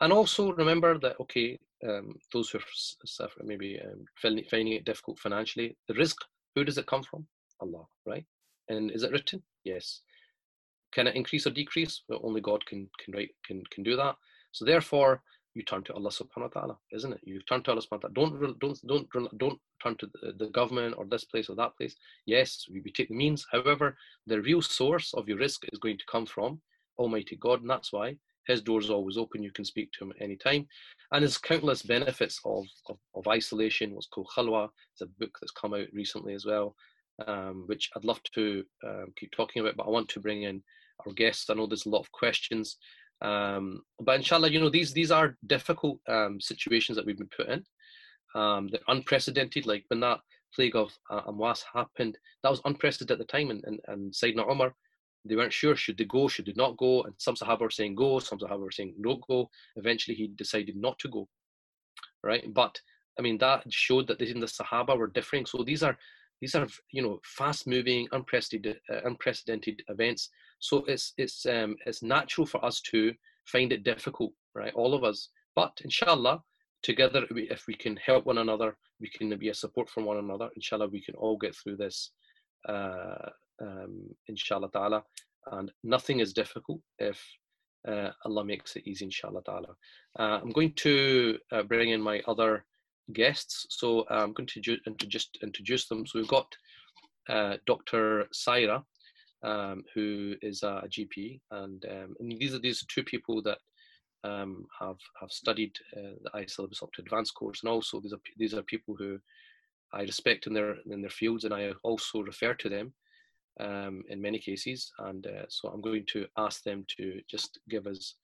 And 0.00 0.12
also 0.12 0.52
remember 0.52 0.98
that 0.98 1.16
okay, 1.20 1.58
um, 1.86 2.14
those 2.32 2.50
who 2.50 2.58
are 2.58 3.28
maybe 3.44 3.80
um, 3.80 4.04
finding 4.20 4.72
it 4.72 4.84
difficult 4.84 5.18
financially, 5.18 5.76
the 5.88 5.94
risk, 5.94 6.16
who 6.54 6.64
does 6.64 6.78
it 6.78 6.86
come 6.86 7.02
from? 7.02 7.26
Allah, 7.60 7.84
right? 8.06 8.24
And 8.68 8.90
is 8.90 9.02
it 9.02 9.12
written? 9.12 9.42
Yes. 9.64 10.00
Can 10.92 11.06
it 11.06 11.16
increase 11.16 11.46
or 11.46 11.50
decrease? 11.50 12.02
Well, 12.08 12.20
only 12.24 12.40
God 12.40 12.64
can 12.66 12.88
can 13.02 13.14
write 13.14 13.30
can 13.46 13.62
can 13.70 13.84
do 13.84 13.96
that. 13.96 14.16
So 14.52 14.64
therefore, 14.64 15.22
you 15.54 15.62
turn 15.64 15.82
to 15.84 15.94
Allah 15.94 16.10
Subhanahu 16.10 16.54
wa 16.54 16.60
Taala, 16.60 16.76
isn't 16.92 17.12
it? 17.12 17.20
You 17.24 17.40
turn 17.48 17.62
to 17.64 17.72
Allah 17.72 17.82
Subhanahu 17.82 18.02
wa 18.02 18.08
Taala. 18.08 18.14
Don't 18.14 18.60
don't 18.60 18.86
don't 18.86 19.38
don't 19.38 19.60
turn 19.82 19.96
to 19.96 20.08
the, 20.38 20.46
government 20.48 20.94
or 20.96 21.06
this 21.06 21.24
place 21.24 21.48
or 21.48 21.56
that 21.56 21.76
place. 21.76 21.96
Yes, 22.26 22.66
we, 22.70 22.80
we 22.80 22.92
take 22.92 23.08
the 23.08 23.14
means. 23.14 23.46
However, 23.50 23.96
the 24.26 24.40
real 24.42 24.62
source 24.62 25.12
of 25.14 25.28
your 25.28 25.38
rizq 25.38 25.58
is 25.72 25.78
going 25.78 25.98
to 25.98 26.04
come 26.10 26.26
from 26.26 26.60
Almighty 26.98 27.36
God, 27.36 27.62
and 27.62 27.70
that's 27.70 27.92
why 27.92 28.16
His 28.46 28.62
door 28.62 28.80
is 28.80 28.90
always 28.90 29.16
open. 29.16 29.42
You 29.42 29.52
can 29.52 29.64
speak 29.64 29.90
to 29.92 30.04
Him 30.04 30.12
at 30.12 30.22
any 30.22 30.36
time, 30.36 30.66
and 31.12 31.22
there's 31.22 31.38
countless 31.38 31.82
benefits 31.82 32.40
of 32.44 32.64
of, 32.88 32.98
of 33.14 33.26
isolation. 33.26 33.94
What's 33.94 34.06
called 34.06 34.28
Khalwa. 34.36 34.68
It's 34.92 35.02
a 35.02 35.06
book 35.18 35.36
that's 35.40 35.52
come 35.52 35.74
out 35.74 35.88
recently 35.92 36.34
as 36.34 36.46
well, 36.46 36.76
um, 37.26 37.64
which 37.66 37.90
I'd 37.96 38.04
love 38.04 38.22
to 38.34 38.64
um, 38.86 39.06
keep 39.16 39.32
talking 39.32 39.60
about, 39.60 39.76
but 39.76 39.86
I 39.86 39.90
want 39.90 40.08
to 40.10 40.20
bring 40.20 40.44
in 40.44 40.62
our 41.06 41.12
guests. 41.12 41.50
I 41.50 41.54
know 41.54 41.66
there's 41.66 41.86
a 41.86 41.90
lot 41.90 42.00
of 42.00 42.12
questions, 42.12 42.76
um, 43.22 43.82
but 44.00 44.16
inshallah, 44.16 44.50
you 44.50 44.60
know 44.60 44.70
these 44.70 44.92
these 44.92 45.10
are 45.10 45.36
difficult 45.46 45.98
um, 46.08 46.40
situations 46.40 46.96
that 46.96 47.04
we've 47.04 47.18
been 47.18 47.36
put 47.36 47.48
in. 47.48 47.64
Um, 48.34 48.68
they're 48.68 48.80
unprecedented. 48.88 49.66
Like 49.66 49.84
when 49.88 50.00
that 50.00 50.20
plague 50.54 50.76
of 50.76 50.92
uh, 51.10 51.22
Amwas 51.22 51.62
happened, 51.72 52.16
that 52.42 52.50
was 52.50 52.62
unprecedented 52.64 53.20
at 53.20 53.26
the 53.26 53.30
time, 53.30 53.50
and 53.50 53.62
and, 53.64 53.80
and 53.88 54.12
Sayyidina 54.12 54.50
Umar, 54.50 54.74
they 55.24 55.36
weren't 55.36 55.52
sure 55.52 55.76
should 55.76 55.98
they 55.98 56.04
go, 56.04 56.28
should 56.28 56.46
they 56.46 56.54
not 56.56 56.78
go, 56.78 57.02
and 57.02 57.14
some 57.18 57.34
Sahaba 57.34 57.60
were 57.60 57.70
saying 57.70 57.94
go, 57.94 58.18
some 58.20 58.38
Sahaba 58.38 58.60
were 58.60 58.70
saying 58.70 58.94
don't 59.02 59.26
go. 59.28 59.50
Eventually, 59.76 60.16
he 60.16 60.28
decided 60.28 60.76
not 60.76 60.98
to 61.00 61.08
go. 61.08 61.28
Right, 62.24 62.52
but 62.52 62.78
I 63.18 63.22
mean 63.22 63.38
that 63.38 63.64
showed 63.70 64.06
that 64.08 64.22
even 64.22 64.40
the 64.40 64.46
Sahaba 64.46 64.96
were 64.96 65.08
differing. 65.08 65.44
So 65.44 65.62
these 65.62 65.82
are 65.82 65.98
these 66.40 66.54
are 66.54 66.66
you 66.90 67.02
know 67.02 67.20
fast 67.22 67.66
moving 67.66 68.08
unprecedented 68.12 68.80
uh, 68.90 69.02
unprecedented 69.04 69.82
events 69.88 70.30
so 70.60 70.84
it's 70.86 71.12
it's 71.16 71.46
um, 71.46 71.76
it's 71.86 72.02
natural 72.02 72.46
for 72.46 72.64
us 72.64 72.80
to 72.80 73.12
find 73.46 73.72
it 73.72 73.84
difficult 73.84 74.32
right 74.54 74.72
all 74.74 74.94
of 74.94 75.04
us 75.04 75.28
but 75.56 75.72
inshallah 75.84 76.40
together 76.82 77.24
if 77.30 77.66
we 77.66 77.74
can 77.74 77.96
help 77.96 78.26
one 78.26 78.38
another 78.38 78.76
we 79.00 79.08
can 79.10 79.36
be 79.38 79.48
a 79.48 79.54
support 79.54 79.88
for 79.88 80.02
one 80.02 80.18
another 80.18 80.48
inshallah 80.56 80.88
we 80.88 81.02
can 81.02 81.14
all 81.16 81.36
get 81.36 81.54
through 81.56 81.76
this 81.76 82.12
uh, 82.68 83.28
um, 83.60 84.06
inshallah 84.28 84.70
ta'ala 84.72 85.02
and 85.52 85.72
nothing 85.82 86.20
is 86.20 86.32
difficult 86.32 86.80
if 86.98 87.22
uh, 87.88 88.10
Allah 88.24 88.44
makes 88.44 88.76
it 88.76 88.86
easy 88.86 89.06
inshallah 89.06 89.42
ta'ala 89.44 89.74
uh, 90.18 90.38
I'm 90.42 90.50
going 90.50 90.72
to 90.76 91.38
uh, 91.52 91.62
bring 91.62 91.90
in 91.90 92.00
my 92.00 92.22
other 92.28 92.64
guests. 93.12 93.66
So 93.70 94.00
uh, 94.10 94.22
I'm 94.22 94.32
going 94.32 94.46
to 94.48 94.60
ju- 94.60 94.78
just 95.08 95.38
introduce 95.42 95.86
them. 95.88 96.06
So 96.06 96.18
we've 96.18 96.28
got 96.28 96.46
uh, 97.28 97.56
Dr. 97.66 98.26
Sahira, 98.34 98.82
um, 99.42 99.82
who 99.94 100.34
is 100.42 100.62
a, 100.62 100.82
GP, 100.88 101.40
and, 101.50 101.84
um, 101.86 102.14
and, 102.18 102.38
these 102.38 102.54
are 102.54 102.58
these 102.58 102.84
two 102.86 103.02
people 103.02 103.42
that 103.42 103.58
um, 104.22 104.66
have 104.78 104.98
have 105.18 105.32
studied 105.32 105.72
uh, 105.96 106.16
the 106.22 106.30
iSyllabus 106.34 106.82
up 106.82 106.92
to 106.92 107.02
advanced 107.02 107.34
course, 107.34 107.62
and 107.62 107.70
also 107.70 108.00
these 108.00 108.12
are 108.12 108.20
these 108.36 108.54
are 108.54 108.62
people 108.62 108.94
who 108.98 109.18
I 109.92 110.02
respect 110.02 110.46
in 110.46 110.52
their 110.52 110.76
in 110.90 111.00
their 111.00 111.10
fields, 111.10 111.44
and 111.44 111.54
I 111.54 111.72
also 111.82 112.20
refer 112.20 112.54
to 112.54 112.68
them 112.68 112.92
um, 113.58 114.02
in 114.08 114.20
many 114.20 114.38
cases. 114.38 114.92
And 114.98 115.26
uh, 115.26 115.46
so 115.48 115.68
I'm 115.68 115.80
going 115.80 116.04
to 116.12 116.26
ask 116.36 116.62
them 116.62 116.84
to 116.98 117.20
just 117.30 117.60
give 117.70 117.86
us 117.86 118.16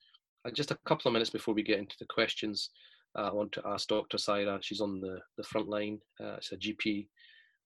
uh, 0.45 0.51
just 0.51 0.71
a 0.71 0.77
couple 0.85 1.09
of 1.09 1.13
minutes 1.13 1.31
before 1.31 1.55
we 1.55 1.63
get 1.63 1.79
into 1.79 1.95
the 1.99 2.05
questions 2.05 2.69
uh, 3.17 3.29
I 3.29 3.33
want 3.33 3.51
to 3.53 3.61
ask 3.65 3.87
Dr. 3.87 4.17
Sahira, 4.17 4.59
she's 4.61 4.81
on 4.81 4.99
the, 5.01 5.19
the 5.37 5.43
front 5.43 5.67
line, 5.67 5.99
uh, 6.21 6.35
it's 6.35 6.51
a 6.51 6.57
GP, 6.57 7.07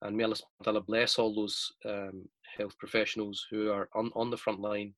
and 0.01 0.17
may 0.17 0.23
Allah 0.23 0.81
bless 0.81 1.19
all 1.19 1.33
those 1.33 1.71
um, 1.85 2.27
health 2.57 2.77
professionals 2.77 3.45
who 3.49 3.71
are 3.71 3.89
on, 3.93 4.11
on 4.15 4.29
the 4.29 4.37
front 4.37 4.59
line 4.59 4.93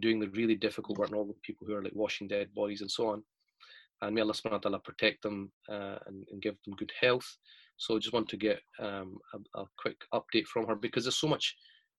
doing 0.00 0.20
the 0.20 0.28
really 0.30 0.54
difficult 0.54 0.98
work 0.98 1.08
and 1.08 1.16
all 1.16 1.26
the 1.26 1.34
people 1.42 1.66
who 1.66 1.74
are 1.74 1.82
like 1.82 1.94
washing 1.94 2.28
dead 2.28 2.52
bodies 2.54 2.80
and 2.80 2.90
so 2.90 3.08
on. 3.08 3.22
And 4.00 4.14
may 4.14 4.20
Allah 4.20 4.80
protect 4.84 5.22
them 5.22 5.50
uh, 5.68 5.98
and, 6.06 6.24
and, 6.30 6.40
give 6.40 6.54
them 6.64 6.74
good 6.76 6.92
health. 7.00 7.36
So 7.78 7.96
I 7.96 7.98
just 7.98 8.12
want 8.12 8.28
to 8.28 8.36
get 8.36 8.60
um, 8.78 9.18
a, 9.34 9.60
a, 9.60 9.64
quick 9.76 9.96
update 10.14 10.46
from 10.46 10.66
her 10.66 10.76
because 10.76 11.04
there's 11.04 11.16
so 11.16 11.26
much 11.26 11.56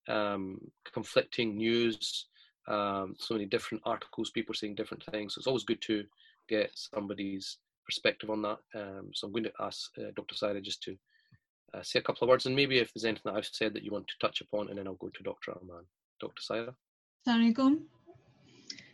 um, 0.08 0.58
conflicting 0.92 1.56
news, 1.56 2.26
um, 2.68 3.16
so 3.18 3.34
many 3.34 3.44
different 3.46 3.82
articles, 3.84 4.30
people 4.30 4.54
saying 4.54 4.76
different 4.76 5.04
things. 5.10 5.34
So 5.34 5.40
it's 5.40 5.46
always 5.46 5.64
good 5.64 5.82
to 5.82 6.04
get 6.48 6.70
somebody's 6.74 7.58
perspective 7.84 8.30
on 8.30 8.42
that. 8.42 8.58
Um, 8.74 9.10
so 9.12 9.26
I'm 9.26 9.32
going 9.32 9.44
to 9.44 9.52
ask 9.60 9.90
uh, 9.98 10.10
Dr. 10.16 10.34
Sahira 10.34 10.62
just 10.62 10.82
to 10.84 10.96
uh, 11.74 11.82
say 11.82 11.98
a 11.98 12.02
couple 12.02 12.24
of 12.24 12.28
words, 12.28 12.46
and 12.46 12.56
maybe 12.56 12.78
if 12.78 12.92
there's 12.92 13.04
anything 13.04 13.22
that 13.24 13.34
I've 13.34 13.46
said 13.46 13.74
that 13.74 13.82
you 13.82 13.90
want 13.90 14.08
to 14.08 14.18
touch 14.20 14.40
upon, 14.40 14.68
and 14.68 14.78
then 14.78 14.86
I'll 14.86 14.94
go 14.94 15.08
to 15.08 15.22
Dr. 15.22 15.52
Aman. 15.52 15.84
Dr. 16.20 16.42
Sahira. 16.42 16.74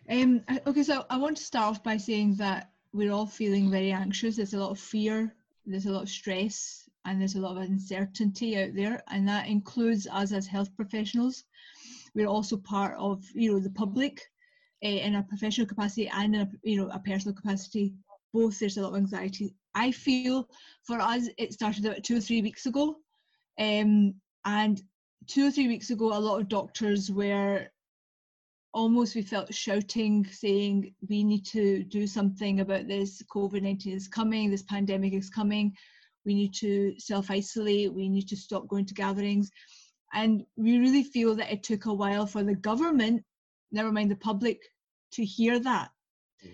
Um, 0.09 0.43
okay, 0.67 0.83
so 0.83 1.05
I 1.11 1.17
want 1.17 1.37
to 1.39 1.43
start 1.43 1.67
off 1.67 1.83
by 1.83 1.97
saying 1.97 2.37
that 2.37 2.71
we're 2.93 3.13
all 3.13 3.27
feeling 3.27 3.71
very 3.71 3.93
anxious. 3.93 4.37
There's 4.37 4.55
a 4.55 4.59
lot 4.59 4.71
of 4.71 4.79
fear, 4.79 5.35
there's 5.65 5.87
a 5.87 5.91
lot 5.91 6.03
of 6.03 6.09
stress, 6.09 6.89
and 7.05 7.21
there's 7.21 7.35
a 7.35 7.41
lot 7.41 7.57
of 7.57 7.63
uncertainty 7.63 8.59
out 8.59 8.75
there, 8.75 9.03
and 9.11 9.29
that 9.29 9.49
includes 9.49 10.07
us 10.07 10.33
as 10.33 10.47
health 10.47 10.75
professionals. 10.77 11.45
We're 12.15 12.29
also 12.29 12.57
part 12.57 12.97
of, 12.99 13.25
you 13.35 13.53
know, 13.53 13.59
the 13.59 13.71
public 13.71 14.23
uh, 14.85 14.89
in 14.89 15.17
a 15.17 15.23
professional 15.23 15.67
capacity 15.67 16.09
and 16.09 16.35
in 16.35 16.41
a, 16.43 16.51
you 16.63 16.77
know, 16.77 16.89
a 16.91 16.99
personal 16.99 17.35
capacity 17.35 17.95
both 18.37 18.59
there's 18.59 18.77
a 18.77 18.83
lot 18.83 18.91
of 18.91 18.97
anxiety. 18.97 19.55
I 19.77 19.93
feel 19.93 20.49
for 20.85 21.01
us 21.01 21.29
it 21.39 21.53
started 21.53 21.85
about 21.85 22.03
two 22.03 22.17
or 22.17 22.21
three 22.21 22.43
weeks 22.43 22.67
ago, 22.67 22.97
um, 23.59 24.15
and 24.45 24.83
two 25.29 25.47
or 25.47 25.51
three 25.51 25.69
weeks 25.69 25.91
ago 25.91 26.07
a 26.07 26.19
lot 26.19 26.41
of 26.41 26.49
doctors 26.49 27.11
were 27.11 27.67
almost 28.73 29.15
we 29.15 29.23
felt 29.23 29.55
shouting 29.55 30.27
saying 30.27 30.95
we 31.09 31.23
need 31.23 31.47
to 31.47 31.85
do 31.85 32.07
something 32.07 32.61
about 32.61 32.89
this. 32.89 33.23
Covid-19 33.35 33.95
is 33.95 34.09
coming. 34.09 34.51
This 34.51 34.65
pandemic 34.65 35.13
is 35.13 35.31
coming. 35.31 35.73
We 36.25 36.35
need 36.35 36.55
to 36.55 36.95
self-isolate. 36.99 37.95
We 37.95 38.09
need 38.09 38.29
to 38.29 38.37
stop 38.37 38.67
going 38.67 38.87
to 38.87 38.95
gatherings. 38.95 39.51
And 40.13 40.45
we 40.57 40.79
really 40.79 41.05
feel 41.05 41.35
that 41.37 41.53
it 41.53 41.63
took 41.63 41.87
a 41.87 41.95
while 41.95 42.27
for 42.27 42.43
the 42.43 42.55
government 42.55 43.23
never 43.73 43.93
mind 43.93 44.11
the 44.11 44.17
public 44.17 44.61
to 45.13 45.25
hear 45.25 45.59
that. 45.61 45.91
Mm. 46.45 46.51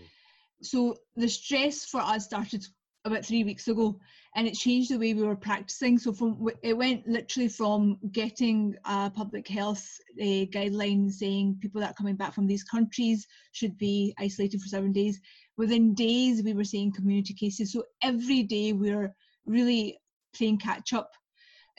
So 0.62 0.96
the 1.16 1.28
stress 1.28 1.84
for 1.84 2.00
us 2.00 2.24
started 2.24 2.66
about 3.04 3.24
three 3.24 3.44
weeks 3.44 3.68
ago, 3.68 3.98
and 4.36 4.46
it 4.46 4.54
changed 4.54 4.90
the 4.90 4.98
way 4.98 5.12
we 5.12 5.22
were 5.22 5.36
practicing. 5.36 5.98
So 5.98 6.12
from 6.12 6.48
it 6.62 6.76
went 6.76 7.06
literally 7.06 7.48
from 7.48 7.98
getting 8.12 8.76
uh, 8.84 9.10
public 9.10 9.48
health 9.48 9.98
uh, 10.20 10.46
guidelines 10.54 11.14
saying 11.14 11.58
people 11.60 11.80
that 11.80 11.90
are 11.90 11.94
coming 11.94 12.16
back 12.16 12.32
from 12.32 12.46
these 12.46 12.62
countries 12.62 13.26
should 13.52 13.76
be 13.76 14.14
isolated 14.18 14.60
for 14.60 14.68
seven 14.68 14.92
days. 14.92 15.20
Within 15.56 15.94
days, 15.94 16.42
we 16.42 16.54
were 16.54 16.64
seeing 16.64 16.92
community 16.92 17.34
cases. 17.34 17.72
So 17.72 17.84
every 18.02 18.42
day 18.42 18.72
we're 18.72 19.14
really 19.46 19.98
playing 20.34 20.58
catch 20.58 20.92
up. 20.92 21.10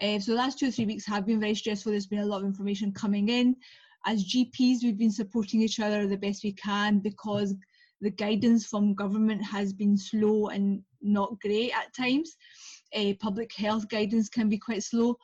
Uh, 0.02 0.20
so 0.20 0.32
the 0.32 0.38
last 0.38 0.60
two 0.60 0.68
or 0.68 0.72
three 0.72 0.86
weeks 0.86 1.06
have 1.06 1.26
been 1.26 1.40
very 1.40 1.56
stressful. 1.56 1.92
There's 1.92 2.08
been 2.08 2.20
a 2.20 2.26
lot 2.26 2.42
of 2.42 2.48
information 2.48 2.92
coming 2.92 3.30
in. 3.30 3.56
As 4.06 4.26
GPs, 4.26 4.84
we've 4.84 4.98
been 4.98 5.12
supporting 5.12 5.62
each 5.62 5.80
other 5.80 6.06
the 6.06 6.18
best 6.18 6.44
we 6.44 6.52
can 6.52 7.00
because 7.00 7.56
the 8.02 8.10
guidance 8.10 8.66
from 8.66 8.94
government 8.94 9.42
has 9.42 9.72
been 9.72 9.98
slow 9.98 10.48
and 10.48 10.84
not 11.04 11.40
great 11.42 11.72
at 11.72 11.94
times. 11.96 12.36
Uh, 12.96 13.14
public 13.20 13.54
health 13.54 13.90
guidance 13.90 14.30
can 14.30 14.50
be 14.50 14.58
quite 14.58 14.84
slow. 14.84 15.18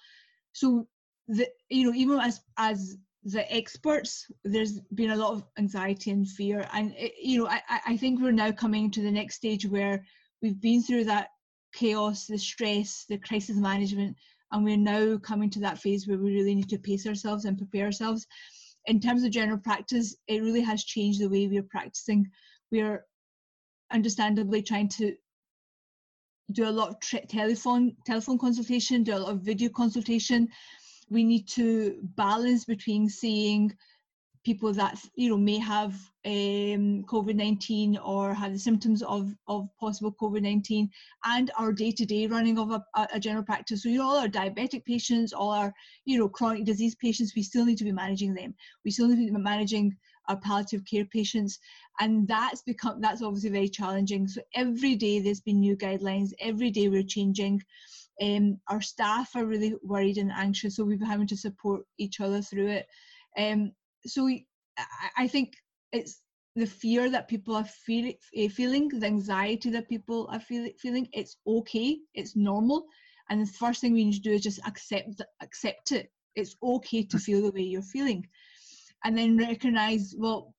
So, 0.54 0.88
the, 1.28 1.48
you 1.70 1.86
know, 1.86 1.96
even 1.96 2.20
as 2.20 2.42
as 2.58 2.98
the 3.24 3.52
experts, 3.54 4.26
there's 4.44 4.80
been 4.96 5.12
a 5.12 5.16
lot 5.16 5.34
of 5.34 5.44
anxiety 5.58 6.12
and 6.12 6.28
fear, 6.28 6.68
and 6.74 6.94
it, 6.98 7.14
you 7.22 7.40
know, 7.40 7.48
I 7.48 7.62
I 7.86 7.98
think 7.98 8.20
we're 8.20 8.32
now 8.32 8.52
coming 8.52 8.92
to 8.92 9.02
the 9.02 9.12
next 9.12 9.36
stage 9.36 9.68
where 9.68 10.04
we've 10.42 10.60
been 10.60 10.82
through 10.82 11.06
that 11.06 11.30
chaos, 11.74 12.26
the 12.26 12.38
stress, 12.38 13.06
the 13.10 13.18
crisis 13.18 13.58
management, 13.58 14.16
and 14.52 14.64
we're 14.64 14.78
now 14.78 15.18
coming 15.18 15.50
to 15.52 15.60
that 15.60 15.78
phase 15.78 16.08
where 16.08 16.18
we 16.18 16.34
really 16.34 16.56
need 16.56 16.70
to 16.70 16.80
pace 16.80 17.06
ourselves 17.06 17.46
and 17.46 17.58
prepare 17.58 17.86
ourselves. 17.86 18.26
In 18.86 19.00
terms 19.00 19.24
of 19.24 19.32
general 19.32 19.60
practice, 19.60 20.16
it 20.28 20.42
really 20.42 20.62
has 20.62 20.84
changed 20.84 21.22
the 21.22 21.30
way 21.30 21.48
we're 21.48 21.64
practicing. 21.64 22.26
We're 22.72 23.06
understandably 23.92 24.62
trying 24.62 24.90
to 24.90 25.16
do 26.52 26.68
a 26.68 26.72
lot 26.72 26.90
of 26.90 27.28
telephone 27.30 27.96
telephone 28.06 28.38
consultation, 28.38 29.04
do 29.04 29.16
a 29.16 29.20
lot 29.20 29.32
of 29.32 29.42
video 29.42 29.70
consultation. 29.70 30.48
We 31.10 31.24
need 31.24 31.48
to 31.50 31.98
balance 32.16 32.66
between 32.66 33.10
seeing 33.10 33.76
people 34.46 34.74
that 34.74 34.98
you 35.16 35.30
know 35.30 35.38
may 35.38 35.58
have 35.58 35.94
um, 36.26 37.04
COVID-19 37.04 38.00
or 38.04 38.34
have 38.34 38.54
the 38.54 38.60
symptoms 38.60 39.02
of, 39.04 39.34
of 39.48 39.68
possible 39.80 40.16
COVID-19 40.22 40.90
and 41.26 41.52
our 41.58 41.72
day-to-day 41.72 42.28
running 42.28 42.58
of 42.58 42.72
a, 42.72 42.84
a, 43.14 43.20
general 43.20 43.44
practice. 43.44 43.84
So 43.84 43.90
you 43.90 44.00
know 44.00 44.10
all 44.10 44.18
our 44.18 44.28
diabetic 44.28 44.86
patients, 44.86 45.34
all 45.34 45.52
our 45.52 45.74
you 46.06 46.18
know 46.18 46.30
chronic 46.30 46.66
disease 46.66 46.96
patients, 46.96 47.34
we 47.36 47.44
still 47.44 47.66
need 47.66 47.78
to 47.78 47.84
be 47.84 47.92
managing 47.92 48.34
them. 48.34 48.56
We 48.86 48.92
still 48.92 49.08
need 49.08 49.28
to 49.28 49.34
be 49.34 49.40
managing 49.40 49.96
our 50.30 50.38
palliative 50.38 50.86
care 50.86 51.06
patients 51.06 51.60
and 52.00 52.28
that's 52.28 52.62
become 52.62 53.02
that's 53.02 53.22
obviously 53.22 53.50
very 53.50 53.68
challenging. 53.70 54.28
So 54.28 54.42
every 54.56 54.96
day 54.96 55.20
there's 55.20 55.42
been 55.42 55.60
new 55.60 55.76
guidelines, 55.76 56.32
every 56.40 56.72
day 56.72 56.88
we're 56.88 57.04
changing. 57.04 57.62
Um, 58.22 58.60
our 58.68 58.82
staff 58.82 59.32
are 59.36 59.46
really 59.46 59.76
worried 59.82 60.18
and 60.18 60.32
anxious, 60.32 60.76
so 60.76 60.84
we've 60.84 61.00
been 61.00 61.08
having 61.08 61.28
to 61.28 61.38
support 61.38 61.82
each 61.98 62.20
other 62.20 62.42
through 62.42 62.68
it. 62.68 62.88
Um, 63.38 63.72
so 64.06 64.26
we, 64.26 64.46
I 65.18 65.28
think 65.28 65.54
it's 65.92 66.22
the 66.56 66.66
fear 66.66 67.10
that 67.10 67.28
people 67.28 67.56
are 67.56 67.66
feel, 67.66 68.14
eh, 68.36 68.50
feeling, 68.50 68.90
the 68.90 69.06
anxiety 69.06 69.70
that 69.72 69.90
people 69.90 70.28
are 70.32 70.40
feel, 70.40 70.70
feeling. 70.80 71.08
It's 71.14 71.38
okay, 71.48 71.98
it's 72.14 72.36
normal, 72.36 72.86
and 73.30 73.42
the 73.42 73.52
first 73.52 73.82
thing 73.82 73.94
we 73.94 74.06
need 74.06 74.14
to 74.14 74.20
do 74.22 74.34
is 74.34 74.42
just 74.42 74.60
accept 74.66 75.22
accept 75.42 75.92
it. 75.92 76.12
It's 76.36 76.56
okay 76.62 77.04
to 77.04 77.20
feel 77.20 77.42
the 77.42 77.52
way 77.52 77.62
you're 77.62 77.82
feeling, 77.82 78.28
and 79.04 79.18
then 79.18 79.38
recognize 79.38 80.16
well 80.18 80.54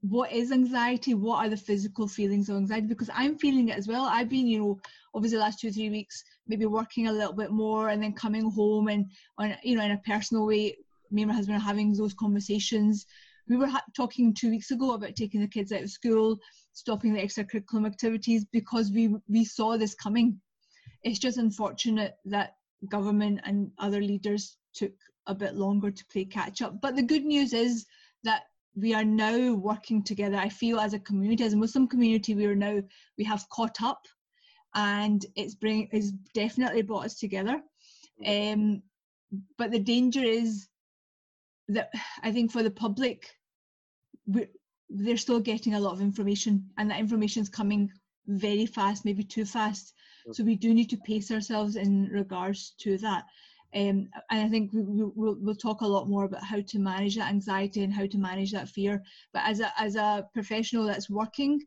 what 0.00 0.30
is 0.32 0.52
anxiety 0.52 1.14
what 1.14 1.44
are 1.44 1.48
the 1.48 1.56
physical 1.56 2.06
feelings 2.06 2.48
of 2.48 2.56
anxiety 2.56 2.86
because 2.86 3.10
i'm 3.14 3.38
feeling 3.38 3.68
it 3.68 3.78
as 3.78 3.88
well 3.88 4.04
i've 4.04 4.28
been 4.28 4.46
you 4.46 4.58
know 4.58 4.78
obviously 5.14 5.38
the 5.38 5.42
last 5.42 5.58
two 5.58 5.72
three 5.72 5.88
weeks 5.88 6.22
maybe 6.46 6.66
working 6.66 7.06
a 7.08 7.12
little 7.12 7.32
bit 7.32 7.50
more 7.50 7.88
and 7.88 8.02
then 8.02 8.12
coming 8.12 8.50
home 8.50 8.88
and 8.88 9.06
on 9.38 9.54
you 9.62 9.76
know 9.76 9.84
in 9.84 9.92
a 9.92 10.02
personal 10.06 10.46
way 10.46 10.76
me 11.14 11.22
and 11.22 11.30
my 11.30 11.34
husband 11.34 11.56
are 11.56 11.60
having 11.60 11.92
those 11.92 12.14
conversations. 12.14 13.06
We 13.48 13.56
were 13.56 13.68
ha- 13.68 13.84
talking 13.96 14.34
two 14.34 14.50
weeks 14.50 14.70
ago 14.70 14.92
about 14.92 15.16
taking 15.16 15.40
the 15.40 15.48
kids 15.48 15.72
out 15.72 15.82
of 15.82 15.90
school, 15.90 16.38
stopping 16.72 17.14
the 17.14 17.22
extracurricular 17.22 17.86
activities 17.86 18.44
because 18.52 18.90
we 18.90 19.14
we 19.28 19.44
saw 19.44 19.76
this 19.76 19.94
coming. 19.94 20.40
It's 21.02 21.18
just 21.18 21.38
unfortunate 21.38 22.14
that 22.26 22.56
government 22.90 23.40
and 23.44 23.70
other 23.78 24.00
leaders 24.00 24.56
took 24.74 24.92
a 25.26 25.34
bit 25.34 25.54
longer 25.54 25.90
to 25.90 26.06
play 26.06 26.24
catch 26.24 26.62
up. 26.62 26.80
But 26.80 26.96
the 26.96 27.02
good 27.02 27.24
news 27.24 27.52
is 27.52 27.86
that 28.24 28.42
we 28.76 28.94
are 28.94 29.04
now 29.04 29.54
working 29.54 30.02
together. 30.02 30.36
I 30.36 30.48
feel 30.48 30.80
as 30.80 30.94
a 30.94 30.98
community, 30.98 31.44
as 31.44 31.52
a 31.52 31.56
Muslim 31.56 31.86
community, 31.86 32.34
we 32.34 32.46
are 32.46 32.56
now 32.56 32.82
we 33.16 33.24
have 33.24 33.48
caught 33.48 33.82
up, 33.82 34.06
and 34.74 35.24
it's 35.36 35.54
bring 35.54 35.88
is 35.92 36.12
definitely 36.34 36.82
brought 36.82 37.06
us 37.06 37.18
together. 37.18 37.62
Um, 38.26 38.82
but 39.58 39.70
the 39.70 39.78
danger 39.78 40.22
is 40.22 40.68
that 41.68 41.90
I 42.22 42.32
think 42.32 42.52
for 42.52 42.62
the 42.62 42.70
public, 42.70 43.30
we 44.26 44.46
they're 44.90 45.16
still 45.16 45.40
getting 45.40 45.74
a 45.74 45.80
lot 45.80 45.92
of 45.92 46.00
information, 46.00 46.70
and 46.76 46.90
that 46.90 47.00
information 47.00 47.42
is 47.42 47.48
coming 47.48 47.90
very 48.26 48.66
fast, 48.66 49.04
maybe 49.04 49.22
too 49.22 49.44
fast. 49.44 49.94
So 50.32 50.42
we 50.42 50.56
do 50.56 50.72
need 50.72 50.88
to 50.90 50.96
pace 50.96 51.30
ourselves 51.30 51.76
in 51.76 52.08
regards 52.08 52.74
to 52.78 52.96
that. 52.98 53.24
Um, 53.74 54.08
and 54.30 54.40
I 54.40 54.48
think 54.48 54.72
we, 54.72 54.82
will 54.82 55.36
we'll 55.40 55.54
talk 55.56 55.80
a 55.80 55.86
lot 55.86 56.08
more 56.08 56.24
about 56.24 56.44
how 56.44 56.60
to 56.60 56.78
manage 56.78 57.16
that 57.16 57.30
anxiety 57.30 57.82
and 57.82 57.92
how 57.92 58.06
to 58.06 58.18
manage 58.18 58.52
that 58.52 58.68
fear. 58.68 59.02
But 59.32 59.42
as 59.46 59.60
a 59.60 59.72
as 59.78 59.96
a 59.96 60.28
professional 60.32 60.86
that's 60.86 61.10
working 61.10 61.60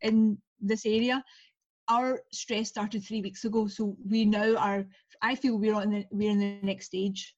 in 0.00 0.38
this 0.60 0.86
area, 0.86 1.22
our 1.88 2.22
stress 2.32 2.68
started 2.68 3.04
three 3.04 3.20
weeks 3.20 3.44
ago. 3.44 3.66
So 3.66 3.96
we 4.08 4.24
now 4.24 4.56
are. 4.56 4.86
I 5.20 5.34
feel 5.34 5.58
we're 5.58 5.74
on 5.74 5.90
the 5.90 6.06
we're 6.10 6.30
in 6.30 6.38
the 6.38 6.58
next 6.62 6.86
stage. 6.86 7.34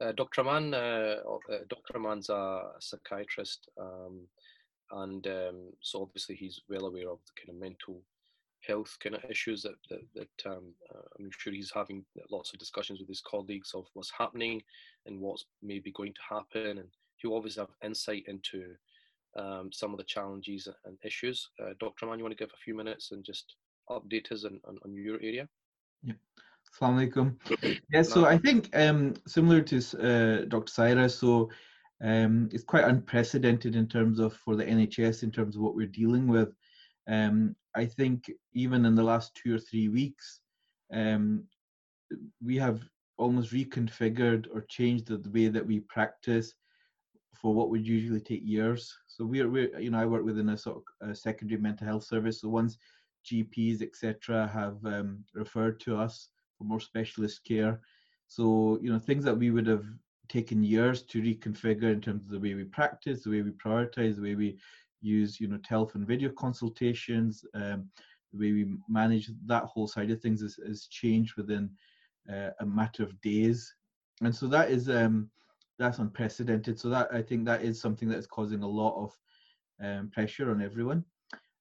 Uh, 0.00 0.12
Dr. 0.12 0.42
Aman, 0.42 0.74
uh, 0.74 1.16
uh, 1.50 1.58
Dr. 1.68 1.96
Aman's 1.96 2.28
a 2.28 2.72
psychiatrist, 2.80 3.68
um, 3.80 4.26
and 4.92 5.26
um, 5.26 5.72
so 5.80 6.02
obviously 6.02 6.36
he's 6.36 6.60
well 6.68 6.84
aware 6.86 7.10
of 7.10 7.18
the 7.26 7.40
kind 7.40 7.50
of 7.50 7.60
mental 7.60 8.02
health 8.66 8.96
kind 9.02 9.14
of 9.14 9.24
issues 9.30 9.62
that 9.62 9.74
that, 9.90 10.00
that 10.14 10.50
um, 10.50 10.74
uh, 10.94 11.02
I'm 11.18 11.30
sure 11.36 11.52
he's 11.52 11.72
having 11.74 12.04
lots 12.30 12.52
of 12.52 12.58
discussions 12.58 13.00
with 13.00 13.08
his 13.08 13.20
colleagues 13.20 13.72
of 13.74 13.86
what's 13.94 14.12
happening 14.16 14.62
and 15.06 15.20
what's 15.20 15.44
maybe 15.62 15.92
going 15.92 16.14
to 16.14 16.34
happen, 16.34 16.78
and 16.78 16.88
he'll 17.16 17.34
obviously 17.34 17.60
have 17.60 17.70
insight 17.84 18.24
into 18.26 18.74
um, 19.36 19.70
some 19.72 19.92
of 19.92 19.98
the 19.98 20.04
challenges 20.04 20.68
and 20.84 20.96
issues. 21.04 21.50
Uh, 21.60 21.72
Dr. 21.80 22.06
Aman, 22.06 22.18
you 22.18 22.24
want 22.24 22.36
to 22.36 22.42
give 22.42 22.52
a 22.52 22.64
few 22.64 22.74
minutes 22.74 23.12
and 23.12 23.24
just 23.24 23.56
update 23.90 24.32
us 24.32 24.44
on, 24.44 24.60
on, 24.66 24.78
on 24.84 24.94
your 24.94 25.16
area? 25.16 25.48
Yeah. 26.02 26.14
Assalamu 26.80 27.10
alaikum. 27.10 27.80
Yeah, 27.92 28.02
so 28.02 28.26
I 28.26 28.38
think 28.38 28.74
um, 28.74 29.14
similar 29.26 29.62
to 29.62 29.76
uh, 29.76 30.44
Dr. 30.46 30.72
Sahira, 30.72 31.10
so 31.10 31.50
um, 32.02 32.48
it's 32.52 32.64
quite 32.64 32.84
unprecedented 32.84 33.76
in 33.76 33.86
terms 33.86 34.18
of 34.18 34.34
for 34.34 34.56
the 34.56 34.64
NHS 34.64 35.22
in 35.22 35.30
terms 35.30 35.56
of 35.56 35.62
what 35.62 35.74
we're 35.74 35.86
dealing 35.86 36.26
with. 36.26 36.52
Um, 37.08 37.54
I 37.74 37.84
think 37.84 38.30
even 38.54 38.84
in 38.84 38.94
the 38.94 39.02
last 39.02 39.34
two 39.34 39.54
or 39.54 39.58
three 39.58 39.88
weeks, 39.88 40.40
um, 40.92 41.44
we 42.42 42.56
have 42.56 42.80
almost 43.18 43.52
reconfigured 43.52 44.46
or 44.52 44.62
changed 44.68 45.06
the, 45.06 45.16
the, 45.16 45.30
way 45.30 45.48
that 45.48 45.66
we 45.66 45.80
practice 45.80 46.54
for 47.34 47.54
what 47.54 47.70
would 47.70 47.86
usually 47.86 48.20
take 48.20 48.42
years. 48.44 48.94
So 49.08 49.24
we're, 49.24 49.48
we're 49.48 49.78
you 49.78 49.90
know, 49.90 49.98
I 49.98 50.06
work 50.06 50.24
within 50.24 50.50
a 50.50 50.58
sort 50.58 50.82
of 51.00 51.10
a 51.10 51.14
secondary 51.14 51.60
mental 51.60 51.86
health 51.86 52.04
service. 52.04 52.40
So 52.40 52.48
once 52.48 52.76
GPs, 53.24 53.82
etc., 53.82 54.48
have 54.52 54.84
um, 54.84 55.24
referred 55.34 55.80
to 55.80 55.96
us 55.96 56.28
for 56.56 56.64
more 56.64 56.80
specialist 56.80 57.44
care. 57.44 57.80
So, 58.28 58.78
you 58.82 58.92
know, 58.92 58.98
things 58.98 59.24
that 59.24 59.36
we 59.36 59.50
would 59.50 59.66
have 59.66 59.84
taken 60.28 60.62
years 60.62 61.02
to 61.02 61.22
reconfigure 61.22 61.92
in 61.92 62.00
terms 62.00 62.24
of 62.24 62.30
the 62.30 62.40
way 62.40 62.54
we 62.54 62.64
practice, 62.64 63.22
the 63.22 63.30
way 63.30 63.42
we 63.42 63.50
prioritize, 63.52 64.16
the 64.16 64.22
way 64.22 64.34
we 64.34 64.58
use, 65.06 65.40
you 65.40 65.48
know, 65.48 65.58
telephone 65.64 66.04
video 66.04 66.30
consultations, 66.30 67.44
um, 67.54 67.88
the 68.32 68.38
way 68.38 68.52
we 68.52 68.76
manage 68.88 69.30
that 69.46 69.64
whole 69.64 69.86
side 69.86 70.10
of 70.10 70.20
things 70.20 70.40
has, 70.40 70.86
changed 70.90 71.36
within 71.36 71.70
uh, 72.32 72.50
a 72.60 72.66
matter 72.66 73.02
of 73.02 73.20
days. 73.20 73.74
And 74.22 74.34
so 74.34 74.46
that 74.48 74.70
is 74.70 74.88
um, 74.88 75.30
that's 75.78 75.98
unprecedented. 75.98 76.78
So 76.78 76.88
that 76.90 77.08
I 77.12 77.22
think 77.22 77.44
that 77.44 77.62
is 77.62 77.80
something 77.80 78.08
that 78.08 78.18
is 78.18 78.26
causing 78.26 78.62
a 78.62 78.68
lot 78.68 79.02
of 79.02 79.16
um, 79.82 80.10
pressure 80.12 80.50
on 80.50 80.62
everyone. 80.62 81.04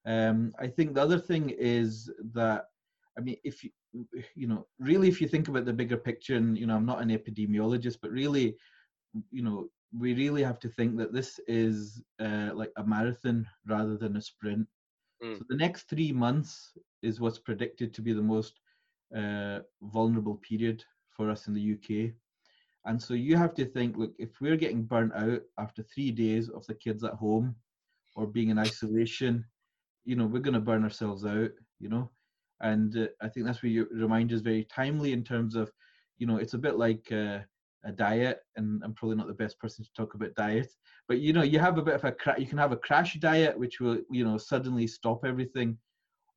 Um, 0.06 0.54
I 0.60 0.68
think 0.68 0.94
the 0.94 1.02
other 1.02 1.20
thing 1.20 1.50
is 1.50 2.12
that 2.34 2.66
I 3.18 3.22
mean, 3.22 3.38
if 3.44 3.64
you 3.64 3.72
you 4.36 4.48
know, 4.48 4.68
really, 4.80 5.08
if 5.08 5.22
you 5.22 5.28
think 5.28 5.48
about 5.48 5.66
the 5.66 5.74
bigger 5.74 5.98
picture, 5.98 6.36
and 6.36 6.58
you 6.58 6.66
know, 6.68 6.76
I'm 6.76 6.86
not 6.86 7.02
an 7.02 7.10
epidemiologist, 7.10 7.98
but 8.02 8.12
really, 8.12 8.56
you 9.32 9.44
know, 9.44 9.70
we 9.98 10.14
really 10.14 10.44
have 10.44 10.60
to 10.60 10.70
think 10.70 10.98
that 10.98 11.14
this 11.14 11.40
is 11.48 12.02
uh, 12.20 12.52
like 12.54 12.72
a 12.78 12.86
marathon 12.86 13.48
rather 13.68 13.98
than 13.98 14.16
a 14.18 14.22
sprint. 14.22 14.68
Mm. 15.24 15.38
So 15.38 15.46
the 15.50 15.58
next 15.58 15.90
three 15.90 16.12
months 16.12 16.72
is 17.02 17.20
what's 17.20 17.40
predicted 17.40 17.94
to 17.94 18.02
be 18.02 18.14
the 18.14 18.22
most 18.22 18.60
uh, 19.16 19.60
vulnerable 19.82 20.36
period 20.38 20.84
for 21.10 21.30
us 21.30 21.48
in 21.48 21.54
the 21.54 21.74
UK. 21.74 22.12
And 22.86 23.02
so 23.02 23.14
you 23.14 23.36
have 23.38 23.54
to 23.56 23.66
think, 23.66 23.98
look, 23.98 24.14
if 24.20 24.30
we're 24.42 24.58
getting 24.58 24.84
burnt 24.84 25.14
out 25.16 25.42
after 25.58 25.84
three 25.84 26.12
days 26.12 26.50
of 26.50 26.66
the 26.68 26.76
kids 26.76 27.04
at 27.04 27.14
home 27.14 27.56
or 28.16 28.28
being 28.28 28.50
in 28.50 28.60
isolation, 28.60 29.46
you 30.04 30.16
know, 30.16 30.26
we're 30.28 30.40
going 30.40 30.54
to 30.54 30.60
burn 30.60 30.84
ourselves 30.84 31.26
out. 31.26 31.52
you 31.80 31.90
know 31.90 32.10
and 32.62 32.98
uh, 32.98 33.08
i 33.22 33.28
think 33.28 33.46
that's 33.46 33.62
where 33.62 33.72
your 33.72 33.88
reminder 33.92 34.34
is 34.34 34.42
very 34.42 34.64
timely 34.66 35.14
in 35.14 35.24
terms 35.24 35.56
of 35.56 35.72
you 36.18 36.28
know 36.28 36.38
it's 36.38 36.54
a 36.54 36.58
bit 36.58 36.78
like 36.78 37.12
uh, 37.12 37.40
a 37.86 37.92
diet 37.92 38.40
and 38.56 38.82
i'm 38.84 38.94
probably 38.94 39.16
not 39.16 39.28
the 39.28 39.34
best 39.34 39.60
person 39.60 39.84
to 39.84 39.92
talk 39.94 40.14
about 40.14 40.34
diet 40.36 40.72
but 41.08 41.20
you 41.20 41.34
know 41.34 41.44
you 41.44 41.60
have 41.60 41.78
a 41.78 41.82
bit 41.82 41.94
of 41.96 42.04
a 42.04 42.12
cra- 42.12 42.40
you 42.40 42.48
can 42.48 42.58
have 42.58 42.72
a 42.72 42.78
crash 42.78 43.16
diet 43.16 43.58
which 43.58 43.80
will 43.80 43.98
you 44.10 44.24
know 44.26 44.38
suddenly 44.38 44.88
stop 44.88 45.24
everything 45.26 45.78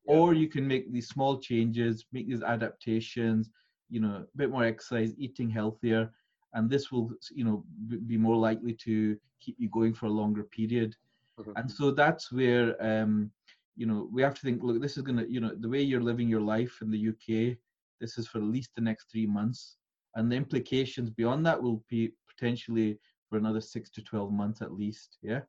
yeah. 0.05 0.15
or 0.15 0.33
you 0.33 0.47
can 0.47 0.67
make 0.67 0.91
these 0.91 1.07
small 1.07 1.39
changes 1.39 2.05
make 2.11 2.27
these 2.27 2.43
adaptations 2.43 3.49
you 3.89 3.99
know 3.99 4.25
a 4.33 4.37
bit 4.37 4.51
more 4.51 4.63
exercise 4.63 5.13
eating 5.17 5.49
healthier 5.49 6.11
and 6.53 6.69
this 6.69 6.91
will 6.91 7.11
you 7.31 7.43
know 7.43 7.63
be 8.07 8.17
more 8.17 8.35
likely 8.35 8.73
to 8.73 9.17
keep 9.41 9.55
you 9.59 9.69
going 9.69 9.93
for 9.93 10.05
a 10.05 10.11
longer 10.21 10.43
period 10.43 10.95
mm-hmm. 11.39 11.51
and 11.55 11.69
so 11.69 11.91
that's 11.91 12.31
where 12.31 12.75
um 12.83 13.31
you 13.75 13.85
know 13.85 14.07
we 14.11 14.21
have 14.21 14.35
to 14.35 14.41
think 14.41 14.61
look 14.61 14.81
this 14.81 14.97
is 14.97 15.03
to 15.03 15.25
you 15.27 15.39
know 15.39 15.53
the 15.59 15.69
way 15.69 15.81
you're 15.81 16.01
living 16.01 16.27
your 16.27 16.41
life 16.41 16.77
in 16.81 16.91
the 16.91 17.09
uk 17.09 17.57
this 17.99 18.17
is 18.17 18.27
for 18.27 18.37
at 18.37 18.43
least 18.43 18.71
the 18.75 18.81
next 18.81 19.09
three 19.11 19.25
months 19.25 19.77
and 20.15 20.31
the 20.31 20.35
implications 20.35 21.09
beyond 21.09 21.45
that 21.45 21.61
will 21.61 21.83
be 21.89 22.11
potentially 22.27 22.97
for 23.29 23.37
another 23.37 23.61
six 23.61 23.89
to 23.91 24.01
12 24.01 24.31
months 24.31 24.61
at 24.61 24.73
least 24.73 25.17
yeah? 25.21 25.41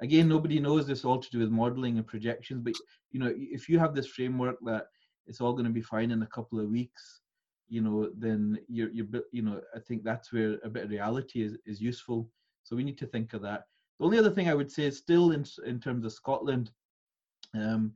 Again 0.00 0.28
nobody 0.28 0.58
knows 0.58 0.86
this 0.86 1.04
all 1.04 1.18
to 1.20 1.30
do 1.30 1.38
with 1.38 1.50
modeling 1.50 1.98
and 1.98 2.06
projections 2.06 2.62
but 2.62 2.74
you 3.10 3.20
know 3.20 3.32
if 3.36 3.68
you 3.68 3.78
have 3.78 3.94
this 3.94 4.08
framework 4.08 4.56
that 4.64 4.86
it's 5.26 5.40
all 5.40 5.52
going 5.52 5.64
to 5.64 5.70
be 5.70 5.80
fine 5.80 6.10
in 6.10 6.22
a 6.22 6.26
couple 6.26 6.58
of 6.58 6.68
weeks 6.68 7.20
you 7.72 7.80
know 7.80 8.10
then 8.18 8.58
you're 8.68 8.90
you're 8.90 9.06
you 9.32 9.40
know 9.40 9.58
i 9.74 9.78
think 9.78 10.04
that's 10.04 10.30
where 10.30 10.58
a 10.62 10.68
bit 10.68 10.84
of 10.84 10.90
reality 10.90 11.42
is 11.42 11.56
is 11.64 11.80
useful. 11.80 12.28
So 12.64 12.76
we 12.76 12.84
need 12.84 12.98
to 12.98 13.06
think 13.06 13.32
of 13.32 13.42
that. 13.42 13.64
The 13.98 14.04
only 14.04 14.18
other 14.18 14.30
thing 14.30 14.48
i 14.48 14.54
would 14.54 14.70
say 14.70 14.84
is 14.84 14.98
still 14.98 15.30
in 15.32 15.44
in 15.64 15.80
terms 15.80 16.04
of 16.04 16.12
scotland 16.12 16.70
um 17.54 17.92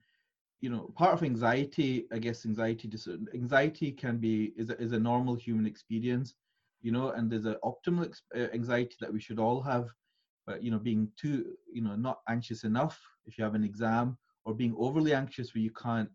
you 0.60 0.70
know 0.70 0.92
part 0.96 1.12
of 1.14 1.22
anxiety 1.22 2.06
i 2.12 2.18
guess 2.18 2.44
anxiety 2.46 2.90
anxiety 3.34 3.92
can 3.92 4.18
be 4.18 4.52
is 4.56 4.70
a, 4.70 4.80
is 4.80 4.92
a 4.92 4.98
normal 4.98 5.34
human 5.34 5.66
experience 5.66 6.34
you 6.82 6.92
know 6.92 7.10
and 7.10 7.30
there's 7.30 7.46
an 7.46 7.56
optimal 7.64 8.08
uh, 8.36 8.48
anxiety 8.52 8.96
that 9.00 9.12
we 9.12 9.20
should 9.20 9.38
all 9.38 9.60
have 9.60 9.86
but 10.46 10.62
you 10.62 10.70
know 10.70 10.78
being 10.78 11.08
too 11.16 11.44
you 11.72 11.82
know 11.82 11.94
not 11.96 12.18
anxious 12.28 12.64
enough 12.64 13.00
if 13.26 13.38
you 13.38 13.44
have 13.44 13.54
an 13.54 13.64
exam 13.64 14.16
or 14.44 14.54
being 14.54 14.74
overly 14.78 15.12
anxious 15.14 15.54
where 15.54 15.62
you 15.62 15.70
can't 15.70 16.08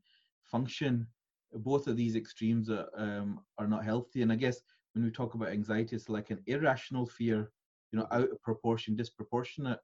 function 0.44 1.08
both 1.54 1.88
of 1.88 1.96
these 1.98 2.16
extremes 2.16 2.70
are, 2.70 2.88
um, 2.98 3.40
are 3.58 3.68
not 3.68 3.84
healthy. 3.84 4.22
And 4.22 4.32
i 4.32 4.36
guess 4.36 4.62
when 4.94 5.04
we 5.04 5.12
talk 5.12 5.34
about 5.34 5.50
anxiety 5.50 5.96
it's 5.96 6.10
like 6.10 6.30
an 6.30 6.42
irrational 6.48 7.06
fear 7.06 7.50
you 7.92 8.00
know 8.00 8.08
out 8.12 8.30
of 8.32 8.42
proportion 8.42 8.96
disproportionate. 8.96 9.80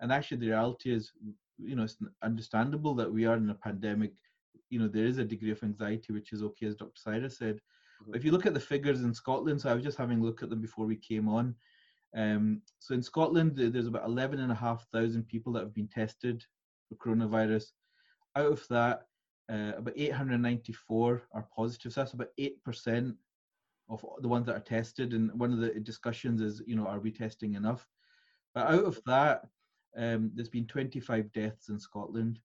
And 0.00 0.12
actually 0.12 0.38
the 0.38 0.48
reality 0.48 0.92
is 0.92 1.12
you 1.58 1.76
know, 1.76 1.84
it's 1.84 1.96
understandable 2.22 2.94
that 2.94 3.12
we 3.12 3.26
are 3.26 3.36
in 3.36 3.50
a 3.50 3.54
pandemic. 3.54 4.12
You 4.70 4.78
know, 4.78 4.88
there 4.88 5.06
is 5.06 5.18
a 5.18 5.24
degree 5.24 5.50
of 5.50 5.62
anxiety, 5.62 6.12
which 6.12 6.32
is 6.32 6.42
okay, 6.42 6.66
as 6.66 6.76
Dr. 6.76 6.92
Cyrus 6.96 7.38
said. 7.38 7.56
Mm-hmm. 8.02 8.14
If 8.14 8.24
you 8.24 8.32
look 8.32 8.46
at 8.46 8.54
the 8.54 8.60
figures 8.60 9.02
in 9.02 9.14
Scotland, 9.14 9.60
so 9.60 9.70
I 9.70 9.74
was 9.74 9.84
just 9.84 9.98
having 9.98 10.20
a 10.20 10.24
look 10.24 10.42
at 10.42 10.50
them 10.50 10.60
before 10.60 10.86
we 10.86 10.96
came 10.96 11.28
on. 11.28 11.54
Um, 12.16 12.62
so 12.78 12.94
in 12.94 13.02
Scotland, 13.02 13.52
there's 13.56 13.86
about 13.86 14.04
11,500 14.04 15.28
people 15.28 15.52
that 15.52 15.60
have 15.60 15.74
been 15.74 15.88
tested 15.88 16.44
for 16.88 16.96
coronavirus. 16.96 17.66
Out 18.36 18.52
of 18.52 18.66
that, 18.68 19.06
uh, 19.50 19.72
about 19.76 19.94
894 19.96 21.22
are 21.32 21.48
positive. 21.54 21.92
So 21.92 22.00
that's 22.00 22.12
about 22.12 22.28
8% 22.38 23.14
of 23.88 24.04
the 24.20 24.28
ones 24.28 24.46
that 24.46 24.56
are 24.56 24.60
tested. 24.60 25.12
And 25.12 25.32
one 25.38 25.52
of 25.52 25.58
the 25.58 25.80
discussions 25.80 26.40
is, 26.40 26.62
you 26.66 26.76
know, 26.76 26.86
are 26.86 27.00
we 27.00 27.10
testing 27.10 27.54
enough? 27.54 27.86
But 28.54 28.66
out 28.66 28.84
of 28.84 29.00
that, 29.06 29.46
um, 29.96 30.30
there's 30.34 30.48
been 30.48 30.66
25 30.66 31.32
deaths 31.32 31.68
in 31.68 31.78
Scotland. 31.78 32.38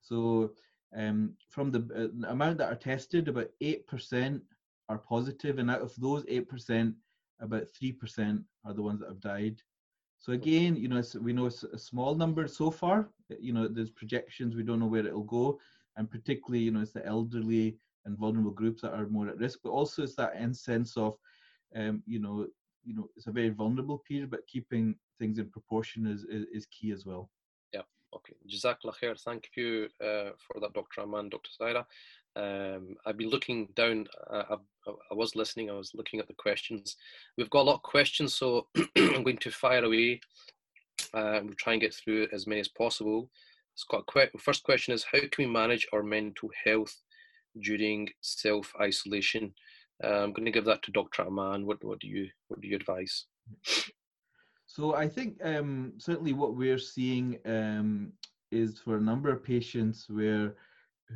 So 0.00 0.52
um, 0.96 1.34
from 1.48 1.70
the, 1.70 2.10
uh, 2.24 2.30
amount 2.30 2.58
that 2.58 2.72
are 2.72 2.76
tested, 2.76 3.28
about 3.28 3.50
8% 3.62 4.40
are 4.88 4.98
positive, 4.98 5.58
and 5.58 5.70
out 5.70 5.82
of 5.82 5.94
those 5.96 6.24
8%, 6.24 6.94
about 7.40 7.66
3% 7.80 8.42
are 8.64 8.74
the 8.74 8.82
ones 8.82 9.00
that 9.00 9.08
have 9.08 9.20
died. 9.20 9.62
So 10.18 10.32
again, 10.32 10.76
you 10.76 10.88
know, 10.88 11.02
we 11.20 11.32
know 11.32 11.46
it's 11.46 11.62
a 11.62 11.78
small 11.78 12.14
number 12.14 12.46
so 12.46 12.70
far. 12.70 13.08
You 13.40 13.52
know, 13.52 13.68
there's 13.68 13.90
projections, 13.90 14.54
we 14.54 14.62
don't 14.62 14.80
know 14.80 14.86
where 14.86 15.06
it'll 15.06 15.22
go, 15.22 15.58
and 15.96 16.10
particularly, 16.10 16.64
you 16.64 16.70
know, 16.70 16.80
it's 16.80 16.92
the 16.92 17.06
elderly 17.06 17.78
and 18.04 18.18
vulnerable 18.18 18.50
groups 18.50 18.82
that 18.82 18.92
are 18.92 19.06
more 19.06 19.28
at 19.28 19.38
risk, 19.38 19.60
but 19.62 19.70
also 19.70 20.02
it's 20.02 20.16
that 20.16 20.36
sense 20.56 20.96
of, 20.96 21.16
um, 21.74 22.02
you 22.06 22.18
know, 22.18 22.46
you 22.84 22.94
know 22.94 23.08
it's 23.16 23.26
a 23.26 23.32
very 23.32 23.50
vulnerable 23.50 23.98
period, 23.98 24.30
but 24.30 24.46
keeping 24.46 24.94
things 25.18 25.38
in 25.38 25.50
proportion 25.50 26.06
is 26.06 26.24
is, 26.24 26.46
is 26.52 26.66
key 26.66 26.92
as 26.92 27.04
well. 27.06 27.30
Yeah. 27.72 27.82
Okay. 28.14 28.34
Jazakallah 28.48 28.94
khair. 29.00 29.20
Thank 29.20 29.50
you 29.56 29.88
uh, 30.00 30.30
for 30.38 30.60
that, 30.60 30.72
Dr. 30.74 31.02
Aman, 31.02 31.28
Dr. 31.28 31.50
Sahira. 31.58 31.84
Um, 32.36 32.96
I've 33.04 33.16
been 33.16 33.28
looking 33.28 33.68
down. 33.74 34.06
Uh, 34.28 34.44
I, 34.50 34.90
I, 35.10 35.14
was 35.14 35.34
listening. 35.34 35.68
I 35.68 35.74
was 35.74 35.92
looking 35.94 36.20
at 36.20 36.28
the 36.28 36.34
questions. 36.34 36.96
We've 37.36 37.50
got 37.50 37.62
a 37.62 37.70
lot 37.70 37.76
of 37.76 37.82
questions, 37.82 38.34
so 38.34 38.68
I'm 38.96 39.24
going 39.24 39.38
to 39.38 39.50
fire 39.50 39.84
away. 39.84 40.20
Uh, 41.12 41.40
we'll 41.42 41.54
try 41.54 41.72
and 41.72 41.82
get 41.82 41.94
through 41.94 42.28
as 42.32 42.46
many 42.46 42.60
as 42.60 42.68
possible. 42.68 43.30
It's 43.74 43.84
got 43.84 44.06
que- 44.06 44.38
first 44.38 44.62
question 44.62 44.94
is 44.94 45.04
how 45.10 45.18
can 45.18 45.30
we 45.38 45.46
manage 45.46 45.86
our 45.92 46.02
mental 46.02 46.50
health 46.64 46.94
during 47.60 48.08
self 48.20 48.72
isolation? 48.80 49.54
Uh, 50.02 50.22
I'm 50.22 50.32
going 50.32 50.46
to 50.46 50.50
give 50.50 50.64
that 50.64 50.82
to 50.84 50.92
Dr. 50.92 51.22
Aman. 51.22 51.66
What, 51.66 51.84
what 51.84 52.00
do 52.00 52.08
you 52.08 52.28
what 52.48 52.60
do 52.60 52.68
you 52.68 52.76
advise? 52.76 53.26
So 54.66 54.94
I 54.94 55.08
think 55.08 55.44
um, 55.44 55.94
certainly 55.98 56.32
what 56.32 56.54
we're 56.54 56.78
seeing 56.78 57.38
um, 57.44 58.12
is 58.52 58.78
for 58.78 58.96
a 58.96 59.00
number 59.00 59.30
of 59.30 59.42
patients 59.42 60.06
where 60.08 60.54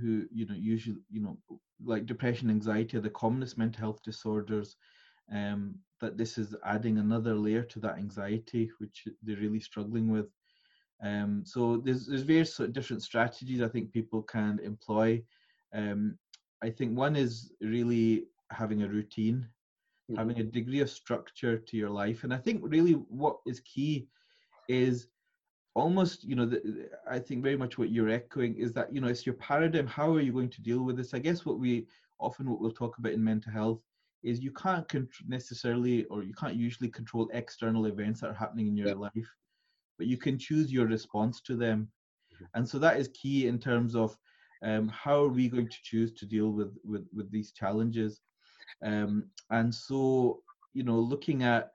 who 0.01 0.27
you 0.33 0.45
know 0.47 0.57
usually 0.57 0.97
you 1.09 1.23
know 1.23 1.39
like 1.85 2.05
depression, 2.07 2.51
anxiety 2.51 2.97
are 2.97 3.01
the 3.01 3.11
commonest 3.11 3.57
mental 3.57 3.81
health 3.81 4.03
disorders. 4.03 4.77
Um, 5.33 5.77
that 6.01 6.19
this 6.19 6.37
is 6.37 6.55
adding 6.65 6.99
another 6.99 7.35
layer 7.35 7.63
to 7.63 7.79
that 7.81 7.97
anxiety, 7.97 8.71
which 8.79 9.07
they're 9.23 9.37
really 9.37 9.61
struggling 9.61 10.11
with. 10.11 10.27
Um, 11.03 11.43
so 11.47 11.77
there's 11.77 12.07
there's 12.07 12.23
various 12.23 12.57
different 12.73 13.03
strategies 13.03 13.63
I 13.63 13.69
think 13.69 13.93
people 13.93 14.23
can 14.23 14.59
employ. 14.63 15.23
Um, 15.73 16.19
I 16.63 16.71
think 16.71 16.97
one 16.97 17.15
is 17.17 17.53
really 17.61 18.25
having 18.51 18.83
a 18.83 18.89
routine, 18.89 19.49
mm-hmm. 20.11 20.17
having 20.17 20.39
a 20.41 20.45
degree 20.45 20.81
of 20.81 20.91
structure 20.91 21.59
to 21.59 21.77
your 21.77 21.91
life. 21.91 22.25
And 22.25 22.33
I 22.33 22.39
think 22.39 22.63
really 22.65 22.93
what 22.93 23.39
is 23.47 23.61
key 23.61 24.09
is 24.69 25.09
almost, 25.75 26.25
you 26.25 26.37
know, 26.37 26.47
the, 26.47 26.89
I 27.11 27.19
think 27.19 27.43
very 27.43 27.57
much 27.57 27.79
what 27.79 27.91
you're 27.91 28.09
echoing 28.09 28.57
is 28.57 28.73
that, 28.73 28.93
you 28.95 29.01
know, 29.01 29.09
it's 29.09 29.27
your 29.27 29.35
paradigm. 29.35 29.87
How 29.87 30.13
are 30.15 30.21
you 30.21 30.33
going 30.33 30.51
to 30.51 30.63
deal 30.63 30.83
with 30.83 30.97
this? 30.97 31.15
I 31.15 31.19
guess 31.19 31.45
what 31.45 31.59
we 31.59 31.87
often 32.21 32.49
what 32.49 32.61
we'll 32.61 32.71
talk 32.71 32.99
about 32.99 33.13
in 33.13 33.23
mental 33.23 33.53
health 33.53 33.81
is 34.23 34.41
you 34.41 34.53
can't 34.53 34.91
necessarily 35.27 36.05
or 36.07 36.23
you 36.23 36.33
can't 36.33 36.55
usually 36.55 36.89
control 36.89 37.29
external 37.35 37.87
events 37.87 38.21
that 38.21 38.31
are 38.31 38.35
happening 38.35 38.69
in 38.69 38.77
your 38.77 38.89
yeah. 38.89 38.95
life, 38.95 39.31
but 39.99 40.07
you 40.07 40.17
can 40.17 40.39
choose 40.39 40.73
your 40.73 40.87
response 40.87 41.41
to 41.43 41.57
them. 41.57 41.89
Mm-hmm. 42.33 42.45
And 42.55 42.69
so 42.69 42.79
that 42.79 42.99
is 42.99 43.09
key 43.09 43.49
in 43.49 43.59
terms 43.59 43.95
of 43.95 44.17
um, 44.63 44.89
how 44.89 45.23
are 45.23 45.29
we 45.29 45.49
going 45.49 45.69
to 45.69 45.83
choose 45.83 46.13
to 46.15 46.27
deal 46.27 46.51
with, 46.51 46.75
with, 46.85 47.07
with 47.15 47.31
these 47.31 47.53
challenges. 47.53 48.21
Um, 48.83 49.31
and 49.51 49.75
so, 49.75 50.43
you 50.73 50.83
know, 50.83 50.99
looking 50.99 51.43
at, 51.43 51.73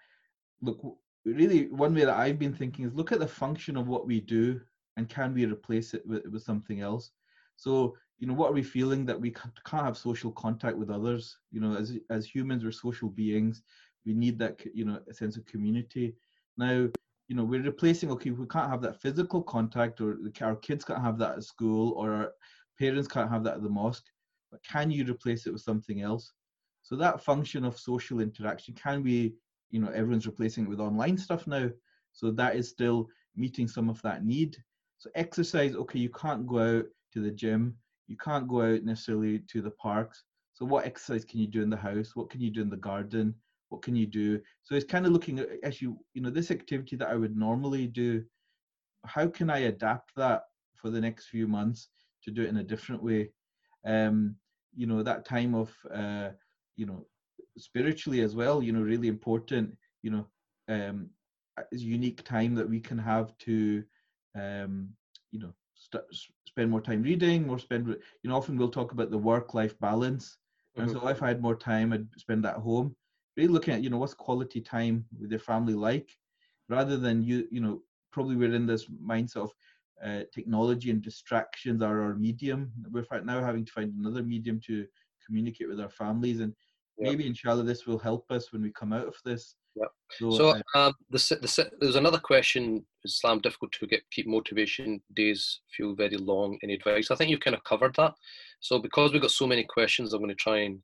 look, 0.61 0.79
really 1.25 1.67
one 1.67 1.93
way 1.93 2.05
that 2.05 2.17
I've 2.17 2.39
been 2.39 2.53
thinking 2.53 2.85
is 2.85 2.93
look 2.93 3.11
at 3.11 3.19
the 3.19 3.27
function 3.27 3.77
of 3.77 3.87
what 3.87 4.07
we 4.07 4.19
do 4.19 4.59
and 4.97 5.09
can 5.09 5.33
we 5.33 5.45
replace 5.45 5.93
it 5.93 6.05
with, 6.05 6.25
with 6.27 6.43
something 6.43 6.81
else? 6.81 7.11
So, 7.55 7.95
you 8.19 8.27
know, 8.27 8.33
what 8.33 8.51
are 8.51 8.53
we 8.53 8.63
feeling 8.63 9.05
that 9.05 9.19
we 9.19 9.31
can't 9.31 9.85
have 9.85 9.97
social 9.97 10.31
contact 10.31 10.77
with 10.77 10.89
others? 10.89 11.37
You 11.51 11.61
know, 11.61 11.75
as, 11.75 11.97
as 12.09 12.25
humans, 12.25 12.63
we're 12.63 12.71
social 12.71 13.09
beings. 13.09 13.63
We 14.05 14.13
need 14.13 14.39
that, 14.39 14.59
you 14.73 14.85
know, 14.85 14.99
a 15.09 15.13
sense 15.13 15.37
of 15.37 15.45
community. 15.45 16.15
Now, 16.57 16.89
you 17.29 17.35
know, 17.35 17.43
we're 17.43 17.61
replacing, 17.61 18.11
okay, 18.11 18.31
we 18.31 18.47
can't 18.47 18.69
have 18.69 18.81
that 18.81 18.99
physical 19.01 19.41
contact 19.43 20.01
or 20.01 20.17
our 20.41 20.55
kids 20.55 20.83
can't 20.83 21.01
have 21.01 21.17
that 21.19 21.37
at 21.37 21.43
school 21.43 21.93
or 21.93 22.11
our 22.11 22.31
parents 22.79 23.07
can't 23.07 23.29
have 23.29 23.43
that 23.43 23.55
at 23.55 23.63
the 23.63 23.69
mosque, 23.69 24.05
but 24.51 24.63
can 24.63 24.89
you 24.89 25.05
replace 25.05 25.45
it 25.45 25.53
with 25.53 25.61
something 25.61 26.01
else? 26.01 26.33
So 26.83 26.95
that 26.95 27.23
function 27.23 27.63
of 27.65 27.77
social 27.77 28.19
interaction 28.19 28.73
can 28.73 29.03
be, 29.03 29.33
you 29.69 29.79
know, 29.79 29.89
everyone's 29.89 30.27
replacing 30.27 30.65
it 30.65 30.69
with 30.69 30.79
online 30.79 31.17
stuff 31.17 31.47
now. 31.47 31.69
So 32.13 32.31
that 32.31 32.55
is 32.55 32.69
still 32.69 33.07
meeting 33.35 33.67
some 33.67 33.89
of 33.89 34.01
that 34.01 34.25
need. 34.25 34.57
So 34.97 35.09
exercise, 35.15 35.75
okay, 35.75 35.99
you 35.99 36.09
can't 36.09 36.47
go 36.47 36.77
out 36.77 36.85
to 37.13 37.21
the 37.21 37.31
gym, 37.31 37.75
you 38.07 38.17
can't 38.17 38.47
go 38.47 38.61
out 38.61 38.83
necessarily 38.83 39.39
to 39.51 39.61
the 39.61 39.71
parks. 39.71 40.23
So 40.53 40.65
what 40.65 40.85
exercise 40.85 41.23
can 41.23 41.39
you 41.39 41.47
do 41.47 41.61
in 41.61 41.69
the 41.69 41.77
house? 41.77 42.15
What 42.15 42.29
can 42.29 42.41
you 42.41 42.51
do 42.51 42.61
in 42.61 42.69
the 42.69 42.75
garden? 42.75 43.35
What 43.69 43.81
can 43.81 43.95
you 43.95 44.07
do? 44.07 44.41
So 44.63 44.75
it's 44.75 44.91
kind 44.91 45.05
of 45.05 45.11
looking 45.11 45.39
at 45.39 45.49
actually, 45.63 45.95
you 46.13 46.21
know, 46.21 46.29
this 46.29 46.51
activity 46.51 46.95
that 46.97 47.09
I 47.09 47.15
would 47.15 47.37
normally 47.37 47.87
do, 47.87 48.23
how 49.05 49.27
can 49.27 49.49
I 49.49 49.59
adapt 49.59 50.15
that 50.15 50.43
for 50.75 50.89
the 50.89 50.99
next 50.99 51.27
few 51.27 51.47
months 51.47 51.89
to 52.23 52.31
do 52.31 52.41
it 52.41 52.49
in 52.49 52.57
a 52.57 52.63
different 52.63 53.03
way? 53.03 53.29
Um, 53.85 54.35
you 54.75 54.87
know, 54.87 55.03
that 55.03 55.25
time 55.25 55.55
of 55.55 55.73
uh, 55.93 56.29
you 56.79 56.87
know 56.87 57.07
spiritually 57.57 58.21
as 58.21 58.35
well 58.35 58.63
you 58.63 58.73
know 58.73 58.81
really 58.81 59.09
important 59.09 59.77
you 60.03 60.11
know 60.11 60.27
um 60.69 61.09
unique 61.71 62.23
time 62.23 62.55
that 62.55 62.69
we 62.69 62.79
can 62.79 62.99
have 62.99 63.37
to 63.39 63.83
um 64.35 64.89
you 65.31 65.39
know 65.39 65.53
st- 65.75 66.03
spend 66.47 66.71
more 66.71 66.81
time 66.81 67.03
reading, 67.03 67.47
more 67.47 67.59
spend. 67.59 67.87
You 68.23 68.29
know, 68.29 68.37
often 68.37 68.57
we'll 68.57 68.69
talk 68.69 68.91
about 68.93 69.11
the 69.11 69.17
work-life 69.17 69.79
balance, 69.79 70.37
and 70.77 70.89
Mhm. 70.89 70.91
so 70.91 71.07
if 71.07 71.21
I 71.23 71.27
had 71.29 71.41
more 71.41 71.55
time, 71.55 71.93
I'd 71.93 72.07
spend 72.17 72.43
that 72.45 72.55
at 72.57 72.61
home. 72.61 72.95
Really 73.37 73.49
looking 73.49 73.73
at 73.73 73.83
you 73.83 73.89
know 73.89 73.97
what's 73.97 74.13
quality 74.15 74.61
time 74.61 75.05
with 75.19 75.31
your 75.31 75.39
family 75.39 75.73
like, 75.75 76.17
rather 76.69 76.97
than 76.97 77.23
you 77.23 77.47
you 77.51 77.61
know 77.61 77.81
probably 78.11 78.35
we're 78.35 78.53
in 78.53 78.65
this 78.67 78.87
mindset 78.89 79.37
of 79.43 79.53
uh, 80.03 80.23
technology 80.33 80.91
and 80.91 81.01
distractions 81.01 81.81
are 81.81 82.01
our 82.01 82.15
medium. 82.15 82.71
We're 82.91 83.05
now 83.23 83.43
having 83.43 83.65
to 83.65 83.71
find 83.73 83.93
another 83.93 84.23
medium 84.23 84.59
to 84.67 84.85
communicate 85.25 85.69
with 85.69 85.79
our 85.81 85.89
families, 85.89 86.39
and 86.39 86.53
Yeah. 86.99 87.09
maybe 87.09 87.27
inshallah 87.27 87.63
this 87.63 87.85
will 87.85 87.97
help 87.97 88.29
us 88.29 88.51
when 88.51 88.61
we 88.61 88.71
come 88.71 88.93
out 88.93 89.07
of 89.07 89.15
this. 89.23 89.55
Yeah. 89.75 89.85
So, 90.17 90.31
So 90.31 90.49
uh, 90.49 90.61
um, 90.75 90.93
the, 91.09 91.17
the, 91.17 91.71
there's 91.79 91.95
another 91.95 92.17
question: 92.17 92.85
Is 93.03 93.15
Islam 93.15 93.39
difficult 93.39 93.71
to 93.73 93.87
get 93.87 94.01
keep 94.11 94.27
motivation 94.27 95.01
days 95.15 95.61
feel 95.75 95.95
very 95.95 96.17
long? 96.17 96.57
Any 96.63 96.73
advice? 96.73 97.11
I 97.11 97.15
think 97.15 97.29
you've 97.29 97.39
kind 97.39 97.55
of 97.55 97.63
covered 97.63 97.95
that. 97.95 98.13
So 98.59 98.79
because 98.79 99.13
we've 99.13 99.21
got 99.21 99.31
so 99.31 99.47
many 99.47 99.63
questions, 99.63 100.13
I'm 100.13 100.19
going 100.19 100.29
to 100.29 100.35
try 100.35 100.59
and 100.59 100.81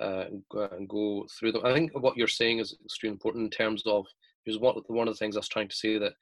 uh, 0.00 0.24
go, 0.50 0.68
and 0.72 0.88
go 0.88 1.26
through 1.38 1.52
them. 1.52 1.64
I 1.64 1.72
think 1.72 1.90
what 1.92 2.16
you're 2.16 2.28
saying 2.28 2.60
is 2.60 2.76
extremely 2.84 3.14
important 3.14 3.44
in 3.44 3.50
terms 3.50 3.82
of 3.86 4.06
is 4.46 4.58
what 4.58 4.88
one 4.90 5.08
of 5.08 5.14
the 5.14 5.18
things 5.18 5.36
I 5.36 5.40
was 5.40 5.48
trying 5.48 5.68
to 5.68 5.76
say 5.76 5.98
that 5.98 6.12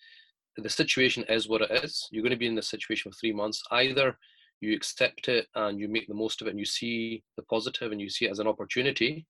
the 0.56 0.68
situation 0.68 1.24
is 1.28 1.48
what 1.48 1.62
it 1.62 1.70
is. 1.84 2.08
You're 2.10 2.22
going 2.22 2.30
to 2.30 2.36
be 2.36 2.46
in 2.46 2.56
this 2.56 2.68
situation 2.68 3.12
for 3.12 3.18
three 3.18 3.32
months. 3.32 3.62
Either 3.70 4.18
you 4.60 4.74
accept 4.74 5.28
it 5.28 5.46
and 5.54 5.78
you 5.78 5.88
make 5.88 6.08
the 6.08 6.14
most 6.14 6.40
of 6.40 6.46
it 6.46 6.50
and 6.50 6.58
you 6.58 6.64
see 6.66 7.22
the 7.36 7.42
positive 7.44 7.92
and 7.92 8.00
you 8.00 8.10
see 8.10 8.26
it 8.26 8.30
as 8.30 8.38
an 8.38 8.46
opportunity, 8.46 9.26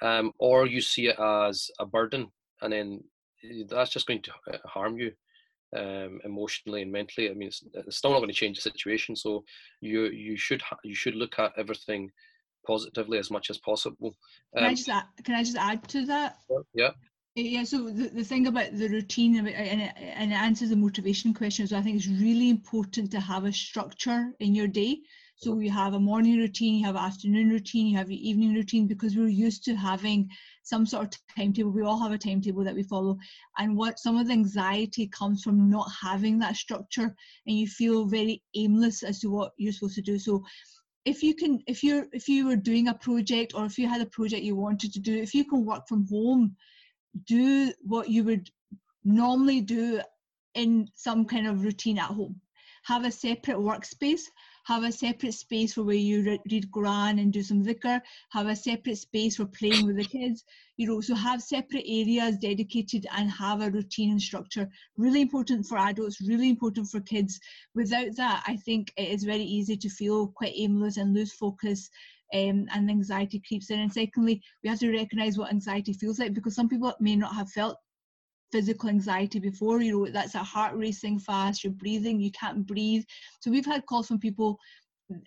um, 0.00 0.32
or 0.38 0.66
you 0.66 0.80
see 0.80 1.08
it 1.08 1.18
as 1.18 1.70
a 1.78 1.86
burden 1.86 2.28
and 2.62 2.72
then 2.72 3.00
eh, 3.44 3.64
that's 3.68 3.90
just 3.90 4.06
going 4.06 4.22
to 4.22 4.32
uh, 4.52 4.58
harm 4.64 4.98
you 4.98 5.12
um, 5.76 6.20
emotionally 6.24 6.82
and 6.82 6.92
mentally. 6.92 7.30
I 7.30 7.34
mean, 7.34 7.48
it's, 7.48 7.62
it's 7.74 7.96
still 7.98 8.10
not 8.10 8.18
going 8.18 8.28
to 8.28 8.34
change 8.34 8.56
the 8.56 8.70
situation. 8.70 9.16
So 9.16 9.44
you 9.80 10.04
you 10.04 10.36
should 10.36 10.62
ha- 10.62 10.76
you 10.84 10.94
should 10.94 11.14
look 11.14 11.38
at 11.38 11.52
everything 11.56 12.10
positively 12.66 13.18
as 13.18 13.30
much 13.30 13.50
as 13.50 13.58
possible. 13.58 14.14
Can 14.54 14.64
I 14.64 14.68
Um, 14.68 14.74
just 14.74 14.88
add, 14.88 15.04
can 15.24 15.34
I 15.34 15.42
just 15.42 15.56
add 15.56 15.88
to 15.88 16.06
that? 16.06 16.36
yeah, 16.74 16.90
Yeah, 17.34 17.64
so 17.64 17.88
the, 17.88 18.08
the 18.08 18.24
thing 18.24 18.46
about 18.46 18.76
the 18.76 18.88
routine 18.88 19.38
and 19.38 19.48
it, 19.48 19.54
and 19.54 20.32
it 20.32 20.34
answers 20.34 20.68
the 20.68 20.76
motivation 20.76 21.32
question. 21.32 21.66
So 21.66 21.78
I 21.78 21.80
think 21.80 21.96
it's 21.96 22.06
really 22.06 22.50
important 22.50 23.10
to 23.12 23.20
have 23.20 23.44
a 23.44 23.52
structure 23.52 24.32
in 24.38 24.54
your 24.54 24.66
day. 24.66 25.00
So 25.36 25.58
you 25.58 25.70
have 25.70 25.94
a 25.94 25.98
morning 25.98 26.36
routine, 26.36 26.74
you 26.74 26.84
have 26.84 26.94
an 26.94 27.02
afternoon 27.02 27.48
routine, 27.48 27.86
you 27.86 27.96
have 27.96 28.10
your 28.10 28.20
evening 28.20 28.52
routine 28.52 28.86
because 28.86 29.16
we're 29.16 29.28
used 29.28 29.64
to 29.64 29.74
having 29.74 30.28
some 30.62 30.84
sort 30.84 31.14
of 31.14 31.20
timetable. 31.34 31.70
We 31.70 31.82
all 31.82 31.98
have 32.02 32.12
a 32.12 32.18
timetable 32.18 32.64
that 32.64 32.74
we 32.74 32.82
follow. 32.82 33.16
And 33.56 33.78
what 33.78 33.98
some 33.98 34.18
of 34.18 34.26
the 34.26 34.34
anxiety 34.34 35.08
comes 35.08 35.42
from 35.42 35.70
not 35.70 35.88
having 36.02 36.38
that 36.40 36.56
structure 36.56 37.16
and 37.46 37.58
you 37.58 37.66
feel 37.66 38.04
very 38.04 38.42
aimless 38.54 39.02
as 39.02 39.20
to 39.20 39.28
what 39.28 39.52
you're 39.56 39.72
supposed 39.72 39.94
to 39.94 40.02
do. 40.02 40.18
So 40.18 40.44
if 41.06 41.22
you 41.22 41.34
can 41.34 41.60
if 41.66 41.82
you're 41.82 42.06
if 42.12 42.28
you 42.28 42.46
were 42.46 42.56
doing 42.56 42.88
a 42.88 42.94
project 42.94 43.54
or 43.54 43.64
if 43.64 43.78
you 43.78 43.88
had 43.88 44.02
a 44.02 44.06
project 44.06 44.42
you 44.42 44.54
wanted 44.54 44.92
to 44.92 45.00
do, 45.00 45.16
if 45.16 45.34
you 45.34 45.46
can 45.46 45.64
work 45.64 45.88
from 45.88 46.06
home 46.08 46.54
do 47.24 47.72
what 47.82 48.08
you 48.08 48.24
would 48.24 48.50
normally 49.04 49.60
do 49.60 50.00
in 50.54 50.88
some 50.94 51.24
kind 51.24 51.46
of 51.46 51.64
routine 51.64 51.98
at 51.98 52.06
home. 52.06 52.40
Have 52.84 53.04
a 53.04 53.12
separate 53.12 53.58
workspace, 53.58 54.22
have 54.64 54.82
a 54.82 54.92
separate 54.92 55.34
space 55.34 55.74
for 55.74 55.84
where 55.84 55.94
you 55.94 56.22
re- 56.22 56.40
read 56.50 56.70
Quran 56.70 57.20
and 57.20 57.32
do 57.32 57.42
some 57.42 57.64
dhikr, 57.64 58.00
have 58.30 58.46
a 58.46 58.56
separate 58.56 58.98
space 58.98 59.36
for 59.36 59.46
playing 59.46 59.86
with 59.86 59.96
the 59.96 60.04
kids. 60.04 60.44
You 60.76 60.88
know, 60.88 61.00
so 61.00 61.14
have 61.14 61.42
separate 61.42 61.84
areas 61.86 62.38
dedicated 62.38 63.06
and 63.16 63.30
have 63.30 63.60
a 63.60 63.70
routine 63.70 64.10
and 64.10 64.22
structure. 64.22 64.68
Really 64.96 65.20
important 65.20 65.66
for 65.66 65.78
adults, 65.78 66.20
really 66.20 66.48
important 66.48 66.88
for 66.88 67.00
kids. 67.00 67.38
Without 67.74 68.16
that, 68.16 68.42
I 68.46 68.56
think 68.56 68.92
it 68.96 69.08
is 69.10 69.22
very 69.22 69.44
easy 69.44 69.76
to 69.76 69.88
feel 69.88 70.28
quite 70.28 70.54
aimless 70.56 70.96
and 70.96 71.14
lose 71.14 71.32
focus 71.32 71.88
um, 72.32 72.66
and 72.72 72.90
anxiety 72.90 73.42
creeps 73.46 73.70
in. 73.70 73.80
And 73.80 73.92
secondly, 73.92 74.42
we 74.62 74.68
have 74.68 74.78
to 74.80 74.92
recognize 74.92 75.38
what 75.38 75.50
anxiety 75.50 75.92
feels 75.92 76.18
like 76.18 76.34
because 76.34 76.54
some 76.54 76.68
people 76.68 76.94
may 77.00 77.16
not 77.16 77.34
have 77.34 77.50
felt 77.50 77.76
physical 78.50 78.88
anxiety 78.88 79.38
before. 79.38 79.80
You 79.80 80.04
know, 80.04 80.10
that's 80.10 80.34
a 80.34 80.38
heart 80.38 80.74
racing 80.76 81.18
fast, 81.20 81.64
you're 81.64 81.72
breathing, 81.72 82.20
you 82.20 82.30
can't 82.32 82.66
breathe. 82.66 83.04
So 83.40 83.50
we've 83.50 83.66
had 83.66 83.86
calls 83.86 84.08
from 84.08 84.18
people 84.18 84.58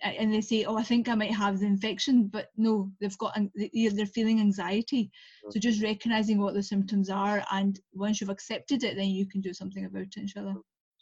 and 0.02 0.32
they 0.32 0.40
say, 0.40 0.64
"Oh, 0.64 0.76
I 0.76 0.82
think 0.82 1.08
I 1.08 1.14
might 1.14 1.34
have 1.34 1.60
the 1.60 1.66
infection," 1.66 2.26
but 2.26 2.48
no, 2.56 2.90
they've 3.00 3.16
got 3.18 3.38
they're 3.54 4.06
feeling 4.06 4.40
anxiety. 4.40 5.10
So 5.50 5.60
just 5.60 5.82
recognizing 5.82 6.40
what 6.40 6.54
the 6.54 6.62
symptoms 6.62 7.08
are, 7.10 7.44
and 7.52 7.78
once 7.92 8.20
you've 8.20 8.30
accepted 8.30 8.82
it, 8.84 8.96
then 8.96 9.08
you 9.08 9.26
can 9.26 9.40
do 9.40 9.52
something 9.52 9.84
about 9.84 10.02
it. 10.02 10.16
Inshallah. 10.16 10.56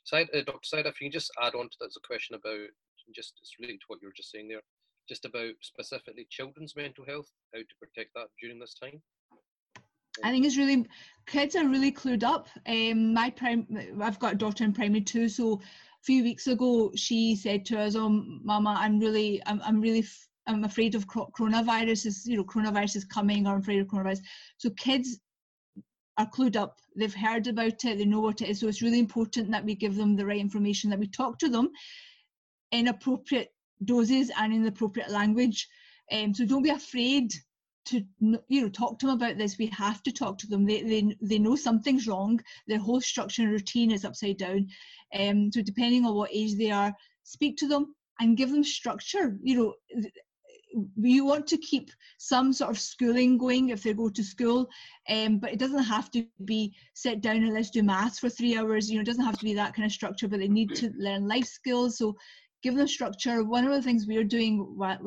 Side, 0.05 0.29
uh, 0.35 0.43
Dr. 0.43 0.59
Said, 0.65 0.87
if 0.87 1.01
you 1.01 1.07
can 1.07 1.13
just 1.13 1.31
add 1.41 1.55
on 1.55 1.65
to 1.71 1.77
that, 1.81 1.87
there's 1.87 1.97
a 1.97 2.07
question 2.07 2.35
about 2.35 2.69
just 3.15 3.35
it's 3.41 3.59
related 3.59 3.81
to 3.81 3.87
what 3.89 4.01
you 4.03 4.09
were 4.09 4.15
just 4.15 4.31
saying 4.31 4.49
there, 4.49 4.61
just 5.09 5.25
about 5.25 5.53
specifically 5.61 6.27
children's 6.31 6.77
mental 6.77 7.05
health, 7.07 7.31
how 7.53 7.61
to 7.61 7.77
protect 7.81 8.11
that 8.15 8.29
during 8.41 8.59
this 8.59 8.75
time. 8.75 9.01
I 10.23 10.31
think 10.31 10.47
it's 10.47 10.57
really 10.57 10.87
kids 11.27 11.57
are 11.57 11.67
really 11.67 11.91
clued 11.91 12.23
up. 12.23 12.49
Um, 12.67 13.15
my 13.15 13.33
I've 14.01 14.19
got 14.19 14.35
a 14.35 14.37
daughter 14.37 14.65
in 14.65 14.73
primary 14.73 15.01
two, 15.01 15.29
so 15.29 15.55
a 15.55 16.05
few 16.05 16.23
weeks 16.23 16.47
ago 16.47 16.93
she 16.95 17.35
said 17.35 17.65
to 17.67 17.81
us, 17.81 17.97
"Oh, 17.97 18.09
Mama, 18.09 18.77
I'm 18.79 19.01
really, 19.01 19.43
I'm, 19.47 19.61
I'm 19.65 19.81
really, 19.81 20.01
f- 20.01 20.29
I'm 20.47 20.65
afraid 20.65 20.95
of 20.95 21.09
coronavirus. 21.09 22.07
Is 22.07 22.27
you 22.27 22.37
know, 22.37 22.45
coronavirus 22.45 22.97
is 22.97 23.05
coming, 23.05 23.47
or 23.47 23.55
I'm 23.55 23.61
afraid 23.61 23.81
of 23.81 23.89
coronavirus." 23.89 24.21
So 24.59 24.71
kids 24.71 25.19
are 26.17 26.31
clued 26.31 26.57
up. 26.57 26.79
They've 26.97 27.15
heard 27.15 27.49
about 27.49 27.85
it. 27.85 27.99
They 27.99 28.05
know 28.05 28.21
what 28.21 28.41
it 28.41 28.49
is. 28.49 28.61
So 28.61 28.69
it's 28.69 28.83
really 28.83 29.01
important 29.01 29.51
that 29.51 29.65
we 29.65 29.75
give 29.75 29.97
them 29.97 30.15
the 30.15 30.27
right 30.27 30.39
information, 30.39 30.91
that 30.91 30.99
we 31.01 31.09
talk 31.09 31.39
to 31.41 31.49
them 31.49 31.71
in 32.71 32.89
appropriate 32.89 33.54
doses 33.85 34.31
and 34.39 34.53
in 34.53 34.63
the 34.63 34.69
appropriate 34.69 35.11
language. 35.11 35.69
Um, 36.13 36.35
so 36.35 36.45
don't 36.45 36.63
be 36.63 36.71
afraid 36.71 37.33
to 37.87 38.03
you 38.49 38.63
know 38.63 38.69
talk 38.69 38.99
to 38.99 39.07
them 39.07 39.17
about 39.17 39.39
this. 39.39 39.59
We 39.59 39.67
have 39.67 40.03
to 40.05 40.13
talk 40.13 40.39
to 40.39 40.47
them. 40.47 40.65
They 40.65 40.83
they, 40.83 41.17
they 41.21 41.39
know 41.39 41.57
something's 41.57 42.07
wrong. 42.07 42.41
Their 42.67 42.79
whole 42.79 43.01
structure 43.01 43.43
and 43.43 43.51
routine 43.51 43.91
is 43.91 44.05
upside 44.05 44.39
down. 44.39 44.69
Um 45.19 45.51
so 45.53 45.63
depending 45.63 46.05
on 46.05 46.15
what 46.15 46.31
age 46.33 46.57
they 46.57 46.71
are 46.71 46.95
speak 47.25 47.57
to 47.59 47.69
them 47.69 47.95
and 48.21 48.37
give 48.37 48.51
them 48.51 48.65
structure. 48.65 49.39
You 49.43 49.57
know 49.57 49.75
you 50.97 51.25
want 51.25 51.47
to 51.47 51.57
keep 51.59 51.91
some 52.19 52.53
sort 52.53 52.71
of 52.71 52.81
schooling 52.81 53.39
going 53.39 53.69
if 53.69 53.85
they 53.85 53.93
go 53.93 54.09
to 54.09 54.25
school 54.25 54.69
um, 55.09 55.39
but 55.39 55.53
it 55.53 55.61
doesn't 55.61 55.85
have 55.85 56.11
to 56.11 56.27
be 56.45 56.75
sit 56.95 57.21
down 57.21 57.37
and 57.37 57.55
let's 57.55 57.71
do 57.71 57.83
maths 57.83 58.19
for 58.19 58.29
three 58.29 58.57
hours. 58.57 58.91
You 58.91 58.97
know 58.97 59.03
it 59.03 59.07
doesn't 59.07 59.25
have 59.25 59.39
to 59.39 59.45
be 59.45 59.55
that 59.55 59.75
kind 59.75 59.87
of 59.87 59.93
structure 59.93 60.27
but 60.27 60.41
they 60.41 60.49
need 60.49 60.75
to 60.77 60.91
learn 60.97 61.29
life 61.29 61.47
skills. 61.47 61.99
So 61.99 62.17
give 62.65 62.75
them 62.75 62.89
structure 62.89 63.45
one 63.45 63.65
of 63.67 63.73
the 63.73 63.83
things 63.87 64.07
we're 64.07 64.33
doing 64.37 64.53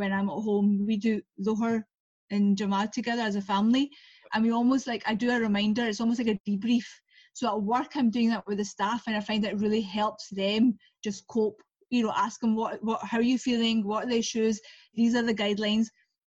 when 0.01 0.13
i'm 0.13 0.29
at 0.29 0.43
home 0.49 0.85
we 0.87 0.95
do 0.95 1.21
Zohar 1.43 1.85
and 2.31 2.57
Jamaat 2.57 2.91
together 2.91 3.21
as 3.21 3.35
a 3.35 3.41
family. 3.41 3.89
And 4.33 4.43
we 4.43 4.51
almost 4.51 4.87
like, 4.87 5.03
I 5.05 5.13
do 5.13 5.31
a 5.31 5.39
reminder, 5.39 5.85
it's 5.85 6.01
almost 6.01 6.19
like 6.19 6.35
a 6.35 6.49
debrief. 6.49 6.85
So 7.33 7.47
at 7.47 7.61
work, 7.61 7.91
I'm 7.95 8.09
doing 8.09 8.29
that 8.29 8.45
with 8.47 8.57
the 8.57 8.65
staff, 8.65 9.03
and 9.07 9.15
I 9.15 9.19
find 9.19 9.43
that 9.43 9.59
really 9.59 9.81
helps 9.81 10.29
them 10.29 10.77
just 11.03 11.27
cope. 11.27 11.61
You 11.89 12.03
know, 12.03 12.13
ask 12.15 12.41
them 12.41 12.55
what, 12.55 12.83
what, 12.83 13.01
how 13.03 13.19
are 13.19 13.23
you 13.23 13.37
feeling? 13.37 13.85
What 13.85 14.05
are 14.05 14.09
the 14.09 14.17
issues? 14.17 14.59
These 14.95 15.15
are 15.15 15.21
the 15.21 15.33
guidelines. 15.33 15.87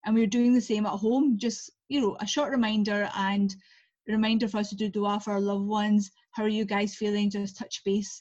And 0.05 0.15
we're 0.15 0.27
doing 0.27 0.53
the 0.53 0.61
same 0.61 0.87
at 0.87 0.93
home. 0.93 1.39
Just 1.39 1.71
you 1.89 2.01
know, 2.01 2.17
a 2.21 2.27
short 2.27 2.51
reminder 2.51 3.09
and 3.17 3.55
reminder 4.09 4.49
for 4.49 4.59
us 4.59 4.71
to 4.71 4.77
do 4.77 4.89
dua 4.89 5.21
for 5.21 5.33
our 5.33 5.41
loved 5.41 5.67
ones. 5.67 6.11
How 6.33 6.43
are 6.43 6.49
you 6.49 6.65
guys 6.65 6.97
feeling? 6.97 7.31
Just 7.31 7.57
touch 7.57 7.83
base. 7.85 8.21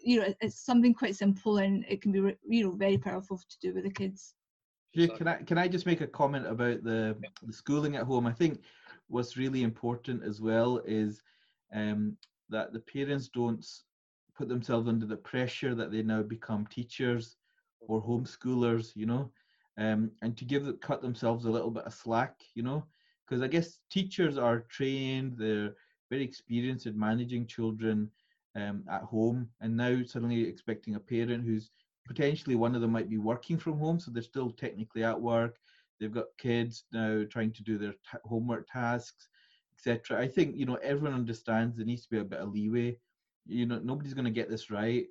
You 0.00 0.20
know, 0.20 0.34
it's 0.40 0.58
something 0.58 0.94
quite 0.94 1.16
simple, 1.16 1.58
and 1.58 1.84
it 1.88 2.02
can 2.02 2.12
be 2.12 2.18
you 2.48 2.64
know 2.64 2.72
very 2.72 2.98
powerful 2.98 3.38
to 3.38 3.58
do 3.60 3.74
with 3.74 3.84
the 3.84 3.90
kids. 3.90 4.34
Can 4.94 5.28
I 5.28 5.36
can 5.42 5.58
I 5.58 5.68
just 5.68 5.86
make 5.86 6.00
a 6.00 6.06
comment 6.06 6.46
about 6.46 6.82
the, 6.82 7.16
the 7.42 7.52
schooling 7.52 7.96
at 7.96 8.04
home? 8.04 8.26
I 8.26 8.32
think 8.32 8.60
what's 9.08 9.36
really 9.36 9.62
important 9.62 10.22
as 10.24 10.40
well 10.40 10.78
is 10.84 11.22
um, 11.72 12.16
that 12.48 12.72
the 12.72 12.80
parents 12.80 13.28
don't 13.28 13.64
put 14.36 14.48
themselves 14.48 14.88
under 14.88 15.06
the 15.06 15.16
pressure 15.16 15.74
that 15.74 15.92
they 15.92 16.02
now 16.02 16.22
become 16.22 16.66
teachers 16.66 17.36
or 17.80 18.02
homeschoolers, 18.02 18.96
you 18.96 19.06
know, 19.06 19.30
um, 19.76 20.10
and 20.22 20.36
to 20.36 20.44
give 20.44 20.80
cut 20.80 21.02
themselves 21.02 21.44
a 21.44 21.50
little 21.50 21.70
bit 21.70 21.84
of 21.84 21.94
slack, 21.94 22.42
you 22.54 22.62
know, 22.62 22.84
because 23.26 23.42
I 23.42 23.48
guess 23.48 23.78
teachers 23.90 24.38
are 24.38 24.60
trained, 24.68 25.36
they're 25.36 25.74
very 26.10 26.24
experienced 26.24 26.86
in 26.86 26.98
managing 26.98 27.46
children 27.46 28.10
um, 28.56 28.84
at 28.90 29.02
home, 29.02 29.50
and 29.60 29.76
now 29.76 30.02
suddenly 30.04 30.42
expecting 30.46 30.94
a 30.94 31.00
parent 31.00 31.44
who's 31.44 31.70
potentially 32.06 32.56
one 32.56 32.74
of 32.74 32.80
them 32.80 32.92
might 32.92 33.08
be 33.08 33.18
working 33.18 33.58
from 33.58 33.78
home, 33.78 33.98
so 34.00 34.10
they're 34.10 34.22
still 34.22 34.50
technically 34.50 35.04
at 35.04 35.20
work. 35.20 35.58
They've 36.00 36.12
got 36.12 36.36
kids 36.38 36.84
now 36.92 37.24
trying 37.28 37.52
to 37.52 37.62
do 37.62 37.78
their 37.78 37.94
ta- 38.10 38.18
homework 38.24 38.68
tasks, 38.68 39.28
etc. 39.72 40.20
I 40.20 40.28
think 40.28 40.56
you 40.56 40.66
know 40.66 40.76
everyone 40.76 41.14
understands 41.14 41.76
there 41.76 41.86
needs 41.86 42.02
to 42.04 42.10
be 42.10 42.18
a 42.18 42.24
bit 42.24 42.40
of 42.40 42.50
leeway. 42.50 42.98
You 43.46 43.66
know, 43.66 43.78
nobody's 43.78 44.14
going 44.14 44.24
to 44.24 44.30
get 44.30 44.50
this 44.50 44.70
right, 44.70 45.06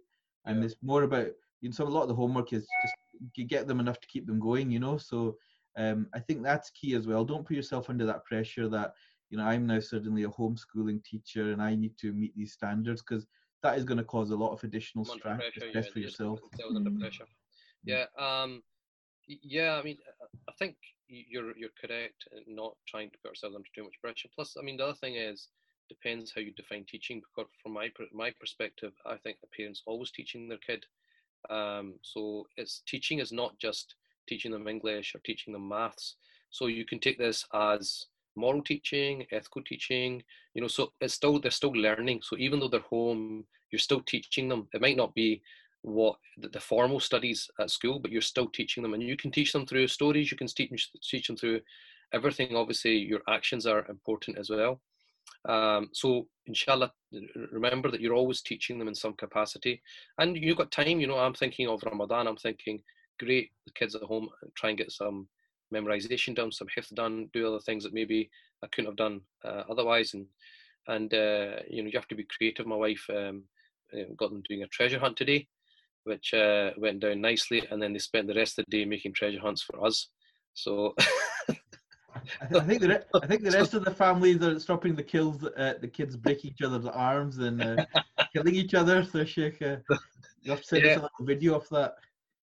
and 0.45 0.59
Yeah. 0.59 0.65
it's 0.65 0.75
more 0.81 1.03
about 1.03 1.27
you 1.61 1.69
know 1.69 1.73
some 1.73 1.87
a 1.87 1.91
lot 1.91 2.03
of 2.03 2.09
the 2.09 2.15
homework 2.15 2.53
is 2.53 2.67
just 2.81 2.95
you 3.35 3.45
get 3.45 3.67
them 3.67 3.79
enough 3.79 3.99
to 3.99 4.07
keep 4.07 4.25
them 4.27 4.39
going. 4.39 4.71
You 4.71 4.79
know, 4.79 4.97
so 4.97 5.37
um, 5.77 6.07
I 6.13 6.19
think 6.19 6.43
that's 6.43 6.69
key 6.71 6.95
as 6.95 7.07
well. 7.07 7.23
Don't 7.25 7.45
put 7.45 7.55
yourself 7.55 7.89
under 7.89 8.05
that 8.05 8.25
pressure 8.25 8.67
that 8.69 8.93
you 9.29 9.37
know 9.37 9.43
I'm 9.43 9.67
now 9.67 9.79
suddenly 9.79 10.23
a 10.23 10.29
homeschooling 10.29 11.03
teacher 11.03 11.51
and 11.51 11.61
I 11.61 11.75
need 11.75 11.97
to 11.99 12.13
meet 12.13 12.35
these 12.35 12.53
standards 12.53 13.01
because 13.01 13.27
that 13.63 13.77
is 13.77 13.83
going 13.83 13.97
to 13.97 14.03
cause 14.03 14.29
a 14.29 14.35
lot 14.35 14.53
of 14.53 14.63
additional 14.63 15.05
Under 15.09 15.19
stress, 15.19 15.37
pressure, 15.37 15.69
stress 15.69 15.85
yeah, 15.85 15.91
for 15.91 15.99
yourself. 15.99 16.39
under 16.63 16.89
Mm. 16.89 16.99
pressure. 16.99 17.25
Yeah. 17.83 18.05
Um, 18.17 18.63
yeah. 19.27 19.75
I 19.75 19.83
mean, 19.83 19.97
uh, 20.21 20.27
I 20.47 20.53
think 20.53 20.75
you're 21.07 21.57
you're 21.57 21.69
correct 21.81 22.27
in 22.31 22.55
not 22.55 22.75
trying 22.87 23.09
to 23.11 23.17
put 23.19 23.29
ourselves 23.29 23.55
under 23.55 23.67
too 23.75 23.83
much 23.83 23.99
pressure. 24.01 24.29
Plus, 24.33 24.55
I 24.59 24.63
mean, 24.63 24.77
the 24.77 24.85
other 24.85 24.93
thing 24.93 25.15
is 25.15 25.49
depends 25.89 26.33
how 26.33 26.41
you 26.41 26.53
define 26.53 26.85
teaching. 26.85 27.21
Because 27.21 27.49
from 27.63 27.73
my 27.73 27.91
my 28.13 28.31
perspective, 28.39 28.93
I 29.05 29.17
think 29.17 29.39
the 29.41 29.47
parents 29.55 29.83
always 29.85 30.11
teaching 30.11 30.47
their 30.47 30.57
kid. 30.59 30.85
Um, 31.49 31.95
so 32.01 32.47
it's 32.57 32.83
teaching 32.87 33.19
is 33.19 33.31
not 33.31 33.57
just 33.59 33.95
teaching 34.27 34.51
them 34.51 34.67
English 34.67 35.15
or 35.15 35.19
teaching 35.19 35.53
them 35.53 35.67
maths. 35.67 36.15
So 36.49 36.67
you 36.67 36.85
can 36.85 36.99
take 36.99 37.17
this 37.17 37.45
as 37.53 38.07
moral 38.37 38.61
teaching, 38.61 39.25
ethical 39.31 39.63
teaching. 39.63 40.23
You 40.53 40.61
know, 40.61 40.67
so 40.67 40.93
it's 41.01 41.15
still 41.15 41.39
they're 41.39 41.51
still 41.51 41.71
learning. 41.71 42.21
So 42.23 42.37
even 42.37 42.59
though 42.59 42.69
they're 42.69 42.79
home, 42.81 43.45
you're 43.71 43.79
still 43.79 44.01
teaching 44.01 44.47
them. 44.47 44.67
It 44.73 44.81
might 44.81 44.97
not 44.97 45.13
be 45.13 45.41
what 45.81 46.15
the, 46.37 46.59
formal 46.59 46.99
studies 46.99 47.49
at 47.59 47.71
school, 47.71 47.99
but 47.99 48.11
you're 48.11 48.21
still 48.21 48.47
teaching 48.47 48.83
them, 48.83 48.93
and 48.93 49.03
you 49.03 49.15
can 49.15 49.31
teach 49.31 49.53
them 49.53 49.65
through 49.65 49.87
stories. 49.87 50.31
You 50.31 50.37
can 50.37 50.47
teach 50.47 50.91
teach 51.01 51.27
them 51.27 51.37
through 51.37 51.61
everything. 52.13 52.55
Obviously, 52.55 52.97
your 52.97 53.21
actions 53.29 53.65
are 53.65 53.85
important 53.87 54.37
as 54.37 54.49
well. 54.49 54.81
Um, 55.47 55.89
so, 55.93 56.27
inshallah, 56.45 56.91
remember 57.51 57.91
that 57.91 58.01
you're 58.01 58.15
always 58.15 58.41
teaching 58.41 58.79
them 58.79 58.87
in 58.87 58.95
some 58.95 59.13
capacity, 59.13 59.81
and 60.17 60.35
you've 60.35 60.57
got 60.57 60.71
time. 60.71 60.99
You 60.99 61.07
know, 61.07 61.17
I'm 61.17 61.33
thinking 61.33 61.67
of 61.67 61.83
Ramadan. 61.83 62.27
I'm 62.27 62.37
thinking, 62.37 62.81
great, 63.19 63.51
the 63.65 63.73
kids 63.73 63.95
at 63.95 64.03
home 64.03 64.29
try 64.55 64.69
and 64.69 64.77
get 64.77 64.91
some 64.91 65.27
memorization 65.73 66.35
done, 66.35 66.51
some 66.51 66.67
hifz 66.75 66.93
done, 66.93 67.29
do 67.33 67.47
other 67.47 67.59
things 67.59 67.83
that 67.83 67.93
maybe 67.93 68.29
I 68.63 68.67
couldn't 68.67 68.89
have 68.89 68.97
done 68.97 69.21
uh, 69.43 69.63
otherwise, 69.69 70.13
and 70.13 70.25
and 70.87 71.13
uh, 71.13 71.59
you 71.69 71.83
know 71.83 71.89
you 71.89 71.97
have 71.97 72.07
to 72.07 72.15
be 72.15 72.25
creative. 72.25 72.65
My 72.65 72.75
wife 72.75 73.05
um, 73.09 73.43
uh, 73.93 74.13
got 74.15 74.31
them 74.31 74.43
doing 74.47 74.63
a 74.63 74.67
treasure 74.67 74.99
hunt 74.99 75.17
today, 75.17 75.47
which 76.03 76.33
uh, 76.33 76.71
went 76.77 77.01
down 77.01 77.21
nicely, 77.21 77.63
and 77.69 77.81
then 77.81 77.93
they 77.93 77.99
spent 77.99 78.27
the 78.27 78.35
rest 78.35 78.57
of 78.59 78.65
the 78.65 78.77
day 78.77 78.85
making 78.85 79.13
treasure 79.13 79.39
hunts 79.39 79.61
for 79.61 79.85
us. 79.85 80.09
So 80.53 80.95
I, 82.41 82.45
th- 82.47 82.61
I 82.61 82.65
think 82.65 82.81
the 82.81 82.87
re- 82.89 83.21
I 83.21 83.27
think 83.27 83.43
the 83.43 83.51
rest 83.59 83.73
of 83.73 83.85
the 83.85 83.93
families 83.93 84.41
are 84.41 84.59
stopping 84.59 84.95
the 84.95 85.03
kills. 85.03 85.43
Uh, 85.43 85.73
the 85.79 85.87
kids 85.87 86.15
break 86.15 86.45
each 86.45 86.61
other's 86.61 86.85
arms 86.85 87.37
and 87.39 87.61
uh, 87.61 87.77
killing 88.33 88.55
each 88.55 88.73
other. 88.73 89.03
So 89.03 89.23
Sheikh, 89.25 89.61
uh, 89.61 89.77
you 90.41 90.51
have 90.51 90.61
to 90.61 90.67
send 90.67 90.85
us 90.85 90.97
a 90.97 91.01
little 91.01 91.25
video 91.25 91.55
of 91.55 91.67
that. 91.69 91.95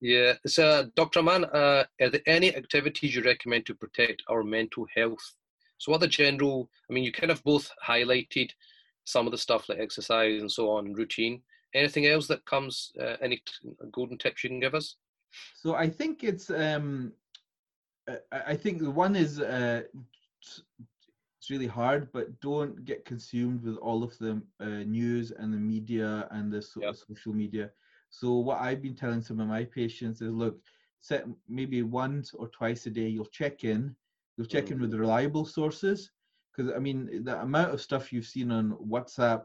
Yeah, 0.04 0.34
so 0.46 0.90
Dr. 0.96 1.20
Aman, 1.20 1.44
uh, 1.46 1.84
are 2.02 2.10
there 2.10 2.20
any 2.26 2.54
activities 2.54 3.14
you 3.14 3.22
recommend 3.22 3.64
to 3.66 3.74
protect 3.74 4.22
our 4.28 4.42
mental 4.42 4.86
health? 4.94 5.24
So 5.78 5.90
what 5.92 6.02
the 6.02 6.08
general? 6.08 6.68
I 6.90 6.92
mean, 6.92 7.04
you 7.04 7.12
kind 7.12 7.32
of 7.32 7.42
both 7.42 7.70
highlighted 7.82 8.50
some 9.04 9.26
of 9.26 9.32
the 9.32 9.38
stuff 9.38 9.68
like 9.68 9.78
exercise 9.78 10.40
and 10.42 10.52
so 10.52 10.70
on, 10.70 10.92
routine. 10.92 11.40
Anything 11.74 12.06
else 12.06 12.26
that 12.28 12.44
comes? 12.44 12.92
Uh, 13.00 13.16
any 13.22 13.36
t- 13.36 13.70
golden 13.92 14.18
tips 14.18 14.44
you 14.44 14.50
can 14.50 14.60
give 14.60 14.74
us? 14.74 14.96
So 15.54 15.74
I 15.74 15.88
think 15.88 16.22
it's 16.22 16.50
um, 16.50 17.12
uh, 18.06 18.16
I 18.30 18.56
think 18.56 18.80
the 18.82 18.90
one 18.90 19.16
is 19.16 19.40
uh, 19.40 19.82
it's 20.40 20.62
it's 21.38 21.50
really 21.50 21.66
hard, 21.66 22.12
but 22.12 22.38
don't 22.40 22.84
get 22.84 23.06
consumed 23.06 23.62
with 23.64 23.76
all 23.78 24.02
of 24.04 24.16
the 24.18 24.42
uh, 24.60 24.84
news 24.98 25.30
and 25.30 25.52
the 25.52 25.58
media 25.74 26.28
and 26.30 26.52
the 26.52 26.60
so- 26.60 26.82
Yep. 26.82 26.94
social 27.08 27.32
media. 27.32 27.70
So 28.20 28.34
what 28.34 28.60
I've 28.60 28.80
been 28.80 28.94
telling 28.94 29.22
some 29.22 29.40
of 29.40 29.48
my 29.48 29.64
patients 29.64 30.20
is, 30.20 30.32
look, 30.32 30.56
set 31.00 31.26
maybe 31.48 31.82
once 31.82 32.32
or 32.32 32.46
twice 32.48 32.86
a 32.86 32.90
day. 32.90 33.08
You'll 33.08 33.26
check 33.26 33.64
in. 33.64 33.94
You'll 34.36 34.46
check 34.46 34.70
in 34.70 34.80
with 34.80 34.94
reliable 34.94 35.44
sources, 35.44 36.10
because 36.50 36.72
I 36.76 36.78
mean 36.78 37.24
the 37.24 37.40
amount 37.40 37.72
of 37.72 37.80
stuff 37.80 38.12
you've 38.12 38.26
seen 38.26 38.50
on 38.50 38.76
WhatsApp 38.94 39.42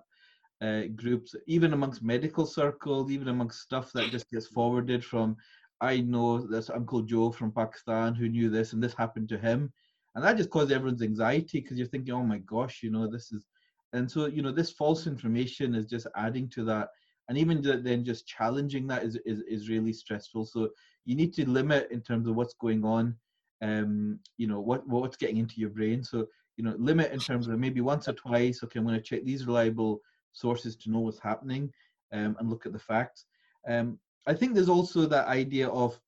uh, 0.62 0.84
groups, 0.96 1.36
even 1.48 1.74
amongst 1.74 2.04
medical 2.04 2.46
circles, 2.46 3.12
even 3.12 3.28
amongst 3.28 3.62
stuff 3.62 3.92
that 3.94 4.12
just 4.12 4.30
gets 4.32 4.48
forwarded 4.48 5.04
from 5.04 5.36
I 5.82 6.02
know 6.02 6.40
this 6.40 6.70
Uncle 6.70 7.02
Joe 7.02 7.32
from 7.32 7.52
Pakistan 7.52 8.14
who 8.14 8.30
knew 8.30 8.50
this 8.50 8.74
and 8.74 8.84
this 8.84 8.94
happened 8.94 9.30
to 9.30 9.38
him. 9.38 9.72
And 10.16 10.24
that 10.24 10.38
just 10.38 10.50
caused 10.50 10.72
everyone's 10.72 11.02
anxiety 11.02 11.62
because 11.62 11.78
you're 11.78 11.88
thinking, 11.88 12.14
oh 12.14 12.24
my 12.24 12.40
gosh, 12.40 12.82
you 12.84 12.92
know, 12.92 13.08
this 13.08 13.32
is. 13.32 13.46
And 13.94 14.10
so, 14.10 14.26
you 14.26 14.42
know, 14.42 14.52
this 14.52 14.72
false 14.72 15.08
information 15.08 15.76
is 15.76 15.86
just 15.86 16.08
adding 16.16 16.50
to 16.50 16.64
that. 16.66 16.90
And 17.30 17.38
even 17.38 17.62
then 17.62 18.04
just 18.04 18.28
challenging 18.28 18.88
that 18.88 19.04
is, 19.04 19.16
is, 19.24 19.42
is 19.48 19.70
really 19.70 19.94
stressful. 19.94 20.46
So 20.46 20.70
you 21.06 21.16
need 21.16 21.32
to 21.36 21.48
limit 21.48 21.88
in 21.92 22.02
terms 22.02 22.28
of 22.28 22.36
what's 22.36 22.56
going 22.56 22.84
on, 22.84 23.16
um, 23.62 24.20
you 24.38 24.48
know, 24.48 24.60
what 24.60 24.88
what's 24.88 25.16
getting 25.16 25.38
into 25.38 25.62
your 25.62 25.70
brain. 25.70 26.04
So, 26.04 26.28
you 26.58 26.64
know, 26.64 26.76
limit 26.80 27.12
in 27.12 27.20
terms 27.20 27.48
of 27.48 27.60
maybe 27.60 27.82
once 27.82 28.08
or 28.08 28.14
twice, 28.14 28.64
okay, 28.64 28.80
I'm 28.80 28.86
going 28.86 28.96
to 28.96 29.02
check 29.02 29.24
these 29.24 29.46
reliable 29.46 30.02
sources 30.34 30.76
to 30.78 30.90
know 30.90 31.00
what's 31.00 31.20
happening 31.20 31.72
um, 32.12 32.36
and 32.40 32.50
look 32.50 32.66
at 32.66 32.74
the 32.74 32.80
facts. 32.80 33.26
Um, 33.68 34.00
I 34.26 34.34
think 34.34 34.54
there's 34.54 34.70
also 34.70 35.06
that 35.06 35.28
idea 35.28 35.68
of, 35.70 36.00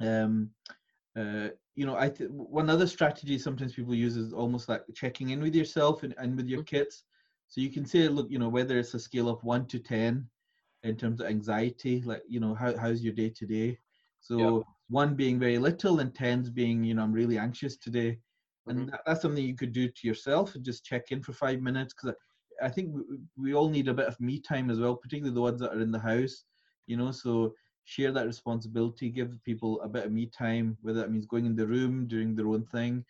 um, 0.00 0.50
uh, 1.18 1.48
you 1.74 1.84
know, 1.84 1.96
I 1.96 2.10
th- 2.10 2.30
one 2.30 2.70
other 2.70 2.86
strategy 2.86 3.38
sometimes 3.38 3.74
people 3.74 3.94
use 3.94 4.16
is 4.16 4.32
almost 4.32 4.68
like 4.68 4.82
checking 4.94 5.30
in 5.30 5.42
with 5.42 5.54
yourself 5.54 6.04
and, 6.04 6.14
and 6.16 6.36
with 6.36 6.46
your 6.46 6.62
kids. 6.62 7.02
So 7.48 7.60
you 7.60 7.70
can 7.70 7.84
say, 7.84 8.08
look, 8.08 8.30
you 8.30 8.38
know, 8.38 8.48
whether 8.48 8.78
it's 8.78 8.94
a 8.94 8.98
scale 9.00 9.28
of 9.28 9.42
one 9.42 9.66
to 9.66 9.78
ten 9.80 10.28
in 10.84 10.96
terms 10.96 11.20
of 11.20 11.26
anxiety, 11.26 12.02
like 12.02 12.22
you 12.28 12.40
know, 12.40 12.54
how 12.54 12.76
how's 12.76 13.02
your 13.02 13.14
day 13.14 13.30
today? 13.30 13.78
So 14.20 14.64
one 14.88 15.14
being 15.14 15.38
very 15.38 15.58
little 15.58 16.00
and 16.00 16.14
tens 16.14 16.50
being, 16.50 16.84
you 16.84 16.94
know, 16.94 17.02
I'm 17.02 17.12
really 17.12 17.38
anxious 17.38 17.76
today, 17.76 18.18
and 18.66 18.88
that, 18.90 19.00
that's 19.06 19.22
something 19.22 19.44
you 19.44 19.56
could 19.56 19.72
do 19.72 19.88
to 19.88 20.06
yourself 20.06 20.54
and 20.54 20.64
just 20.64 20.84
check 20.84 21.10
in 21.10 21.22
for 21.22 21.32
five 21.32 21.60
minutes 21.60 21.94
because 21.94 22.16
I 22.62 22.68
think 22.68 22.94
we, 22.94 23.02
we 23.36 23.54
all 23.54 23.68
need 23.68 23.88
a 23.88 23.94
bit 23.94 24.06
of 24.06 24.20
me 24.20 24.40
time 24.40 24.70
as 24.70 24.78
well, 24.78 24.94
particularly 24.94 25.34
the 25.34 25.40
ones 25.40 25.60
that 25.60 25.72
are 25.72 25.80
in 25.80 25.90
the 25.90 25.98
house, 25.98 26.44
you 26.86 26.96
know. 26.96 27.10
So 27.10 27.54
share 27.84 28.12
that 28.12 28.26
responsibility, 28.26 29.10
give 29.10 29.38
people 29.44 29.80
a 29.82 29.88
bit 29.88 30.06
of 30.06 30.12
me 30.12 30.26
time, 30.26 30.76
whether 30.82 31.00
that 31.00 31.10
means 31.10 31.26
going 31.26 31.46
in 31.46 31.56
the 31.56 31.66
room, 31.66 32.06
doing 32.06 32.34
their 32.34 32.48
own 32.48 32.64
thing, 32.64 33.04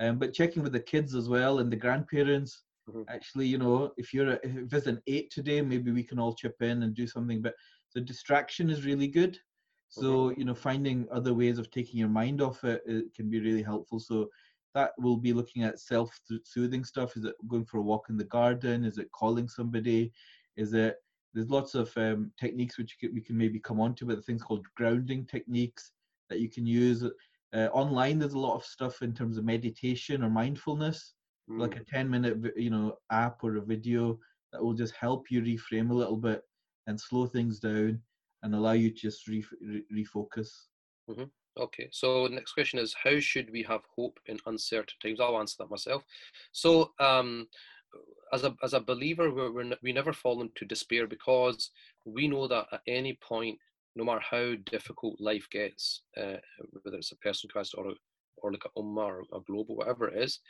um, 0.00 0.18
but 0.18 0.32
checking 0.32 0.62
with 0.62 0.72
the 0.72 0.80
kids 0.80 1.14
as 1.14 1.28
well 1.28 1.58
and 1.58 1.70
the 1.70 1.76
grandparents. 1.76 2.62
Mhm. 2.88 3.04
Actually, 3.08 3.46
you 3.46 3.58
know, 3.58 3.92
if 3.96 4.12
you're 4.12 4.32
a, 4.32 4.40
if 4.42 4.72
it's 4.72 4.86
an 4.86 5.00
eight 5.06 5.30
today, 5.30 5.60
maybe 5.62 5.90
we 5.90 6.02
can 6.04 6.18
all 6.18 6.34
chip 6.34 6.60
in 6.60 6.82
and 6.82 6.94
do 6.94 7.06
something. 7.06 7.40
But 7.40 7.54
the 7.94 8.00
distraction 8.00 8.70
is 8.70 8.84
really 8.84 9.08
good. 9.08 9.38
So 9.88 10.30
you 10.30 10.44
know, 10.44 10.54
finding 10.54 11.06
other 11.10 11.34
ways 11.34 11.58
of 11.58 11.70
taking 11.70 12.00
your 12.00 12.08
mind 12.08 12.42
off 12.42 12.64
it, 12.64 12.82
it 12.86 13.14
can 13.14 13.30
be 13.30 13.40
really 13.40 13.62
helpful. 13.62 14.00
So 14.00 14.28
that 14.74 14.92
will 14.98 15.16
be 15.16 15.32
looking 15.32 15.62
at 15.62 15.78
self-soothing 15.78 16.84
stuff. 16.84 17.16
Is 17.16 17.24
it 17.24 17.36
going 17.46 17.64
for 17.64 17.78
a 17.78 17.82
walk 17.82 18.06
in 18.10 18.16
the 18.16 18.24
garden? 18.24 18.84
Is 18.84 18.98
it 18.98 19.12
calling 19.12 19.48
somebody? 19.48 20.12
Is 20.56 20.74
it 20.74 20.96
there's 21.32 21.50
lots 21.50 21.74
of 21.74 21.96
um, 21.96 22.32
techniques 22.38 22.76
which 22.78 22.96
you 23.00 23.08
can, 23.08 23.14
we 23.14 23.20
can 23.20 23.36
maybe 23.36 23.60
come 23.60 23.80
on 23.80 23.94
to, 23.96 24.06
but 24.06 24.16
the 24.16 24.22
things 24.22 24.42
called 24.42 24.66
grounding 24.76 25.26
techniques 25.26 25.92
that 26.28 26.40
you 26.40 26.48
can 26.50 26.66
use. 26.66 27.04
Uh, 27.52 27.68
online, 27.72 28.18
there's 28.18 28.34
a 28.34 28.38
lot 28.38 28.56
of 28.56 28.64
stuff 28.64 29.02
in 29.02 29.12
terms 29.14 29.36
of 29.36 29.44
meditation 29.44 30.22
or 30.24 30.30
mindfulness, 30.30 31.14
like 31.48 31.76
a 31.76 31.84
10 31.84 32.08
minute 32.10 32.38
you 32.56 32.70
know 32.70 32.96
app 33.10 33.44
or 33.44 33.56
a 33.56 33.60
video 33.60 34.18
that 34.52 34.62
will 34.62 34.74
just 34.74 34.94
help 34.94 35.30
you 35.30 35.42
reframe 35.42 35.90
a 35.90 35.94
little 35.94 36.16
bit 36.16 36.42
and 36.86 36.98
slow 37.00 37.26
things 37.26 37.58
down 37.58 38.00
and 38.42 38.54
allow 38.54 38.72
you 38.72 38.90
to 38.90 38.96
just 38.96 39.26
re- 39.28 39.44
re- 39.60 39.84
refocus. 39.92 40.48
Okay, 41.56 41.88
so 41.92 42.26
next 42.26 42.52
question 42.52 42.78
is 42.78 42.94
how 43.04 43.20
should 43.20 43.50
we 43.50 43.62
have 43.62 43.82
hope 43.94 44.18
in 44.26 44.38
uncertain 44.46 44.96
times? 45.00 45.20
I'll 45.20 45.38
answer 45.38 45.56
that 45.60 45.70
myself. 45.70 46.02
So, 46.52 46.92
um, 46.98 47.46
as 48.32 48.44
a 48.44 48.56
as 48.62 48.74
a 48.74 48.80
believer, 48.80 49.32
we're, 49.32 49.52
we're 49.52 49.60
n- 49.60 49.76
we 49.82 49.92
never 49.92 50.12
fall 50.12 50.42
into 50.42 50.64
despair 50.64 51.06
because 51.06 51.70
we 52.04 52.26
know 52.26 52.48
that 52.48 52.66
at 52.72 52.80
any 52.88 53.14
point, 53.22 53.58
no 53.94 54.04
matter 54.04 54.20
how 54.20 54.54
difficult 54.66 55.20
life 55.20 55.48
gets, 55.50 56.02
uh, 56.16 56.36
whether 56.82 56.96
it's 56.96 57.12
a 57.12 57.16
personal 57.16 57.52
quest 57.52 57.74
or 57.78 57.90
a, 57.90 57.94
or 58.38 58.50
like 58.50 58.64
a 58.64 58.80
ummah 58.80 59.06
or 59.06 59.20
a 59.32 59.40
global, 59.46 59.76
whatever 59.76 60.08
it 60.08 60.20
is, 60.22 60.40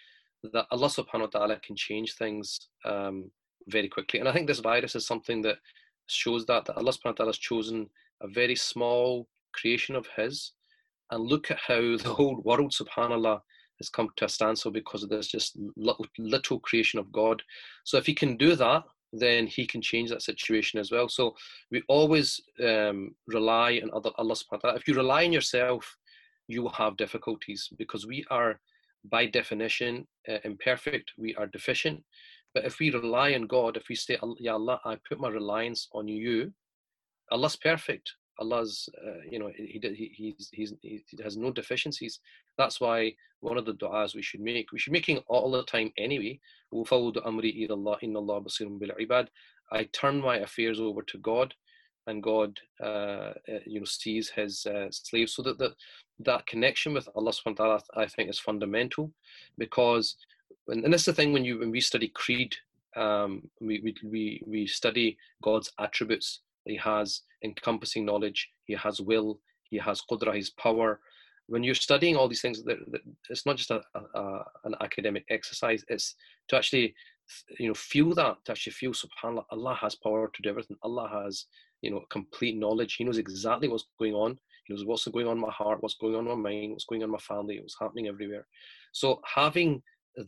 that 0.52 0.66
Allah 0.70 0.88
Subhanahu 0.88 1.32
wa 1.32 1.40
Taala 1.40 1.62
can 1.62 1.76
change 1.76 2.14
things 2.14 2.68
um, 2.84 3.30
very 3.68 3.88
quickly. 3.88 4.20
And 4.20 4.28
I 4.28 4.32
think 4.32 4.46
this 4.46 4.60
virus 4.60 4.94
is 4.94 5.06
something 5.06 5.42
that 5.42 5.58
shows 6.06 6.44
that 6.46 6.64
that 6.66 6.76
Allah 6.76 6.92
Subhanahu 6.92 7.18
wa 7.18 7.24
Taala 7.24 7.28
has 7.28 7.38
chosen 7.38 7.88
a 8.20 8.28
very 8.28 8.56
small 8.56 9.28
creation 9.52 9.96
of 9.96 10.06
His 10.16 10.52
and 11.10 11.24
look 11.24 11.50
at 11.50 11.58
how 11.58 11.96
the 11.96 12.14
whole 12.14 12.40
world, 12.42 12.72
subhanAllah, 12.72 13.40
has 13.78 13.88
come 13.88 14.08
to 14.16 14.24
a 14.24 14.28
standstill 14.28 14.70
because 14.70 15.02
of 15.02 15.08
this 15.08 15.28
just 15.28 15.56
little, 15.76 16.06
little 16.18 16.60
creation 16.60 16.98
of 16.98 17.10
God. 17.12 17.42
So 17.84 17.96
if 17.98 18.06
he 18.06 18.14
can 18.14 18.36
do 18.36 18.54
that, 18.56 18.84
then 19.12 19.46
he 19.46 19.66
can 19.66 19.80
change 19.80 20.10
that 20.10 20.22
situation 20.22 20.80
as 20.80 20.90
well. 20.90 21.08
So 21.08 21.34
we 21.70 21.82
always 21.88 22.40
um, 22.62 23.14
rely 23.26 23.80
on 23.82 23.90
Allah 23.90 24.34
subhanahu 24.34 24.52
wa 24.52 24.58
ta'ala. 24.58 24.76
If 24.76 24.88
you 24.88 24.94
rely 24.94 25.24
on 25.24 25.32
yourself, 25.32 25.96
you 26.48 26.62
will 26.62 26.70
have 26.70 26.96
difficulties 26.96 27.68
because 27.78 28.06
we 28.06 28.24
are 28.30 28.60
by 29.10 29.26
definition 29.26 30.06
uh, 30.28 30.38
imperfect, 30.44 31.12
we 31.18 31.34
are 31.36 31.46
deficient. 31.46 32.02
But 32.54 32.64
if 32.64 32.78
we 32.78 32.90
rely 32.90 33.34
on 33.34 33.46
God, 33.46 33.76
if 33.76 33.88
we 33.88 33.96
say, 33.96 34.18
Ya 34.38 34.54
Allah, 34.54 34.80
I 34.84 34.96
put 35.08 35.20
my 35.20 35.28
reliance 35.28 35.88
on 35.92 36.08
you, 36.08 36.52
Allah's 37.30 37.56
perfect. 37.56 38.12
Allah's, 38.38 38.88
uh, 39.06 39.20
you 39.30 39.38
know, 39.38 39.50
he, 39.56 39.80
he, 39.80 40.12
he's, 40.14 40.48
he's, 40.52 40.74
he 40.82 41.04
has 41.22 41.36
no 41.36 41.52
deficiencies. 41.52 42.20
That's 42.58 42.80
why 42.80 43.14
one 43.40 43.58
of 43.58 43.64
the 43.64 43.74
du'as 43.74 44.14
we 44.14 44.22
should 44.22 44.40
make, 44.40 44.72
we 44.72 44.78
should 44.78 44.92
be 44.92 44.98
making 44.98 45.18
all 45.28 45.50
the 45.50 45.64
time 45.64 45.92
anyway. 45.96 46.40
I 49.72 49.84
turn 49.92 50.20
my 50.20 50.36
affairs 50.38 50.80
over 50.80 51.02
to 51.02 51.18
God 51.18 51.54
and 52.06 52.22
God, 52.22 52.58
uh, 52.82 53.32
uh 53.48 53.60
you 53.66 53.80
know, 53.80 53.86
sees 53.86 54.30
His 54.30 54.66
uh, 54.66 54.88
slaves. 54.90 55.34
So 55.34 55.42
that, 55.42 55.58
that 55.58 55.72
that 56.20 56.46
connection 56.46 56.94
with 56.94 57.08
Allah 57.14 57.32
Subhanahu 57.32 57.58
wa 57.58 57.78
Taala, 57.78 57.82
I 57.96 58.06
think, 58.06 58.30
is 58.30 58.38
fundamental, 58.38 59.10
because, 59.58 60.16
and 60.68 60.92
this 60.92 61.02
is 61.02 61.06
the 61.06 61.12
thing 61.12 61.32
when 61.32 61.44
you 61.44 61.58
when 61.58 61.70
we 61.70 61.80
study 61.80 62.08
creed, 62.08 62.54
um, 62.96 63.42
we, 63.60 63.80
we 63.80 63.94
we 64.04 64.42
we 64.46 64.66
study 64.66 65.16
God's 65.42 65.72
attributes. 65.78 66.40
He 66.64 66.76
has 66.76 67.22
encompassing 67.42 68.04
knowledge. 68.04 68.48
He 68.64 68.74
has 68.74 69.00
will. 69.00 69.40
He 69.70 69.78
has 69.78 70.02
qudra. 70.10 70.34
His 70.34 70.50
power. 70.50 71.00
When 71.46 71.62
you're 71.62 71.74
studying 71.74 72.16
all 72.16 72.26
these 72.26 72.40
things, 72.40 72.62
it's 73.28 73.44
not 73.44 73.56
just 73.56 73.70
a, 73.70 73.82
a, 73.94 74.44
an 74.64 74.74
academic 74.80 75.26
exercise. 75.28 75.84
It's 75.88 76.14
to 76.48 76.56
actually 76.56 76.94
you 77.58 77.68
know 77.68 77.74
feel 77.74 78.14
that 78.14 78.36
to 78.44 78.52
actually 78.52 78.72
feel 78.72 78.92
subhanallah 78.92 79.44
allah 79.50 79.74
has 79.74 79.94
power 79.94 80.30
to 80.34 80.42
do 80.42 80.50
everything 80.50 80.76
allah 80.82 81.08
has 81.08 81.46
you 81.84 81.90
know 81.90 82.02
complete 82.10 82.56
knowledge. 82.56 82.94
He 82.94 83.04
knows 83.04 83.18
exactly 83.18 83.68
what's 83.68 83.86
going 83.98 84.14
on. 84.14 84.38
He 84.64 84.74
knows 84.74 84.84
what's 84.84 85.06
going 85.08 85.26
on 85.26 85.36
in 85.36 85.46
my 85.48 85.50
heart 85.50 85.82
what's 85.82 86.00
going 86.00 86.14
on 86.16 86.26
in 86.26 86.42
my 86.42 86.50
mind 86.50 86.72
what's 86.72 86.86
going 86.86 87.02
on 87.02 87.08
in 87.08 87.18
my 87.18 87.18
family 87.18 87.60
what's 87.60 87.78
happening 87.78 88.08
everywhere. 88.08 88.46
So 88.92 89.20
having 89.40 89.82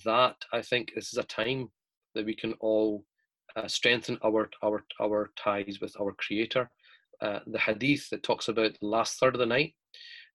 that 0.04 0.36
i 0.52 0.60
think 0.60 0.90
this 0.94 1.12
is 1.12 1.18
a 1.18 1.22
time 1.24 1.70
that 2.14 2.26
we 2.26 2.34
can 2.34 2.52
all 2.54 3.04
uh, 3.56 3.68
strengthen 3.68 4.18
our 4.24 4.50
our 4.62 4.84
our 5.00 5.30
ties 5.36 5.78
with 5.80 5.94
our 6.00 6.12
creator. 6.12 6.70
Uh, 7.22 7.38
the 7.46 7.58
hadith 7.58 8.10
that 8.10 8.22
talks 8.22 8.48
about 8.48 8.72
the 8.78 8.86
last 8.86 9.18
third 9.18 9.34
of 9.34 9.38
the 9.38 9.46
night 9.46 9.72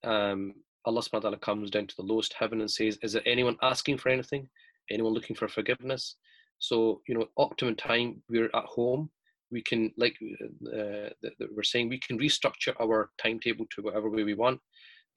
um, 0.04 0.54
allah 0.86 1.02
subhanahu 1.02 1.14
wa 1.14 1.20
ta'ala 1.20 1.38
comes 1.38 1.70
down 1.70 1.86
to 1.86 1.96
the 1.96 2.10
lowest 2.12 2.34
heaven 2.34 2.62
and 2.62 2.72
says 2.72 2.98
is 3.04 3.14
there 3.14 3.28
anyone 3.28 3.58
asking 3.62 3.98
for 3.98 4.10
anything? 4.10 4.50
Anyone 4.90 5.14
looking 5.14 5.36
for 5.36 5.48
forgiveness? 5.48 6.16
So, 6.58 7.02
you 7.08 7.16
know, 7.16 7.28
optimum 7.38 7.76
time, 7.76 8.22
we're 8.30 8.50
at 8.54 8.66
home. 8.66 9.10
We 9.52 9.62
can, 9.62 9.92
like 9.98 10.16
uh, 10.22 11.10
we're 11.56 11.64
saying, 11.64 11.90
we 11.90 12.00
can 12.00 12.20
restructure 12.20 12.74
our 12.82 13.10
timetable 13.22 13.66
to 13.76 13.82
whatever 13.82 14.10
way 14.10 14.24
we 14.24 14.34
want. 14.34 14.60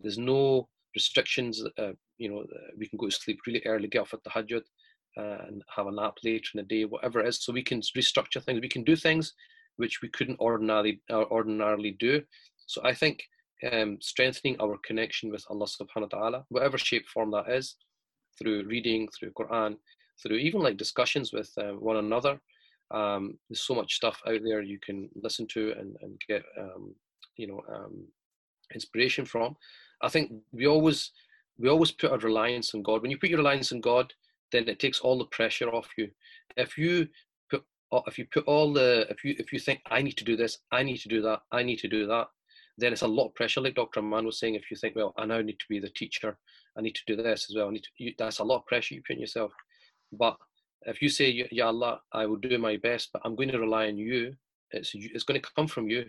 There's 0.00 0.18
no 0.18 0.68
restrictions. 0.94 1.62
Uh, 1.78 1.92
you 2.18 2.30
know, 2.30 2.40
uh, 2.40 2.70
we 2.76 2.88
can 2.88 2.98
go 2.98 3.06
to 3.06 3.12
sleep 3.12 3.40
really 3.46 3.62
early, 3.64 3.88
get 3.88 4.02
off 4.02 4.14
at 4.14 4.24
tahajjud, 4.24 4.62
uh, 5.16 5.46
and 5.46 5.62
have 5.74 5.86
a 5.86 5.92
nap 5.92 6.14
later 6.24 6.50
in 6.54 6.58
the 6.58 6.64
day, 6.64 6.84
whatever 6.84 7.20
it 7.20 7.28
is. 7.28 7.44
So 7.44 7.52
we 7.52 7.62
can 7.62 7.80
restructure 7.96 8.42
things. 8.42 8.60
We 8.60 8.68
can 8.68 8.84
do 8.84 8.96
things 8.96 9.32
which 9.76 10.02
we 10.02 10.08
couldn't 10.08 10.38
ordinarily 10.40 11.00
ordinarily 11.10 11.92
do. 11.98 12.22
So 12.66 12.80
I 12.84 12.94
think 12.94 13.22
um, 13.72 13.98
strengthening 14.00 14.56
our 14.60 14.78
connection 14.84 15.30
with 15.30 15.44
Allah 15.50 15.66
Subhanahu 15.66 16.12
wa 16.12 16.18
Taala, 16.18 16.44
whatever 16.48 16.78
shape 16.78 17.06
form 17.08 17.30
that 17.32 17.48
is, 17.48 17.76
through 18.38 18.64
reading, 18.64 19.08
through 19.08 19.32
Quran, 19.32 19.76
through 20.22 20.36
even 20.36 20.60
like 20.60 20.76
discussions 20.76 21.32
with 21.32 21.50
uh, 21.58 21.72
one 21.72 21.96
another. 21.96 22.40
Um, 22.94 23.38
there's 23.48 23.62
so 23.62 23.74
much 23.74 23.94
stuff 23.94 24.20
out 24.26 24.40
there 24.44 24.62
you 24.62 24.78
can 24.78 25.08
listen 25.14 25.46
to 25.48 25.72
and, 25.78 25.96
and 26.00 26.20
get 26.28 26.42
um, 26.58 26.94
you 27.36 27.46
know 27.46 27.62
um, 27.72 28.06
inspiration 28.74 29.24
from. 29.24 29.56
I 30.02 30.08
think 30.08 30.32
we 30.52 30.66
always 30.66 31.10
we 31.58 31.68
always 31.68 31.90
put 31.90 32.12
our 32.12 32.18
reliance 32.18 32.74
on 32.74 32.82
God. 32.82 33.02
When 33.02 33.10
you 33.10 33.18
put 33.18 33.30
your 33.30 33.38
reliance 33.38 33.72
on 33.72 33.80
God, 33.80 34.12
then 34.52 34.68
it 34.68 34.78
takes 34.78 35.00
all 35.00 35.18
the 35.18 35.26
pressure 35.26 35.68
off 35.68 35.88
you. 35.98 36.08
If 36.56 36.78
you 36.78 37.08
put 37.50 37.64
if 38.06 38.18
you 38.18 38.26
put 38.32 38.44
all 38.46 38.72
the 38.72 39.06
if 39.10 39.24
you 39.24 39.34
if 39.38 39.52
you 39.52 39.58
think 39.58 39.80
I 39.90 40.02
need 40.02 40.16
to 40.18 40.24
do 40.24 40.36
this, 40.36 40.58
I 40.72 40.82
need 40.82 40.98
to 40.98 41.08
do 41.08 41.22
that, 41.22 41.40
I 41.52 41.62
need 41.62 41.78
to 41.80 41.88
do 41.88 42.06
that, 42.06 42.28
then 42.78 42.92
it's 42.92 43.02
a 43.02 43.06
lot 43.06 43.28
of 43.28 43.34
pressure. 43.34 43.60
Like 43.60 43.74
Dr. 43.74 44.00
Aman 44.00 44.26
was 44.26 44.38
saying, 44.38 44.54
if 44.54 44.70
you 44.70 44.76
think, 44.76 44.96
well, 44.96 45.14
I 45.16 45.26
now 45.26 45.40
need 45.40 45.58
to 45.58 45.66
be 45.68 45.78
the 45.78 45.90
teacher, 45.90 46.36
I 46.76 46.82
need 46.82 46.94
to 46.96 47.02
do 47.06 47.16
this 47.16 47.46
as 47.48 47.56
well. 47.56 47.68
I 47.68 47.72
need 47.72 47.84
to, 47.84 47.90
you, 47.98 48.14
that's 48.18 48.40
a 48.40 48.44
lot 48.44 48.58
of 48.58 48.66
pressure 48.66 48.94
you 48.94 49.02
put 49.06 49.14
on 49.14 49.20
yourself. 49.20 49.52
But 50.12 50.36
if 50.86 51.02
you 51.02 51.08
say, 51.08 51.46
Ya 51.50 51.66
Allah, 51.66 52.00
I 52.12 52.26
will 52.26 52.36
do 52.36 52.58
my 52.58 52.76
best, 52.76 53.10
but 53.12 53.22
I'm 53.24 53.36
going 53.36 53.50
to 53.50 53.58
rely 53.58 53.86
on 53.88 53.96
you, 53.96 54.34
it's 54.70 54.92
it's 54.94 55.24
going 55.24 55.40
to 55.40 55.48
come 55.56 55.66
from 55.66 55.88
you, 55.88 56.06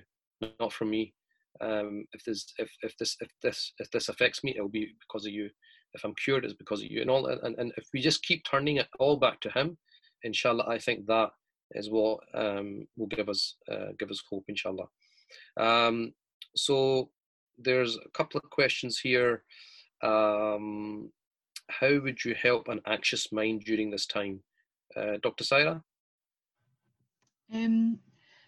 not 0.59 0.73
from 0.73 0.89
me. 0.89 1.13
Um, 1.61 2.05
if 2.13 2.23
this 2.23 2.53
if 2.57 2.69
if 2.81 2.97
this 2.97 3.15
if 3.21 3.29
this 3.41 3.71
if 3.79 3.89
this 3.91 4.09
affects 4.09 4.43
me, 4.43 4.53
it'll 4.55 4.67
be 4.69 4.93
because 4.99 5.25
of 5.25 5.31
you. 5.31 5.49
If 5.93 6.03
I'm 6.03 6.15
cured, 6.15 6.43
it's 6.43 6.53
because 6.53 6.81
of 6.81 6.91
you, 6.91 7.01
and 7.01 7.09
all. 7.09 7.27
And, 7.27 7.57
and 7.57 7.71
if 7.77 7.87
we 7.93 8.01
just 8.01 8.23
keep 8.23 8.43
turning 8.43 8.77
it 8.77 8.87
all 8.99 9.17
back 9.17 9.39
to 9.41 9.49
Him, 9.51 9.77
inshallah, 10.23 10.65
I 10.67 10.77
think 10.77 11.05
that 11.05 11.29
is 11.71 11.89
what 11.89 12.19
um, 12.33 12.85
will 12.97 13.07
give 13.07 13.29
us 13.29 13.55
uh, 13.71 13.93
give 13.97 14.11
us 14.11 14.21
hope, 14.29 14.45
inshallah. 14.47 14.87
Um, 15.57 16.13
so 16.55 17.09
there's 17.57 17.95
a 17.95 18.09
couple 18.13 18.41
of 18.43 18.49
questions 18.49 18.99
here. 18.99 19.43
Um, 20.03 21.11
how 21.69 21.99
would 21.99 22.23
you 22.23 22.35
help 22.35 22.67
an 22.67 22.81
anxious 22.85 23.31
mind 23.31 23.63
during 23.65 23.89
this 23.89 24.05
time? 24.05 24.41
Uh, 24.95 25.17
Dr. 25.21 25.43
Sahira? 25.43 25.81
Um, 27.53 27.99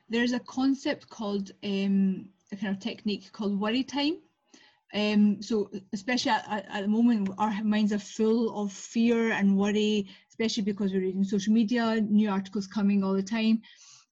there's 0.09 0.33
a 0.33 0.39
concept 0.39 1.09
called 1.09 1.51
um, 1.63 2.29
a 2.51 2.55
kind 2.55 2.75
of 2.75 2.81
technique 2.81 3.31
called 3.31 3.59
worry 3.59 3.83
time. 3.83 4.17
Um, 4.93 5.41
so 5.41 5.69
especially 5.93 6.31
at, 6.31 6.65
at, 6.69 6.81
the 6.81 6.87
moment, 6.87 7.29
our 7.37 7.61
minds 7.63 7.91
are 7.91 7.99
full 7.99 8.61
of 8.61 8.71
fear 8.71 9.31
and 9.33 9.57
worry, 9.57 10.07
especially 10.29 10.63
because 10.63 10.93
we're 10.93 11.01
reading 11.01 11.25
social 11.25 11.53
media, 11.53 11.99
new 12.01 12.29
articles 12.29 12.67
coming 12.67 13.03
all 13.03 13.13
the 13.13 13.23
time. 13.23 13.61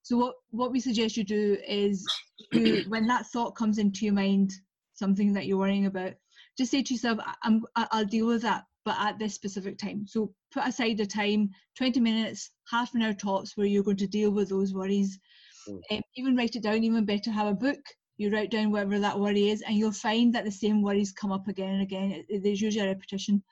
So 0.02 0.18
what, 0.18 0.36
what 0.52 0.72
we 0.72 0.80
suggest 0.82 1.18
you 1.18 1.24
do 1.24 1.58
is 1.66 2.06
you, 2.52 2.84
when 2.90 3.08
that 3.08 3.26
thought 3.28 3.56
comes 3.56 3.78
into 3.78 4.06
your 4.06 4.14
mind, 4.14 4.52
something 4.94 5.34
that 5.34 5.46
you're 5.46 5.58
worrying 5.58 5.86
about, 5.86 6.14
just 6.58 6.72
say 6.72 6.84
to 6.84 6.94
yourself, 6.94 7.20
I'm, 7.42 7.64
I'll 7.76 8.06
deal 8.06 8.28
with 8.28 8.42
that 8.42 8.66
but 8.86 8.96
at 9.00 9.18
this 9.18 9.34
specific 9.34 9.78
time. 9.78 10.06
So 10.08 10.32
put 10.54 10.66
aside 10.66 11.00
a 11.00 11.08
time, 11.08 11.50
20 11.76 12.00
minutes, 12.00 12.52
half 12.70 12.94
an 12.94 13.02
hour 13.02 13.14
tops, 13.14 13.58
where 13.58 13.66
you're 13.66 13.84
going 13.84 13.98
to 13.98 14.08
deal 14.08 14.30
with 14.30 14.50
those 14.50 14.74
worries. 14.74 15.20
Mm. 15.68 15.82
Um, 15.92 16.02
even 16.16 16.36
write 16.36 16.56
it 16.56 16.64
down, 16.64 16.84
even 16.84 17.04
better, 17.04 17.32
have 17.32 17.48
a 17.48 17.54
book. 17.54 17.80
You 18.18 18.32
write 18.32 18.52
down 18.52 18.72
whatever 18.72 19.00
that 19.00 19.20
worry 19.20 19.50
is, 19.50 19.62
and 19.62 19.76
you'll 19.76 19.92
find 19.92 20.34
that 20.36 20.46
the 20.46 20.52
same 20.52 20.82
worries 20.82 21.12
come 21.12 21.32
up 21.32 21.48
again 21.48 21.74
and 21.74 21.82
again. 21.82 22.24
There's 22.30 22.62
usually 22.62 22.86
a 22.86 22.90
repetition. 22.90 23.44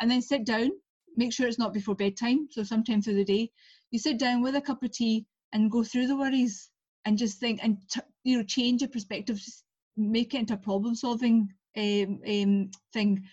And 0.00 0.10
then 0.10 0.20
sit 0.20 0.44
down, 0.44 0.70
make 1.16 1.32
sure 1.32 1.48
it's 1.48 1.58
not 1.58 1.72
before 1.72 1.96
bedtime, 1.96 2.48
so 2.50 2.62
sometime 2.62 3.00
through 3.00 3.14
the 3.14 3.24
day. 3.24 3.50
You 3.90 3.98
sit 3.98 4.18
down 4.18 4.42
with 4.42 4.54
a 4.54 4.60
cup 4.60 4.82
of 4.82 4.92
tea 4.92 5.26
and 5.52 5.70
go 5.70 5.82
through 5.82 6.08
the 6.08 6.16
worries 6.16 6.70
and 7.06 7.18
just 7.18 7.38
think 7.38 7.60
and 7.62 7.78
t- 7.90 8.00
you 8.24 8.36
know 8.36 8.44
change 8.44 8.82
your 8.82 8.90
perspective, 8.90 9.36
just 9.36 9.64
make 9.96 10.34
it 10.34 10.40
into 10.40 10.54
a 10.54 10.58
problem 10.58 10.94
solving 10.94 11.48
um, 11.76 12.20
um, 12.28 12.70
thing 12.92 13.24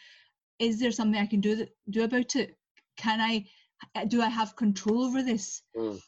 is 0.61 0.79
there 0.79 0.91
something 0.91 1.19
I 1.19 1.25
can 1.25 1.41
do 1.41 1.55
that, 1.55 1.69
do 1.89 2.03
about 2.03 2.35
it? 2.35 2.55
Can 2.95 3.19
I 3.19 3.45
do 4.07 4.21
I 4.21 4.29
have 4.29 4.55
control 4.55 5.03
over 5.03 5.23
this? 5.23 5.63
Mm. 5.75 5.99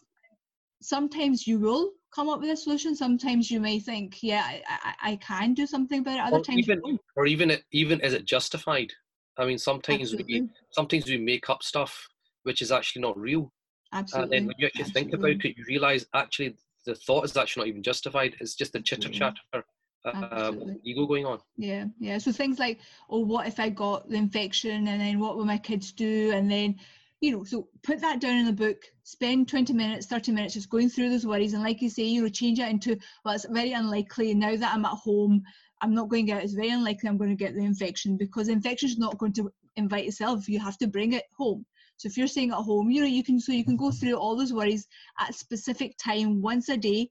Sometimes 0.81 1.47
you 1.47 1.59
will 1.59 1.91
come 2.13 2.29
up 2.29 2.39
with 2.39 2.51
a 2.51 2.55
solution. 2.55 2.95
Sometimes 2.95 3.49
you 3.49 3.59
may 3.59 3.79
think, 3.79 4.21
yeah, 4.21 4.43
I, 4.45 4.61
I, 4.69 5.11
I 5.11 5.15
can 5.15 5.53
do 5.55 5.65
something 5.65 6.01
about 6.01 6.17
it. 6.17 6.21
Other 6.21 6.37
or 6.37 6.43
times, 6.43 6.69
even, 6.69 6.99
or 7.15 7.25
even 7.25 7.57
even 7.71 7.99
is 8.01 8.13
it 8.13 8.25
justified? 8.25 8.91
I 9.37 9.45
mean, 9.45 9.57
sometimes 9.57 10.11
Absolutely. 10.11 10.41
we 10.41 10.49
sometimes 10.71 11.05
we 11.07 11.17
make 11.17 11.49
up 11.49 11.63
stuff 11.63 12.07
which 12.43 12.61
is 12.61 12.71
actually 12.71 13.01
not 13.01 13.17
real. 13.17 13.51
Absolutely. 13.91 14.23
And 14.23 14.31
then 14.31 14.47
when 14.47 14.55
you 14.59 14.67
actually 14.67 14.85
Absolutely. 14.85 15.01
think 15.01 15.13
about 15.15 15.45
it, 15.45 15.57
you 15.57 15.65
realize 15.67 16.05
actually 16.13 16.55
the 16.85 16.93
thought 16.93 17.25
is 17.25 17.35
actually 17.37 17.61
not 17.61 17.67
even 17.69 17.83
justified. 17.83 18.35
It's 18.39 18.55
just 18.55 18.75
a 18.75 18.81
chitter 18.81 19.09
chatter 19.09 19.63
um, 20.05 20.79
ego 20.83 21.05
going 21.05 21.25
on. 21.25 21.39
Yeah, 21.57 21.85
yeah. 21.99 22.17
So 22.17 22.31
things 22.31 22.59
like, 22.59 22.79
oh, 23.09 23.19
what 23.19 23.47
if 23.47 23.59
I 23.59 23.69
got 23.69 24.09
the 24.09 24.15
infection, 24.17 24.87
and 24.87 25.01
then 25.01 25.19
what 25.19 25.37
will 25.37 25.45
my 25.45 25.57
kids 25.57 25.91
do, 25.91 26.31
and 26.31 26.49
then, 26.49 26.75
you 27.21 27.31
know, 27.31 27.43
so 27.43 27.67
put 27.83 28.01
that 28.01 28.19
down 28.19 28.37
in 28.37 28.45
the 28.45 28.53
book. 28.53 28.77
Spend 29.03 29.47
twenty 29.47 29.73
minutes, 29.73 30.07
thirty 30.07 30.31
minutes, 30.31 30.53
just 30.53 30.69
going 30.69 30.89
through 30.89 31.09
those 31.09 31.25
worries, 31.25 31.53
and 31.53 31.63
like 31.63 31.81
you 31.81 31.89
say, 31.89 32.03
you 32.03 32.23
know, 32.23 32.29
change 32.29 32.59
it 32.59 32.69
into, 32.69 32.97
well, 33.23 33.35
it's 33.35 33.45
very 33.49 33.73
unlikely 33.73 34.33
now 34.33 34.55
that 34.55 34.73
I'm 34.73 34.85
at 34.85 34.91
home. 34.91 35.43
I'm 35.81 35.93
not 35.93 36.07
going 36.07 36.31
out. 36.31 36.43
It's 36.43 36.53
very 36.53 36.69
unlikely 36.69 37.09
I'm 37.09 37.17
going 37.17 37.29
to 37.29 37.35
get 37.35 37.55
the 37.55 37.65
infection 37.65 38.15
because 38.15 38.47
the 38.47 38.53
infection 38.53 38.87
is 38.87 38.97
not 38.97 39.17
going 39.17 39.33
to 39.33 39.51
invite 39.75 40.05
itself. 40.05 40.47
You 40.47 40.59
have 40.59 40.77
to 40.77 40.87
bring 40.87 41.11
it 41.11 41.25
home. 41.37 41.65
So 41.97 42.07
if 42.07 42.17
you're 42.17 42.27
staying 42.27 42.51
at 42.51 42.57
home, 42.57 42.89
you 42.89 43.01
know, 43.01 43.07
you 43.07 43.23
can 43.23 43.39
so 43.39 43.51
you 43.51 43.65
can 43.65 43.75
go 43.75 43.91
through 43.91 44.15
all 44.15 44.37
those 44.37 44.53
worries 44.53 44.87
at 45.19 45.31
a 45.31 45.33
specific 45.33 45.97
time 45.97 46.41
once 46.41 46.69
a 46.69 46.77
day 46.77 47.09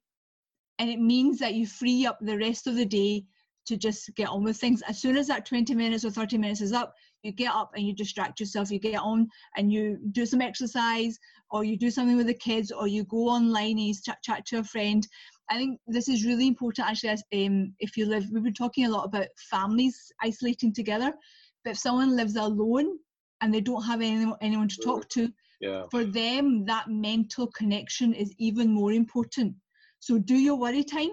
and 0.82 0.90
it 0.90 0.98
means 0.98 1.38
that 1.38 1.54
you 1.54 1.64
free 1.64 2.06
up 2.06 2.18
the 2.20 2.36
rest 2.36 2.66
of 2.66 2.74
the 2.74 2.84
day 2.84 3.24
to 3.66 3.76
just 3.76 4.12
get 4.16 4.28
on 4.28 4.42
with 4.42 4.56
things. 4.56 4.82
As 4.88 5.00
soon 5.00 5.16
as 5.16 5.28
that 5.28 5.46
20 5.46 5.76
minutes 5.76 6.04
or 6.04 6.10
30 6.10 6.38
minutes 6.38 6.60
is 6.60 6.72
up, 6.72 6.92
you 7.22 7.30
get 7.30 7.54
up 7.54 7.70
and 7.76 7.86
you 7.86 7.94
distract 7.94 8.40
yourself. 8.40 8.68
You 8.68 8.80
get 8.80 8.98
on 8.98 9.28
and 9.56 9.72
you 9.72 10.00
do 10.10 10.26
some 10.26 10.40
exercise, 10.40 11.16
or 11.52 11.62
you 11.62 11.78
do 11.78 11.88
something 11.88 12.16
with 12.16 12.26
the 12.26 12.34
kids, 12.34 12.72
or 12.72 12.88
you 12.88 13.04
go 13.04 13.28
online 13.28 13.78
and 13.78 13.80
you 13.80 13.94
chat, 13.94 14.18
chat 14.24 14.44
to 14.46 14.58
a 14.58 14.64
friend. 14.64 15.06
I 15.48 15.56
think 15.56 15.78
this 15.86 16.08
is 16.08 16.26
really 16.26 16.48
important 16.48 16.88
actually. 16.88 17.10
As, 17.10 17.22
um, 17.32 17.74
if 17.78 17.96
you 17.96 18.06
live, 18.06 18.24
we've 18.32 18.42
been 18.42 18.52
talking 18.52 18.86
a 18.86 18.90
lot 18.90 19.04
about 19.04 19.28
families 19.52 20.10
isolating 20.20 20.74
together, 20.74 21.14
but 21.62 21.70
if 21.70 21.78
someone 21.78 22.16
lives 22.16 22.34
alone 22.34 22.98
and 23.40 23.54
they 23.54 23.60
don't 23.60 23.84
have 23.84 24.00
anyone, 24.00 24.34
anyone 24.40 24.66
to 24.66 24.78
talk 24.78 25.08
to, 25.10 25.32
yeah. 25.60 25.84
for 25.92 26.02
them 26.02 26.64
that 26.64 26.88
mental 26.88 27.46
connection 27.46 28.12
is 28.14 28.34
even 28.38 28.68
more 28.68 28.90
important 28.90 29.54
so 30.02 30.18
do 30.18 30.34
your 30.34 30.56
worry 30.56 30.82
time, 30.82 31.10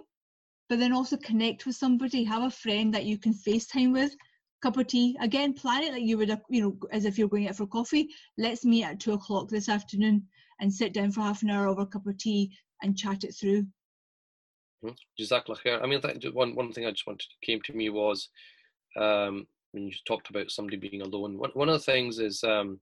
but 0.68 0.80
then 0.80 0.94
also 0.94 1.16
connect 1.16 1.68
with 1.68 1.76
somebody. 1.76 2.24
Have 2.24 2.42
a 2.42 2.50
friend 2.50 2.92
that 2.96 3.06
you 3.06 3.20
can 3.20 3.36
FaceTime 3.36 3.94
with. 3.94 4.16
Cup 4.64 4.78
of 4.78 4.88
tea. 4.88 5.16
Again, 5.22 5.54
plan 5.54 5.84
it 5.84 5.94
like 5.94 6.02
you 6.02 6.18
would, 6.18 6.36
you 6.50 6.62
know, 6.62 6.78
as 6.92 7.06
if 7.06 7.18
you're 7.20 7.30
going 7.30 7.48
out 7.48 7.56
for 7.56 7.68
coffee. 7.68 8.10
Let's 8.40 8.66
meet 8.66 8.84
at 8.84 9.00
two 9.00 9.14
o'clock 9.14 9.48
this 9.48 9.70
afternoon 9.70 10.26
and 10.60 10.74
sit 10.74 10.92
down 10.92 11.12
for 11.12 11.22
half 11.22 11.44
an 11.44 11.52
hour 11.52 11.68
over 11.68 11.82
a 11.82 11.86
cup 11.86 12.08
of 12.08 12.18
tea. 12.18 12.52
and 12.82 12.98
chat 12.98 13.24
it 13.24 13.36
through. 13.40 13.68
Mm-hmm. 14.84 14.90
Jazakallah. 15.22 15.84
I 15.84 15.86
mean, 15.86 16.02
one 16.34 16.56
one 16.56 16.74
thing 16.74 16.88
I 16.88 16.92
just 16.92 17.06
wanted 17.06 17.28
came 17.44 17.62
to 17.66 17.74
me 17.74 17.92
was 17.92 18.30
um, 18.98 19.46
when 19.72 19.84
you 19.84 19.92
talked 20.08 20.32
about 20.32 20.50
somebody 20.50 20.78
being 20.78 21.04
alone. 21.04 21.38
One 21.38 21.52
one 21.54 21.70
of 21.70 21.74
the 21.74 21.92
things 21.92 22.18
is 22.18 22.44
um, 22.44 22.80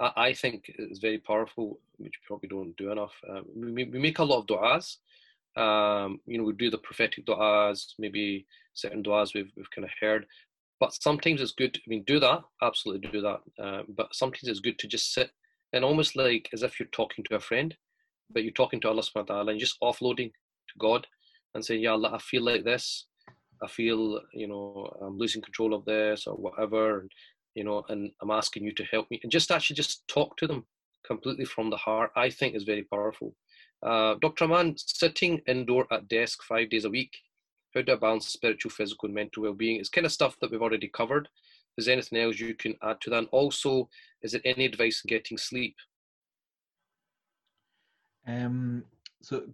I, 0.00 0.12
I, 0.16 0.32
think 0.32 0.64
is 0.78 0.98
very 0.98 1.18
powerful, 1.18 1.78
which 1.98 2.14
we 2.16 2.26
probably 2.26 2.48
don't 2.48 2.76
do 2.76 2.90
enough. 2.90 3.14
Um, 3.30 3.44
we, 3.54 3.84
we 3.84 3.98
make 4.00 4.18
a 4.18 4.24
lot 4.24 4.40
of 4.40 4.46
du'as. 4.46 4.96
Um, 5.58 6.20
you 6.26 6.38
know, 6.38 6.44
we 6.44 6.52
do 6.52 6.70
the 6.70 6.78
prophetic 6.78 7.26
du'as, 7.26 7.94
maybe 7.98 8.46
certain 8.74 9.02
du'as 9.02 9.34
we've 9.34 9.50
we've 9.56 9.70
kind 9.74 9.84
of 9.84 9.90
heard. 10.00 10.26
But 10.80 10.94
sometimes 10.94 11.40
it's 11.40 11.52
good. 11.52 11.76
I 11.76 11.86
mean, 11.88 12.04
do 12.06 12.20
that 12.20 12.42
absolutely 12.62 13.08
do 13.10 13.20
that. 13.20 13.40
Uh, 13.62 13.82
but 13.88 14.14
sometimes 14.14 14.48
it's 14.48 14.60
good 14.60 14.78
to 14.78 14.86
just 14.86 15.12
sit 15.12 15.30
and 15.72 15.84
almost 15.84 16.16
like 16.16 16.48
as 16.52 16.62
if 16.62 16.78
you're 16.78 16.88
talking 16.92 17.24
to 17.24 17.36
a 17.36 17.40
friend, 17.40 17.74
but 18.30 18.42
you're 18.42 18.52
talking 18.52 18.80
to 18.80 18.88
Allah 18.88 19.02
subhanahu 19.02 19.28
wa 19.28 19.34
ta'ala 19.34 19.50
and 19.52 19.60
just 19.60 19.80
offloading 19.82 20.30
to 20.30 20.78
God 20.78 21.06
and 21.54 21.64
saying, 21.64 21.82
Yeah 21.82 21.92
Allah, 21.92 22.12
I 22.14 22.18
feel 22.18 22.42
like 22.42 22.64
this. 22.64 23.06
I 23.62 23.66
feel, 23.66 24.20
you 24.32 24.46
know, 24.46 24.88
I'm 25.02 25.18
losing 25.18 25.42
control 25.42 25.74
of 25.74 25.84
this 25.84 26.26
or 26.28 26.34
whatever, 26.36 27.00
and, 27.00 27.10
you 27.54 27.64
know, 27.64 27.84
and 27.88 28.12
I'm 28.22 28.30
asking 28.30 28.64
you 28.64 28.72
to 28.74 28.84
help 28.84 29.10
me. 29.10 29.18
And 29.22 29.32
just 29.32 29.50
actually 29.50 29.74
just 29.76 30.06
talk 30.06 30.36
to 30.36 30.46
them 30.46 30.64
completely 31.04 31.44
from 31.44 31.70
the 31.70 31.76
heart, 31.76 32.12
I 32.14 32.30
think 32.30 32.54
is 32.54 32.62
very 32.62 32.84
powerful. 32.84 33.34
Uh, 33.82 34.14
Dr. 34.20 34.44
Aman, 34.44 34.74
sitting 34.76 35.38
indoor 35.46 35.86
at 35.92 36.08
desk 36.08 36.42
five 36.42 36.70
days 36.70 36.84
a 36.84 36.90
week, 36.90 37.16
how 37.74 37.82
do 37.82 37.92
I 37.92 37.96
balance 37.96 38.28
spiritual, 38.28 38.70
physical, 38.70 39.06
and 39.06 39.14
mental 39.14 39.42
well-being? 39.42 39.78
It's 39.78 39.88
kind 39.88 40.06
of 40.06 40.12
stuff 40.12 40.36
that 40.40 40.50
we've 40.50 40.62
already 40.62 40.88
covered. 40.88 41.28
Is 41.76 41.86
there 41.86 41.92
anything 41.92 42.18
else 42.18 42.40
you 42.40 42.54
can 42.54 42.74
add 42.82 43.00
to 43.02 43.10
that? 43.10 43.18
And 43.18 43.28
also, 43.30 43.88
is 44.22 44.32
there 44.32 44.40
any 44.44 44.64
advice 44.64 45.02
on 45.04 45.08
getting 45.08 45.38
sleep? 45.38 45.76
Um, 48.26 48.84
so 49.22 49.44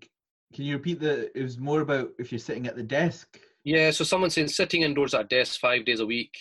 can 0.55 0.64
you 0.64 0.77
repeat 0.77 1.01
the? 1.01 1.31
It 1.39 1.43
was 1.43 1.59
more 1.59 1.83
about 1.83 2.11
if 2.18 2.33
you're 2.33 2.39
sitting 2.39 2.66
at 2.66 2.77
the 2.77 2.83
desk. 2.83 3.39
Yeah. 3.62 3.91
So 3.91 4.05
someone 4.05 4.31
saying 4.31 4.49
sitting 4.49 4.83
indoors 4.83 5.14
at 5.14 5.22
a 5.22 5.29
desk 5.29 5.61
five 5.61 5.85
days 5.85 6.01
a 6.01 6.07
week. 6.07 6.35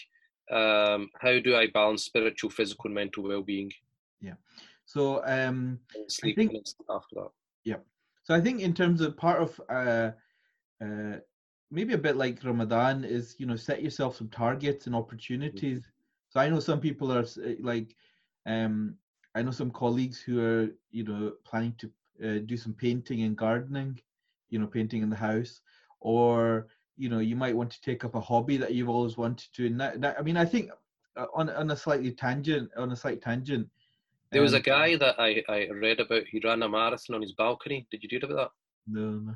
Um, 0.51 1.09
how 1.19 1.39
do 1.39 1.55
I 1.55 1.67
balance 1.73 2.03
spiritual, 2.03 2.49
physical, 2.49 2.88
and 2.88 2.95
mental 2.95 3.23
well-being? 3.23 3.71
Yeah. 4.21 4.34
So 4.86 5.23
um, 5.25 5.79
sleep 6.07 6.38
I 6.38 6.41
think, 6.41 6.65
after 6.89 7.15
that. 7.15 7.29
Yeah. 7.64 7.78
So 8.24 8.34
I 8.34 8.41
think 8.41 8.61
in 8.61 8.74
terms 8.74 9.01
of 9.01 9.18
part 9.18 9.41
of 9.41 9.61
uh, 9.70 10.11
uh, 10.84 11.18
maybe 11.72 11.93
a 11.93 11.97
bit 11.97 12.16
like 12.16 12.43
Ramadan 12.43 13.03
is 13.03 13.36
you 13.39 13.45
know 13.45 13.55
set 13.55 13.84
yourself 13.84 14.16
some 14.16 14.30
targets 14.30 14.88
and 14.88 14.95
opportunities. 14.95 15.80
Mm-hmm. 15.80 15.89
So 16.30 16.39
I 16.39 16.49
know 16.49 16.59
some 16.59 16.80
people 16.80 17.11
are 17.11 17.26
like, 17.59 17.95
um, 18.45 18.95
I 19.36 19.41
know 19.41 19.51
some 19.51 19.72
colleagues 19.72 20.20
who 20.22 20.39
are 20.39 20.70
you 20.91 21.03
know 21.03 21.34
planning 21.43 21.76
to 21.80 21.91
uh, 22.24 22.39
do 22.45 22.57
some 22.57 22.74
painting 22.74 23.24
and 23.24 23.36
gardening, 23.36 23.99
you 24.49 24.59
know, 24.59 24.68
painting 24.68 25.01
in 25.01 25.09
the 25.09 25.16
house, 25.16 25.61
or 25.99 26.68
you 26.95 27.09
know, 27.09 27.20
you 27.20 27.36
might 27.36 27.55
want 27.55 27.72
to 27.72 27.82
take 27.82 28.05
up 28.05 28.16
a 28.16 28.22
hobby 28.22 28.57
that 28.57 28.74
you've 28.74 28.89
always 28.89 29.18
wanted 29.18 29.51
to. 29.53 29.66
And 29.66 29.80
that, 29.80 29.99
that 30.01 30.18
I 30.20 30.22
mean, 30.22 30.38
I 30.38 30.45
think 30.45 30.70
uh, 31.18 31.26
on 31.34 31.49
on 31.49 31.72
a 31.72 31.78
slightly 31.78 32.11
tangent, 32.11 32.70
on 32.78 32.91
a 32.91 32.95
slight 32.95 33.22
tangent. 33.22 33.68
There 34.34 34.41
was 34.41 34.53
a 34.53 34.57
um, 34.57 34.63
guy 34.63 34.95
that 34.97 35.19
I, 35.19 35.43
I 35.47 35.69
read 35.69 35.99
about. 35.99 36.23
He 36.29 36.41
ran 36.43 36.63
a 36.63 36.69
marathon 36.69 37.15
on 37.15 37.21
his 37.21 37.34
balcony. 37.34 37.88
Did 37.91 38.03
you 38.03 38.09
read 38.11 38.23
about 38.23 38.36
that? 38.36 38.51
No. 38.88 39.36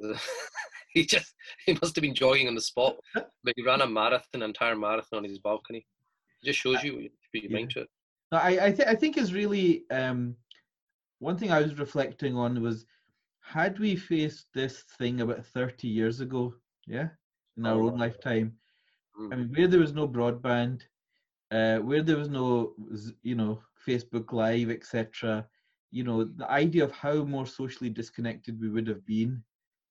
no. 0.00 0.14
he 0.94 1.06
just 1.06 1.34
he 1.64 1.72
must 1.80 1.94
have 1.96 2.02
been 2.02 2.14
jogging 2.14 2.48
on 2.48 2.54
the 2.54 2.60
spot, 2.60 2.96
but 3.14 3.54
he 3.56 3.62
ran 3.62 3.80
a 3.80 3.86
marathon, 3.86 4.42
entire 4.42 4.76
marathon 4.76 5.18
on 5.18 5.24
his 5.24 5.38
balcony. 5.38 5.86
It 6.42 6.46
just 6.46 6.58
shows 6.58 6.82
you 6.82 6.94
what 6.94 7.02
you 7.02 7.10
put 7.32 7.42
your 7.42 7.52
mind 7.52 7.70
to 7.70 7.82
it. 7.82 7.88
No, 8.32 8.38
I 8.38 8.66
I, 8.66 8.72
th- 8.72 8.88
I 8.88 8.94
think 8.94 9.16
is 9.16 9.32
really 9.32 9.84
um, 9.90 10.36
one 11.18 11.38
thing 11.38 11.52
I 11.52 11.62
was 11.62 11.78
reflecting 11.78 12.36
on 12.36 12.60
was 12.60 12.84
had 13.40 13.78
we 13.78 13.96
faced 13.96 14.46
this 14.54 14.84
thing 14.98 15.20
about 15.20 15.44
30 15.44 15.88
years 15.88 16.20
ago, 16.20 16.54
yeah, 16.86 17.08
in 17.56 17.66
our 17.66 17.80
oh, 17.80 17.88
own 17.88 17.98
lifetime, 17.98 18.56
mm. 19.20 19.32
I 19.32 19.36
mean, 19.36 19.52
where 19.54 19.68
there 19.68 19.80
was 19.80 19.92
no 19.92 20.08
broadband, 20.08 20.82
uh, 21.50 21.78
where 21.78 22.02
there 22.02 22.16
was 22.16 22.28
no, 22.28 22.74
you 23.22 23.34
know, 23.34 23.60
Facebook 23.86 24.32
Live, 24.32 24.70
etc., 24.70 25.46
you 25.90 26.04
know, 26.04 26.24
the 26.24 26.50
idea 26.50 26.84
of 26.84 26.92
how 26.92 27.22
more 27.24 27.46
socially 27.46 27.90
disconnected 27.90 28.58
we 28.60 28.70
would 28.70 28.86
have 28.88 29.04
been, 29.04 29.42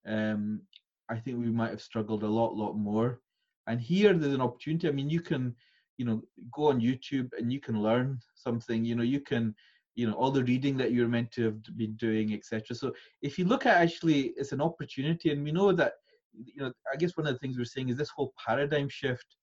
um, 0.07 0.61
I 1.09 1.17
think 1.17 1.37
we 1.37 1.51
might 1.51 1.69
have 1.69 1.81
struggled 1.81 2.23
a 2.23 2.27
lot, 2.27 2.55
lot 2.55 2.75
more. 2.75 3.19
And 3.67 3.79
here 3.79 4.13
there's 4.13 4.33
an 4.33 4.41
opportunity. 4.41 4.87
I 4.87 4.91
mean, 4.91 5.09
you 5.09 5.21
can, 5.21 5.55
you 5.97 6.05
know, 6.05 6.23
go 6.51 6.69
on 6.69 6.81
YouTube 6.81 7.29
and 7.37 7.53
you 7.53 7.59
can 7.59 7.83
learn 7.83 8.19
something. 8.33 8.83
You 8.83 8.95
know, 8.95 9.03
you 9.03 9.19
can 9.19 9.53
you 9.95 10.07
know 10.07 10.13
all 10.13 10.31
the 10.31 10.43
reading 10.43 10.77
that 10.77 10.91
you're 10.91 11.07
meant 11.07 11.31
to 11.31 11.43
have 11.43 11.77
been 11.77 11.93
doing 11.95 12.33
etc 12.33 12.75
so 12.75 12.93
if 13.21 13.37
you 13.37 13.45
look 13.45 13.65
at 13.65 13.77
actually 13.77 14.33
it's 14.37 14.51
an 14.51 14.61
opportunity 14.61 15.31
and 15.31 15.43
we 15.43 15.51
know 15.51 15.71
that 15.71 15.93
you 16.33 16.61
know 16.61 16.71
i 16.93 16.95
guess 16.95 17.17
one 17.17 17.27
of 17.27 17.33
the 17.33 17.39
things 17.39 17.57
we're 17.57 17.65
saying 17.65 17.89
is 17.89 17.97
this 17.97 18.09
whole 18.09 18.33
paradigm 18.43 18.87
shift 18.87 19.35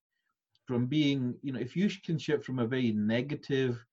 from 0.67 0.87
being 0.87 1.35
you 1.43 1.53
know 1.53 1.61
if 1.61 1.77
you 1.77 1.89
can 2.05 2.19
shift 2.19 2.45
from 2.45 2.59
a 2.61 2.67
very 2.67 2.93
negative 2.93 3.85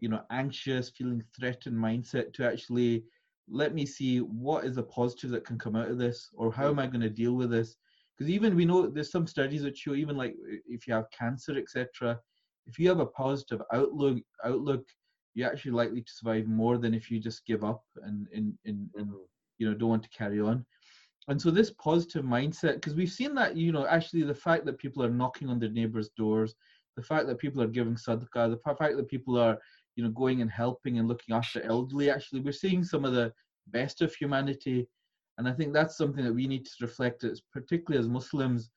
you 0.00 0.08
know 0.08 0.22
anxious 0.30 0.90
feeling 0.90 1.22
threatened 1.38 1.76
mindset 1.76 2.32
to 2.34 2.46
actually 2.46 3.04
let 3.48 3.74
me 3.74 3.84
see 3.84 4.18
what 4.18 4.64
is 4.64 4.76
the 4.76 4.82
positive 4.82 5.30
that 5.30 5.44
can 5.44 5.58
come 5.58 5.76
out 5.76 5.90
of 5.90 5.98
this 5.98 6.30
or 6.34 6.52
how 6.52 6.68
am 6.68 6.78
i 6.78 6.86
going 6.86 7.00
to 7.00 7.10
deal 7.10 7.34
with 7.34 7.50
this? 7.50 7.76
Because 8.16 8.30
even 8.30 8.54
we 8.54 8.64
know 8.64 8.86
there's 8.86 9.10
some 9.10 9.26
studies 9.26 9.62
that 9.62 9.76
show 9.76 9.94
even 9.94 10.16
like 10.16 10.34
if 10.66 10.86
you 10.86 10.94
have 10.94 11.10
cancer 11.10 11.56
etc 11.58 12.18
if 12.66 12.78
you 12.78 12.88
have 12.88 13.00
a 13.00 13.06
positive 13.06 13.60
outlook 13.72 14.18
outlook 14.44 14.84
you're 15.34 15.50
actually 15.50 15.72
likely 15.72 16.00
to 16.00 16.12
survive 16.12 16.46
more 16.46 16.78
than 16.78 16.94
if 16.94 17.10
you 17.10 17.18
just 17.18 17.44
give 17.44 17.64
up 17.64 17.82
and, 18.02 18.28
and, 18.32 18.54
and, 18.64 18.88
and 18.94 19.06
mm-hmm. 19.06 19.16
you 19.58 19.68
know 19.68 19.76
don't 19.76 19.88
want 19.88 20.02
to 20.02 20.08
carry 20.10 20.40
on. 20.40 20.64
And 21.26 21.40
so 21.40 21.50
this 21.50 21.70
positive 21.70 22.24
mindset 22.24 22.74
because 22.74 22.94
we've 22.94 23.10
seen 23.10 23.34
that 23.34 23.56
you 23.56 23.72
know 23.72 23.86
actually 23.86 24.22
the 24.22 24.34
fact 24.34 24.64
that 24.66 24.78
people 24.78 25.02
are 25.02 25.10
knocking 25.10 25.48
on 25.48 25.58
their 25.58 25.70
neighbors 25.70 26.10
doors 26.16 26.54
the 26.96 27.02
fact 27.02 27.26
that 27.26 27.38
people 27.38 27.62
are 27.62 27.66
giving 27.66 27.94
sadaqah 27.94 28.50
the 28.50 28.74
fact 28.78 28.96
that 28.96 29.08
people 29.08 29.38
are 29.38 29.58
you 29.96 30.04
know 30.04 30.10
going 30.10 30.42
and 30.42 30.50
helping 30.50 30.98
and 30.98 31.08
looking 31.08 31.34
after 31.34 31.62
elderly 31.62 32.10
actually. 32.10 32.40
We're 32.40 32.52
seeing 32.52 32.84
some 32.84 33.04
of 33.04 33.12
the 33.12 33.32
best 33.68 34.02
of 34.02 34.14
humanity 34.14 34.86
and 35.38 35.48
i 35.48 35.52
think 35.52 35.72
that's 35.72 35.96
something 35.96 36.22
that 36.22 36.34
we 36.34 36.46
need 36.46 36.66
to 36.66 36.70
reflect 36.82 37.24
as 37.24 37.40
particularly 37.40 37.98
as 37.98 38.10
muslims 38.10 38.68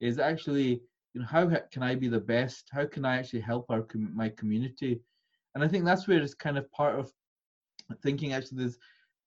is 0.00 0.20
actually 0.20 0.80
you 1.16 1.22
know 1.22 1.26
how 1.26 1.48
can 1.72 1.82
i 1.82 1.94
be 1.94 2.08
the 2.08 2.20
best? 2.20 2.68
How 2.70 2.84
can 2.84 3.06
i 3.06 3.16
actually 3.16 3.40
help 3.40 3.70
our 3.70 3.86
my 4.12 4.28
community? 4.28 5.00
And 5.54 5.64
i 5.64 5.68
think 5.68 5.86
that's 5.86 6.06
where 6.06 6.20
it's 6.20 6.34
kind 6.34 6.58
of 6.58 6.70
part 6.72 7.00
of 7.00 7.10
thinking 8.02 8.34
actually 8.34 8.58
there's 8.58 8.78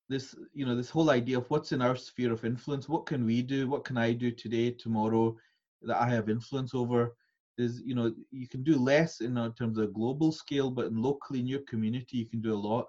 this 0.08 0.36
you 0.54 0.68
know 0.68 0.76
this 0.76 0.92
whole 0.92 1.10
idea 1.10 1.40
of 1.40 1.50
what's 1.50 1.72
in 1.72 1.82
our 1.82 1.96
sphere 1.96 2.32
of 2.32 2.46
influence. 2.46 2.88
What 2.88 3.08
can 3.08 3.26
we 3.26 3.42
do? 3.42 3.68
What 3.68 3.86
can 3.86 3.98
i 3.98 4.14
do 4.14 4.30
today 4.30 4.70
tomorrow 4.70 5.36
that 5.82 6.00
i 6.00 6.08
have 6.10 6.30
influence 6.30 6.76
over 6.76 7.16
is 7.60 7.82
you 7.86 7.96
know 7.96 8.14
you 8.32 8.48
can 8.48 8.64
do 8.64 8.78
less 8.78 9.22
in 9.22 9.36
terms 9.58 9.78
of 9.78 9.94
global 9.94 10.32
scale 10.32 10.70
but 10.72 10.88
in 10.88 11.02
locally 11.02 11.40
in 11.40 11.48
your 11.48 11.62
community 11.68 12.18
you 12.18 12.26
can 12.26 12.42
do 12.42 12.54
a 12.54 12.66
lot. 12.70 12.88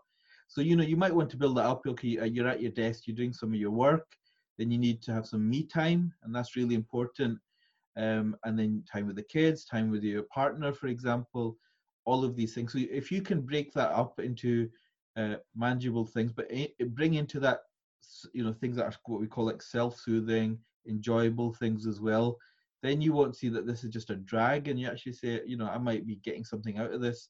So 0.48 0.60
you 0.60 0.76
know 0.76 0.84
you 0.84 0.96
might 0.96 1.14
want 1.14 1.30
to 1.30 1.36
build 1.36 1.56
that 1.56 1.66
up. 1.66 1.82
Okay 1.86 2.18
uh, 2.18 2.24
you're 2.24 2.48
at 2.48 2.62
your 2.62 2.72
desk 2.72 3.06
you're 3.06 3.16
doing 3.16 3.32
some 3.32 3.50
of 3.50 3.60
your 3.60 3.70
work 3.70 4.06
then 4.58 4.70
you 4.70 4.78
need 4.78 5.00
to 5.02 5.12
have 5.12 5.26
some 5.26 5.48
me 5.48 5.64
time 5.64 6.12
and 6.22 6.34
that's 6.34 6.56
really 6.56 6.74
important. 6.74 7.38
Um, 7.96 8.36
and 8.44 8.56
then 8.56 8.84
time 8.90 9.06
with 9.08 9.16
the 9.16 9.22
kids 9.22 9.64
time 9.64 9.90
with 9.90 10.04
your 10.04 10.22
partner 10.24 10.72
for 10.72 10.86
example 10.86 11.56
all 12.04 12.24
of 12.24 12.36
these 12.36 12.54
things. 12.54 12.72
So 12.72 12.78
if 12.78 13.10
you 13.10 13.22
can 13.22 13.40
break 13.40 13.72
that 13.74 13.90
up 13.92 14.18
into 14.20 14.68
uh, 15.16 15.36
manageable 15.54 16.04
things, 16.04 16.32
but 16.32 16.50
bring 16.90 17.14
into 17.14 17.40
that, 17.40 17.60
you 18.32 18.44
know, 18.44 18.52
things 18.52 18.76
that 18.76 18.84
are 18.84 18.94
what 19.06 19.20
we 19.20 19.26
call 19.26 19.46
like 19.46 19.62
self-soothing, 19.62 20.58
enjoyable 20.88 21.52
things 21.52 21.86
as 21.86 22.00
well, 22.00 22.38
then 22.82 23.00
you 23.00 23.12
won't 23.12 23.36
see 23.36 23.48
that 23.50 23.66
this 23.66 23.84
is 23.84 23.90
just 23.90 24.10
a 24.10 24.16
drag, 24.16 24.68
and 24.68 24.78
you 24.80 24.88
actually 24.88 25.12
say, 25.12 25.40
you 25.46 25.56
know, 25.56 25.68
I 25.68 25.78
might 25.78 26.06
be 26.06 26.16
getting 26.16 26.44
something 26.44 26.78
out 26.78 26.92
of 26.92 27.00
this. 27.00 27.28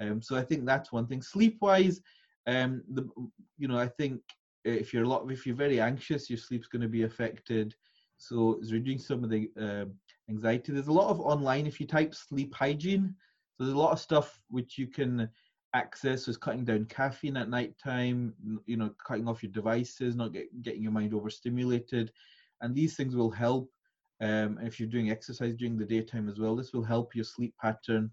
Um, 0.00 0.20
so 0.20 0.36
I 0.36 0.42
think 0.42 0.64
that's 0.64 0.92
one 0.92 1.06
thing. 1.06 1.22
Sleep-wise, 1.22 2.00
um, 2.46 2.82
the, 2.92 3.08
you 3.58 3.68
know, 3.68 3.78
I 3.78 3.88
think 3.88 4.20
if 4.64 4.92
you're 4.92 5.04
a 5.04 5.08
lot, 5.08 5.30
if 5.30 5.46
you're 5.46 5.56
very 5.56 5.80
anxious, 5.80 6.30
your 6.30 6.38
sleep's 6.38 6.68
going 6.68 6.82
to 6.82 6.88
be 6.88 7.02
affected. 7.02 7.74
So 8.18 8.58
it's 8.60 8.72
reducing 8.72 8.98
some 9.00 9.24
of 9.24 9.30
the 9.30 9.50
uh, 9.60 9.86
anxiety. 10.30 10.72
There's 10.72 10.86
a 10.86 10.92
lot 10.92 11.10
of 11.10 11.20
online. 11.20 11.66
If 11.66 11.80
you 11.80 11.86
type 11.86 12.14
sleep 12.14 12.54
hygiene, 12.54 13.14
so 13.54 13.64
there's 13.64 13.74
a 13.74 13.78
lot 13.78 13.92
of 13.92 13.98
stuff 13.98 14.40
which 14.48 14.78
you 14.78 14.86
can 14.86 15.28
access 15.74 16.28
is 16.28 16.36
cutting 16.36 16.64
down 16.64 16.84
caffeine 16.84 17.36
at 17.36 17.48
night 17.48 17.74
time, 17.82 18.34
you 18.66 18.76
know, 18.76 18.90
cutting 19.06 19.26
off 19.26 19.42
your 19.42 19.52
devices, 19.52 20.14
not 20.14 20.32
get, 20.32 20.62
getting 20.62 20.82
your 20.82 20.92
mind 20.92 21.14
overstimulated. 21.14 22.12
And 22.60 22.74
these 22.74 22.94
things 22.94 23.16
will 23.16 23.30
help. 23.30 23.70
Um, 24.22 24.58
if 24.62 24.78
you're 24.78 24.88
doing 24.88 25.10
exercise 25.10 25.54
during 25.56 25.76
the 25.76 25.84
daytime 25.84 26.28
as 26.28 26.38
well, 26.38 26.54
this 26.54 26.72
will 26.72 26.84
help 26.84 27.14
your 27.14 27.24
sleep 27.24 27.54
pattern 27.60 28.10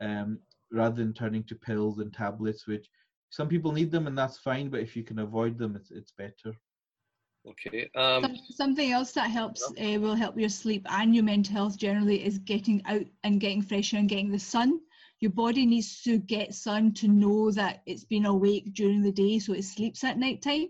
um, 0.00 0.40
rather 0.72 0.96
than 0.96 1.14
turning 1.14 1.44
to 1.44 1.54
pills 1.54 2.00
and 2.00 2.12
tablets, 2.12 2.66
which 2.66 2.88
some 3.30 3.48
people 3.48 3.70
need 3.70 3.92
them 3.92 4.08
and 4.08 4.18
that's 4.18 4.38
fine, 4.38 4.68
but 4.68 4.80
if 4.80 4.96
you 4.96 5.04
can 5.04 5.20
avoid 5.20 5.56
them, 5.56 5.76
it's, 5.76 5.92
it's 5.92 6.12
better. 6.12 6.56
Okay. 7.46 7.88
Um, 7.94 8.36
Something 8.50 8.92
else 8.92 9.12
that 9.12 9.30
helps 9.30 9.62
uh, 9.62 10.00
will 10.00 10.14
help 10.14 10.38
your 10.38 10.48
sleep 10.48 10.86
and 10.90 11.14
your 11.14 11.24
mental 11.24 11.54
health 11.54 11.78
generally 11.78 12.24
is 12.24 12.38
getting 12.38 12.82
out 12.86 13.04
and 13.22 13.40
getting 13.40 13.62
fresh 13.62 13.94
air 13.94 14.00
and 14.00 14.08
getting 14.08 14.32
the 14.32 14.38
sun. 14.38 14.80
Your 15.20 15.30
body 15.30 15.66
needs 15.66 16.02
to 16.02 16.18
get 16.18 16.54
sun 16.54 16.92
to 16.94 17.08
know 17.08 17.50
that 17.52 17.82
it's 17.86 18.04
been 18.04 18.26
awake 18.26 18.74
during 18.74 19.02
the 19.02 19.12
day, 19.12 19.38
so 19.38 19.52
it 19.52 19.64
sleeps 19.64 20.02
at 20.04 20.18
night 20.18 20.42
time. 20.42 20.68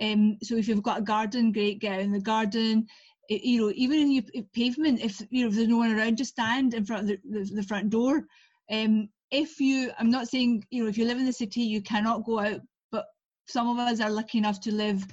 Um, 0.00 0.38
so 0.42 0.56
if 0.56 0.68
you've 0.68 0.82
got 0.82 0.98
a 0.98 1.02
garden, 1.02 1.52
great, 1.52 1.80
get 1.80 1.94
out 1.94 2.00
in 2.00 2.12
the 2.12 2.20
garden. 2.20 2.86
You 3.28 3.60
know, 3.60 3.72
even 3.74 4.00
in 4.00 4.12
your 4.12 4.24
pavement, 4.52 5.00
if 5.00 5.22
you 5.30 5.42
know 5.42 5.48
if 5.48 5.54
there's 5.54 5.68
no 5.68 5.78
one 5.78 5.92
around, 5.92 6.18
just 6.18 6.32
stand 6.32 6.74
in 6.74 6.84
front 6.84 7.02
of 7.02 7.08
the, 7.08 7.18
the, 7.24 7.54
the 7.56 7.62
front 7.62 7.90
door. 7.90 8.24
Um, 8.70 9.08
if 9.30 9.60
you, 9.60 9.90
I'm 9.98 10.10
not 10.10 10.28
saying 10.28 10.64
you 10.70 10.82
know 10.82 10.88
if 10.88 10.98
you 10.98 11.04
live 11.04 11.18
in 11.18 11.26
the 11.26 11.32
city, 11.32 11.62
you 11.62 11.82
cannot 11.82 12.24
go 12.24 12.40
out, 12.40 12.60
but 12.90 13.06
some 13.46 13.68
of 13.68 13.78
us 13.78 14.00
are 14.00 14.10
lucky 14.10 14.38
enough 14.38 14.60
to 14.62 14.72
live 14.72 15.06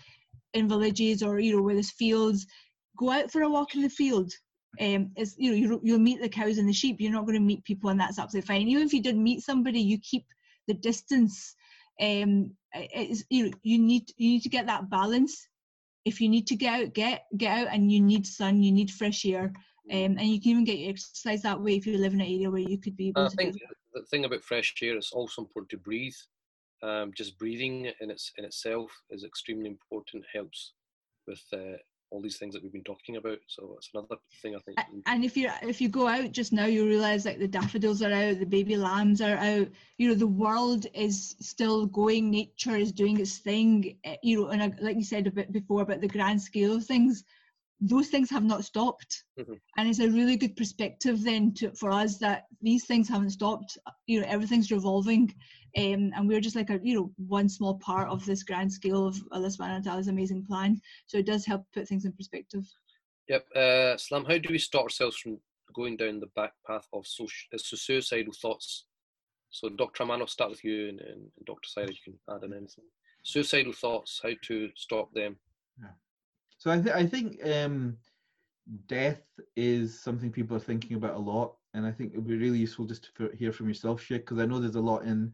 in 0.53 0.67
villages 0.67 1.23
or 1.23 1.39
you 1.39 1.55
know 1.55 1.61
where 1.61 1.75
there's 1.75 1.91
fields. 1.91 2.45
Go 2.97 3.11
out 3.11 3.31
for 3.31 3.41
a 3.41 3.49
walk 3.49 3.75
in 3.75 3.81
the 3.81 3.89
field. 3.89 4.31
Um, 4.79 5.11
is 5.17 5.35
you 5.37 5.51
know 5.51 5.57
you, 5.57 5.81
you'll 5.83 5.99
meet 5.99 6.21
the 6.21 6.29
cows 6.29 6.57
and 6.57 6.67
the 6.67 6.73
sheep. 6.73 6.97
You're 6.99 7.11
not 7.11 7.25
going 7.25 7.37
to 7.37 7.39
meet 7.39 7.63
people 7.63 7.89
and 7.89 7.99
that's 7.99 8.19
absolutely 8.19 8.47
fine. 8.47 8.67
Even 8.67 8.83
if 8.83 8.93
you 8.93 9.01
didn't 9.01 9.23
meet 9.23 9.41
somebody 9.41 9.79
you 9.79 9.99
keep 9.99 10.25
the 10.67 10.73
distance. 10.73 11.55
Um, 12.01 12.51
it's, 12.73 13.25
you 13.29 13.45
know 13.45 13.51
you 13.63 13.77
need 13.77 14.09
you 14.15 14.29
need 14.29 14.43
to 14.43 14.49
get 14.49 14.67
that 14.67 14.89
balance 14.89 15.47
if 16.05 16.21
you 16.21 16.29
need 16.29 16.47
to 16.47 16.55
get 16.55 16.81
out 16.81 16.93
get 16.93 17.25
get 17.37 17.59
out 17.59 17.73
and 17.73 17.91
you 17.91 17.99
need 17.99 18.25
sun 18.25 18.63
you 18.63 18.71
need 18.71 18.91
fresh 18.91 19.25
air 19.25 19.53
um, 19.91 20.17
and 20.19 20.27
you 20.27 20.39
can 20.39 20.51
even 20.51 20.63
get 20.63 20.77
your 20.77 20.91
exercise 20.91 21.41
that 21.41 21.59
way 21.59 21.75
if 21.75 21.87
you 21.87 21.97
live 21.97 22.13
in 22.13 22.21
an 22.21 22.27
area 22.27 22.49
where 22.49 22.61
you 22.61 22.77
could 22.77 22.95
be 22.95 23.07
able 23.09 23.25
I 23.25 23.29
to 23.29 23.35
think 23.35 23.55
the 23.93 24.03
thing 24.03 24.25
about 24.25 24.43
fresh 24.43 24.73
air 24.81 24.97
is 24.97 25.11
also 25.11 25.41
important 25.41 25.69
to 25.71 25.77
breathe. 25.77 26.15
Um, 26.81 27.11
just 27.13 27.37
breathing 27.37 27.91
in 27.99 28.09
its 28.09 28.31
in 28.37 28.45
itself 28.45 28.91
is 29.09 29.23
extremely 29.23 29.67
important 29.67 30.23
helps 30.31 30.73
with 31.27 31.41
uh, 31.51 31.77
all 32.11 32.21
these 32.21 32.37
things 32.37 32.53
that 32.53 32.63
we've 32.63 32.73
been 32.73 32.83
talking 32.83 33.17
about. 33.17 33.39
So 33.47 33.75
it's 33.77 33.89
another 33.93 34.17
thing 34.41 34.55
I 34.55 34.59
think. 34.59 34.79
And 35.05 35.23
if 35.23 35.37
you 35.37 35.49
if 35.61 35.79
you 35.81 35.89
go 35.89 36.07
out 36.07 36.31
just 36.31 36.51
now, 36.51 36.65
you 36.65 36.85
realise 36.85 37.25
like 37.25 37.39
the 37.39 37.47
daffodils 37.47 38.01
are 38.01 38.11
out, 38.11 38.39
the 38.39 38.45
baby 38.45 38.77
lambs 38.77 39.21
are 39.21 39.37
out. 39.37 39.67
You 39.97 40.09
know, 40.09 40.15
the 40.15 40.27
world 40.27 40.87
is 40.93 41.35
still 41.39 41.85
going. 41.85 42.31
Nature 42.31 42.75
is 42.75 42.91
doing 42.91 43.19
its 43.19 43.37
thing. 43.37 43.97
Eh, 44.03 44.17
you 44.23 44.41
know, 44.41 44.49
and 44.49 44.75
like 44.81 44.95
you 44.95 45.03
said 45.03 45.27
a 45.27 45.31
bit 45.31 45.51
before 45.51 45.81
about 45.81 46.01
the 46.01 46.07
grand 46.07 46.41
scale 46.41 46.75
of 46.75 46.85
things, 46.85 47.23
those 47.81 48.09
things 48.09 48.29
have 48.29 48.43
not 48.43 48.65
stopped. 48.65 49.23
Mm-hmm. 49.39 49.53
And 49.77 49.89
it's 49.89 49.99
a 49.99 50.09
really 50.09 50.35
good 50.35 50.55
perspective 50.55 51.23
then 51.23 51.53
to 51.55 51.71
for 51.71 51.91
us 51.91 52.17
that 52.17 52.45
these 52.61 52.85
things 52.85 53.07
haven't 53.07 53.31
stopped. 53.31 53.77
You 54.07 54.21
know, 54.21 54.27
everything's 54.27 54.71
revolving. 54.71 55.33
Um, 55.77 56.11
and 56.15 56.27
we're 56.27 56.41
just 56.41 56.55
like 56.55 56.69
a 56.69 56.79
you 56.81 56.95
know 56.95 57.11
one 57.17 57.49
small 57.49 57.75
part 57.75 58.09
of 58.09 58.25
this 58.25 58.43
grand 58.43 58.71
scale 58.71 59.07
of 59.07 59.17
Allah 59.31 59.47
subhanahu 59.47 59.85
wa 59.85 59.91
ta'ala's 59.91 60.07
amazing 60.07 60.45
plan. 60.45 60.81
So 61.05 61.17
it 61.17 61.25
does 61.25 61.45
help 61.45 61.65
put 61.73 61.87
things 61.87 62.05
in 62.05 62.13
perspective. 62.13 62.65
Yep. 63.27 63.45
Uh, 63.55 63.97
Slam, 63.97 64.25
how 64.25 64.37
do 64.37 64.49
we 64.49 64.57
stop 64.57 64.83
ourselves 64.83 65.17
from 65.17 65.39
going 65.73 65.97
down 65.97 66.19
the 66.19 66.27
back 66.35 66.53
path 66.65 66.87
of 66.93 67.05
social, 67.05 67.47
uh, 67.53 67.57
suicidal 67.57 68.33
thoughts? 68.33 68.85
So 69.51 69.69
Dr. 69.69 70.03
Aman, 70.03 70.21
I'll 70.21 70.27
start 70.27 70.51
with 70.51 70.63
you 70.63 70.89
and, 70.89 70.99
and, 70.99 71.21
and 71.37 71.45
Dr. 71.45 71.67
Sahira, 71.67 71.89
you 71.89 71.95
can 72.03 72.19
add 72.35 72.43
in 72.43 72.53
anything. 72.53 72.85
Suicidal 73.23 73.73
thoughts, 73.73 74.19
how 74.23 74.31
to 74.43 74.69
stop 74.75 75.13
them. 75.13 75.37
Yeah. 75.79 75.89
So 76.57 76.71
I, 76.71 76.81
th- 76.81 76.95
I 76.95 77.05
think 77.05 77.45
um, 77.45 77.97
death 78.87 79.21
is 79.55 79.99
something 79.99 80.31
people 80.31 80.57
are 80.57 80.61
thinking 80.61 80.97
about 80.97 81.15
a 81.15 81.19
lot. 81.19 81.55
And 81.73 81.85
I 81.85 81.91
think 81.91 82.13
it 82.13 82.17
would 82.17 82.27
be 82.27 82.37
really 82.37 82.59
useful 82.59 82.85
just 82.85 83.09
to 83.17 83.29
hear 83.37 83.51
from 83.51 83.67
yourself, 83.67 84.01
Sheikh, 84.01 84.25
because 84.25 84.39
I 84.39 84.45
know 84.45 84.59
there's 84.59 84.75
a 84.75 84.81
lot 84.81 85.03
in 85.03 85.31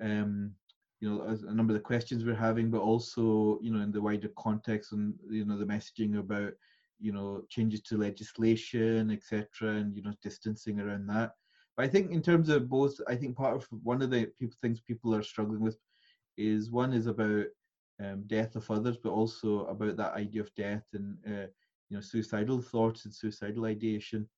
um, 0.00 0.52
you 1.00 1.08
know 1.08 1.22
a 1.22 1.54
number 1.54 1.72
of 1.72 1.78
the 1.78 1.84
questions 1.84 2.24
we're 2.24 2.34
having, 2.34 2.70
but 2.70 2.80
also 2.80 3.58
you 3.62 3.72
know 3.72 3.82
in 3.82 3.92
the 3.92 4.00
wider 4.00 4.30
context 4.38 4.92
and 4.92 5.14
you 5.30 5.44
know 5.44 5.58
the 5.58 5.64
messaging 5.64 6.18
about 6.18 6.52
you 7.00 7.12
know 7.12 7.42
changes 7.48 7.82
to 7.82 7.98
legislation, 7.98 9.10
etc., 9.10 9.74
and 9.76 9.96
you 9.96 10.02
know 10.02 10.14
distancing 10.22 10.80
around 10.80 11.06
that. 11.08 11.32
But 11.76 11.86
I 11.86 11.88
think 11.88 12.12
in 12.12 12.22
terms 12.22 12.48
of 12.48 12.68
both, 12.68 12.94
I 13.08 13.16
think 13.16 13.36
part 13.36 13.56
of 13.56 13.66
one 13.82 14.00
of 14.00 14.10
the 14.10 14.26
people, 14.38 14.56
things 14.62 14.80
people 14.80 15.14
are 15.14 15.22
struggling 15.22 15.60
with 15.60 15.76
is 16.36 16.70
one 16.70 16.92
is 16.92 17.06
about 17.06 17.46
um, 18.00 18.22
death 18.26 18.56
of 18.56 18.70
others, 18.70 18.96
but 18.96 19.10
also 19.10 19.66
about 19.66 19.96
that 19.96 20.14
idea 20.14 20.42
of 20.42 20.54
death 20.54 20.84
and 20.94 21.16
uh, 21.26 21.46
you 21.88 21.96
know 21.96 22.00
suicidal 22.00 22.60
thoughts 22.60 23.04
and 23.04 23.14
suicidal 23.14 23.66
ideation. 23.66 24.28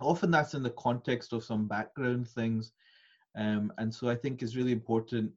Often 0.00 0.30
that's 0.30 0.54
in 0.54 0.62
the 0.62 0.70
context 0.70 1.32
of 1.32 1.44
some 1.44 1.66
background 1.66 2.28
things 2.28 2.72
um, 3.36 3.72
and 3.78 3.94
so 3.94 4.08
I 4.08 4.14
think 4.14 4.42
it's 4.42 4.56
really 4.56 4.72
important 4.72 5.30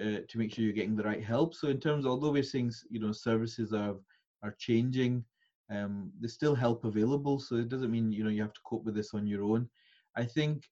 uh, 0.00 0.20
to 0.28 0.38
make 0.38 0.52
sure 0.52 0.64
you're 0.64 0.72
getting 0.72 0.96
the 0.96 1.04
right 1.04 1.22
help. 1.22 1.54
So 1.54 1.68
in 1.68 1.78
terms, 1.78 2.06
although 2.06 2.32
we're 2.32 2.42
seeing 2.42 2.72
you 2.90 3.00
know 3.00 3.12
services 3.12 3.72
are 3.72 3.96
are 4.42 4.56
changing, 4.58 5.24
um, 5.70 6.10
there's 6.18 6.32
still 6.32 6.54
help 6.54 6.84
available. 6.84 7.38
So 7.38 7.56
it 7.56 7.68
doesn't 7.68 7.90
mean 7.90 8.12
you 8.12 8.24
know 8.24 8.30
you 8.30 8.42
have 8.42 8.54
to 8.54 8.60
cope 8.64 8.84
with 8.84 8.94
this 8.94 9.14
on 9.14 9.26
your 9.26 9.44
own. 9.44 9.68
I 10.16 10.24
think 10.24 10.68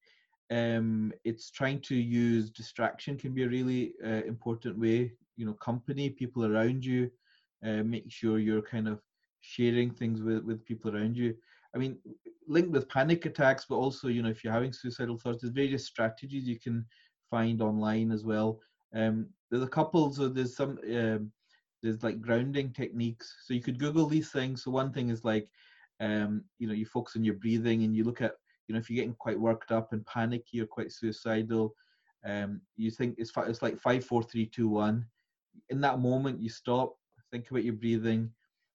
um, 0.50 1.12
it's 1.24 1.50
trying 1.50 1.80
to 1.82 1.94
use 1.94 2.50
distraction 2.50 3.16
can 3.16 3.34
be 3.34 3.44
a 3.44 3.48
really 3.48 3.94
uh, 4.04 4.22
important 4.26 4.78
way. 4.78 5.12
You 5.36 5.46
know, 5.46 5.54
company, 5.54 6.10
people 6.10 6.44
around 6.44 6.84
you, 6.84 7.10
uh, 7.64 7.82
make 7.84 8.10
sure 8.10 8.38
you're 8.38 8.62
kind 8.62 8.88
of 8.88 9.00
sharing 9.40 9.90
things 9.90 10.22
with 10.22 10.44
with 10.44 10.64
people 10.64 10.94
around 10.94 11.16
you. 11.16 11.34
I 11.74 11.78
mean, 11.78 11.98
linked 12.48 12.70
with 12.72 12.88
panic 12.88 13.26
attacks, 13.26 13.66
but 13.68 13.76
also, 13.76 14.08
you 14.08 14.22
know, 14.22 14.28
if 14.30 14.42
you're 14.42 14.52
having 14.52 14.72
suicidal 14.72 15.18
thoughts, 15.18 15.42
there's 15.42 15.52
various 15.52 15.86
strategies 15.86 16.48
you 16.48 16.58
can 16.58 16.84
find 17.30 17.62
online 17.62 18.10
as 18.10 18.24
well. 18.24 18.58
Um, 18.94 19.28
there's 19.50 19.62
a 19.62 19.68
couple, 19.68 20.12
so 20.12 20.28
there's 20.28 20.56
some, 20.56 20.78
um, 20.92 21.30
there's 21.82 22.02
like 22.02 22.20
grounding 22.20 22.72
techniques. 22.72 23.36
So 23.46 23.54
you 23.54 23.62
could 23.62 23.78
Google 23.78 24.06
these 24.06 24.30
things. 24.30 24.64
So 24.64 24.70
one 24.70 24.92
thing 24.92 25.10
is 25.10 25.24
like, 25.24 25.48
um, 26.00 26.44
you 26.58 26.66
know, 26.66 26.74
you 26.74 26.86
focus 26.86 27.16
on 27.16 27.24
your 27.24 27.34
breathing 27.34 27.84
and 27.84 27.94
you 27.94 28.04
look 28.04 28.20
at, 28.20 28.32
you 28.66 28.74
know, 28.74 28.80
if 28.80 28.90
you're 28.90 29.02
getting 29.02 29.16
quite 29.18 29.38
worked 29.38 29.70
up 29.70 29.92
and 29.92 30.04
panicky 30.06 30.60
or 30.60 30.66
quite 30.66 30.92
suicidal, 30.92 31.74
um, 32.24 32.60
you 32.76 32.90
think 32.90 33.14
it's 33.18 33.32
it's 33.36 33.62
like 33.62 33.80
five, 33.80 34.04
four, 34.04 34.22
three, 34.22 34.46
two, 34.46 34.68
one. 34.68 35.06
In 35.70 35.80
that 35.80 36.00
moment, 36.00 36.40
you 36.40 36.48
stop, 36.48 36.96
think 37.30 37.50
about 37.50 37.64
your 37.64 37.74
breathing, 37.74 38.30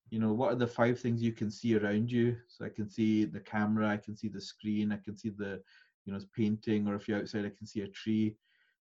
you 0.10 0.20
know 0.20 0.34
what 0.34 0.52
are 0.52 0.58
the 0.58 0.68
five 0.68 1.00
things 1.00 1.22
you 1.22 1.32
can 1.32 1.50
see 1.50 1.76
around 1.76 2.12
you? 2.12 2.38
So 2.48 2.66
i 2.66 2.70
can 2.70 2.90
see 2.90 3.26
the 3.26 3.40
camera 3.40 3.90
i 3.90 3.98
can 3.98 4.16
see 4.16 4.28
the 4.28 4.42
screen 4.42 4.92
i 4.92 4.98
can 4.98 5.18
see 5.18 5.30
the 5.30 5.62
you 6.06 6.14
know 6.14 6.20
painting 6.36 6.88
or 6.88 6.96
if 6.96 7.08
you're 7.08 7.20
outside 7.20 7.46
i 7.46 7.52
can 7.58 7.68
see 7.68 7.82
a 7.82 7.88
tree. 7.88 8.36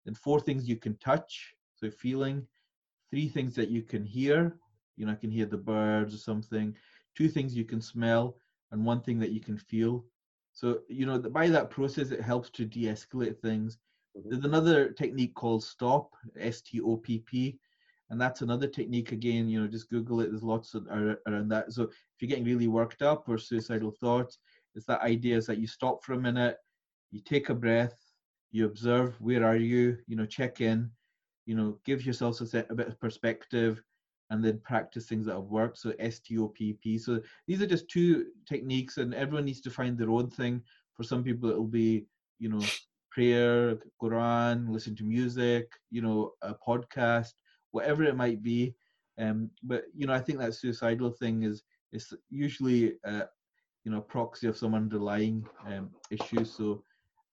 Then 0.05 0.14
four 0.14 0.41
things 0.41 0.68
you 0.68 0.77
can 0.77 0.97
touch 0.99 1.55
so 1.75 1.91
feeling. 1.91 2.47
Three 3.11 3.29
things 3.29 3.55
that 3.55 3.70
you 3.70 3.83
can 3.83 4.05
hear 4.05 4.57
you 4.97 5.07
know 5.07 5.12
i 5.12 5.16
can 5.16 5.31
hear 5.31 5.47
the 5.47 5.59
birds 5.59 6.14
or 6.14 6.18
something. 6.18 6.75
Two 7.16 7.29
things 7.29 7.55
you 7.55 7.64
can 7.64 7.81
smell 7.81 8.37
and 8.70 8.85
one 8.85 9.01
thing 9.03 9.18
that 9.20 9.31
you 9.31 9.41
can 9.41 9.59
feel. 9.59 10.05
So 10.53 10.81
you 10.89 11.07
know 11.07 11.18
by 11.18 11.49
that 11.49 11.70
process 11.70 12.11
it 12.11 12.20
helps 12.20 12.51
to 12.51 12.64
de-escalate 12.64 13.39
things. 13.41 13.79
Mm-hmm. 14.16 14.29
there's 14.29 14.45
another 14.45 14.91
technique 14.91 15.35
called 15.35 15.64
stop 15.64 16.11
s-t-o-p-p 16.39 17.59
and 18.12 18.20
that's 18.20 18.42
another 18.42 18.68
technique 18.68 19.10
again 19.10 19.48
you 19.48 19.58
know 19.58 19.66
just 19.66 19.90
google 19.90 20.20
it. 20.20 20.30
There's 20.30 20.42
lots 20.44 20.74
of, 20.74 20.86
around 20.86 21.48
that. 21.48 21.72
So 21.72 21.84
if 21.84 21.90
you're 22.20 22.28
getting 22.28 22.44
really 22.44 22.68
worked 22.68 23.02
up 23.02 23.28
or 23.28 23.38
suicidal 23.38 23.90
thoughts 23.90 24.38
it's 24.74 24.86
that 24.86 25.00
idea 25.00 25.36
is 25.36 25.46
that 25.46 25.58
you 25.58 25.66
stop 25.66 26.04
for 26.04 26.12
a 26.12 26.20
minute 26.20 26.58
you 27.10 27.20
take 27.20 27.48
a 27.48 27.54
breath 27.54 27.98
you 28.52 28.66
observe 28.66 29.18
where 29.20 29.44
are 29.44 29.56
you? 29.56 29.96
You 30.06 30.16
know 30.16 30.26
check 30.26 30.60
in 30.60 30.90
you 31.47 31.56
know 31.56 31.78
give 31.84 32.05
yourself 32.05 32.40
a, 32.43 32.47
set, 32.47 32.70
a 32.70 32.74
bit 32.74 32.86
of 32.89 33.01
perspective 33.01 33.82
and 34.30 34.44
then 34.44 34.60
practice 34.62 35.06
things 35.06 35.26
that 35.26 35.34
have 35.34 35.44
worked. 35.44 35.78
So 35.78 35.93
stopp 35.98 37.01
so 37.01 37.20
these 37.47 37.62
are 37.62 37.66
just 37.66 37.89
two 37.89 38.26
techniques 38.47 38.98
and 38.98 39.14
everyone 39.14 39.47
needs 39.47 39.62
to 39.62 39.70
find 39.70 39.97
their 39.97 40.10
own 40.10 40.28
thing. 40.30 40.62
For 40.94 41.02
some 41.02 41.24
people 41.24 41.48
it'll 41.48 41.64
be 41.64 42.05
you 42.39 42.51
know 42.51 42.60
prayer 43.10 43.76
quran 44.02 44.70
listen 44.70 44.97
to 44.97 45.05
music 45.05 45.70
you 45.90 46.01
know 46.01 46.32
a 46.40 46.55
podcast 46.55 47.34
whatever 47.73 48.05
it 48.05 48.16
might 48.16 48.43
be. 48.43 48.74
Um, 49.19 49.51
but 49.62 49.85
you 49.94 50.07
know, 50.07 50.15
I 50.15 50.20
think 50.20 50.39
that 50.39 50.55
suicidal 50.55 51.11
thing 51.11 51.43
is 51.43 51.62
is 51.93 52.15
usually 52.31 52.94
uh, 53.05 53.24
you 53.85 53.90
know 53.90 53.99
a 53.99 54.03
proxy 54.03 54.47
of 54.47 54.57
some 54.57 54.74
underlying 54.74 55.47
um, 55.66 55.90
issue. 56.11 56.44
So, 56.44 56.82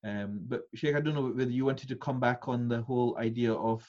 um, 0.03 0.41
but 0.48 0.64
Sheikh, 0.76 0.95
I 0.95 1.02
don't 1.02 1.16
know 1.16 1.30
whether 1.30 1.52
you 1.52 1.66
wanted 1.66 1.88
to 1.90 1.95
come 1.95 2.20
back 2.20 2.48
on 2.48 2.68
the 2.68 2.82
whole 2.82 3.18
idea 3.18 3.53
of 3.53 3.86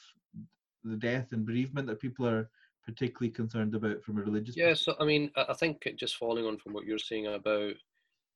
the 0.83 0.95
death 0.95 1.31
and 1.31 1.45
bereavement 1.45 1.87
that 1.87 1.99
people 1.99 2.27
are 2.27 2.49
particularly 2.85 3.31
concerned 3.31 3.75
about 3.75 4.01
from 4.03 4.17
a 4.17 4.21
religious. 4.21 4.55
Yeah, 4.57 4.73
so 4.73 4.95
I 4.99 5.05
mean, 5.05 5.31
I 5.35 5.53
think 5.53 5.87
just 5.97 6.17
following 6.17 6.45
on 6.45 6.57
from 6.57 6.73
what 6.73 6.85
you're 6.85 6.97
saying 6.97 7.27
about 7.27 7.73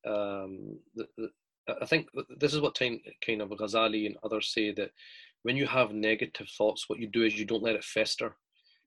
um, 0.06 0.78
the, 0.94 1.06
the 1.16 1.28
I 1.80 1.86
think 1.86 2.08
this 2.38 2.54
is 2.54 2.60
what 2.60 2.78
kind 2.78 3.00
of 3.40 3.50
Ghazali 3.50 4.06
and 4.06 4.16
others 4.22 4.52
say 4.52 4.72
that 4.72 4.92
when 5.46 5.56
you 5.56 5.66
have 5.68 5.92
negative 5.92 6.48
thoughts, 6.58 6.88
what 6.88 6.98
you 6.98 7.06
do 7.06 7.22
is 7.22 7.38
you 7.38 7.44
don't 7.44 7.62
let 7.62 7.76
it 7.76 7.84
fester. 7.84 8.34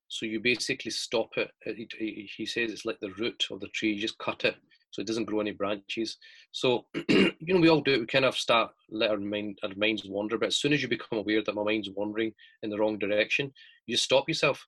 So 0.10 0.26
you 0.26 0.42
basically 0.42 0.92
stop 0.92 1.30
it. 1.38 1.52
He 1.64 2.46
says 2.46 2.70
it's 2.70 2.84
like 2.84 3.00
the 3.00 3.14
root 3.18 3.46
of 3.50 3.62
the 3.62 3.70
tree. 3.70 3.94
You 3.94 4.02
just 4.02 4.18
cut 4.18 4.44
it 4.44 4.56
so 4.92 5.02
it 5.02 5.08
doesn't 5.08 5.24
grow 5.24 5.40
any 5.40 5.52
branches. 5.52 6.18
So 6.52 6.86
you 7.08 7.34
know 7.40 7.62
we 7.62 7.70
all 7.70 7.80
do 7.80 7.94
it. 7.94 8.02
We 8.02 8.06
kind 8.08 8.26
of 8.26 8.36
start 8.36 8.72
let 8.90 9.10
our 9.10 9.18
mind 9.18 9.60
our 9.64 9.70
minds 9.78 10.04
wander, 10.06 10.38
but 10.38 10.48
as 10.48 10.58
soon 10.58 10.74
as 10.74 10.82
you 10.82 10.90
become 10.90 11.20
aware 11.20 11.42
that 11.42 11.56
my 11.56 11.64
mind's 11.64 11.92
wandering 11.92 12.34
in 12.62 12.70
the 12.70 12.78
wrong 12.78 13.00
direction, 13.00 13.54
you 13.86 13.96
stop 13.96 14.28
yourself, 14.28 14.68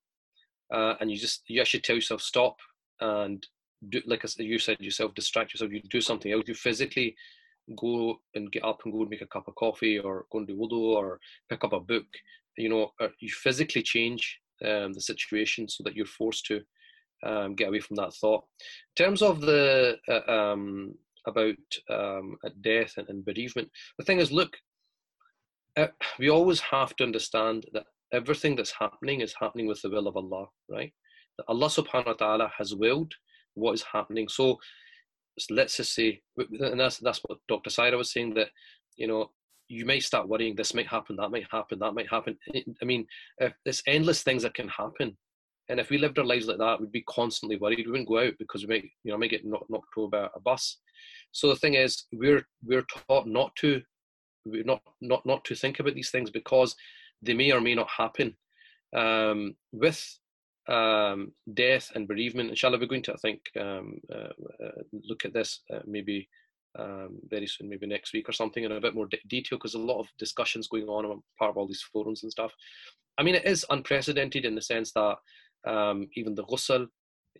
uh, 0.74 0.94
and 1.02 1.12
you 1.12 1.18
just 1.18 1.44
you 1.48 1.60
actually 1.60 1.82
tell 1.82 1.98
yourself 1.98 2.22
stop 2.22 2.56
and 3.02 3.46
do 3.90 4.02
like 4.06 4.24
you 4.38 4.60
said 4.60 4.80
yourself 4.80 5.14
distract 5.14 5.54
yourself. 5.54 5.74
You 5.74 5.82
do 5.90 6.00
something 6.00 6.32
else. 6.32 6.44
You 6.48 6.54
physically 6.54 7.18
go 7.78 8.20
and 8.36 8.52
get 8.52 8.64
up 8.64 8.82
and 8.84 8.94
go 8.94 9.02
and 9.02 9.10
make 9.10 9.22
a 9.22 9.28
cup 9.28 9.48
of 9.48 9.56
coffee 9.56 10.00
or 10.00 10.26
go 10.32 10.40
and 10.40 10.48
do 10.48 10.56
wudu 10.56 10.96
or 10.96 11.20
pick 11.50 11.64
up 11.64 11.74
a 11.74 11.80
book, 11.80 12.06
you 12.58 12.70
know, 12.70 12.92
uh, 13.00 13.08
you 13.20 13.30
physically 13.30 13.82
change 13.82 14.40
um, 14.66 14.94
the 14.94 15.02
situation 15.02 15.68
so 15.68 15.84
that 15.84 15.96
you're 15.96 16.06
forced 16.06 16.46
to 16.46 16.62
um, 17.26 17.56
get 17.56 17.70
away 17.70 17.80
from 17.80 17.96
that 17.98 18.14
thought. 18.14 18.44
In 18.98 19.06
terms 19.06 19.22
of 19.22 19.42
the 19.42 19.98
uh, 20.08 20.32
um, 20.32 20.96
about 21.28 21.56
um, 21.90 22.36
death 22.62 22.94
and, 22.98 23.08
and, 23.10 23.24
bereavement, 23.24 23.70
the 24.00 24.06
thing 24.06 24.20
is, 24.20 24.32
look, 24.32 24.58
uh, 25.78 25.88
we 26.18 26.30
always 26.30 26.60
have 26.60 26.96
to 26.96 27.04
understand 27.04 27.66
that 27.74 27.86
everything 28.12 28.56
that's 28.56 28.74
happening 28.78 29.22
is 29.22 29.36
happening 29.40 29.68
with 29.68 29.82
the 29.82 29.90
will 29.90 30.08
of 30.08 30.18
Allah, 30.18 30.48
right? 30.70 30.92
That 31.38 31.46
Allah 31.48 31.68
subhanahu 31.68 32.08
wa 32.08 32.14
ta'ala 32.14 32.52
has 32.58 32.76
willed 32.76 33.14
what 33.54 33.74
is 33.74 33.84
happening. 33.84 34.28
So 34.28 34.60
let's 35.50 35.78
just 35.78 35.94
say, 35.94 36.22
and 36.38 36.80
that's, 36.80 36.98
that's 36.98 37.22
what 37.26 37.40
Dr. 37.48 37.70
Sahira 37.70 37.98
was 37.98 38.12
saying, 38.12 38.34
that, 38.36 38.50
you 38.98 39.08
know, 39.08 39.32
you 39.68 39.86
may 39.86 40.00
start 40.00 40.28
worrying 40.28 40.56
this 40.56 40.74
might 40.74 40.88
happen, 40.88 41.16
that 41.16 41.32
might 41.32 41.46
happen, 41.50 41.80
that 41.80 41.94
might 41.94 42.10
happen. 42.10 42.38
I 42.82 42.86
mean, 42.86 43.08
there's 43.64 43.82
endless 43.88 44.22
things 44.22 44.44
that 44.44 44.54
can 44.54 44.68
happen. 44.68 45.18
And 45.70 45.80
if 45.80 45.90
we 45.90 45.98
lived 45.98 46.20
our 46.20 46.26
lives 46.26 46.48
like 46.48 46.58
that, 46.58 46.82
we'd 46.82 46.92
be 46.92 47.06
constantly 47.08 47.58
worried. 47.58 47.86
We 47.86 47.92
wouldn't 47.92 48.10
go 48.10 48.20
out 48.20 48.34
because 48.38 48.68
we 48.68 48.76
might, 48.76 48.84
you 49.06 49.12
know, 49.12 49.18
might 49.18 49.30
get 49.30 49.46
knocked, 49.46 49.70
knocked 49.70 49.98
over 49.98 50.30
a 50.36 50.40
bus. 50.42 50.78
So 51.32 51.48
the 51.48 51.56
thing 51.56 51.76
is, 51.76 52.08
we're 52.12 52.46
we're 52.62 52.86
taught 53.08 53.26
not 53.26 53.56
to, 53.58 53.82
we're 54.46 54.66
not 54.66 54.82
not 55.00 55.26
not 55.26 55.46
to 55.46 55.56
think 55.56 55.80
about 55.80 55.96
these 55.96 56.10
things 56.10 56.30
because 56.30 56.76
they 57.22 57.34
may 57.34 57.54
or 57.54 57.62
may 57.62 57.74
not 57.74 57.88
happen. 57.90 58.36
Um, 58.94 59.56
with 59.72 60.20
um, 60.68 61.32
death 61.54 61.92
and 61.96 62.08
bereavement, 62.08 62.50
inshallah, 62.50 62.80
we're 62.80 62.86
going 62.86 63.04
to 63.04 63.14
I 63.14 63.18
think 63.18 63.42
um, 63.60 64.00
uh, 64.14 64.64
uh, 64.64 64.82
look 65.08 65.26
at 65.26 65.34
this 65.34 65.62
uh, 65.74 65.80
maybe 65.86 66.28
um, 66.78 67.20
very 67.28 67.48
soon, 67.48 67.70
maybe 67.70 67.88
next 67.88 68.14
week 68.14 68.30
or 68.30 68.34
something, 68.34 68.64
in 68.64 68.72
a 68.72 68.82
bit 68.82 68.96
more 68.96 69.08
de- 69.08 69.18
detail 69.28 69.58
because 69.58 69.74
a 69.74 69.80
lot 69.80 70.00
of 70.00 70.08
discussions 70.18 70.68
going 70.68 70.88
on. 70.88 71.06
I'm 71.06 71.24
part 71.38 71.52
of 71.52 71.58
all 71.58 71.68
these 71.68 71.86
forums 71.92 72.24
and 72.24 72.32
stuff. 72.32 72.54
I 73.18 73.24
mean, 73.24 73.36
it 73.36 73.46
is 73.46 73.66
unprecedented 73.70 74.46
in 74.46 74.56
the 74.56 74.62
sense 74.62 74.92
that 74.94 75.18
um, 75.68 76.08
even 76.16 76.36
the 76.36 76.46
ghusl, 76.46 76.88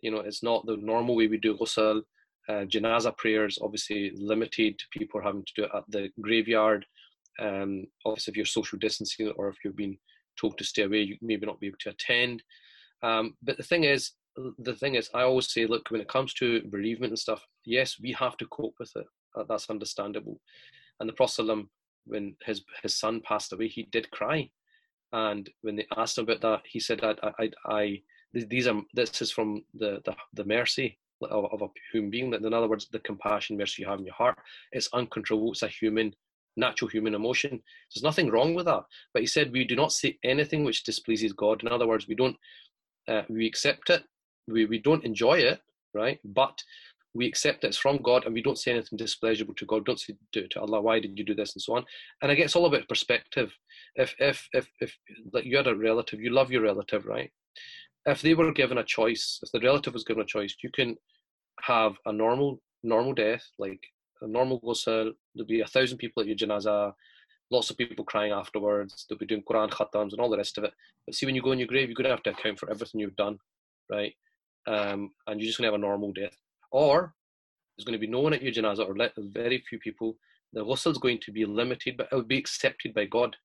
you 0.02 0.10
know, 0.10 0.20
it's 0.20 0.42
not 0.42 0.66
the 0.66 0.76
normal 0.76 1.16
way 1.16 1.28
we 1.28 1.38
do 1.38 1.56
ghusl. 1.56 2.02
Uh, 2.48 2.64
janaza 2.64 3.16
prayers, 3.16 3.58
obviously 3.62 4.12
limited. 4.16 4.78
To 4.78 4.84
people 4.92 5.20
are 5.20 5.24
having 5.24 5.44
to 5.44 5.52
do 5.56 5.64
it 5.64 5.70
at 5.74 5.84
the 5.88 6.10
graveyard. 6.20 6.84
Um, 7.40 7.86
obviously, 8.04 8.32
if 8.32 8.36
you're 8.36 8.46
social 8.46 8.78
distancing 8.78 9.32
or 9.36 9.48
if 9.48 9.56
you've 9.64 9.76
been 9.76 9.96
told 10.38 10.58
to 10.58 10.64
stay 10.64 10.82
away, 10.82 11.02
you 11.02 11.16
maybe 11.22 11.46
not 11.46 11.60
be 11.60 11.68
able 11.68 11.78
to 11.80 11.90
attend. 11.90 12.42
Um, 13.02 13.36
but 13.42 13.56
the 13.56 13.62
thing 13.62 13.84
is, 13.84 14.12
the 14.58 14.74
thing 14.74 14.94
is, 14.94 15.10
I 15.14 15.22
always 15.22 15.52
say, 15.52 15.66
look, 15.66 15.90
when 15.90 16.00
it 16.00 16.08
comes 16.08 16.32
to 16.34 16.62
bereavement 16.62 17.10
and 17.10 17.18
stuff, 17.18 17.46
yes, 17.64 17.98
we 18.00 18.12
have 18.12 18.36
to 18.38 18.46
cope 18.46 18.74
with 18.78 18.92
it. 18.96 19.06
that's 19.48 19.68
understandable. 19.68 20.40
And 21.00 21.08
the 21.08 21.12
Prophet, 21.12 21.66
when 22.06 22.36
his 22.44 22.62
his 22.82 22.96
son 22.96 23.20
passed 23.20 23.52
away, 23.52 23.68
he 23.68 23.84
did 23.84 24.10
cry. 24.10 24.50
And 25.12 25.48
when 25.60 25.76
they 25.76 25.86
asked 25.96 26.18
him 26.18 26.24
about 26.24 26.40
that, 26.40 26.62
he 26.64 26.80
said, 26.80 27.04
"I, 27.04 27.14
I, 27.38 27.50
I 27.66 28.02
these 28.32 28.66
are 28.66 28.80
this 28.94 29.20
is 29.20 29.30
from 29.30 29.64
the 29.74 30.00
the, 30.04 30.14
the 30.32 30.44
mercy 30.44 30.98
of, 31.20 31.44
of, 31.52 31.62
a 31.62 31.68
human 31.92 32.10
being. 32.10 32.30
That 32.30 32.42
in 32.42 32.54
other 32.54 32.68
words, 32.68 32.88
the 32.90 32.98
compassion, 33.00 33.56
mercy 33.56 33.82
you 33.82 33.88
have 33.88 33.98
in 33.98 34.06
your 34.06 34.14
heart, 34.14 34.38
it's 34.72 34.88
uncontrollable. 34.92 35.52
It's 35.52 35.62
a 35.62 35.68
human, 35.68 36.14
natural 36.56 36.88
human 36.88 37.14
emotion. 37.14 37.62
There's 37.94 38.02
nothing 38.02 38.30
wrong 38.30 38.54
with 38.54 38.66
that. 38.66 38.84
But 39.12 39.22
he 39.22 39.26
said, 39.26 39.52
we 39.52 39.64
do 39.64 39.76
not 39.76 39.92
say 39.92 40.18
anything 40.24 40.64
which 40.64 40.84
displeases 40.84 41.32
God. 41.32 41.62
In 41.62 41.68
other 41.68 41.86
words, 41.86 42.08
we 42.08 42.14
don't 42.14 42.36
uh, 43.08 43.22
we 43.28 43.46
accept 43.46 43.90
it. 43.90 44.02
We 44.48 44.66
we 44.66 44.78
don't 44.78 45.04
enjoy 45.04 45.38
it, 45.38 45.60
right? 45.94 46.18
But 46.24 46.62
we 47.14 47.26
accept 47.26 47.64
it's 47.64 47.76
from 47.76 47.98
God 47.98 48.24
and 48.24 48.34
we 48.34 48.42
don't 48.42 48.58
say 48.58 48.72
anything 48.72 48.96
displeasurable 48.96 49.54
to 49.54 49.66
God. 49.66 49.84
Don't 49.84 50.00
say 50.00 50.14
to, 50.32 50.48
to 50.48 50.60
Allah, 50.60 50.80
why 50.80 50.98
did 50.98 51.18
you 51.18 51.24
do 51.24 51.34
this 51.34 51.54
and 51.54 51.62
so 51.62 51.76
on. 51.76 51.84
And 52.22 52.32
I 52.32 52.34
guess 52.34 52.56
all 52.56 52.66
about 52.66 52.88
perspective. 52.88 53.52
If 53.96 54.14
if 54.18 54.48
if 54.52 54.68
if 54.80 54.96
like 55.32 55.44
you 55.44 55.56
had 55.56 55.66
a 55.66 55.76
relative, 55.76 56.20
you 56.20 56.30
love 56.30 56.50
your 56.50 56.62
relative, 56.62 57.06
right? 57.06 57.30
If 58.06 58.22
they 58.22 58.34
were 58.34 58.52
given 58.52 58.78
a 58.78 58.84
choice, 58.84 59.38
if 59.42 59.52
the 59.52 59.60
relative 59.60 59.92
was 59.92 60.04
given 60.04 60.22
a 60.22 60.26
choice, 60.26 60.56
you 60.62 60.70
can 60.70 60.96
have 61.60 61.92
a 62.06 62.12
normal 62.12 62.60
normal 62.82 63.12
death, 63.12 63.44
like 63.58 63.80
a 64.22 64.26
normal 64.26 64.60
ghusl, 64.60 65.12
there'll 65.34 65.46
be 65.46 65.60
a 65.60 65.66
thousand 65.66 65.98
people 65.98 66.22
at 66.22 66.26
your 66.26 66.36
janazah, 66.36 66.92
lots 67.52 67.70
of 67.70 67.76
people 67.76 68.04
crying 68.04 68.32
afterwards, 68.32 69.06
they'll 69.08 69.18
be 69.18 69.26
doing 69.26 69.42
Quran 69.48 69.70
khatams 69.70 70.12
and 70.12 70.20
all 70.20 70.30
the 70.30 70.36
rest 70.36 70.58
of 70.58 70.64
it. 70.64 70.72
But 71.06 71.14
see 71.14 71.26
when 71.26 71.34
you 71.34 71.42
go 71.42 71.52
in 71.52 71.58
your 71.58 71.68
grave, 71.68 71.88
you're 71.88 71.94
gonna 71.94 72.08
have 72.08 72.22
to 72.24 72.30
account 72.30 72.58
for 72.58 72.70
everything 72.70 73.00
you've 73.00 73.16
done, 73.16 73.38
right? 73.90 74.14
Um, 74.66 75.12
and 75.26 75.40
you're 75.40 75.46
just 75.46 75.58
gonna 75.58 75.68
have 75.68 75.74
a 75.74 75.78
normal 75.78 76.12
death 76.12 76.36
or 76.70 77.14
there's 77.76 77.84
going 77.84 77.98
to 77.98 78.06
be 78.06 78.10
no 78.10 78.20
one 78.20 78.32
at 78.32 78.42
your 78.42 78.52
janazah 78.52 78.86
or 78.86 78.96
very 79.18 79.62
few 79.68 79.78
people. 79.78 80.16
The 80.52 80.64
ghusl 80.64 80.92
is 80.92 80.98
going 80.98 81.20
to 81.20 81.32
be 81.32 81.44
limited, 81.46 81.96
but 81.96 82.08
it 82.12 82.14
will 82.14 82.22
be 82.22 82.38
accepted 82.38 82.92
by 82.94 83.06
God. 83.06 83.36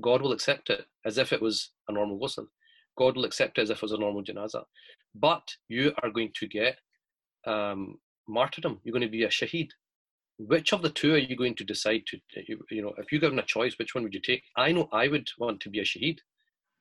God 0.00 0.22
will 0.22 0.32
accept 0.32 0.70
it 0.70 0.84
as 1.04 1.18
if 1.18 1.32
it 1.32 1.42
was 1.42 1.70
a 1.88 1.92
normal 1.92 2.18
ghusl. 2.18 2.46
God 2.96 3.16
will 3.16 3.24
accept 3.24 3.58
it 3.58 3.62
as 3.62 3.70
if 3.70 3.78
it 3.78 3.82
was 3.82 3.92
a 3.92 3.98
normal 3.98 4.22
janazah. 4.22 4.64
But 5.14 5.42
you 5.68 5.92
are 6.02 6.10
going 6.10 6.32
to 6.36 6.46
get 6.46 6.78
um, 7.46 7.98
martyrdom. 8.28 8.80
You're 8.84 8.92
going 8.92 9.02
to 9.02 9.08
be 9.08 9.24
a 9.24 9.28
shaheed. 9.28 9.68
Which 10.38 10.72
of 10.72 10.82
the 10.82 10.90
two 10.90 11.14
are 11.14 11.18
you 11.18 11.36
going 11.36 11.54
to 11.56 11.64
decide 11.64 12.02
to, 12.06 12.18
you 12.70 12.82
know, 12.82 12.94
if 12.98 13.12
you're 13.12 13.20
given 13.20 13.38
a 13.38 13.44
choice, 13.44 13.74
which 13.78 13.94
one 13.94 14.02
would 14.04 14.14
you 14.14 14.20
take? 14.20 14.42
I 14.56 14.72
know 14.72 14.88
I 14.92 15.08
would 15.08 15.28
want 15.38 15.60
to 15.60 15.70
be 15.70 15.80
a 15.80 15.84
shaheed 15.84 16.18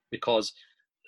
because 0.10 0.54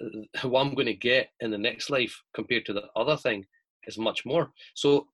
uh, 0.01 0.47
what 0.47 0.61
I'm 0.61 0.75
going 0.75 0.87
to 0.87 0.93
get 0.93 1.29
in 1.39 1.51
the 1.51 1.57
next 1.57 1.89
life 1.89 2.21
compared 2.33 2.65
to 2.65 2.73
the 2.73 2.83
other 2.95 3.17
thing 3.17 3.45
is 3.87 3.97
much 3.97 4.25
more. 4.25 4.51
So 4.75 5.07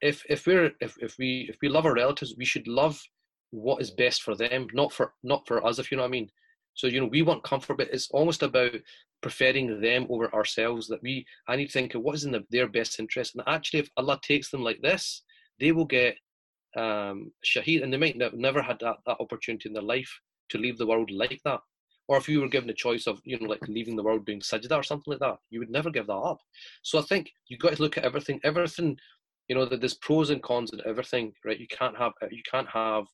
if 0.00 0.24
if 0.28 0.46
we're 0.46 0.72
if, 0.80 0.96
if 1.00 1.16
we 1.18 1.46
if 1.48 1.56
we 1.60 1.68
love 1.68 1.86
our 1.86 1.94
relatives, 1.94 2.34
we 2.38 2.44
should 2.44 2.68
love 2.68 3.00
what 3.50 3.80
is 3.80 3.90
best 3.90 4.22
for 4.22 4.34
them, 4.34 4.66
not 4.72 4.92
for 4.92 5.14
not 5.22 5.46
for 5.46 5.64
us, 5.64 5.78
if 5.78 5.90
you 5.90 5.96
know 5.96 6.02
what 6.02 6.08
I 6.08 6.12
mean. 6.12 6.30
So 6.74 6.86
you 6.86 7.00
know, 7.00 7.06
we 7.06 7.22
want 7.22 7.42
comfort, 7.42 7.78
but 7.78 7.88
it's 7.92 8.10
almost 8.10 8.42
about 8.42 8.72
preferring 9.20 9.80
them 9.80 10.06
over 10.10 10.32
ourselves. 10.32 10.86
That 10.88 11.02
we, 11.02 11.26
I 11.48 11.56
need 11.56 11.66
to 11.66 11.72
think 11.72 11.94
of 11.94 12.02
what 12.02 12.14
is 12.14 12.24
in 12.24 12.32
the, 12.32 12.44
their 12.50 12.68
best 12.68 13.00
interest. 13.00 13.34
And 13.34 13.42
actually, 13.46 13.80
if 13.80 13.90
Allah 13.96 14.20
takes 14.22 14.50
them 14.50 14.62
like 14.62 14.80
this, 14.80 15.22
they 15.58 15.72
will 15.72 15.86
get 15.86 16.16
um, 16.76 17.32
shaheed, 17.44 17.82
and 17.82 17.92
they 17.92 17.96
might 17.96 18.20
have 18.20 18.34
never 18.34 18.62
had 18.62 18.78
that, 18.80 18.96
that 19.06 19.20
opportunity 19.20 19.68
in 19.68 19.72
their 19.72 19.82
life 19.82 20.20
to 20.50 20.58
leave 20.58 20.78
the 20.78 20.86
world 20.86 21.10
like 21.10 21.40
that. 21.44 21.60
Or 22.08 22.16
if 22.16 22.28
you 22.28 22.40
were 22.40 22.48
given 22.48 22.70
a 22.70 22.74
choice 22.74 23.06
of 23.06 23.20
you 23.24 23.38
know 23.38 23.46
like 23.46 23.66
leaving 23.68 23.94
the 23.94 24.02
world 24.02 24.24
doing 24.24 24.40
sajda 24.40 24.76
or 24.76 24.82
something 24.82 25.12
like 25.12 25.20
that 25.20 25.36
you 25.50 25.58
would 25.58 25.70
never 25.70 25.90
give 25.90 26.06
that 26.06 26.14
up. 26.14 26.38
So 26.82 26.98
i 26.98 27.02
think 27.02 27.30
you've 27.48 27.60
got 27.60 27.76
to 27.76 27.82
look 27.82 27.98
at 27.98 28.04
everything 28.04 28.40
everything 28.44 28.96
you 29.48 29.54
know 29.54 29.66
that 29.66 29.80
there's 29.80 29.94
pros 29.94 30.30
and 30.30 30.42
cons 30.42 30.72
in 30.72 30.80
everything 30.86 31.32
right? 31.44 31.60
You 31.60 31.66
can't 31.68 31.96
have 31.98 32.12
you 32.30 32.42
can't 32.50 32.68
have 32.68 33.04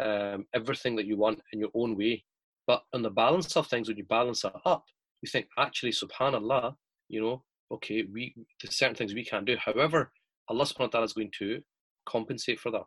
um, 0.00 0.46
everything 0.54 0.96
that 0.96 1.06
you 1.06 1.16
want 1.16 1.40
in 1.52 1.60
your 1.60 1.70
own 1.74 1.96
way. 1.96 2.24
But 2.66 2.82
on 2.94 3.02
the 3.02 3.10
balance 3.10 3.56
of 3.56 3.66
things 3.66 3.88
when 3.88 3.96
you 3.96 4.04
balance 4.04 4.44
it 4.44 4.52
up 4.66 4.84
you 5.22 5.30
think 5.30 5.46
actually 5.58 5.92
subhanallah 5.92 6.74
you 7.08 7.22
know 7.22 7.42
okay 7.70 8.04
we 8.12 8.34
there's 8.60 8.76
certain 8.76 8.96
things 8.96 9.14
we 9.14 9.24
can't 9.24 9.46
do. 9.46 9.56
However 9.56 10.12
allah 10.50 10.64
subhanahu 10.64 10.80
wa 10.80 10.86
ta'ala 10.88 11.04
is 11.06 11.14
going 11.14 11.32
to 11.38 11.62
compensate 12.04 12.60
for 12.60 12.70
that 12.70 12.84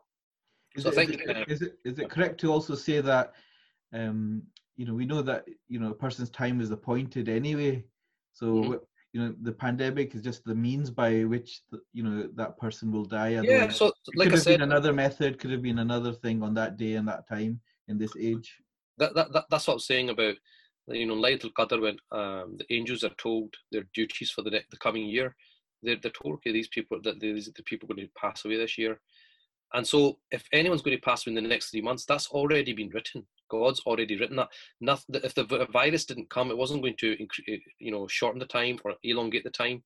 is, 0.76 0.82
so 0.84 0.90
it, 0.90 0.94
think, 0.94 1.10
is, 1.10 1.20
it, 1.20 1.36
uh, 1.36 1.44
is, 1.48 1.62
it, 1.62 1.78
is 1.84 1.98
it 1.98 2.10
correct 2.10 2.40
to 2.40 2.52
also 2.52 2.74
say 2.74 3.00
that 3.00 3.32
um, 3.92 4.42
you 4.76 4.84
know, 4.84 4.94
we 4.94 5.06
know 5.06 5.22
that 5.22 5.46
you 5.68 5.80
know 5.80 5.90
a 5.90 5.94
person's 5.94 6.30
time 6.30 6.60
is 6.60 6.70
appointed 6.70 7.28
anyway. 7.28 7.84
So 8.32 8.46
mm-hmm. 8.46 8.72
you 9.12 9.20
know, 9.20 9.34
the 9.42 9.52
pandemic 9.52 10.14
is 10.14 10.22
just 10.22 10.44
the 10.44 10.54
means 10.54 10.90
by 10.90 11.24
which 11.24 11.62
the, 11.70 11.80
you 11.92 12.02
know 12.02 12.28
that 12.34 12.58
person 12.58 12.92
will 12.92 13.04
die. 13.04 13.40
Yeah. 13.42 13.68
So, 13.70 13.92
like 14.14 14.26
could 14.26 14.34
I 14.34 14.36
have 14.36 14.42
said, 14.42 14.58
been 14.58 14.70
another 14.70 14.92
method. 14.92 15.38
Could 15.38 15.50
have 15.50 15.62
been 15.62 15.78
another 15.78 16.12
thing 16.12 16.42
on 16.42 16.54
that 16.54 16.76
day 16.76 16.94
and 16.94 17.08
that 17.08 17.26
time 17.26 17.60
in 17.88 17.98
this 17.98 18.12
age. 18.20 18.54
That, 18.98 19.14
that, 19.14 19.32
that 19.32 19.44
that's 19.50 19.66
what 19.66 19.74
I'm 19.74 19.80
saying 19.80 20.10
about 20.10 20.34
you 20.88 21.06
know 21.06 21.14
Laylatul 21.14 21.52
Qadr 21.52 21.80
when 21.80 21.98
um, 22.12 22.56
the 22.58 22.66
angels 22.70 23.02
are 23.02 23.14
told 23.16 23.54
their 23.72 23.84
duties 23.94 24.30
for 24.30 24.42
the 24.42 24.50
next, 24.50 24.70
the 24.70 24.76
coming 24.76 25.06
year. 25.06 25.34
They're, 25.82 25.96
they're 25.96 26.10
told 26.10 26.34
okay 26.34 26.52
these 26.52 26.68
people 26.68 27.00
that 27.02 27.20
these 27.20 27.50
the 27.54 27.62
people 27.62 27.88
going 27.88 28.00
to 28.00 28.12
pass 28.20 28.44
away 28.44 28.56
this 28.56 28.76
year, 28.76 29.00
and 29.76 29.86
so 29.86 30.18
if 30.30 30.42
anyone's 30.54 30.80
going 30.80 30.96
to 30.96 31.02
pass 31.02 31.26
away 31.26 31.36
in 31.36 31.42
the 31.42 31.48
next 31.48 31.70
three 31.70 31.82
months, 31.82 32.06
that's 32.06 32.28
already 32.30 32.72
been 32.72 32.88
written. 32.88 33.26
God's 33.50 33.80
already 33.80 34.18
written 34.18 34.36
that. 34.36 34.48
Nothing, 34.80 35.16
if 35.22 35.34
the 35.34 35.68
virus 35.70 36.06
didn't 36.06 36.30
come, 36.30 36.50
it 36.50 36.56
wasn't 36.56 36.80
going 36.80 36.96
to, 36.98 37.12
eh, 37.46 37.58
you 37.78 37.92
know, 37.92 38.06
shorten 38.08 38.38
the 38.38 38.46
time 38.46 38.78
or 38.86 38.94
elongate 39.02 39.44
the 39.44 39.50
time. 39.50 39.84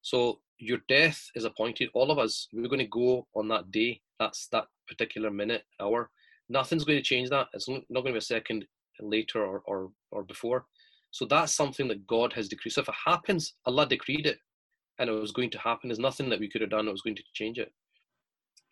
So 0.00 0.40
your 0.58 0.78
death 0.88 1.22
is 1.34 1.44
appointed. 1.44 1.90
All 1.92 2.10
of 2.10 2.18
us, 2.18 2.48
we're 2.50 2.66
going 2.66 2.78
to 2.78 2.86
go 2.86 3.26
on 3.36 3.46
that 3.48 3.70
day. 3.70 4.00
That's 4.18 4.48
that 4.52 4.68
particular 4.88 5.30
minute, 5.30 5.64
hour. 5.82 6.10
Nothing's 6.48 6.84
going 6.84 6.98
to 6.98 7.04
change 7.04 7.28
that. 7.28 7.48
It's 7.52 7.68
not 7.68 7.82
going 7.90 8.06
to 8.06 8.12
be 8.12 8.18
a 8.18 8.22
second 8.22 8.64
later 9.00 9.44
or 9.44 9.62
or, 9.66 9.90
or 10.12 10.24
before. 10.24 10.64
So 11.10 11.26
that's 11.26 11.54
something 11.54 11.88
that 11.88 12.06
God 12.06 12.32
has 12.32 12.48
decreed. 12.48 12.72
So 12.72 12.80
if 12.80 12.88
it 12.88 12.94
happens, 13.04 13.52
Allah 13.66 13.86
decreed 13.86 14.24
it, 14.24 14.38
and 14.98 15.10
it 15.10 15.12
was 15.12 15.32
going 15.32 15.50
to 15.50 15.58
happen. 15.58 15.88
There's 15.88 15.98
nothing 15.98 16.30
that 16.30 16.40
we 16.40 16.48
could 16.48 16.62
have 16.62 16.70
done 16.70 16.86
that 16.86 16.92
was 16.92 17.02
going 17.02 17.16
to 17.16 17.22
change 17.34 17.58
it. 17.58 17.70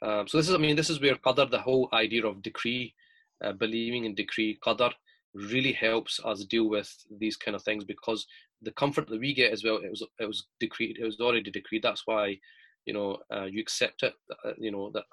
Um, 0.04 0.28
so 0.28 0.36
this 0.36 0.48
is, 0.48 0.54
I 0.54 0.58
mean, 0.58 0.76
this 0.76 0.90
is 0.90 1.00
where 1.00 1.16
qadar, 1.16 1.50
the 1.50 1.58
whole 1.58 1.88
idea 1.92 2.26
of 2.26 2.42
decree, 2.42 2.94
uh, 3.42 3.52
believing 3.52 4.04
in 4.04 4.14
decree, 4.14 4.58
qadar, 4.64 4.92
really 5.32 5.72
helps 5.72 6.20
us 6.24 6.44
deal 6.44 6.68
with 6.68 6.94
these 7.18 7.36
kind 7.36 7.54
of 7.54 7.62
things 7.62 7.84
because 7.84 8.26
the 8.62 8.72
comfort 8.72 9.08
that 9.08 9.18
we 9.18 9.32
get 9.34 9.52
as 9.52 9.64
well, 9.64 9.76
it 9.76 9.90
was 9.90 10.06
it 10.20 10.26
was 10.26 10.46
decreed, 10.60 10.98
it 11.00 11.04
was 11.04 11.18
already 11.20 11.50
decreed. 11.50 11.82
That's 11.82 12.02
why, 12.04 12.38
you 12.86 12.94
know, 12.94 13.18
uh, 13.34 13.44
you 13.44 13.60
accept 13.60 14.02
it. 14.02 14.14
Uh, 14.44 14.52
you 14.58 14.70
know 14.70 14.92
that 14.94 15.04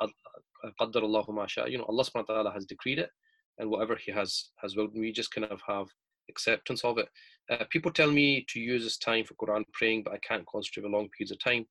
qadar 0.79 1.03
Allahu 1.03 1.31
masha. 1.31 1.65
You 1.67 1.77
know, 1.77 1.85
Allah 1.85 2.03
subhanahu 2.03 2.29
wa 2.29 2.35
taala 2.35 2.53
has 2.53 2.65
decreed 2.65 2.99
it, 2.99 3.09
and 3.57 3.69
whatever 3.69 3.95
He 3.95 4.11
has 4.11 4.49
has 4.61 4.75
willed, 4.75 4.93
we 4.93 5.11
just 5.11 5.33
kind 5.33 5.45
of 5.45 5.61
have 5.67 5.87
acceptance 6.29 6.83
of 6.83 6.97
it. 6.97 7.09
Uh, 7.49 7.65
people 7.69 7.91
tell 7.91 8.11
me 8.11 8.45
to 8.49 8.59
use 8.59 8.83
this 8.83 8.97
time 8.97 9.25
for 9.25 9.33
Quran 9.35 9.63
praying, 9.73 10.03
but 10.03 10.13
I 10.13 10.19
can't 10.19 10.45
concentrate 10.45 10.83
for 10.83 10.89
long 10.89 11.09
periods 11.09 11.31
of 11.31 11.39
time. 11.43 11.65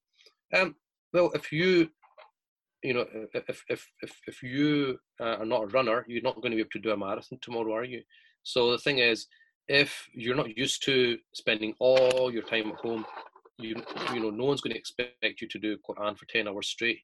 Um, 0.55 0.75
well, 1.13 1.31
if 1.35 1.51
you, 1.53 1.91
you 2.83 2.95
know, 2.95 3.05
if 3.35 3.65
if 3.69 3.87
if 4.01 4.21
if 4.27 4.43
you 4.43 4.99
uh, 5.21 5.37
are 5.41 5.45
not 5.45 5.65
a 5.65 5.67
runner, 5.67 6.05
you're 6.09 6.23
not 6.23 6.37
going 6.37 6.51
to 6.51 6.57
be 6.57 6.61
able 6.61 6.71
to 6.73 6.79
do 6.79 6.93
a 6.93 6.97
marathon 6.97 7.39
tomorrow, 7.41 7.75
are 7.75 7.85
you? 7.85 8.03
So 8.43 8.71
the 8.71 8.79
thing 8.79 8.99
is, 8.99 9.27
if 9.69 10.09
you're 10.15 10.37
not 10.37 10.57
used 10.57 10.83
to 10.85 11.19
spending 11.35 11.75
all 11.79 12.33
your 12.33 12.43
time 12.43 12.69
at 12.71 12.77
home, 12.77 13.05
you 13.59 13.83
you 14.13 14.21
know, 14.21 14.31
no 14.31 14.45
one's 14.45 14.61
going 14.61 14.73
to 14.73 14.79
expect 14.79 15.41
you 15.41 15.49
to 15.49 15.59
do 15.59 15.79
Quran 15.79 16.17
for 16.17 16.27
ten 16.27 16.49
hours 16.49 16.69
straight. 16.69 17.01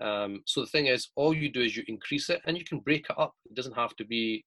Um, 0.00 0.42
so 0.44 0.60
the 0.60 0.66
thing 0.66 0.86
is, 0.86 1.08
all 1.16 1.34
you 1.34 1.50
do 1.50 1.62
is 1.62 1.76
you 1.76 1.84
increase 1.88 2.30
it, 2.30 2.40
and 2.44 2.56
you 2.56 2.64
can 2.64 2.80
break 2.80 3.06
it 3.10 3.18
up. 3.18 3.34
It 3.46 3.54
doesn't 3.54 3.74
have 3.76 3.96
to 3.96 4.04
be 4.04 4.44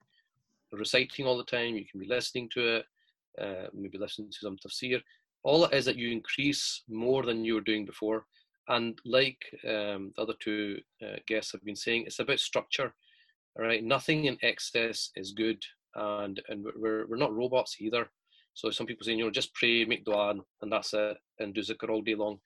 reciting 0.71 1.25
all 1.25 1.37
the 1.37 1.43
time. 1.43 1.75
You 1.75 1.85
can 1.89 1.99
be 1.99 2.07
listening 2.07 2.49
to 2.53 2.77
it, 2.77 2.85
uh, 3.41 3.67
maybe 3.73 3.97
listening 3.97 4.29
to 4.31 4.37
some 4.41 4.57
tafsir. 4.57 5.01
All 5.43 5.65
it 5.65 5.73
is 5.73 5.85
that 5.85 5.95
you 5.95 6.11
increase 6.11 6.83
more 6.87 7.23
than 7.23 7.43
you 7.43 7.55
were 7.55 7.61
doing 7.61 7.85
before. 7.85 8.25
And 8.69 8.99
like 9.05 9.43
um, 9.67 10.13
the 10.15 10.21
other 10.21 10.35
two 10.39 10.79
uh, 11.03 11.17
guests 11.27 11.51
have 11.51 11.63
been 11.65 11.75
saying, 11.75 12.03
it's 12.05 12.19
about 12.19 12.39
structure. 12.39 12.93
Right, 13.57 13.83
nothing 13.83 14.25
in 14.25 14.37
excess 14.41 15.09
is 15.15 15.33
good, 15.33 15.61
and 15.95 16.39
and 16.47 16.63
we're 16.77 17.07
we're 17.07 17.17
not 17.17 17.35
robots 17.35 17.77
either. 17.81 18.07
So 18.53 18.69
some 18.69 18.85
people 18.85 19.03
saying, 19.03 19.17
you 19.17 19.25
know, 19.25 19.31
just 19.31 19.53
pray, 19.53 19.83
make 19.85 20.05
dua, 20.05 20.35
and 20.61 20.71
that's 20.71 20.93
it, 20.93 21.17
and 21.39 21.53
do 21.53 21.61
zikr 21.61 21.89
all 21.89 22.01
day 22.01 22.15
long. 22.15 22.39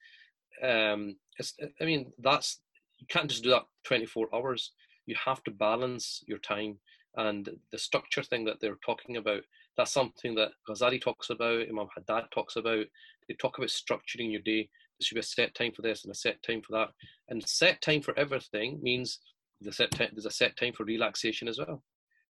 Um, 0.62 1.16
it's, 1.38 1.54
I 1.80 1.84
mean, 1.84 2.12
that's 2.18 2.60
you 2.98 3.06
can't 3.08 3.28
just 3.28 3.44
do 3.44 3.50
that 3.50 3.66
24 3.84 4.28
hours. 4.34 4.72
You 5.06 5.14
have 5.24 5.44
to 5.44 5.50
balance 5.50 6.24
your 6.26 6.38
time 6.38 6.78
and 7.16 7.48
the 7.70 7.78
structure 7.78 8.22
thing 8.22 8.44
that 8.44 8.60
they're 8.60 8.78
talking 8.84 9.16
about. 9.16 9.42
That's 9.76 9.92
something 9.92 10.34
that 10.36 10.52
Ghazali 10.68 11.00
talks 11.00 11.30
about, 11.30 11.68
Imam 11.68 11.88
Haddad 11.94 12.30
talks 12.32 12.56
about. 12.56 12.86
They 13.28 13.34
talk 13.34 13.58
about 13.58 13.68
structuring 13.68 14.30
your 14.30 14.40
day. 14.40 14.68
There 14.98 15.04
should 15.04 15.14
be 15.16 15.20
a 15.20 15.24
set 15.24 15.54
time 15.54 15.72
for 15.74 15.82
this 15.82 16.04
and 16.04 16.12
a 16.12 16.16
set 16.16 16.42
time 16.42 16.62
for 16.62 16.72
that. 16.72 16.88
And 17.28 17.46
set 17.48 17.80
time 17.82 18.02
for 18.02 18.18
everything 18.18 18.80
means 18.82 19.18
the 19.60 19.72
set 19.72 19.90
time, 19.90 20.10
there's 20.12 20.26
a 20.26 20.30
set 20.30 20.56
time 20.56 20.72
for 20.72 20.84
relaxation 20.84 21.48
as 21.48 21.58
well, 21.58 21.82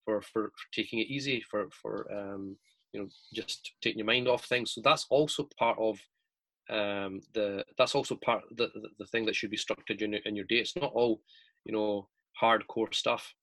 for, 0.04 0.22
for, 0.22 0.44
for 0.44 0.74
taking 0.74 1.00
it 1.00 1.08
easy, 1.08 1.44
for, 1.50 1.68
for 1.82 2.12
um, 2.12 2.58
you 2.94 3.02
know, 3.02 3.08
just 3.34 3.74
taking 3.82 4.00
your 4.00 4.08
mind 4.08 4.28
off 4.28 4.46
things. 4.46 4.74
So 4.74 4.82
that's 4.84 5.06
also 5.10 5.50
part 5.60 5.78
of 5.80 6.00
um, 6.70 7.22
the 7.34 7.64
that's 7.78 7.94
also 7.94 8.16
part 8.16 8.44
the, 8.56 8.70
the, 8.74 8.90
the 8.98 9.06
thing 9.08 9.26
that 9.26 9.36
should 9.36 9.52
be 9.52 9.58
structured 9.58 10.02
in 10.02 10.14
your, 10.14 10.22
in 10.26 10.36
your 10.36 10.46
day. 10.46 10.58
It's 10.58 10.76
not 10.76 10.94
all 10.94 11.22
you 11.64 11.74
know 11.74 12.08
hardcore 12.42 12.94
stuff. 12.94 13.34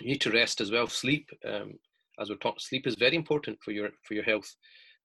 You 0.00 0.08
need 0.08 0.20
to 0.22 0.30
rest 0.30 0.60
as 0.60 0.70
well. 0.70 0.86
Sleep, 0.86 1.30
um, 1.48 1.74
as 2.20 2.28
we're 2.28 2.36
talking, 2.36 2.58
sleep 2.58 2.86
is 2.86 2.96
very 2.96 3.16
important 3.16 3.58
for 3.64 3.70
your 3.70 3.90
for 4.06 4.14
your 4.14 4.24
health. 4.24 4.54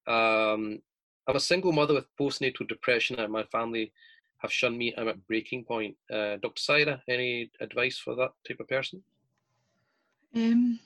Um, 0.08 0.80
I'm 1.28 1.36
a 1.36 1.42
single 1.42 1.74
mother 1.74 1.94
with 1.94 2.06
postnatal 2.18 2.68
depression, 2.68 3.20
and 3.20 3.32
my 3.32 3.44
family 3.44 3.92
have 4.38 4.52
shunned 4.52 4.78
me. 4.78 4.94
I'm 4.98 5.10
at 5.10 5.28
breaking 5.28 5.66
point. 5.66 5.96
Uh, 6.12 6.38
Dr. 6.38 6.62
Sahira, 6.62 7.02
any 7.08 7.52
advice 7.60 7.98
for 7.98 8.16
that 8.16 8.32
type 8.48 8.60
of 8.60 8.68
person? 8.68 9.04
Um, 10.36 10.80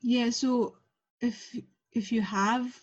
yeah. 0.00 0.30
So 0.30 0.76
if 1.20 1.56
if 1.92 2.10
you 2.10 2.20
have 2.22 2.74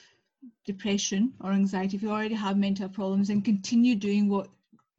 depression 0.65 1.33
or 1.41 1.51
anxiety, 1.51 1.97
if 1.97 2.03
you 2.03 2.11
already 2.11 2.35
have 2.35 2.57
mental 2.57 2.89
problems, 2.89 3.27
then 3.27 3.41
continue 3.41 3.95
doing 3.95 4.29
what 4.29 4.47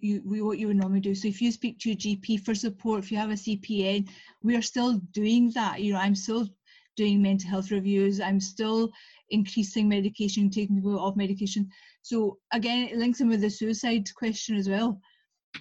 you 0.01 0.20
what 0.44 0.59
you 0.59 0.68
would 0.68 0.76
normally 0.76 1.01
do. 1.01 1.14
So 1.14 1.28
if 1.28 1.40
you 1.40 1.51
speak 1.52 1.78
to 1.81 1.90
your 1.90 1.98
GP 1.98 2.44
for 2.44 2.55
support, 2.55 3.02
if 3.02 3.10
you 3.10 3.18
have 3.18 3.31
a 3.31 3.35
CPN, 3.35 4.09
we 4.43 4.56
are 4.56 4.62
still 4.62 4.98
doing 5.12 5.51
that. 5.52 5.81
You 5.81 5.94
know, 5.94 6.01
I'm 6.01 6.14
still 6.14 6.48
doing 6.97 7.22
mental 7.22 7.51
health 7.51 7.70
reviews. 7.70 8.20
I'm 8.20 8.40
still 8.40 8.93
increasing 9.30 9.88
medication, 9.88 10.51
taking 10.51 10.76
people 10.76 10.98
off 10.98 11.16
medication. 11.16 11.68
So 12.02 12.38
again, 12.52 12.88
it 12.88 12.96
links 12.96 13.20
in 13.20 13.28
with 13.28 13.40
the 13.40 13.51
suicide 13.51 14.09
question 14.14 14.56
as 14.56 14.68
well. 14.68 15.01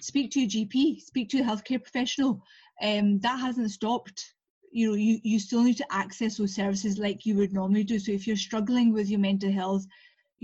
Speak 0.00 0.30
to 0.32 0.40
your 0.40 0.48
GP, 0.50 1.00
speak 1.00 1.28
to 1.30 1.40
a 1.40 1.44
healthcare 1.44 1.82
professional. 1.82 2.42
Um, 2.82 3.20
that 3.20 3.38
hasn't 3.38 3.70
stopped. 3.70 4.34
You 4.72 4.88
know 4.88 4.94
you, 4.94 5.20
you 5.22 5.38
still 5.38 5.62
need 5.62 5.76
to 5.76 5.92
access 5.92 6.36
those 6.36 6.54
services 6.54 6.98
like 6.98 7.24
you 7.24 7.36
would 7.36 7.52
normally 7.52 7.84
do. 7.84 7.98
So 7.98 8.10
if 8.10 8.26
you're 8.26 8.36
struggling 8.36 8.92
with 8.92 9.08
your 9.08 9.20
mental 9.20 9.52
health 9.52 9.86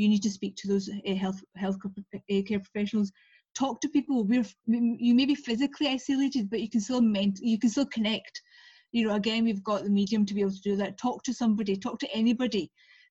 you 0.01 0.09
need 0.09 0.23
to 0.23 0.31
speak 0.31 0.57
to 0.57 0.69
those 0.69 0.89
uh, 0.89 1.15
health 1.15 1.43
health 1.57 1.77
uh, 1.85 2.59
professionals. 2.59 3.13
Talk 3.55 3.81
to 3.81 3.89
people. 3.89 4.25
We're 4.25 4.45
you 4.67 5.15
may 5.15 5.27
be 5.27 5.35
physically 5.35 5.89
isolated 5.89 6.49
but 6.49 6.61
you 6.61 6.71
can 6.71 6.81
still 6.81 7.03
ment- 7.03 7.41
you 7.43 7.59
can 7.59 7.71
still 7.71 7.87
connect. 7.87 8.41
You 8.93 9.07
know 9.07 9.15
again 9.15 9.45
we've 9.45 9.63
got 9.63 9.85
the 9.85 9.91
medium 9.91 10.25
to 10.27 10.35
be 10.35 10.41
able 10.41 10.53
to 10.53 10.69
do 10.71 10.77
that. 10.77 10.99
Talk 10.99 11.23
to 11.25 11.35
somebody. 11.35 11.77
Talk 11.77 11.99
to 12.01 12.11
anybody 12.15 12.71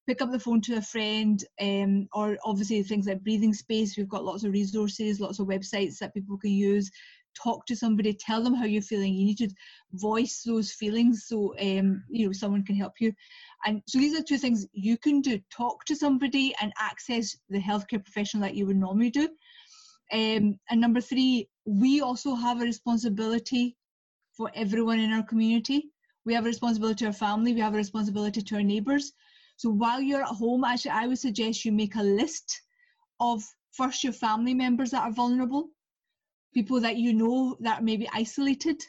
pick 0.10 0.23
up 0.23 0.31
the 0.31 0.40
phone 0.40 0.60
to 0.60 0.73
a 0.77 0.81
friend 0.81 1.45
um, 1.61 2.07
or 2.14 2.36
obviously 2.44 2.81
things 2.81 3.06
like 3.06 3.23
breathing 3.23 3.53
space 3.53 3.95
we've 3.95 4.10
got 4.10 4.26
lots 4.26 4.44
of 4.44 4.52
resources 4.52 5.19
lots 5.19 5.38
of 5.38 5.45
websites 5.45 5.99
that 5.99 6.15
people 6.15 6.36
can 6.36 6.49
use. 6.49 6.90
Talk 7.36 7.68
to 7.68 7.76
somebody 7.76 8.15
tell 8.15 8.41
them 8.44 8.56
how 8.56 8.65
you're 8.65 8.81
feeling. 8.81 9.14
You 9.14 9.27
need 9.27 9.38
to 9.38 9.49
voice 9.94 10.41
those 10.44 10.72
feelings 10.72 11.26
so 11.27 11.53
um, 11.60 12.03
you 12.10 12.26
know 12.26 12.31
someone 12.34 12.65
can 12.65 12.76
help 12.76 12.94
you. 12.99 13.14
And 13.65 13.84
so 13.86 13.99
these 13.99 14.19
are 14.19 14.23
two 14.23 14.40
things 14.40 14.65
you 14.73 14.98
can 14.98 15.22
do. 15.22 15.40
Talk 15.56 15.86
to 15.86 15.95
somebody 15.95 16.56
and 16.60 16.73
access 16.80 17.38
the 17.49 17.61
healthcare 17.61 18.03
professional 18.03 18.41
that 18.41 18.56
you 18.56 18.65
would 18.65 18.77
normally 18.77 19.11
do. 19.11 19.26
Um, 20.11 20.57
and 20.72 20.81
number 20.81 21.02
three 21.02 21.48
we 21.65 22.02
also 22.02 22.34
have 22.34 22.61
a 22.61 22.72
responsibility 22.73 23.77
for 24.36 24.49
everyone 24.56 24.99
in 24.99 25.14
our 25.14 25.23
community. 25.23 25.91
We 26.26 26.34
have 26.34 26.45
a 26.45 26.53
responsibility 26.56 27.06
to 27.06 27.07
our 27.07 27.14
family. 27.27 27.53
We 27.53 27.61
have 27.61 27.76
a 27.76 27.84
responsibility 27.86 28.41
to 28.41 28.56
our 28.56 28.64
neighbors 28.64 29.14
so 29.60 29.69
while 29.69 30.02
you're 30.02 30.27
at 30.30 30.40
home 30.44 30.64
actually 30.64 30.98
i 31.02 31.07
would 31.07 31.19
suggest 31.19 31.65
you 31.65 31.72
make 31.72 31.95
a 31.95 32.10
list 32.22 32.61
of 33.19 33.44
first 33.72 34.03
your 34.03 34.14
family 34.14 34.53
members 34.53 34.91
that 34.91 35.03
are 35.03 35.19
vulnerable 35.22 35.69
people 36.53 36.80
that 36.81 36.98
you 36.98 37.14
know 37.14 37.57
that 37.60 37.84
may 37.84 37.98
be 37.98 38.10
isolated? 38.14 38.81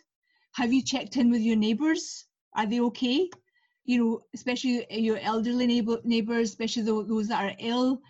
Have 0.52 0.72
you 0.72 0.82
checked 0.82 1.16
in 1.16 1.30
with 1.30 1.42
your 1.42 1.56
neighbours? 1.56 2.26
Are 2.54 2.66
they 2.66 2.80
okay? 2.80 3.30
You 3.84 3.98
know, 3.98 4.24
especially 4.34 4.86
your 4.90 5.18
elderly 5.18 5.66
neighbor, 5.66 5.98
neighbours, 6.04 6.50
especially 6.50 6.82
those 6.82 7.28
that 7.28 7.44
are 7.44 7.56
ill. 7.58 8.00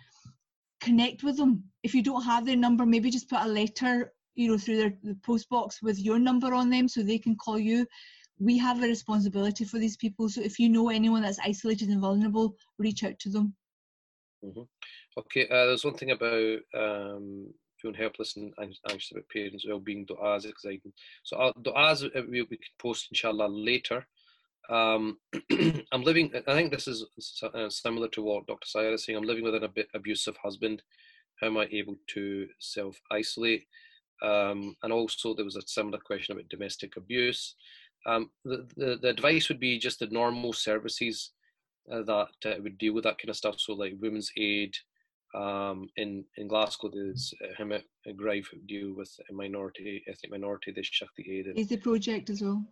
Connect 0.81 1.23
with 1.23 1.37
them. 1.37 1.63
If 1.83 1.93
you 1.93 2.01
don't 2.01 2.23
have 2.23 2.45
their 2.45 2.55
number, 2.55 2.85
maybe 2.85 3.11
just 3.11 3.29
put 3.29 3.41
a 3.41 3.47
letter, 3.47 4.13
you 4.35 4.49
know, 4.49 4.57
through 4.57 4.77
their 4.77 4.93
the 5.03 5.15
post 5.23 5.49
box 5.49 5.81
with 5.81 5.99
your 5.99 6.17
number 6.17 6.53
on 6.53 6.69
them 6.69 6.87
so 6.87 7.03
they 7.03 7.19
can 7.19 7.35
call 7.35 7.59
you. 7.59 7.85
We 8.41 8.57
have 8.57 8.81
a 8.81 8.87
responsibility 8.87 9.65
for 9.65 9.77
these 9.77 9.95
people. 9.95 10.27
So 10.27 10.41
if 10.41 10.59
you 10.59 10.67
know 10.67 10.89
anyone 10.89 11.21
that's 11.21 11.39
isolated 11.39 11.89
and 11.89 12.01
vulnerable, 12.01 12.55
reach 12.79 13.03
out 13.03 13.19
to 13.19 13.29
them. 13.29 13.55
Mm-hmm. 14.43 14.63
Okay, 15.19 15.47
uh, 15.47 15.65
there's 15.67 15.85
one 15.85 15.93
thing 15.93 16.11
about 16.11 16.59
um, 16.75 17.53
feeling 17.79 17.97
helpless 17.97 18.37
and 18.37 18.51
anxious 18.59 19.11
about 19.11 19.29
parents' 19.31 19.65
well-being, 19.67 20.07
du'as, 20.07 20.45
exciting. 20.45 20.91
So 21.23 21.37
uh, 21.37 21.51
du'as 21.61 22.03
we, 22.29 22.41
we 22.41 22.57
can 22.57 22.73
post 22.79 23.07
inshallah 23.11 23.47
later. 23.47 24.07
Um, 24.69 25.17
I'm 25.91 26.03
living, 26.03 26.31
I 26.47 26.53
think 26.53 26.71
this 26.71 26.87
is 26.87 27.05
uh, 27.43 27.69
similar 27.69 28.07
to 28.09 28.23
what 28.23 28.47
Dr. 28.47 28.65
Sahira 28.65 28.93
is 28.93 29.05
saying. 29.05 29.17
I'm 29.17 29.25
living 29.25 29.43
with 29.43 29.55
an 29.55 29.65
ab- 29.65 29.87
abusive 29.93 30.37
husband. 30.37 30.81
How 31.39 31.47
am 31.47 31.57
I 31.57 31.67
able 31.71 31.97
to 32.07 32.47
self-isolate? 32.59 33.65
Um, 34.21 34.75
and 34.83 34.93
also 34.93 35.33
there 35.33 35.45
was 35.45 35.55
a 35.55 35.67
similar 35.67 35.97
question 35.97 36.33
about 36.33 36.49
domestic 36.49 36.95
abuse. 36.95 37.55
Um, 38.05 38.31
the, 38.43 38.67
the, 38.75 38.97
the, 39.01 39.09
advice 39.09 39.47
would 39.49 39.59
be 39.59 39.77
just 39.77 39.99
the 39.99 40.07
normal 40.07 40.53
services 40.53 41.31
uh, 41.91 42.01
that 42.01 42.29
uh, 42.45 42.61
would 42.61 42.77
deal 42.77 42.93
with 42.93 43.03
that 43.03 43.19
kind 43.19 43.29
of 43.29 43.35
stuff. 43.35 43.59
So 43.59 43.73
like 43.73 43.93
women's 43.99 44.31
aid, 44.37 44.75
um, 45.33 45.87
in 45.95 46.25
in 46.37 46.47
Glasgow, 46.47 46.89
there's 46.93 47.33
uh, 47.41 47.63
a 48.07 48.13
Gryffe 48.13 48.67
deal 48.67 48.93
with 48.93 49.11
a 49.29 49.33
minority, 49.33 50.03
ethnic 50.07 50.31
minority. 50.31 50.71
There's 50.71 50.87
Shakti 50.87 51.25
Aid. 51.29 51.47
Is 51.47 51.67
Daisy 51.67 51.77
Project 51.77 52.29
as 52.29 52.41
well. 52.41 52.65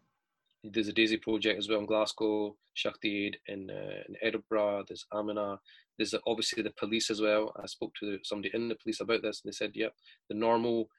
There's 0.64 0.89
a 0.89 0.93
Daisy 0.93 1.18
Project 1.18 1.57
as 1.57 1.69
well 1.69 1.80
in 1.80 1.85
Glasgow. 1.85 2.57
Shakti 2.73 3.27
Aid 3.27 3.38
in, 3.47 3.69
uh, 3.69 4.03
in 4.10 4.15
Edinburgh. 4.22 4.84
There's 4.88 5.06
Amina. 5.14 5.57
There's 5.97 6.14
obviously 6.27 6.64
the 6.64 6.72
police 6.72 7.10
as 7.10 7.22
well. 7.22 7.53
I 7.61 7.65
spoke 7.65 7.93
to 8.01 8.19
somebody 8.23 8.51
in 8.53 8.68
the 8.68 8.76
police 8.76 8.99
about 8.99 9.22
this, 9.22 9.41
and 9.41 9.51
they 9.51 9.56
said, 9.56 9.72
"Yep, 9.73 9.93
the 10.27 10.35
normal 10.35 10.89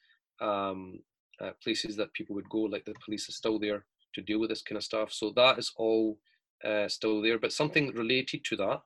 um, 0.40 1.00
uh, 1.40 1.50
places 1.62 1.94
that 1.96 2.12
people 2.14 2.34
would 2.36 2.48
go, 2.48 2.60
like 2.60 2.86
the 2.86 2.94
police, 3.04 3.28
is 3.28 3.36
still 3.36 3.58
there 3.58 3.84
to 4.14 4.22
deal 4.22 4.40
with 4.40 4.50
this 4.50 4.62
kind 4.62 4.76
of 4.76 4.84
stuff. 4.84 5.12
So 5.12 5.32
that 5.36 5.58
is 5.58 5.72
all 5.76 6.18
uh, 6.64 6.88
still 6.88 7.22
there. 7.22 7.38
But 7.38 7.52
something 7.52 7.94
related 7.94 8.44
to 8.46 8.56
that 8.56 8.80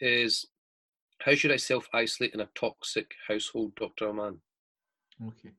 is 0.00 0.46
how 1.20 1.34
should 1.34 1.52
I 1.52 1.56
self 1.56 1.88
isolate 1.92 2.34
in 2.34 2.40
a 2.40 2.48
toxic 2.54 3.12
household, 3.28 3.74
Dr. 3.76 4.08
Aman? 4.08 4.40
Okay. 5.26 5.50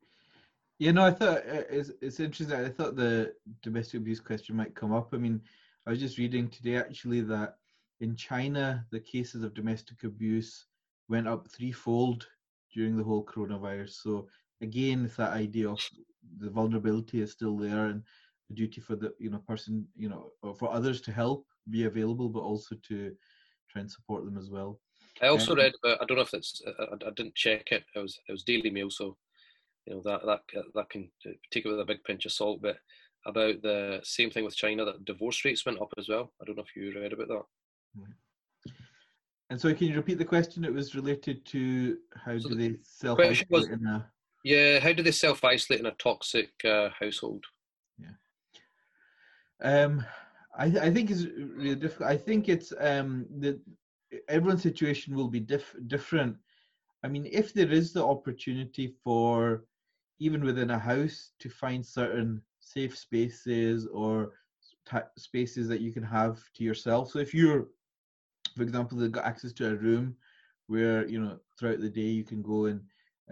Yeah, 0.79 0.91
no, 0.91 1.05
I 1.05 1.11
thought 1.11 1.37
uh, 1.37 1.63
it's, 1.69 1.91
it's 2.01 2.19
interesting. 2.19 2.57
I 2.57 2.69
thought 2.69 2.95
the 2.95 3.33
domestic 3.61 3.99
abuse 3.99 4.19
question 4.19 4.55
might 4.55 4.73
come 4.73 4.91
up. 4.91 5.09
I 5.13 5.17
mean, 5.17 5.39
I 5.85 5.91
was 5.91 5.99
just 5.99 6.17
reading 6.17 6.49
today 6.49 6.77
actually 6.77 7.21
that 7.21 7.57
in 7.99 8.15
China, 8.15 8.83
the 8.91 8.99
cases 8.99 9.43
of 9.43 9.53
domestic 9.53 10.03
abuse 10.03 10.65
went 11.07 11.27
up 11.27 11.47
threefold 11.47 12.27
during 12.73 12.97
the 12.97 13.03
whole 13.03 13.23
coronavirus. 13.23 14.01
So 14.01 14.27
again, 14.61 15.05
it's 15.05 15.17
that 15.17 15.33
idea 15.33 15.69
of 15.69 15.79
the 16.39 16.49
vulnerability 16.49 17.21
is 17.21 17.31
still 17.31 17.57
there 17.57 17.85
and 17.85 18.03
the 18.51 18.57
duty 18.57 18.81
for 18.81 18.95
the 18.95 19.13
you 19.19 19.29
know 19.29 19.39
person 19.47 19.87
you 19.95 20.09
know 20.09 20.31
for 20.59 20.71
others 20.71 21.01
to 21.01 21.11
help 21.11 21.45
be 21.69 21.85
available, 21.85 22.29
but 22.29 22.41
also 22.41 22.75
to 22.87 23.15
try 23.69 23.81
and 23.81 23.91
support 23.91 24.25
them 24.25 24.37
as 24.37 24.49
well. 24.49 24.79
I 25.21 25.27
also 25.27 25.53
Um, 25.53 25.59
read 25.59 25.73
about. 25.83 26.01
I 26.01 26.05
don't 26.05 26.17
know 26.17 26.23
if 26.23 26.33
it's. 26.33 26.61
I, 26.67 27.07
I 27.07 27.11
didn't 27.15 27.35
check 27.35 27.71
it. 27.71 27.83
It 27.95 27.99
was 27.99 28.19
it 28.27 28.31
was 28.31 28.43
Daily 28.43 28.69
Mail, 28.69 28.89
so 28.89 29.17
you 29.85 29.93
know 29.95 30.01
that 30.03 30.25
that 30.25 30.41
that 30.75 30.89
can 30.89 31.09
take 31.51 31.65
it 31.65 31.69
with 31.69 31.79
a 31.79 31.85
big 31.85 32.03
pinch 32.03 32.25
of 32.25 32.31
salt. 32.31 32.61
But 32.61 32.77
about 33.25 33.61
the 33.61 34.01
same 34.03 34.31
thing 34.31 34.43
with 34.45 34.55
China, 34.55 34.85
that 34.85 35.05
divorce 35.05 35.45
rates 35.45 35.65
went 35.65 35.81
up 35.81 35.93
as 35.97 36.09
well. 36.09 36.33
I 36.41 36.45
don't 36.45 36.57
know 36.57 36.63
if 36.63 36.75
you 36.75 36.99
read 36.99 37.13
about 37.13 37.27
that. 37.29 37.45
And 39.49 39.59
so, 39.59 39.73
can 39.73 39.87
you 39.87 39.95
repeat 39.95 40.17
the 40.17 40.25
question? 40.25 40.63
It 40.63 40.73
was 40.73 40.95
related 40.95 41.45
to 41.47 41.97
how 42.15 42.37
So 42.37 42.49
do 42.49 42.55
they 42.55 42.77
self 42.83 43.19
isolate 43.19 43.69
in 43.71 43.85
a 43.85 44.11
Yeah, 44.43 44.79
how 44.79 44.93
do 44.93 45.03
they 45.03 45.11
self 45.11 45.43
isolate 45.43 45.81
in 45.81 45.85
a 45.87 45.91
toxic 45.91 46.51
uh, 46.65 46.89
household? 46.99 47.43
Um, 49.61 50.05
I, 50.57 50.69
th- 50.69 50.83
I 50.83 50.91
think 50.91 51.11
it's 51.11 51.25
really 51.25 51.75
difficult. 51.75 52.09
I 52.09 52.17
think 52.17 52.49
it's 52.49 52.73
um, 52.79 53.25
the 53.39 53.59
everyone's 54.27 54.63
situation 54.63 55.15
will 55.15 55.29
be 55.29 55.39
diff- 55.39 55.75
different. 55.87 56.35
I 57.03 57.07
mean, 57.07 57.27
if 57.31 57.53
there 57.53 57.71
is 57.71 57.93
the 57.93 58.05
opportunity 58.05 58.93
for 59.03 59.63
even 60.19 60.43
within 60.43 60.71
a 60.71 60.79
house 60.79 61.31
to 61.39 61.49
find 61.49 61.85
certain 61.85 62.41
safe 62.59 62.97
spaces 62.97 63.87
or 63.87 64.33
ta 64.85 65.03
spaces 65.17 65.67
that 65.67 65.81
you 65.81 65.91
can 65.91 66.03
have 66.03 66.39
to 66.53 66.63
yourself. 66.63 67.11
So 67.11 67.19
if 67.19 67.33
you're, 67.33 67.67
for 68.55 68.63
example, 68.63 68.97
they've 68.97 69.11
got 69.11 69.25
access 69.25 69.53
to 69.53 69.71
a 69.71 69.75
room 69.75 70.15
where 70.67 71.07
you 71.07 71.19
know 71.19 71.39
throughout 71.57 71.79
the 71.79 71.89
day 71.89 72.01
you 72.01 72.23
can 72.23 72.41
go 72.41 72.65
and 72.65 72.81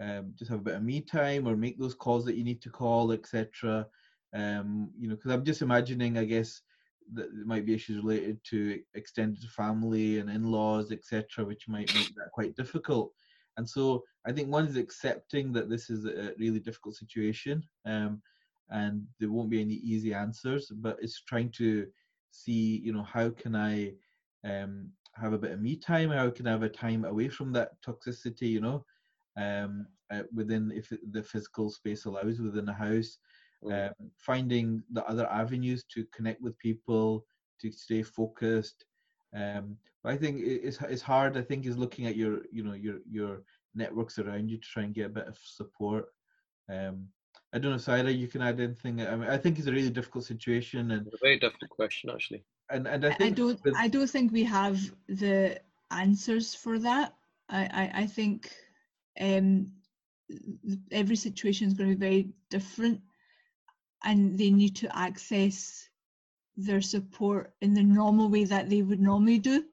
um, 0.00 0.32
just 0.36 0.50
have 0.50 0.60
a 0.60 0.64
bit 0.64 0.74
of 0.74 0.82
me 0.82 1.00
time 1.00 1.46
or 1.46 1.56
make 1.56 1.78
those 1.78 1.94
calls 1.94 2.24
that 2.24 2.36
you 2.36 2.44
need 2.44 2.62
to 2.62 2.70
call, 2.70 3.12
etc 3.12 3.86
um, 4.34 4.90
you 4.98 5.08
know, 5.08 5.16
because 5.16 5.32
I'm 5.32 5.44
just 5.44 5.62
imagining, 5.62 6.18
I 6.18 6.24
guess, 6.24 6.62
that 7.14 7.34
there 7.34 7.44
might 7.44 7.66
be 7.66 7.74
issues 7.74 8.02
related 8.02 8.38
to 8.44 8.80
extended 8.94 9.42
family 9.50 10.18
and 10.18 10.30
in-laws, 10.30 10.92
etc., 10.92 11.44
which 11.44 11.68
might 11.68 11.92
make 11.94 12.14
that 12.14 12.30
quite 12.32 12.56
difficult. 12.56 13.12
And 13.56 13.68
so 13.68 14.04
I 14.26 14.32
think 14.32 14.48
one 14.48 14.66
is 14.66 14.76
accepting 14.76 15.52
that 15.52 15.68
this 15.68 15.90
is 15.90 16.04
a 16.04 16.32
really 16.38 16.60
difficult 16.60 16.94
situation, 16.94 17.62
um, 17.84 18.22
and 18.70 19.04
there 19.18 19.30
won't 19.30 19.50
be 19.50 19.60
any 19.60 19.74
easy 19.74 20.14
answers, 20.14 20.70
but 20.76 20.98
it's 21.00 21.22
trying 21.22 21.50
to 21.52 21.86
see, 22.30 22.80
you 22.84 22.92
know, 22.92 23.02
how 23.02 23.30
can 23.30 23.56
I 23.56 23.94
um, 24.44 24.90
have 25.14 25.32
a 25.32 25.38
bit 25.38 25.50
of 25.50 25.60
me 25.60 25.76
time? 25.76 26.10
How 26.10 26.30
can 26.30 26.46
I 26.46 26.52
have 26.52 26.62
a 26.62 26.68
time 26.68 27.04
away 27.04 27.28
from 27.28 27.52
that 27.52 27.72
toxicity? 27.82 28.50
You 28.50 28.60
know, 28.60 28.84
um, 29.36 29.86
uh, 30.10 30.22
within 30.32 30.72
if 30.74 30.92
the 31.10 31.22
physical 31.22 31.70
space 31.70 32.04
allows 32.04 32.40
within 32.40 32.66
the 32.66 32.72
house 32.72 33.18
Mm. 33.64 33.88
um, 33.88 34.10
finding 34.16 34.82
the 34.92 35.04
other 35.06 35.26
avenues 35.26 35.84
to 35.94 36.04
connect 36.14 36.40
with 36.40 36.58
people 36.58 37.26
to 37.60 37.70
stay 37.70 38.02
focused 38.02 38.86
um, 39.34 39.76
but 40.02 40.12
i 40.14 40.16
think 40.16 40.40
it's, 40.40 40.78
it's 40.80 41.02
hard 41.02 41.36
i 41.36 41.42
think 41.42 41.66
is 41.66 41.76
looking 41.76 42.06
at 42.06 42.16
your 42.16 42.40
you 42.50 42.62
know 42.62 42.72
your 42.72 43.00
your 43.08 43.42
networks 43.74 44.18
around 44.18 44.48
you 44.48 44.56
to 44.56 44.66
try 44.66 44.82
and 44.84 44.94
get 44.94 45.06
a 45.06 45.10
bit 45.10 45.26
of 45.26 45.38
support 45.44 46.06
um, 46.70 47.06
i 47.52 47.58
don't 47.58 47.72
know 47.72 47.76
Sahira, 47.76 48.16
you 48.16 48.28
can 48.28 48.40
add 48.40 48.60
anything 48.60 49.02
i 49.06 49.14
mean 49.14 49.28
i 49.28 49.36
think 49.36 49.58
it's 49.58 49.68
a 49.68 49.72
really 49.72 49.90
difficult 49.90 50.24
situation 50.24 50.90
and 50.92 51.06
It's 51.06 51.16
a 51.22 51.24
very 51.26 51.38
difficult 51.38 51.70
question, 51.70 52.08
actually. 52.08 52.42
and, 52.70 52.86
and 52.88 53.04
i 53.04 53.08
I, 53.10 53.26
I 53.26 53.30
don't 53.30 53.62
with- 53.62 53.74
I 53.76 53.88
don't 53.88 54.08
think 54.08 54.32
we 54.32 54.44
have 54.44 54.78
the 55.08 55.60
answers 55.90 56.54
for 56.54 56.78
that. 56.78 57.14
I, 57.48 57.60
I, 57.82 57.90
I 58.02 58.06
think 58.06 58.50
um, 59.20 59.72
every 60.92 61.16
situation 61.16 61.66
is 61.66 61.74
going 61.74 61.90
to 61.90 61.96
be 61.96 62.06
very 62.08 62.28
different 62.48 63.00
and 64.02 64.38
they 64.38 64.50
need 64.50 64.76
to 64.76 64.96
access 64.96 65.88
their 66.56 66.80
support 66.80 67.54
in 67.60 67.74
the 67.74 67.82
normal 67.82 68.28
way 68.28 68.44
that 68.44 68.68
they 68.68 68.82
would 68.82 69.00
normally 69.00 69.38
do. 69.38 69.64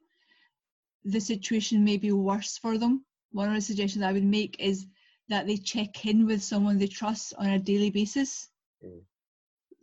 The 1.05 1.19
situation 1.19 1.83
may 1.83 1.97
be 1.97 2.11
worse 2.11 2.57
for 2.57 2.77
them. 2.77 3.05
One 3.31 3.49
of 3.49 3.55
the 3.55 3.61
suggestions 3.61 4.03
I 4.03 4.13
would 4.13 4.23
make 4.23 4.57
is 4.59 4.87
that 5.29 5.47
they 5.47 5.57
check 5.57 6.05
in 6.05 6.25
with 6.25 6.43
someone 6.43 6.77
they 6.77 6.87
trust 6.87 7.33
on 7.37 7.47
a 7.47 7.59
daily 7.59 7.89
basis. 7.89 8.49
Mm. 8.83 9.01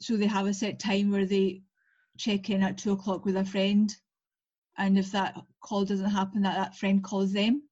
So 0.00 0.16
they 0.16 0.26
have 0.26 0.46
a 0.46 0.54
set 0.54 0.78
time 0.78 1.10
where 1.10 1.26
they 1.26 1.62
check 2.16 2.50
in 2.50 2.62
at 2.62 2.78
two 2.78 2.92
o'clock 2.92 3.24
with 3.24 3.36
a 3.36 3.44
friend, 3.44 3.94
and 4.76 4.98
if 4.98 5.12
that 5.12 5.36
call 5.60 5.84
doesn't 5.84 6.10
happen, 6.10 6.42
that 6.42 6.56
that 6.56 6.76
friend 6.76 7.02
calls 7.02 7.32
them. 7.32 7.62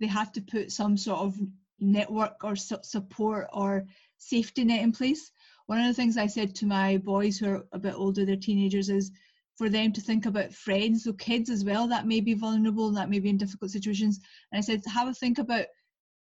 They 0.00 0.06
have 0.06 0.32
to 0.32 0.40
put 0.40 0.72
some 0.72 0.96
sort 0.96 1.20
of 1.20 1.38
network 1.78 2.42
or 2.44 2.56
su- 2.56 2.78
support 2.82 3.48
or 3.52 3.86
safety 4.18 4.64
net 4.64 4.82
in 4.82 4.92
place. 4.92 5.30
One 5.66 5.80
of 5.80 5.86
the 5.86 5.94
things 5.94 6.16
I 6.16 6.26
said 6.26 6.54
to 6.56 6.66
my 6.66 6.98
boys 6.98 7.38
who 7.38 7.48
are 7.48 7.66
a 7.72 7.78
bit 7.78 7.94
older, 7.94 8.24
they're 8.24 8.36
teenagers, 8.36 8.90
is 8.90 9.10
for 9.56 9.68
them 9.68 9.92
to 9.92 10.00
think 10.00 10.26
about 10.26 10.52
friends, 10.52 11.04
so 11.04 11.12
kids 11.12 11.48
as 11.48 11.64
well 11.64 11.86
that 11.88 12.06
may 12.06 12.20
be 12.20 12.34
vulnerable, 12.34 12.90
that 12.92 13.08
may 13.08 13.20
be 13.20 13.30
in 13.30 13.38
difficult 13.38 13.70
situations. 13.70 14.20
And 14.50 14.58
I 14.58 14.62
said, 14.62 14.82
have 14.86 15.08
a 15.08 15.14
think 15.14 15.38
about, 15.38 15.66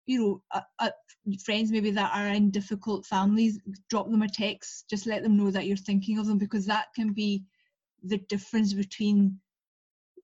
you 0.07 0.21
know, 0.21 0.43
uh, 0.53 0.61
uh, 0.79 0.91
friends 1.45 1.73
maybe 1.73 1.91
that 1.93 2.15
are 2.15 2.29
in 2.29 2.51
difficult 2.51 3.07
families. 3.07 3.59
Drop 3.89 4.11
them 4.11 4.23
a 4.23 4.29
text, 4.29 4.89
just 4.89 5.07
let 5.07 5.23
them 5.23 5.37
know 5.37 5.51
that 5.51 5.67
you're 5.67 5.77
thinking 5.77 6.19
of 6.19 6.27
them 6.27 6.39
because 6.39 6.67
that 6.67 6.89
can 6.95 7.13
be 7.13 7.45
the 8.03 8.19
difference 8.29 8.75
between 8.75 9.41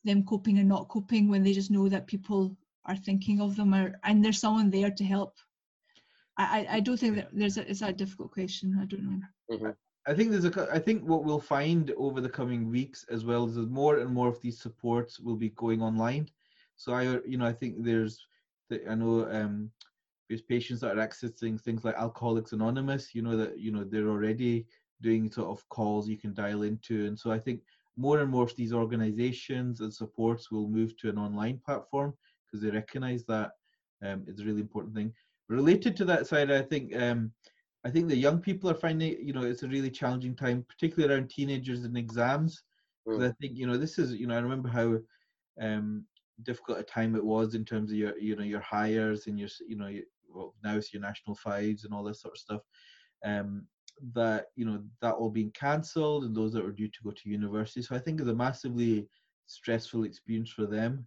them 0.05 0.25
coping 0.25 0.59
and 0.59 0.69
not 0.69 0.89
coping 0.89 1.29
when 1.29 1.43
they 1.43 1.53
just 1.53 1.71
know 1.71 1.89
that 1.89 2.07
people 2.07 2.57
are 2.85 2.97
thinking 2.97 3.41
of 3.41 3.57
them 3.57 3.75
or, 3.75 3.95
and 4.05 4.25
there's 4.25 4.39
someone 4.39 4.71
there 4.71 4.91
to 4.91 5.05
help. 5.05 5.37
I, 6.51 6.59
I, 6.61 6.67
I 6.77 6.81
don't 6.81 6.99
think 6.99 7.17
that 7.17 7.29
there's 7.33 7.59
a, 7.59 7.69
it's 7.71 7.83
a 7.83 7.93
difficult 7.93 8.33
question. 8.33 8.79
I 8.81 8.85
don't 8.87 9.05
know. 9.05 9.21
Mhm. 9.51 9.77
I 10.07 10.15
think 10.15 10.31
there's 10.31 10.45
a. 10.45 10.69
I 10.73 10.79
think 10.79 11.05
what 11.05 11.25
we'll 11.25 11.41
find 11.41 11.91
over 11.97 12.21
the 12.21 12.29
coming 12.29 12.69
weeks 12.71 13.05
as 13.11 13.25
well 13.25 13.47
is 13.47 13.55
that 13.55 13.71
more 13.71 13.99
and 13.99 14.13
more 14.13 14.29
of 14.29 14.41
these 14.41 14.59
supports 14.61 15.21
will 15.21 15.37
be 15.37 15.51
going 15.51 15.81
online. 15.83 16.29
So 16.77 16.93
I, 16.93 17.03
you 17.25 17.39
know, 17.39 17.47
I 17.47 17.53
think 17.53 17.85
there's, 17.85 18.27
the- 18.69 18.89
I 18.91 18.95
know 18.95 19.31
um, 19.31 19.71
there's 20.29 20.43
patients 20.43 20.81
that 20.81 20.97
are 20.99 21.07
accessing 21.07 21.61
things 21.61 21.85
like 21.85 21.95
Alcoholics 21.97 22.53
Anonymous. 22.53 23.15
You 23.15 23.23
know 23.23 23.37
that 23.37 23.59
you 23.61 23.71
know 23.71 23.85
they're 23.85 24.09
already 24.09 24.67
doing 25.01 25.31
sort 25.31 25.51
of 25.51 25.69
calls 25.69 26.09
you 26.09 26.19
can 26.19 26.35
dial 26.35 26.63
into, 26.63 27.07
and 27.07 27.19
so 27.19 27.31
I 27.31 27.39
think 27.39 27.61
more 27.97 28.21
and 28.21 28.31
more 28.31 28.45
of 28.45 28.57
these 28.57 28.73
organizations 28.73 29.81
and 29.81 29.93
supports 29.93 30.51
will 30.51 30.69
move 30.69 30.97
to 30.97 31.11
an 31.11 31.19
online 31.19 31.59
platform 31.65 32.15
because 32.47 32.63
they 32.63 32.71
recognize 32.71 33.25
that 33.27 33.53
um, 34.03 34.25
it's 34.27 34.41
a 34.41 34.45
really 34.45 34.61
important 34.61 34.95
thing. 34.95 35.13
Related 35.49 35.97
to 35.97 36.05
that 36.07 36.27
side, 36.27 36.51
I 36.51 36.63
think. 36.63 36.95
Um, 36.97 37.33
I 37.85 37.91
think 37.91 38.09
the 38.09 38.17
young 38.17 38.39
people 38.39 38.71
are 38.71 38.75
finding, 38.75 39.17
you 39.21 39.33
know, 39.33 39.43
it's 39.43 39.65
a 39.65 39.69
really 39.69 39.91
challenging 39.91 40.37
time, 40.37 40.65
particularly 40.69 41.13
around 41.13 41.31
teenagers 41.31 41.85
and 41.85 41.97
exams. 41.97 42.63
Mm. 43.09 43.29
I 43.29 43.33
think, 43.41 43.57
you 43.57 43.67
know, 43.67 43.77
this 43.77 43.99
is, 43.99 44.13
you 44.15 44.27
know, 44.27 44.37
I 44.37 44.41
remember 44.41 44.69
how 44.69 44.99
um, 45.61 46.07
difficult 46.45 46.79
a 46.79 46.85
time 46.85 47.17
it 47.17 47.25
was 47.25 47.55
in 47.55 47.65
terms 47.65 47.91
of 47.91 47.97
your, 47.97 48.17
you 48.19 48.37
know, 48.37 48.45
your 48.45 48.61
Highers 48.61 49.27
and 49.27 49.39
your, 49.39 49.49
you 49.67 49.77
know, 49.77 49.89
your, 49.89 50.05
well, 50.33 50.55
now 50.63 50.77
it's 50.77 50.93
your 50.93 51.03
national 51.03 51.35
fives 51.37 51.85
and 51.85 51.93
all 51.93 52.05
this 52.05 52.23
sort 52.23 52.35
of 52.35 52.39
stuff. 52.39 52.61
Um, 53.25 53.67
that 54.15 54.47
you 54.57 54.65
know 54.65 54.83
that 55.01 55.15
all 55.15 55.31
being 55.31 55.51
cancelled 55.53 56.25
and 56.25 56.35
those 56.35 56.53
that 56.53 56.65
were 56.65 56.73
due 56.73 56.89
to 56.89 57.03
go 57.05 57.11
to 57.11 57.29
university. 57.29 57.83
So 57.83 57.95
I 57.95 57.99
think 57.99 58.21
it's 58.21 58.29
a 58.29 58.35
massively 58.35 59.07
stressful 59.47 60.05
experience 60.05 60.51
for 60.51 60.67
them. 60.67 61.07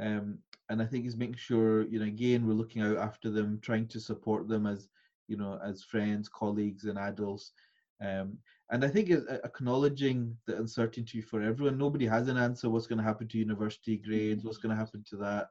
Um, 0.00 0.38
and 0.68 0.80
I 0.80 0.86
think 0.86 1.04
it's 1.04 1.16
making 1.16 1.36
sure, 1.36 1.82
you 1.88 1.98
know, 1.98 2.06
again, 2.06 2.46
we're 2.46 2.54
looking 2.54 2.82
out 2.82 2.96
after 2.96 3.30
them, 3.30 3.58
trying 3.60 3.88
to 3.88 4.00
support 4.00 4.48
them 4.48 4.66
as 4.66 4.88
you 5.30 5.36
know, 5.36 5.60
as 5.64 5.84
friends, 5.84 6.28
colleagues, 6.28 6.84
and 6.84 6.98
adults. 6.98 7.52
Um, 8.02 8.38
and 8.70 8.84
I 8.84 8.88
think 8.88 9.10
acknowledging 9.10 10.36
the 10.46 10.56
uncertainty 10.56 11.20
for 11.20 11.40
everyone. 11.42 11.78
Nobody 11.78 12.06
has 12.06 12.28
an 12.28 12.36
answer. 12.36 12.68
What's 12.68 12.86
going 12.88 12.98
to 12.98 13.04
happen 13.04 13.28
to 13.28 13.38
university 13.38 13.96
grades? 13.96 14.44
What's 14.44 14.58
going 14.58 14.74
to 14.74 14.80
happen 14.80 15.04
to 15.10 15.16
that? 15.18 15.48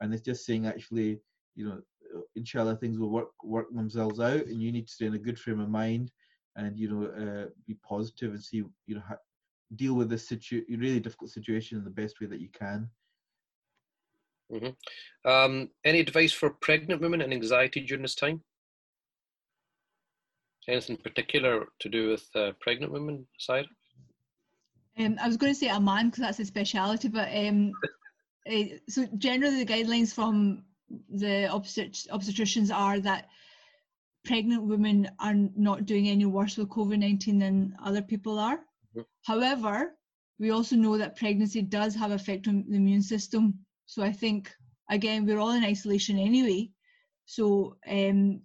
And 0.00 0.12
it's 0.12 0.22
just 0.22 0.44
saying, 0.44 0.66
actually, 0.66 1.20
you 1.54 1.66
know, 1.66 1.80
uh, 2.14 2.20
inshallah, 2.36 2.76
things 2.76 2.98
will 2.98 3.10
work 3.10 3.30
work 3.42 3.72
themselves 3.74 4.20
out, 4.20 4.46
and 4.46 4.60
you 4.60 4.70
need 4.70 4.86
to 4.86 4.92
stay 4.92 5.06
in 5.06 5.14
a 5.14 5.18
good 5.18 5.38
frame 5.38 5.60
of 5.60 5.70
mind, 5.70 6.10
and 6.56 6.78
you 6.78 6.90
know, 6.90 7.06
uh, 7.06 7.48
be 7.66 7.74
positive 7.86 8.32
and 8.32 8.42
see, 8.42 8.64
you 8.86 8.94
know, 8.96 9.02
how, 9.08 9.16
deal 9.76 9.94
with 9.94 10.10
this 10.10 10.28
situ- 10.28 10.64
really 10.68 11.00
difficult 11.00 11.30
situation 11.30 11.78
in 11.78 11.84
the 11.84 11.90
best 11.90 12.20
way 12.20 12.26
that 12.26 12.40
you 12.40 12.50
can. 12.50 12.88
Um, 15.24 15.70
any 15.84 16.00
advice 16.00 16.32
for 16.32 16.50
pregnant 16.50 17.00
women 17.00 17.20
and 17.20 17.32
anxiety 17.32 17.80
during 17.80 18.02
this 18.02 18.14
time? 18.14 18.42
Anything 20.68 20.96
particular 20.96 21.66
to 21.80 21.88
do 21.88 22.10
with 22.10 22.28
uh, 22.34 22.52
pregnant 22.60 22.92
women, 22.92 23.26
side? 23.38 23.66
Um, 24.98 25.16
I 25.20 25.26
was 25.26 25.36
going 25.36 25.52
to 25.52 25.58
say 25.58 25.68
Aman 25.68 26.10
because 26.10 26.20
that's 26.20 26.38
his 26.38 26.48
speciality, 26.48 27.08
but 27.08 27.28
um, 27.34 27.72
uh, 28.50 28.64
so 28.88 29.06
generally 29.16 29.64
the 29.64 29.72
guidelines 29.72 30.14
from 30.14 30.64
the 31.08 31.48
obstet- 31.50 32.06
obstetricians 32.12 32.74
are 32.74 33.00
that 33.00 33.28
pregnant 34.24 34.62
women 34.62 35.10
are 35.18 35.34
not 35.34 35.86
doing 35.86 36.08
any 36.08 36.26
worse 36.26 36.56
with 36.56 36.68
COVID 36.68 36.98
19 36.98 37.38
than 37.38 37.76
other 37.82 38.02
people 38.02 38.38
are. 38.38 38.60
Mhm. 38.96 39.04
However, 39.22 39.96
we 40.38 40.50
also 40.50 40.76
know 40.76 40.98
that 40.98 41.16
pregnancy 41.16 41.62
does 41.62 41.94
have 41.94 42.10
effect 42.10 42.46
on 42.48 42.64
the 42.68 42.76
immune 42.76 43.02
system. 43.02 43.64
So 43.92 44.02
I 44.02 44.10
think, 44.10 44.50
again, 44.88 45.26
we're 45.26 45.38
all 45.38 45.50
in 45.50 45.64
isolation 45.64 46.18
anyway. 46.18 46.70
So 47.26 47.76
um, 47.86 48.40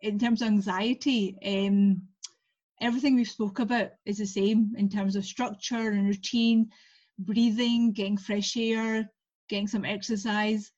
in 0.00 0.16
terms 0.20 0.42
of 0.42 0.46
anxiety, 0.46 1.36
um, 1.44 2.02
everything 2.80 3.16
we've 3.16 3.26
spoke 3.26 3.58
about 3.58 3.88
is 4.06 4.18
the 4.18 4.26
same 4.26 4.74
in 4.76 4.88
terms 4.88 5.16
of 5.16 5.24
structure 5.24 5.90
and 5.90 6.06
routine 6.06 6.70
breathing, 7.18 7.92
getting 7.92 8.16
fresh 8.16 8.56
air, 8.56 9.10
getting 9.48 9.66
some 9.66 9.84
exercise. 9.84 10.70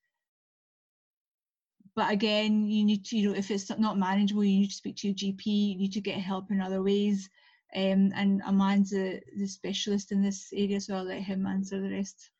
But 1.95 2.11
again, 2.11 2.67
you 2.67 2.83
need 2.83 3.05
to, 3.05 3.19
you 3.19 3.29
know, 3.29 3.37
if 3.37 3.51
it's 3.51 3.71
not 3.79 3.99
manageable, 3.99 4.43
you 4.43 4.61
need 4.61 4.71
to 4.71 4.75
speak 4.75 4.97
to 4.97 5.09
your 5.09 5.17
GP, 5.17 5.45
you 5.45 5.77
need 5.77 5.93
to 5.93 6.01
get 6.01 6.17
help 6.17 6.51
in 6.51 6.63
other 6.63 6.83
ways. 6.83 7.29
Um, 7.77 8.11
and 8.17 8.41
Aman's 8.47 8.89
the, 8.89 9.21
the 9.37 9.47
specialist 9.47 10.13
in 10.13 10.23
this 10.23 10.49
area, 10.55 10.81
so 10.81 10.95
I'll 10.95 11.05
let 11.05 11.21
him 11.21 11.45
answer 11.45 11.79
the 11.79 11.91
rest. 11.91 12.31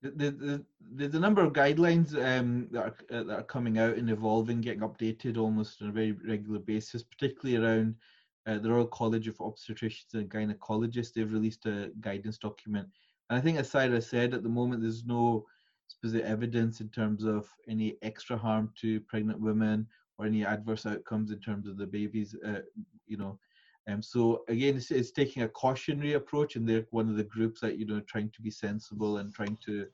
The, 0.00 0.30
the, 0.30 0.64
there's 0.80 1.14
a 1.14 1.20
number 1.20 1.42
of 1.42 1.52
guidelines 1.52 2.14
um, 2.14 2.68
that, 2.70 2.84
are, 2.84 2.96
uh, 3.10 3.22
that 3.24 3.38
are 3.38 3.42
coming 3.42 3.78
out 3.78 3.96
and 3.96 4.10
evolving, 4.10 4.60
getting 4.60 4.82
updated 4.82 5.36
almost 5.36 5.82
on 5.82 5.88
a 5.88 5.92
very 5.92 6.12
regular 6.12 6.60
basis, 6.60 7.02
particularly 7.02 7.62
around 7.62 7.96
uh, 8.46 8.58
the 8.58 8.70
Royal 8.70 8.86
College 8.86 9.28
of 9.28 9.36
Obstetricians 9.38 10.14
and 10.14 10.30
Gynecologists. 10.30 11.12
They've 11.12 11.32
released 11.32 11.66
a 11.66 11.90
guidance 12.00 12.38
document. 12.38 12.88
And 13.28 13.38
I 13.38 13.42
think, 13.42 13.58
as 13.58 13.70
Sahira 13.70 14.02
said, 14.02 14.34
at 14.34 14.42
the 14.42 14.48
moment 14.48 14.82
there's 14.82 15.04
no 15.04 15.44
specific 15.88 16.24
evidence 16.24 16.80
in 16.80 16.88
terms 16.90 17.24
of 17.24 17.48
any 17.68 17.96
extra 18.02 18.36
harm 18.36 18.72
to 18.80 19.00
pregnant 19.00 19.40
women 19.40 19.86
or 20.16 20.26
any 20.26 20.44
adverse 20.44 20.86
outcomes 20.86 21.30
in 21.30 21.40
terms 21.40 21.66
of 21.66 21.76
the 21.76 21.86
babies, 21.86 22.36
uh, 22.46 22.60
you 23.06 23.16
know, 23.16 23.38
um, 23.88 24.02
so 24.02 24.44
again, 24.48 24.76
it's, 24.76 24.90
it's, 24.90 25.10
taking 25.10 25.42
a 25.42 25.48
cautionary 25.48 26.12
approach, 26.12 26.56
and 26.56 26.68
they're 26.68 26.86
one 26.90 27.08
of 27.08 27.16
the 27.16 27.24
groups 27.24 27.60
that 27.60 27.78
you 27.78 27.86
know 27.86 28.00
trying 28.00 28.30
to 28.30 28.42
be 28.42 28.50
sensible 28.50 29.18
and 29.18 29.34
trying 29.34 29.56
to, 29.64 29.86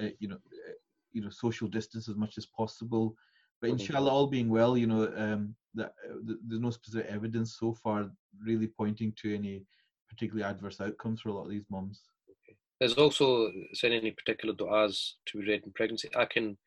uh, 0.00 0.08
you 0.18 0.28
know, 0.28 0.36
uh, 0.36 0.72
you 1.12 1.22
know, 1.22 1.30
social 1.30 1.68
distance 1.68 2.08
as 2.08 2.16
much 2.16 2.38
as 2.38 2.46
possible. 2.46 3.14
But 3.60 3.70
inshallah, 3.70 4.10
all 4.10 4.26
being 4.26 4.48
well, 4.48 4.76
you 4.76 4.86
know, 4.86 5.12
um, 5.16 5.54
that 5.74 5.94
uh, 6.08 6.34
there's 6.46 6.60
no 6.60 6.70
specific 6.70 7.06
evidence 7.08 7.56
so 7.58 7.72
far 7.72 8.10
really 8.44 8.66
pointing 8.66 9.12
to 9.22 9.34
any 9.34 9.64
particularly 10.10 10.44
adverse 10.44 10.80
outcomes 10.80 11.20
for 11.20 11.28
a 11.28 11.32
lot 11.32 11.44
of 11.44 11.50
these 11.50 11.64
moms. 11.70 12.02
Okay. 12.28 12.56
There's 12.80 12.94
also 12.94 13.50
said 13.72 13.92
any 13.92 14.10
particular 14.10 14.54
du'as 14.54 15.12
to 15.26 15.38
be 15.38 15.46
read 15.46 15.62
in 15.64 15.72
pregnancy. 15.72 16.08
I 16.16 16.26
can 16.26 16.58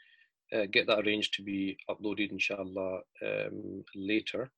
uh, 0.54 0.66
get 0.72 0.88
that 0.88 1.00
arranged 1.00 1.34
to 1.36 1.44
be 1.44 1.78
uploaded, 1.90 2.32
inshallah, 2.32 3.02
um, 3.26 3.84
later. 3.96 4.50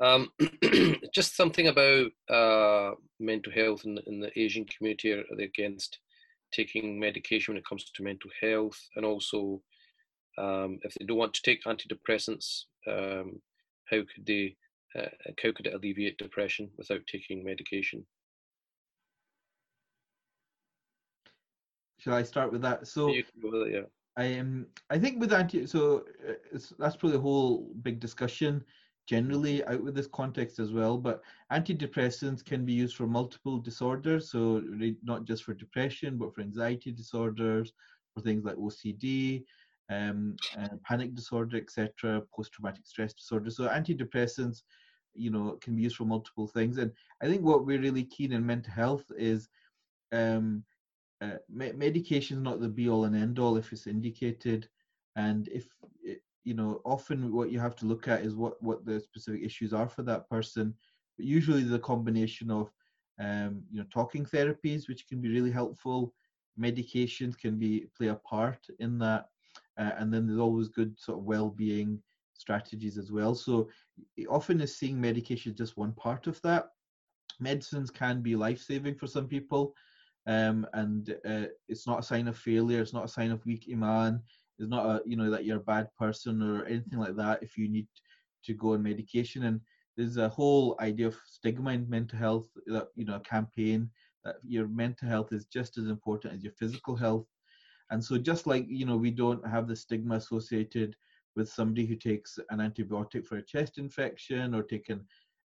Um, 0.00 0.30
just 1.14 1.36
something 1.36 1.68
about 1.68 2.10
uh, 2.30 2.92
mental 3.18 3.52
health 3.52 3.84
in, 3.84 3.98
in, 4.06 4.20
the 4.20 4.38
Asian 4.38 4.64
community. 4.64 5.12
Are 5.12 5.24
they 5.36 5.44
against 5.44 5.98
taking 6.52 7.00
medication 7.00 7.52
when 7.54 7.58
it 7.58 7.68
comes 7.68 7.90
to 7.90 8.02
mental 8.02 8.30
health? 8.40 8.78
And 8.94 9.04
also, 9.04 9.60
um, 10.38 10.78
if 10.82 10.94
they 10.94 11.04
don't 11.04 11.16
want 11.18 11.34
to 11.34 11.42
take 11.42 11.64
antidepressants, 11.64 12.64
um, 12.86 13.40
how 13.90 13.98
could 13.98 14.26
they? 14.26 14.56
Uh, 14.98 15.08
how 15.42 15.52
could 15.52 15.66
it 15.66 15.74
alleviate 15.74 16.16
depression 16.16 16.70
without 16.78 17.06
taking 17.06 17.44
medication? 17.44 18.06
Shall 21.98 22.14
I 22.14 22.22
start 22.22 22.52
with 22.52 22.62
that? 22.62 22.86
So, 22.86 23.08
with 23.08 23.26
it, 23.42 23.72
yeah. 23.72 23.80
I 24.16 24.38
um, 24.38 24.66
I 24.90 24.98
think 24.98 25.20
with 25.20 25.32
anti, 25.32 25.66
so 25.66 26.04
uh, 26.28 26.58
that's 26.78 26.96
probably 26.96 27.18
a 27.18 27.20
whole 27.20 27.70
big 27.82 28.00
discussion 28.00 28.64
generally 29.08 29.64
out 29.64 29.82
with 29.82 29.94
this 29.94 30.06
context 30.06 30.58
as 30.58 30.70
well. 30.70 30.98
But 30.98 31.22
antidepressants 31.50 32.44
can 32.44 32.64
be 32.66 32.74
used 32.74 32.94
for 32.96 33.06
multiple 33.06 33.58
disorders, 33.58 34.30
so 34.30 34.62
not 35.02 35.24
just 35.24 35.44
for 35.44 35.54
depression, 35.54 36.18
but 36.18 36.34
for 36.34 36.42
anxiety 36.42 36.92
disorders, 36.92 37.72
for 38.14 38.20
things 38.20 38.44
like 38.44 38.56
OCD, 38.56 39.44
um, 39.90 40.36
uh, 40.58 40.76
panic 40.84 41.14
disorder, 41.14 41.56
etc., 41.56 42.22
post-traumatic 42.36 42.86
stress 42.86 43.14
disorder. 43.14 43.50
So 43.50 43.66
antidepressants, 43.66 44.62
you 45.14 45.30
know, 45.30 45.56
can 45.62 45.74
be 45.74 45.82
used 45.82 45.96
for 45.96 46.04
multiple 46.04 46.46
things. 46.46 46.76
And 46.76 46.92
I 47.22 47.26
think 47.28 47.42
what 47.42 47.64
we're 47.64 47.80
really 47.80 48.04
keen 48.04 48.32
in 48.32 48.44
mental 48.44 48.74
health 48.74 49.04
is 49.16 49.48
um, 50.12 50.64
uh, 51.22 51.38
me- 51.48 51.72
medication 51.72 52.38
is 52.38 52.42
not 52.42 52.60
the 52.60 52.68
be 52.68 52.90
all 52.90 53.04
and 53.04 53.16
end 53.16 53.38
all 53.38 53.56
if 53.56 53.72
it's 53.72 53.86
indicated. 53.86 54.68
And 55.16 55.48
if 55.48 55.66
you 56.44 56.54
know 56.54 56.80
often 56.84 57.32
what 57.32 57.50
you 57.50 57.58
have 57.58 57.76
to 57.76 57.86
look 57.86 58.08
at 58.08 58.22
is 58.22 58.34
what 58.34 58.62
what 58.62 58.84
the 58.84 59.00
specific 59.00 59.42
issues 59.42 59.72
are 59.72 59.88
for 59.88 60.02
that 60.02 60.28
person. 60.28 60.74
But 61.16 61.26
usually 61.26 61.62
the 61.62 61.78
combination 61.78 62.50
of 62.50 62.70
um, 63.20 63.62
you 63.70 63.80
know 63.80 63.86
talking 63.90 64.24
therapies 64.24 64.88
which 64.88 65.06
can 65.08 65.20
be 65.20 65.28
really 65.28 65.50
helpful. 65.50 66.14
Medications 66.58 67.38
can 67.38 67.58
be 67.58 67.86
play 67.96 68.08
a 68.08 68.16
part 68.16 68.66
in 68.78 68.98
that. 68.98 69.28
Uh, 69.78 69.92
and 69.98 70.12
then 70.12 70.26
there's 70.26 70.40
always 70.40 70.68
good 70.68 70.98
sort 70.98 71.18
of 71.18 71.24
well-being 71.24 72.02
strategies 72.32 72.98
as 72.98 73.12
well. 73.12 73.34
So 73.34 73.68
often 74.28 74.60
is 74.60 74.76
seeing 74.76 75.00
medication 75.00 75.54
just 75.54 75.76
one 75.76 75.92
part 75.92 76.26
of 76.26 76.40
that. 76.42 76.70
Medicines 77.38 77.90
can 77.90 78.20
be 78.20 78.34
life-saving 78.34 78.96
for 78.96 79.06
some 79.06 79.28
people 79.28 79.74
um, 80.28 80.66
and 80.74 81.16
uh, 81.24 81.46
it's 81.68 81.86
not 81.86 82.00
a 82.00 82.02
sign 82.02 82.28
of 82.28 82.36
failure. 82.36 82.82
It's 82.82 82.92
not 82.92 83.06
a 83.06 83.08
sign 83.08 83.30
of 83.30 83.44
weak 83.46 83.68
iman 83.72 84.20
it's 84.58 84.68
not 84.68 84.86
a 84.86 85.02
you 85.06 85.16
know 85.16 85.30
that 85.30 85.44
you're 85.44 85.58
a 85.58 85.72
bad 85.74 85.88
person 85.98 86.42
or 86.42 86.64
anything 86.64 86.98
like 86.98 87.16
that 87.16 87.42
if 87.42 87.56
you 87.56 87.68
need 87.68 87.86
to 88.44 88.54
go 88.54 88.74
on 88.74 88.82
medication. 88.82 89.44
And 89.44 89.60
there's 89.96 90.16
a 90.16 90.28
whole 90.28 90.76
idea 90.80 91.08
of 91.08 91.16
stigma 91.26 91.72
in 91.72 91.88
mental 91.88 92.18
health 92.18 92.48
that 92.66 92.88
you 92.94 93.04
know 93.04 93.16
a 93.16 93.20
campaign 93.20 93.90
that 94.24 94.36
your 94.44 94.68
mental 94.68 95.08
health 95.08 95.32
is 95.32 95.46
just 95.46 95.78
as 95.78 95.86
important 95.86 96.34
as 96.34 96.42
your 96.42 96.52
physical 96.52 96.96
health. 96.96 97.26
And 97.90 98.02
so 98.04 98.18
just 98.18 98.46
like 98.46 98.66
you 98.68 98.86
know 98.86 98.96
we 98.96 99.10
don't 99.10 99.46
have 99.46 99.68
the 99.68 99.76
stigma 99.76 100.16
associated 100.16 100.96
with 101.36 101.48
somebody 101.48 101.86
who 101.86 101.94
takes 101.94 102.38
an 102.50 102.58
antibiotic 102.58 103.24
for 103.24 103.36
a 103.36 103.42
chest 103.42 103.78
infection 103.78 104.54
or 104.54 104.62
taking 104.62 105.00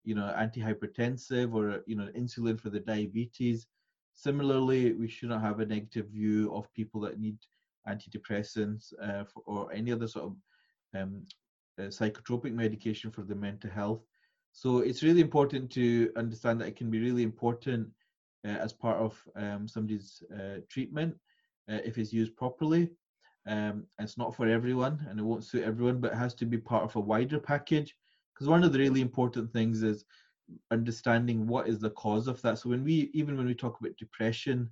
you 0.05 0.15
know 0.15 0.35
antihypertensive 0.37 1.55
or 1.55 1.83
you 1.87 1.97
know 1.97 2.09
insulin 2.17 2.59
for 2.59 2.71
the 2.71 2.81
diabetes 2.81 3.67
similarly 4.15 4.93
we 4.95 5.09
should 5.09 5.29
not 5.29 5.43
have 5.43 5.61
a 5.61 5.67
negative 5.67 6.07
view 6.09 6.53
of 6.55 6.73
people 6.75 7.01
that 7.01 7.19
need 7.19 7.37
antidepressants 7.89 8.93
uh, 9.03 9.25
for, 9.25 9.43
or 9.47 9.73
any 9.73 9.93
other 9.93 10.09
sort 10.09 10.27
of 10.27 10.37
um, 11.01 11.23
uh, 11.79 11.85
psychotropic 11.85 12.53
medication 12.53 13.11
for 13.11 13.23
the 13.23 13.35
mental 13.35 13.71
health. 13.71 14.03
So 14.53 14.79
it's 14.79 15.03
really 15.03 15.21
important 15.21 15.71
to 15.73 16.13
understand 16.17 16.61
that 16.61 16.69
it 16.69 16.77
can 16.77 16.91
be 16.91 17.01
really 17.01 17.23
important 17.23 17.89
uh, 18.47 18.49
as 18.49 18.73
part 18.73 18.99
of 18.99 19.21
um, 19.37 19.67
somebody's 19.67 20.23
uh, 20.35 20.59
treatment 20.69 21.15
uh, 21.71 21.79
if 21.85 21.99
it's 21.99 22.13
used 22.13 22.37
properly. 22.37 22.91
Um, 23.47 23.85
it's 23.99 24.19
not 24.19 24.37
for 24.37 24.47
everyone 24.47 25.05
and 25.09 25.19
it 25.19 25.23
won't 25.23 25.45
suit 25.45 25.65
everyone, 25.65 26.01
but 26.01 26.13
it 26.13 26.19
has 26.19 26.35
to 26.35 26.47
be 26.47 26.59
part 26.59 26.85
of 26.85 26.95
a 26.97 27.01
wider 27.01 27.39
package. 27.39 27.97
Because 28.35 28.49
one 28.49 28.63
of 28.63 28.73
the 28.73 28.79
really 28.79 29.01
important 29.01 29.53
things 29.53 29.83
is 29.83 30.05
understanding 30.71 31.47
what 31.47 31.69
is 31.69 31.79
the 31.79 31.91
cause 31.91 32.29
of 32.29 32.41
that. 32.43 32.59
So 32.59 32.69
when 32.69 32.85
we, 32.85 33.11
even 33.15 33.37
when 33.37 33.47
we 33.47 33.55
talk 33.55 33.81
about 33.81 33.97
depression, 33.97 34.71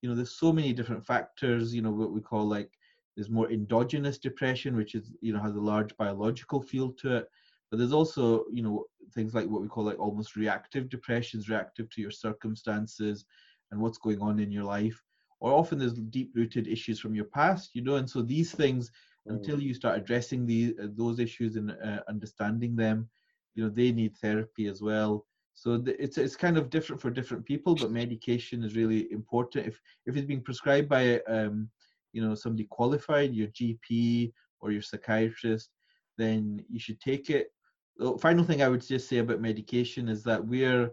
you 0.00 0.08
know 0.08 0.14
there's 0.14 0.38
so 0.38 0.52
many 0.52 0.72
different 0.72 1.04
factors 1.04 1.74
you 1.74 1.82
know 1.82 1.90
what 1.90 2.12
we 2.12 2.20
call 2.20 2.46
like 2.46 2.70
there's 3.18 3.30
more 3.30 3.50
endogenous 3.50 4.16
depression 4.16 4.76
which 4.76 4.94
is 4.94 5.10
you 5.20 5.32
know 5.32 5.42
has 5.42 5.56
a 5.56 5.60
large 5.60 5.94
biological 5.96 6.62
field 6.62 6.96
to 6.98 7.16
it. 7.16 7.28
But 7.68 7.78
there's 7.78 7.92
also 7.92 8.44
you 8.52 8.62
know 8.62 8.84
things 9.12 9.34
like 9.34 9.48
what 9.48 9.60
we 9.60 9.66
call 9.66 9.82
like 9.82 9.98
almost 9.98 10.36
reactive 10.36 10.88
depressions 10.88 11.48
reactive 11.48 11.90
to 11.90 12.00
your 12.00 12.12
circumstances 12.12 13.24
and 13.72 13.80
what's 13.80 13.98
going 13.98 14.20
on 14.20 14.38
in 14.38 14.52
your 14.52 14.62
life. 14.62 15.02
Or 15.40 15.52
often 15.52 15.80
there's 15.80 15.94
deep 15.94 16.30
rooted 16.36 16.68
issues 16.68 17.00
from 17.00 17.16
your 17.16 17.24
past 17.24 17.70
you 17.74 17.82
know 17.82 17.96
and 17.96 18.08
so 18.08 18.22
these 18.22 18.52
things 18.52 18.92
mm. 19.28 19.34
until 19.34 19.60
you 19.60 19.74
start 19.74 19.98
addressing 19.98 20.46
the 20.46 20.76
uh, 20.80 20.86
those 20.96 21.18
issues 21.18 21.56
and 21.56 21.72
uh, 21.72 22.02
understanding 22.08 22.76
them 22.76 23.08
you 23.56 23.64
know 23.64 23.68
they 23.68 23.90
need 23.90 24.16
therapy 24.16 24.68
as 24.68 24.80
well 24.80 25.26
so 25.58 25.76
the, 25.76 26.00
it's 26.00 26.18
it's 26.18 26.36
kind 26.36 26.56
of 26.56 26.70
different 26.70 27.02
for 27.02 27.10
different 27.10 27.44
people, 27.44 27.74
but 27.74 27.90
medication 27.90 28.62
is 28.62 28.76
really 28.76 29.10
important. 29.10 29.66
If 29.66 29.80
if 30.06 30.16
it's 30.16 30.26
being 30.26 30.40
prescribed 30.40 30.88
by 30.88 31.18
um, 31.22 31.68
you 32.12 32.22
know 32.22 32.36
somebody 32.36 32.68
qualified, 32.70 33.34
your 33.34 33.48
GP 33.48 34.32
or 34.60 34.70
your 34.70 34.82
psychiatrist, 34.82 35.70
then 36.16 36.64
you 36.70 36.78
should 36.78 37.00
take 37.00 37.28
it. 37.28 37.48
The 37.96 38.16
final 38.18 38.44
thing 38.44 38.62
I 38.62 38.68
would 38.68 38.86
just 38.86 39.08
say 39.08 39.18
about 39.18 39.40
medication 39.40 40.08
is 40.08 40.22
that 40.22 40.46
we're 40.46 40.92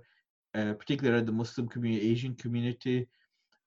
uh, 0.56 0.74
particularly 0.74 1.16
around 1.16 1.28
the 1.28 1.32
Muslim 1.44 1.68
community, 1.68 2.10
Asian 2.10 2.34
community, 2.34 3.08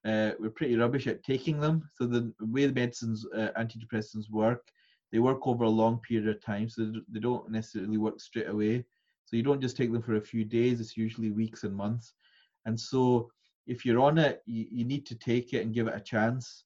uh, 0.04 0.32
we're 0.40 0.50
pretty 0.50 0.76
rubbish 0.76 1.06
at 1.06 1.22
taking 1.22 1.60
them. 1.60 1.88
So 1.94 2.06
the 2.06 2.32
way 2.40 2.66
the 2.66 2.72
medicines, 2.72 3.24
uh, 3.36 3.50
antidepressants 3.56 4.28
work, 4.30 4.66
they 5.12 5.20
work 5.20 5.46
over 5.46 5.62
a 5.62 5.68
long 5.68 6.00
period 6.00 6.28
of 6.28 6.42
time, 6.42 6.68
so 6.68 6.92
they 7.08 7.20
don't 7.20 7.48
necessarily 7.52 7.98
work 7.98 8.18
straight 8.20 8.48
away. 8.48 8.84
So 9.28 9.36
you 9.36 9.42
don't 9.42 9.60
just 9.60 9.76
take 9.76 9.92
them 9.92 10.00
for 10.00 10.16
a 10.16 10.22
few 10.22 10.42
days, 10.42 10.80
it's 10.80 10.96
usually 10.96 11.30
weeks 11.30 11.62
and 11.64 11.76
months. 11.76 12.14
And 12.64 12.80
so 12.80 13.30
if 13.66 13.84
you're 13.84 14.00
on 14.00 14.16
it, 14.16 14.40
you, 14.46 14.66
you 14.70 14.84
need 14.86 15.04
to 15.06 15.14
take 15.14 15.52
it 15.52 15.60
and 15.60 15.74
give 15.74 15.86
it 15.86 15.94
a 15.94 16.00
chance. 16.00 16.64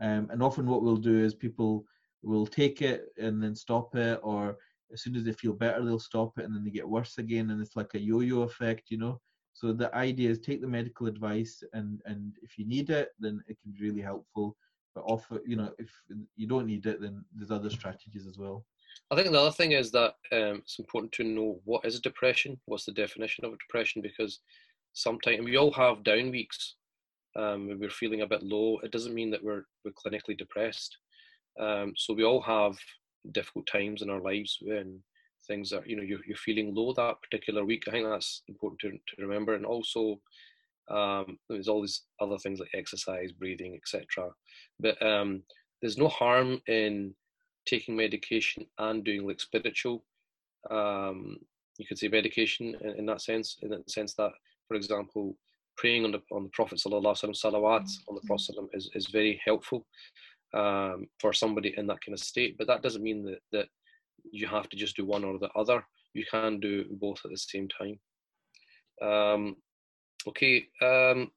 Um, 0.00 0.28
and 0.30 0.40
often 0.40 0.66
what 0.66 0.82
we'll 0.82 0.96
do 0.96 1.18
is 1.18 1.34
people 1.34 1.84
will 2.22 2.46
take 2.46 2.82
it 2.82 3.06
and 3.18 3.42
then 3.42 3.56
stop 3.56 3.96
it, 3.96 4.20
or 4.22 4.58
as 4.92 5.02
soon 5.02 5.16
as 5.16 5.24
they 5.24 5.32
feel 5.32 5.54
better, 5.54 5.84
they'll 5.84 5.98
stop 5.98 6.38
it 6.38 6.44
and 6.44 6.54
then 6.54 6.62
they 6.62 6.70
get 6.70 6.88
worse 6.88 7.18
again. 7.18 7.50
And 7.50 7.60
it's 7.60 7.74
like 7.74 7.94
a 7.94 7.98
yo 7.98 8.20
yo 8.20 8.42
effect, 8.42 8.92
you 8.92 8.98
know. 8.98 9.20
So 9.52 9.72
the 9.72 9.92
idea 9.96 10.30
is 10.30 10.38
take 10.38 10.60
the 10.60 10.68
medical 10.68 11.08
advice, 11.08 11.64
and, 11.72 12.00
and 12.06 12.36
if 12.42 12.58
you 12.58 12.64
need 12.66 12.90
it, 12.90 13.08
then 13.18 13.42
it 13.48 13.56
can 13.60 13.72
be 13.72 13.80
really 13.80 14.02
helpful. 14.02 14.56
But 14.94 15.02
often, 15.02 15.40
you 15.44 15.56
know, 15.56 15.72
if 15.80 15.90
you 16.36 16.46
don't 16.46 16.66
need 16.66 16.86
it, 16.86 17.00
then 17.00 17.24
there's 17.34 17.50
other 17.50 17.70
strategies 17.70 18.28
as 18.28 18.38
well. 18.38 18.64
I 19.10 19.16
think 19.16 19.30
the 19.30 19.40
other 19.40 19.52
thing 19.52 19.72
is 19.72 19.90
that 19.92 20.14
um, 20.32 20.62
it's 20.62 20.78
important 20.78 21.12
to 21.12 21.24
know 21.24 21.60
what 21.64 21.84
is 21.84 21.96
a 21.96 22.02
depression, 22.02 22.58
what's 22.66 22.84
the 22.84 22.92
definition 22.92 23.44
of 23.44 23.52
a 23.52 23.56
depression, 23.56 24.02
because 24.02 24.40
sometimes 24.92 25.44
we 25.44 25.56
all 25.56 25.72
have 25.72 26.04
down 26.04 26.30
weeks, 26.30 26.76
um, 27.36 27.78
we're 27.78 27.90
feeling 27.90 28.22
a 28.22 28.26
bit 28.26 28.42
low, 28.42 28.78
it 28.82 28.92
doesn't 28.92 29.14
mean 29.14 29.30
that 29.30 29.42
we're, 29.42 29.64
we're 29.84 29.92
clinically 29.92 30.36
depressed. 30.36 30.96
Um, 31.60 31.94
so 31.96 32.14
we 32.14 32.24
all 32.24 32.40
have 32.42 32.76
difficult 33.32 33.66
times 33.66 34.02
in 34.02 34.10
our 34.10 34.20
lives 34.20 34.58
when 34.60 35.00
things 35.46 35.72
are, 35.72 35.84
you 35.86 35.96
know, 35.96 36.02
you're, 36.02 36.24
you're 36.26 36.36
feeling 36.36 36.74
low 36.74 36.92
that 36.94 37.20
particular 37.22 37.64
week. 37.64 37.84
I 37.86 37.92
think 37.92 38.06
that's 38.06 38.42
important 38.48 38.80
to, 38.80 38.90
to 38.90 39.22
remember. 39.22 39.54
And 39.54 39.66
also, 39.66 40.20
um, 40.90 41.38
there's 41.48 41.68
all 41.68 41.80
these 41.80 42.02
other 42.20 42.38
things 42.38 42.60
like 42.60 42.70
exercise, 42.74 43.32
breathing, 43.32 43.76
etc. 43.76 44.30
But 44.80 45.00
um, 45.04 45.42
there's 45.80 45.98
no 45.98 46.08
harm 46.08 46.60
in 46.66 47.14
taking 47.66 47.96
medication 47.96 48.66
and 48.78 49.04
doing 49.04 49.26
like 49.26 49.40
spiritual 49.40 50.04
um, 50.70 51.38
you 51.78 51.86
could 51.86 51.98
say 51.98 52.08
medication 52.08 52.76
in, 52.80 52.90
in, 52.98 53.06
that 53.06 53.20
sense, 53.20 53.56
in 53.62 53.70
the 53.70 53.82
sense 53.88 54.14
that, 54.14 54.32
for 54.68 54.74
example, 54.74 55.36
praying 55.76 56.04
on 56.04 56.12
the 56.12 56.22
on 56.30 56.44
the 56.44 56.50
Prophet 56.50 56.78
sallallahu 56.78 57.18
salawat 57.18 57.82
mm-hmm. 57.82 58.08
on 58.08 58.14
the 58.14 58.26
Prophet 58.26 58.54
is, 58.72 58.90
is 58.94 59.08
very 59.08 59.40
helpful 59.44 59.86
um, 60.54 61.08
for 61.20 61.32
somebody 61.32 61.74
in 61.76 61.86
that 61.88 61.98
kind 62.04 62.14
of 62.14 62.20
state. 62.20 62.56
But 62.56 62.68
that 62.68 62.82
doesn't 62.82 63.02
mean 63.02 63.24
that, 63.24 63.40
that 63.52 63.66
you 64.30 64.46
have 64.46 64.68
to 64.68 64.76
just 64.76 64.96
do 64.96 65.04
one 65.04 65.24
or 65.24 65.38
the 65.38 65.50
other. 65.56 65.84
You 66.14 66.24
can 66.30 66.60
do 66.60 66.84
both 66.92 67.20
at 67.24 67.32
the 67.32 67.36
same 67.36 67.68
time. 67.68 67.98
Um, 69.02 69.56
okay. 70.28 70.68
Um, 70.80 71.32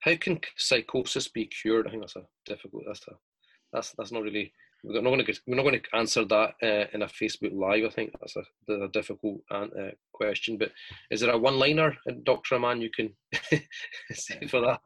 how 0.00 0.16
can 0.16 0.40
psychosis 0.56 1.28
be 1.28 1.46
cured? 1.46 1.86
I 1.86 1.90
think 1.90 2.02
that's 2.02 2.16
a 2.16 2.24
difficult. 2.44 2.82
That's 2.88 3.06
a 3.06 3.12
that's 3.72 3.92
that's 3.92 4.12
not 4.12 4.22
really 4.22 4.52
we're 4.84 5.00
not 5.00 5.10
going 5.10 5.24
to 5.24 5.40
we're 5.46 5.56
not 5.56 5.62
going 5.62 5.80
to 5.80 5.96
answer 5.96 6.24
that 6.24 6.54
uh, 6.62 6.86
in 6.92 7.02
a 7.02 7.06
Facebook 7.06 7.54
live. 7.54 7.84
I 7.84 7.90
think 7.90 8.12
that's 8.20 8.36
a, 8.36 8.72
a 8.72 8.88
difficult 8.88 9.40
uh, 9.50 9.66
question. 10.12 10.58
But 10.58 10.72
is 11.10 11.20
there 11.20 11.30
a 11.30 11.38
one-liner, 11.38 11.96
uh, 12.08 12.14
Doctor 12.24 12.56
Aman, 12.56 12.80
you 12.80 12.90
can 12.90 13.12
say 14.12 14.46
for 14.48 14.60
that? 14.62 14.80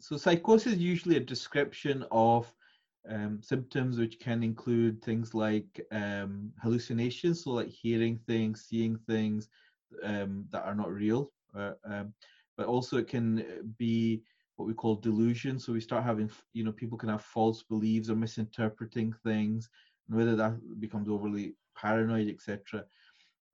So 0.00 0.16
psychosis 0.16 0.74
is 0.74 0.78
usually 0.78 1.16
a 1.16 1.20
description 1.20 2.04
of 2.10 2.50
um, 3.10 3.40
symptoms 3.42 3.98
which 3.98 4.18
can 4.20 4.42
include 4.42 5.02
things 5.02 5.34
like 5.34 5.86
um, 5.92 6.50
hallucinations, 6.62 7.44
so 7.44 7.50
like 7.50 7.68
hearing 7.68 8.18
things, 8.26 8.66
seeing 8.68 8.98
things 9.06 9.48
um, 10.02 10.46
that 10.50 10.64
are 10.64 10.74
not 10.74 10.90
real, 10.90 11.30
uh, 11.56 11.72
um, 11.84 12.12
but 12.56 12.66
also 12.66 12.96
it 12.98 13.08
can 13.08 13.74
be 13.78 14.22
what 14.58 14.66
we 14.66 14.74
call 14.74 14.96
delusion. 14.96 15.58
So 15.58 15.72
we 15.72 15.80
start 15.80 16.04
having, 16.04 16.30
you 16.52 16.64
know, 16.64 16.72
people 16.72 16.98
can 16.98 17.08
have 17.08 17.22
false 17.22 17.62
beliefs 17.62 18.10
or 18.10 18.16
misinterpreting 18.16 19.14
things, 19.24 19.70
and 20.08 20.18
whether 20.18 20.34
that 20.34 20.80
becomes 20.80 21.08
overly 21.08 21.54
paranoid, 21.76 22.28
etc. 22.28 22.84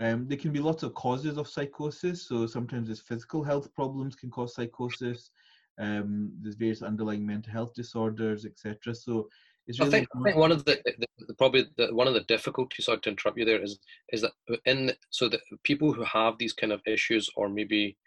Um, 0.01 0.27
there 0.27 0.39
can 0.39 0.51
be 0.51 0.61
lots 0.61 0.83
of 0.83 0.95
causes 0.95 1.37
of 1.37 1.47
psychosis. 1.47 2.27
So 2.27 2.47
sometimes 2.47 2.89
it's 2.89 3.03
physical 3.03 3.45
health 3.45 3.73
problems 3.75 4.17
can 4.17 4.31
cause 4.31 4.55
psychosis. 4.55 5.31
Um, 5.79 6.33
there's 6.41 6.57
various 6.57 6.83
underlying 6.83 7.25
mental 7.25 7.53
health 7.53 7.75
disorders, 7.75 8.47
etc. 8.47 8.95
So 8.95 9.29
it's 9.67 9.79
really 9.79 9.89
I 9.89 9.93
think, 9.93 10.09
I 10.17 10.23
think 10.23 10.37
one 10.37 10.53
of 10.53 10.65
the, 10.65 10.81
the, 10.85 11.07
the 11.29 11.35
probably 11.35 11.67
the, 11.77 11.95
one 11.95 12.09
of 12.09 12.15
the 12.15 12.21
difficulties. 12.23 12.87
Sorry 12.87 12.99
to 13.01 13.11
interrupt 13.11 13.39
you 13.39 13.45
there 13.45 13.63
is 13.63 13.79
is 14.11 14.23
that 14.23 14.33
in 14.65 14.93
so 15.11 15.29
that 15.29 15.41
people 15.65 15.93
who 15.93 16.05
have 16.05 16.39
these 16.39 16.55
kind 16.55 16.73
of 16.73 16.81
issues 16.87 17.29
or 17.37 17.51
maybe 17.51 17.99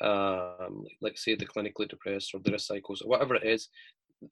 um, 0.00 0.84
like 1.00 1.16
say 1.16 1.34
the 1.34 1.46
clinically 1.46 1.88
depressed 1.88 2.34
or 2.34 2.40
the 2.40 2.52
psychos 2.52 3.04
or 3.04 3.08
whatever 3.08 3.34
it 3.36 3.44
is, 3.44 3.68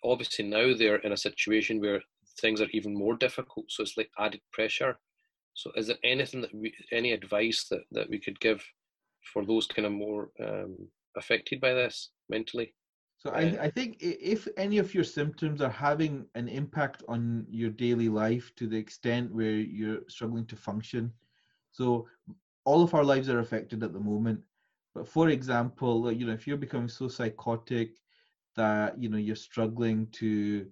obviously 0.05 0.45
now 0.45 0.75
they're 0.77 0.97
in 0.97 1.13
a 1.13 1.17
situation 1.17 1.81
where 1.81 2.01
things 2.41 2.61
are 2.61 2.69
even 2.73 2.95
more 2.95 3.17
difficult. 3.17 3.67
So 3.69 3.83
it's 3.83 3.97
like 3.97 4.11
added 4.19 4.41
pressure. 4.53 4.99
So 5.55 5.71
is 5.77 5.87
there 5.87 5.97
anything 6.05 6.41
that 6.41 6.55
we, 6.55 6.73
any 6.93 7.13
advice 7.13 7.67
that, 7.71 7.83
that 7.93 8.09
we 8.09 8.19
could 8.19 8.41
give 8.41 8.65
for 9.33 9.45
those 9.45 9.67
kind 9.67 9.87
of 9.87 9.93
more 9.93 10.31
um, 10.43 10.77
affected 11.17 11.61
by 11.61 11.75
this 11.75 12.11
mentally? 12.29 12.75
So 13.19 13.31
I, 13.31 13.51
uh, 13.51 13.63
I 13.63 13.71
think 13.71 13.99
if 14.01 14.49
any 14.57 14.79
of 14.79 14.95
your 14.95 15.05
symptoms 15.05 15.63
are 15.63 15.71
having 15.71 16.27
an 16.35 16.49
impact 16.49 17.05
on 17.07 17.47
your 17.49 17.71
daily 17.71 18.09
life 18.09 18.51
to 18.57 18.67
the 18.67 18.77
extent 18.77 19.33
where 19.33 19.53
you're 19.53 20.01
struggling 20.09 20.47
to 20.47 20.57
function, 20.57 21.13
so 21.71 22.09
all 22.65 22.83
of 22.83 22.95
our 22.95 23.05
lives 23.05 23.29
are 23.29 23.41
affected 23.41 23.83
at 23.83 23.93
the 23.93 24.01
moment. 24.01 24.41
But 24.95 25.09
for 25.09 25.29
example, 25.31 26.11
you 26.13 26.27
know, 26.27 26.33
if 26.33 26.47
you're 26.47 26.57
becoming 26.57 26.89
so 26.89 27.09
psychotic 27.09 27.97
that 28.57 29.01
you 29.01 29.09
know 29.09 29.17
you're 29.17 29.37
struggling 29.37 30.07
to, 30.13 30.67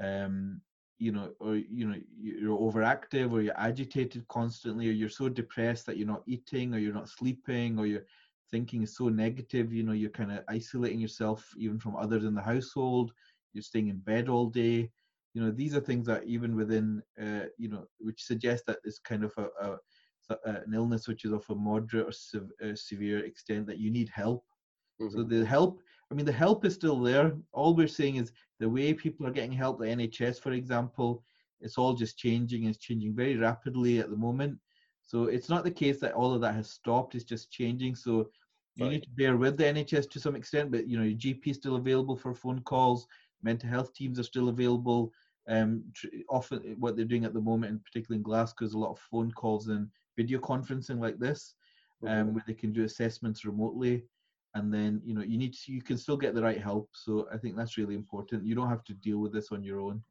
um, 0.00 0.60
you 0.98 1.12
know, 1.12 1.32
or 1.40 1.56
you 1.56 1.86
know 1.86 1.96
you're 2.18 2.58
overactive 2.58 3.32
or 3.32 3.42
you're 3.42 3.60
agitated 3.60 4.26
constantly, 4.28 4.88
or 4.88 4.92
you're 4.92 5.08
so 5.08 5.28
depressed 5.28 5.86
that 5.86 5.96
you're 5.96 6.06
not 6.06 6.24
eating 6.26 6.74
or 6.74 6.78
you're 6.78 6.94
not 6.94 7.08
sleeping 7.08 7.78
or 7.78 7.86
you're 7.86 8.06
thinking 8.50 8.82
is 8.82 8.96
so 8.96 9.08
negative, 9.08 9.72
you 9.72 9.82
know, 9.82 9.92
you're 9.92 10.10
kind 10.10 10.32
of 10.32 10.44
isolating 10.48 11.00
yourself 11.00 11.48
even 11.56 11.78
from 11.78 11.96
others 11.96 12.24
in 12.24 12.34
the 12.34 12.42
household. 12.42 13.12
You're 13.52 13.62
staying 13.62 13.88
in 13.88 13.98
bed 13.98 14.28
all 14.28 14.46
day. 14.46 14.90
You 15.34 15.42
know, 15.42 15.50
these 15.52 15.76
are 15.76 15.80
things 15.80 16.06
that 16.06 16.24
even 16.24 16.56
within, 16.56 17.02
uh, 17.20 17.46
you 17.56 17.68
know, 17.68 17.86
which 18.00 18.24
suggest 18.24 18.66
that 18.66 18.78
it's 18.84 18.98
kind 18.98 19.22
of 19.24 19.32
a, 19.38 19.44
a 19.64 19.78
an 20.44 20.72
illness 20.74 21.08
which 21.08 21.24
is 21.24 21.32
of 21.32 21.44
a 21.50 21.54
moderate 21.54 22.08
or 22.08 22.12
sev- 22.12 22.52
uh, 22.64 22.74
severe 22.74 23.24
extent 23.24 23.66
that 23.66 23.78
you 23.78 23.90
need 23.90 24.08
help. 24.08 24.44
Mm-hmm. 25.00 25.16
So 25.16 25.22
the 25.22 25.44
help, 25.44 25.80
I 26.10 26.14
mean, 26.14 26.26
the 26.26 26.32
help 26.32 26.64
is 26.64 26.74
still 26.74 27.00
there. 27.00 27.32
All 27.52 27.74
we're 27.74 27.88
saying 27.88 28.16
is 28.16 28.32
the 28.58 28.68
way 28.68 28.92
people 28.92 29.26
are 29.26 29.32
getting 29.32 29.52
help, 29.52 29.78
the 29.78 29.86
NHS, 29.86 30.40
for 30.40 30.52
example, 30.52 31.22
it's 31.60 31.78
all 31.78 31.94
just 31.94 32.18
changing. 32.18 32.64
It's 32.64 32.78
changing 32.78 33.14
very 33.14 33.36
rapidly 33.36 33.98
at 33.98 34.10
the 34.10 34.16
moment. 34.16 34.58
So 35.02 35.24
it's 35.24 35.48
not 35.48 35.64
the 35.64 35.70
case 35.70 36.00
that 36.00 36.12
all 36.14 36.32
of 36.34 36.40
that 36.42 36.54
has 36.54 36.70
stopped. 36.70 37.14
It's 37.14 37.24
just 37.24 37.50
changing. 37.50 37.94
So 37.94 38.30
you 38.76 38.84
right. 38.84 38.92
need 38.92 39.02
to 39.02 39.10
bear 39.10 39.36
with 39.36 39.56
the 39.56 39.64
NHS 39.64 40.08
to 40.10 40.20
some 40.20 40.36
extent, 40.36 40.70
but 40.70 40.86
you 40.86 40.96
know 40.96 41.04
your 41.04 41.18
GP 41.18 41.48
is 41.48 41.56
still 41.56 41.76
available 41.76 42.16
for 42.16 42.34
phone 42.34 42.60
calls. 42.60 43.06
Mental 43.42 43.68
health 43.68 43.92
teams 43.94 44.18
are 44.18 44.24
still 44.24 44.48
available. 44.48 45.12
Um, 45.48 45.82
tr- 45.94 46.06
often 46.28 46.76
what 46.78 46.96
they're 46.96 47.04
doing 47.04 47.24
at 47.24 47.34
the 47.34 47.40
moment, 47.40 47.72
and 47.72 47.84
particularly 47.84 48.18
in 48.18 48.22
Glasgow, 48.22 48.64
is 48.64 48.74
a 48.74 48.78
lot 48.78 48.92
of 48.92 49.00
phone 49.10 49.32
calls 49.32 49.68
and 49.68 49.88
video 50.20 50.38
conferencing 50.52 51.00
like 51.06 51.18
this, 51.18 51.40
um, 52.02 52.08
mm-hmm. 52.08 52.34
where 52.34 52.44
they 52.46 52.58
can 52.62 52.72
do 52.72 52.84
assessments 52.84 53.44
remotely, 53.50 53.94
and 54.56 54.72
then 54.74 55.00
you 55.04 55.14
know 55.14 55.24
you 55.30 55.38
need 55.42 55.54
to, 55.54 55.72
you 55.76 55.82
can 55.88 55.98
still 56.04 56.18
get 56.24 56.34
the 56.34 56.46
right 56.48 56.62
help. 56.70 56.86
So 57.04 57.12
I 57.34 57.36
think 57.40 57.52
that's 57.56 57.78
really 57.80 57.96
important. 58.02 58.48
You 58.48 58.54
don't 58.54 58.74
have 58.74 58.84
to 58.90 58.94
deal 59.06 59.18
with 59.18 59.32
this 59.32 59.48
on 59.52 59.62
your 59.68 59.80
own. 59.86 60.02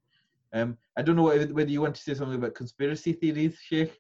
Um, 0.57 0.69
I 0.98 1.02
don't 1.03 1.15
know 1.19 1.30
whether 1.57 1.73
you 1.76 1.81
want 1.81 1.95
to 1.95 2.02
say 2.02 2.14
something 2.15 2.40
about 2.40 2.56
conspiracy 2.56 3.14
theories, 3.14 3.56
Sheikh, 3.68 3.94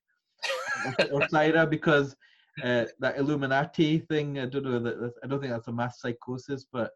or, 1.11 1.21
Sahira, 1.31 1.69
because 1.69 2.15
uh, 2.63 2.85
that 3.03 3.17
Illuminati 3.17 3.99
thing. 3.99 4.39
I 4.39 4.47
don't 4.47 4.65
know 4.65 4.79
that 4.79 5.13
I 5.23 5.27
don't 5.27 5.39
think 5.39 5.53
that's 5.53 5.67
a 5.67 5.71
mass 5.81 6.01
psychosis, 6.01 6.65
but 6.71 6.91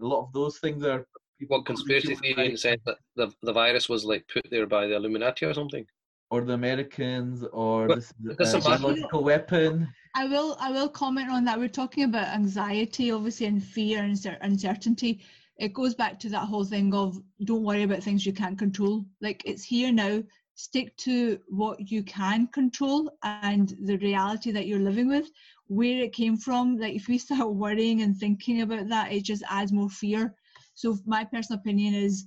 a 0.00 0.06
lot 0.12 0.22
of 0.24 0.32
those 0.32 0.58
things 0.58 0.84
are. 0.84 1.06
What 1.48 1.64
conspiracy 1.64 2.14
theory 2.16 2.56
said 2.56 2.80
that 2.84 2.98
the, 3.16 3.32
the 3.42 3.54
virus 3.62 3.88
was 3.88 4.04
like 4.04 4.28
put 4.32 4.46
there 4.50 4.66
by 4.66 4.86
the 4.86 4.96
Illuminati 4.96 5.46
or 5.46 5.54
something? 5.54 5.86
Or 6.30 6.42
the 6.42 6.52
Americans 6.52 7.44
or 7.52 7.88
but 7.88 8.04
this 8.22 8.54
uh, 8.54 8.60
biological 8.60 9.22
weapon. 9.24 9.88
I 10.14 10.26
will 10.26 10.56
I 10.60 10.70
will 10.70 10.88
comment 10.88 11.30
on 11.30 11.44
that. 11.44 11.58
We're 11.58 11.68
talking 11.68 12.04
about 12.04 12.28
anxiety, 12.28 13.10
obviously, 13.10 13.46
and 13.46 13.62
fear 13.62 14.02
and 14.02 14.38
uncertainty. 14.40 15.22
It 15.58 15.74
goes 15.74 15.94
back 15.94 16.18
to 16.20 16.28
that 16.30 16.46
whole 16.46 16.64
thing 16.64 16.94
of 16.94 17.20
don't 17.44 17.64
worry 17.64 17.82
about 17.82 18.02
things 18.02 18.24
you 18.24 18.32
can't 18.32 18.58
control. 18.58 19.04
Like 19.20 19.42
it's 19.44 19.64
here 19.64 19.92
now. 19.92 20.22
Stick 20.54 20.94
to 20.98 21.38
what 21.48 21.90
you 21.90 22.02
can 22.02 22.46
control 22.48 23.10
and 23.22 23.74
the 23.84 23.96
reality 23.98 24.50
that 24.50 24.66
you're 24.66 24.78
living 24.78 25.08
with, 25.08 25.30
where 25.68 26.02
it 26.02 26.12
came 26.12 26.36
from. 26.36 26.76
Like 26.76 26.94
if 26.94 27.08
we 27.08 27.18
start 27.18 27.54
worrying 27.54 28.02
and 28.02 28.16
thinking 28.16 28.62
about 28.62 28.88
that, 28.88 29.12
it 29.12 29.24
just 29.24 29.42
adds 29.48 29.72
more 29.72 29.88
fear. 29.88 30.34
So 30.74 30.98
my 31.06 31.24
personal 31.24 31.60
opinion 31.60 31.94
is 31.94 32.26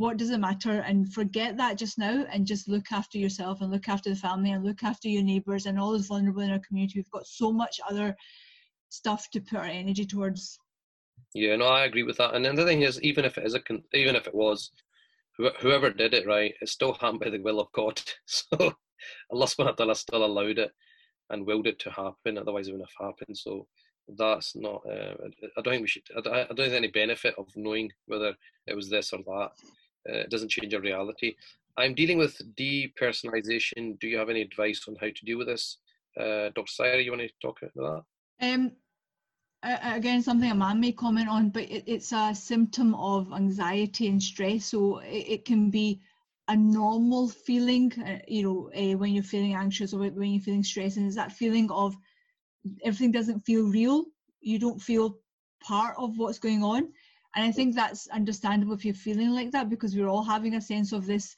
what 0.00 0.16
does 0.16 0.30
it 0.30 0.40
matter? 0.40 0.80
And 0.80 1.12
forget 1.12 1.58
that 1.58 1.76
just 1.76 1.98
now 1.98 2.24
and 2.32 2.46
just 2.46 2.68
look 2.68 2.90
after 2.90 3.18
yourself 3.18 3.60
and 3.60 3.70
look 3.70 3.86
after 3.86 4.08
the 4.08 4.16
family 4.16 4.52
and 4.52 4.64
look 4.64 4.82
after 4.82 5.10
your 5.10 5.22
neighbors 5.22 5.66
and 5.66 5.78
all 5.78 5.92
those 5.92 6.06
vulnerable 6.06 6.40
in 6.40 6.50
our 6.50 6.58
community. 6.60 6.98
We've 6.98 7.10
got 7.10 7.26
so 7.26 7.52
much 7.52 7.78
other 7.86 8.16
stuff 8.88 9.28
to 9.32 9.42
put 9.42 9.58
our 9.58 9.66
energy 9.66 10.06
towards. 10.06 10.58
Yeah 11.34 11.54
no 11.56 11.66
i 11.66 11.84
agree 11.84 12.02
with 12.02 12.16
that. 12.16 12.34
And 12.34 12.46
the 12.46 12.64
thing 12.64 12.80
is 12.80 13.00
even 13.02 13.26
if 13.26 13.36
it 13.36 13.44
is 13.44 13.54
a 13.54 13.60
even 13.92 14.16
if 14.16 14.26
it 14.26 14.34
was 14.34 14.70
whoever 15.36 15.90
did 15.90 16.14
it 16.14 16.26
right 16.26 16.54
it's 16.62 16.72
still 16.72 16.94
happened 17.00 17.20
by 17.20 17.28
the 17.28 17.38
will 17.38 17.60
of 17.60 17.70
god. 17.72 18.00
So 18.26 18.72
allah 19.30 19.46
subhanahu 19.46 19.96
still 19.96 20.24
allowed 20.24 20.58
it 20.58 20.72
and 21.28 21.46
willed 21.46 21.66
it 21.66 21.78
to 21.80 21.90
happen 21.90 22.38
otherwise 22.38 22.68
it 22.68 22.72
wouldn't 22.72 22.88
have 22.98 23.06
happened. 23.08 23.36
So 23.36 23.66
that's 24.16 24.56
not 24.56 24.82
uh, 24.90 25.14
i 25.56 25.60
don't 25.62 25.72
think 25.74 25.82
we 25.82 25.88
should 25.88 26.02
I 26.16 26.20
don't, 26.20 26.34
I 26.34 26.44
don't 26.46 26.56
think 26.56 26.72
any 26.72 26.88
benefit 26.88 27.34
of 27.38 27.46
knowing 27.54 27.90
whether 28.06 28.34
it 28.66 28.74
was 28.74 28.88
this 28.88 29.12
or 29.12 29.18
that 29.18 29.50
uh, 30.08 30.18
it 30.18 30.30
doesn't 30.30 30.50
change 30.50 30.72
your 30.72 30.82
reality. 30.82 31.34
I'm 31.76 31.94
dealing 31.94 32.18
with 32.18 32.40
depersonalization. 32.56 33.98
Do 33.98 34.08
you 34.08 34.18
have 34.18 34.30
any 34.30 34.42
advice 34.42 34.84
on 34.88 34.96
how 35.00 35.06
to 35.06 35.24
deal 35.24 35.38
with 35.38 35.46
this? 35.46 35.78
Uh, 36.18 36.50
Dr. 36.54 36.64
Sahira, 36.64 37.04
you 37.04 37.12
want 37.12 37.22
to 37.22 37.30
talk 37.40 37.60
about 37.62 38.04
that? 38.40 38.52
Um, 38.52 38.72
again, 39.62 40.22
something 40.22 40.50
Aman 40.50 40.80
may 40.80 40.92
comment 40.92 41.28
on, 41.28 41.50
but 41.50 41.64
it, 41.64 41.84
it's 41.86 42.12
a 42.12 42.34
symptom 42.34 42.94
of 42.94 43.32
anxiety 43.32 44.08
and 44.08 44.22
stress. 44.22 44.66
So 44.66 44.98
it, 44.98 45.26
it 45.28 45.44
can 45.44 45.70
be 45.70 46.00
a 46.48 46.56
normal 46.56 47.28
feeling, 47.28 47.92
uh, 48.04 48.18
you 48.26 48.42
know, 48.42 48.70
uh, 48.74 48.96
when 48.96 49.12
you're 49.12 49.22
feeling 49.22 49.54
anxious 49.54 49.92
or 49.92 50.00
when 50.00 50.32
you're 50.32 50.42
feeling 50.42 50.64
stressed, 50.64 50.96
and 50.96 51.06
it's 51.06 51.16
that 51.16 51.32
feeling 51.32 51.70
of 51.70 51.96
everything 52.82 53.12
doesn't 53.12 53.46
feel 53.46 53.68
real. 53.68 54.06
You 54.40 54.58
don't 54.58 54.80
feel 54.80 55.18
part 55.62 55.94
of 55.98 56.18
what's 56.18 56.38
going 56.38 56.64
on. 56.64 56.92
And 57.34 57.44
I 57.44 57.52
think 57.52 57.74
that's 57.74 58.08
understandable 58.08 58.74
if 58.74 58.84
you're 58.84 58.94
feeling 58.94 59.30
like 59.30 59.52
that 59.52 59.68
because 59.68 59.94
we're 59.94 60.08
all 60.08 60.24
having 60.24 60.54
a 60.54 60.60
sense 60.60 60.92
of 60.92 61.06
this, 61.06 61.36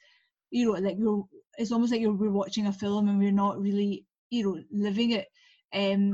you 0.49 0.65
know, 0.65 0.79
like 0.79 0.97
you're, 0.97 1.25
it's 1.57 1.71
almost 1.71 1.91
like 1.91 2.01
you're, 2.01 2.13
we're 2.13 2.31
watching 2.31 2.67
a 2.67 2.73
film 2.73 3.09
and 3.09 3.19
we're 3.19 3.31
not 3.31 3.61
really, 3.61 4.05
you 4.29 4.43
know, 4.43 4.63
living 4.71 5.11
it. 5.11 5.27
Um, 5.73 6.13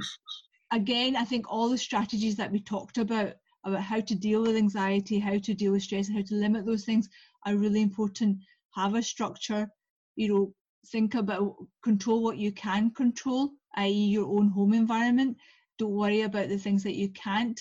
again, 0.72 1.16
I 1.16 1.24
think 1.24 1.46
all 1.50 1.70
the 1.70 1.78
strategies 1.78 2.36
that 2.36 2.52
we 2.52 2.60
talked 2.60 2.98
about, 2.98 3.34
about 3.64 3.82
how 3.82 4.02
to 4.02 4.16
deal 4.16 4.42
with 4.42 4.56
anxiety, 4.56 5.20
how 5.20 5.38
to 5.38 5.54
deal 5.54 5.72
with 5.72 5.84
stress, 5.84 6.08
and 6.08 6.18
how 6.18 6.24
to 6.24 6.36
limit 6.36 6.66
those 6.66 6.86
things 6.86 7.10
are 7.46 7.56
really 7.56 7.82
important. 7.82 8.38
Have 8.76 8.96
a 8.96 9.02
structure, 9.02 9.70
you 10.16 10.28
know, 10.34 10.54
think 10.88 11.16
about 11.16 11.56
control 11.84 12.24
what 12.24 12.38
you 12.38 12.52
can 12.52 12.92
control, 12.92 13.52
i.e., 13.76 13.92
your 13.92 14.28
own 14.28 14.50
home 14.50 14.74
environment. 14.74 15.38
Don't 15.78 15.92
worry 15.92 16.22
about 16.22 16.50
the 16.50 16.58
things 16.58 16.84
that 16.84 16.96
you 16.96 17.10
can't. 17.10 17.60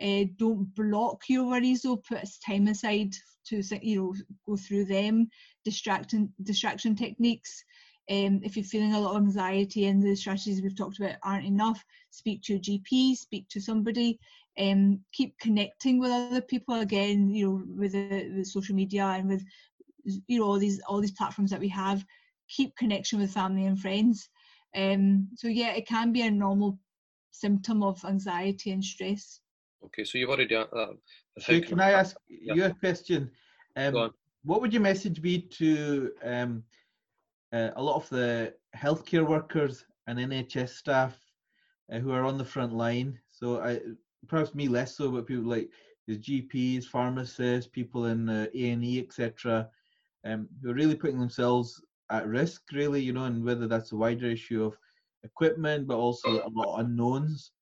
Uh, 0.00 0.24
don't 0.38 0.74
block 0.74 1.22
your 1.28 1.46
worries 1.46 1.82
though. 1.82 1.96
Put 1.96 2.28
time 2.44 2.66
aside 2.68 3.14
to 3.46 3.62
you 3.82 3.96
know 3.96 4.14
go 4.46 4.56
through 4.56 4.86
them. 4.86 5.28
Distraction 5.64 6.32
distraction 6.42 6.96
techniques. 6.96 7.64
Um, 8.10 8.40
if 8.42 8.56
you're 8.56 8.64
feeling 8.64 8.94
a 8.94 9.00
lot 9.00 9.16
of 9.16 9.22
anxiety 9.22 9.86
and 9.86 10.02
the 10.02 10.14
strategies 10.14 10.60
we've 10.60 10.76
talked 10.76 10.98
about 10.98 11.16
aren't 11.22 11.46
enough, 11.46 11.82
speak 12.10 12.42
to 12.42 12.54
your 12.54 12.62
GP, 12.62 13.16
speak 13.16 13.48
to 13.48 13.60
somebody. 13.60 14.18
Um, 14.58 15.00
keep 15.12 15.38
connecting 15.38 15.98
with 15.98 16.10
other 16.10 16.42
people 16.42 16.80
again. 16.80 17.30
You 17.30 17.46
know, 17.46 17.64
with, 17.76 17.92
the, 17.92 18.30
with 18.36 18.46
social 18.46 18.74
media 18.74 19.04
and 19.04 19.28
with 19.28 19.44
you 20.26 20.40
know 20.40 20.46
all 20.46 20.58
these 20.58 20.80
all 20.86 21.00
these 21.00 21.12
platforms 21.12 21.50
that 21.50 21.60
we 21.60 21.68
have. 21.68 22.04
Keep 22.48 22.76
connection 22.76 23.20
with 23.20 23.32
family 23.32 23.66
and 23.66 23.80
friends. 23.80 24.28
Um, 24.76 25.28
so 25.36 25.48
yeah, 25.48 25.72
it 25.72 25.86
can 25.86 26.12
be 26.12 26.22
a 26.22 26.30
normal 26.30 26.78
symptom 27.30 27.82
of 27.82 28.04
anxiety 28.04 28.70
and 28.70 28.84
stress. 28.84 29.40
Okay, 29.86 30.04
so 30.04 30.18
you've 30.18 30.30
already 30.30 30.54
that. 30.54 30.98
So 31.38 31.60
can 31.60 31.80
I 31.80 31.92
ask 31.92 32.16
yeah. 32.28 32.54
you 32.54 32.64
a 32.64 32.74
question? 32.74 33.30
Um, 33.76 34.12
what 34.44 34.60
would 34.60 34.72
your 34.72 34.82
message 34.82 35.22
be 35.22 35.40
to 35.40 36.12
um, 36.22 36.62
uh, 37.52 37.70
a 37.76 37.82
lot 37.82 37.96
of 37.96 38.08
the 38.08 38.54
healthcare 38.76 39.26
workers 39.26 39.84
and 40.06 40.18
NHS 40.18 40.70
staff 40.70 41.18
uh, 41.92 41.98
who 41.98 42.12
are 42.12 42.24
on 42.24 42.38
the 42.38 42.44
front 42.44 42.72
line? 42.72 43.18
So 43.30 43.60
I, 43.60 43.80
perhaps 44.28 44.54
me 44.54 44.68
less 44.68 44.96
so, 44.96 45.10
but 45.10 45.26
people 45.26 45.44
like 45.44 45.70
the 46.06 46.18
GPs, 46.18 46.84
pharmacists, 46.84 47.70
people 47.70 48.06
in 48.06 48.28
uh, 48.28 48.46
A 48.54 48.70
and 48.70 48.84
E, 48.84 49.00
etc., 49.00 49.68
um, 50.26 50.48
who 50.62 50.70
are 50.70 50.74
really 50.74 50.94
putting 50.94 51.18
themselves 51.18 51.82
at 52.10 52.26
risk, 52.26 52.62
really, 52.72 53.00
you 53.00 53.12
know, 53.12 53.24
and 53.24 53.44
whether 53.44 53.66
that's 53.66 53.92
a 53.92 53.96
wider 53.96 54.26
issue 54.26 54.64
of 54.64 54.76
equipment, 55.24 55.86
but 55.86 55.96
also 55.96 56.42
a 56.42 56.50
lot 56.50 56.74
of 56.74 56.80
unknowns. 56.80 57.52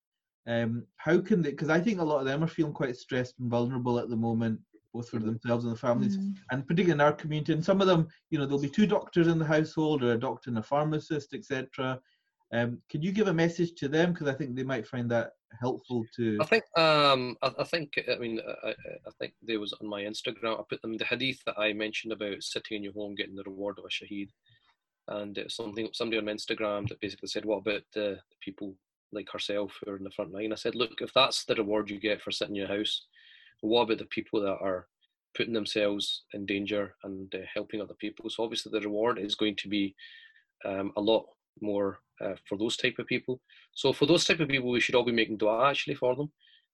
Um, 0.47 0.85
how 0.97 1.21
can 1.21 1.43
they? 1.43 1.51
Because 1.51 1.71
I 1.71 1.81
think 1.81 2.01
a 2.01 2.05
lot 2.05 2.21
of 2.21 2.27
them 2.27 2.43
are 2.43 2.49
feeling 2.49 2.73
quite 2.73 2.97
stressed 2.97 3.35
and 3.39 3.51
vulnerable 3.51 3.99
at 3.99 4.09
the 4.09 4.17
moment, 4.17 4.61
both 4.93 5.09
for 5.09 5.19
themselves 5.19 5.65
and 5.65 5.73
the 5.73 5.79
families, 5.79 6.19
mm. 6.19 6.35
and 6.51 6.67
particularly 6.67 6.93
in 6.93 7.01
our 7.01 7.13
community. 7.13 7.53
And 7.53 7.65
some 7.65 7.81
of 7.81 7.87
them, 7.87 8.09
you 8.31 8.39
know, 8.39 8.47
there'll 8.47 8.61
be 8.61 8.69
two 8.69 8.87
doctors 8.87 9.29
in 9.29 9.39
the 9.39 9.45
household, 9.45 10.03
or 10.03 10.13
a 10.13 10.19
doctor 10.19 10.51
and 10.51 10.59
a 10.59 10.63
pharmacist, 10.63 11.35
etc. 11.35 12.01
Um, 12.53 12.83
could 12.91 13.03
you 13.03 13.13
give 13.13 13.29
a 13.29 13.35
message 13.35 13.75
to 13.77 13.89
them? 13.89 14.13
Because 14.13 14.29
I 14.29 14.35
think 14.35 14.55
they 14.55 14.65
might 14.65 14.87
find 14.87 15.11
that 15.11 15.31
helpful 15.61 16.05
to. 16.17 16.39
I 16.41 16.45
think. 16.45 16.65
Um, 16.77 17.37
I, 17.43 17.53
I 17.59 17.65
think. 17.65 17.99
I 18.11 18.19
mean, 18.19 18.41
I, 18.65 18.71
I, 18.71 19.11
think 19.19 19.35
there 19.43 19.61
was 19.61 19.73
on 19.81 19.89
my 19.89 20.03
Instagram. 20.03 20.59
I 20.59 20.63
put 20.69 20.83
them 20.83 20.97
the 20.97 21.05
hadith 21.05 21.39
that 21.47 21.59
I 21.59 21.73
mentioned 21.73 22.13
about 22.13 22.43
sitting 22.43 22.79
in 22.79 22.85
your 22.85 22.93
home 22.93 23.15
getting 23.15 23.37
the 23.37 23.45
reward 23.45 23.79
of 23.79 23.85
a 23.85 23.89
shaheed, 23.89 24.29
and 25.09 25.37
it 25.39 25.45
was 25.45 25.57
something 25.57 25.89
somebody 25.93 26.19
on 26.19 26.27
Instagram 26.27 26.89
that 26.89 27.01
basically 27.01 27.29
said, 27.29 27.45
"What 27.45 27.59
about 27.59 27.83
the, 27.95 28.19
the 28.31 28.37
people 28.41 28.75
like 29.13 29.29
herself 29.31 29.79
who 29.85 29.93
are 29.93 29.97
in 29.97 30.05
the 30.05 30.11
front 30.11 30.33
line?" 30.33 30.53
I 30.53 30.57
said, 30.57 30.75
"Look, 30.75 31.01
if 31.01 31.13
that's 31.13 31.45
the 31.45 31.55
reward 31.55 31.91
you 31.91 32.01
get 32.01 32.23
for 32.23 32.31
sitting 32.31 32.57
in 32.57 32.61
your 32.61 32.77
house, 32.77 33.07
what 33.61 33.83
about 33.83 33.99
the 33.99 34.07
people 34.07 34.41
that 34.43 34.59
are 34.61 34.87
putting 35.35 35.55
themselves 35.55 36.25
in 36.35 36.45
danger 36.47 36.95
and 37.05 37.35
uh, 37.35 37.39
helping 37.53 37.81
other 37.81 37.95
people? 37.95 38.29
So 38.29 38.45
obviously, 38.45 38.71
the 38.71 38.87
reward 38.87 39.19
is 39.19 39.35
going 39.35 39.57
to 39.57 39.69
be 39.69 39.95
um, 40.65 40.93
a 40.97 41.01
lot 41.01 41.27
more 41.61 41.99
uh, 42.21 42.35
for 42.49 42.57
those 42.57 42.77
type 42.77 42.99
of 42.99 43.07
people. 43.07 43.41
So 43.73 43.93
for 43.93 44.07
those 44.07 44.25
type 44.25 44.41
of 44.41 44.49
people, 44.49 44.71
we 44.71 44.81
should 44.81 44.95
all 44.95 45.05
be 45.05 45.13
making 45.13 45.39
dua 45.39 45.69
actually 45.69 45.95
for 45.95 46.15
them, 46.15 46.31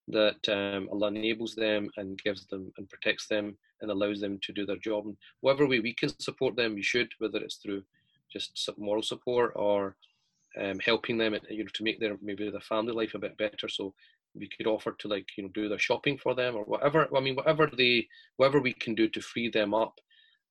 that 0.08 0.48
um, 0.48 0.88
Allah 0.92 1.08
enables 1.08 1.54
them 1.54 1.90
and 1.96 2.22
gives 2.22 2.46
them 2.46 2.72
and 2.76 2.88
protects 2.88 3.26
them 3.28 3.56
and 3.80 3.90
allows 3.90 4.20
them 4.20 4.38
to 4.42 4.52
do 4.52 4.66
their 4.66 4.76
job. 4.76 5.06
And 5.06 5.16
whatever 5.40 5.66
way 5.66 5.80
we 5.80 5.94
can 5.94 6.10
support 6.20 6.56
them, 6.56 6.74
we 6.74 6.82
should, 6.82 7.08
whether 7.18 7.38
it's 7.38 7.56
through 7.56 7.82
just 8.32 8.68
moral 8.76 9.02
support 9.02 9.52
or 9.56 9.96
um, 10.60 10.78
helping 10.78 11.18
them, 11.18 11.36
you 11.50 11.64
know, 11.64 11.70
to 11.74 11.84
make 11.84 12.00
their 12.00 12.16
maybe 12.22 12.50
their 12.50 12.60
family 12.60 12.92
life 12.92 13.14
a 13.14 13.18
bit 13.18 13.36
better. 13.36 13.68
So 13.68 13.94
we 14.34 14.48
could 14.48 14.66
offer 14.66 14.92
to 14.98 15.08
like 15.08 15.26
you 15.36 15.44
know 15.44 15.50
do 15.50 15.68
their 15.68 15.78
shopping 15.78 16.18
for 16.18 16.34
them 16.34 16.56
or 16.56 16.64
whatever. 16.64 17.08
I 17.14 17.20
mean, 17.20 17.36
whatever 17.36 17.70
the 17.76 18.06
whatever 18.36 18.60
we 18.60 18.72
can 18.72 18.94
do 18.94 19.08
to 19.08 19.20
free 19.20 19.50
them 19.50 19.74
up 19.74 20.00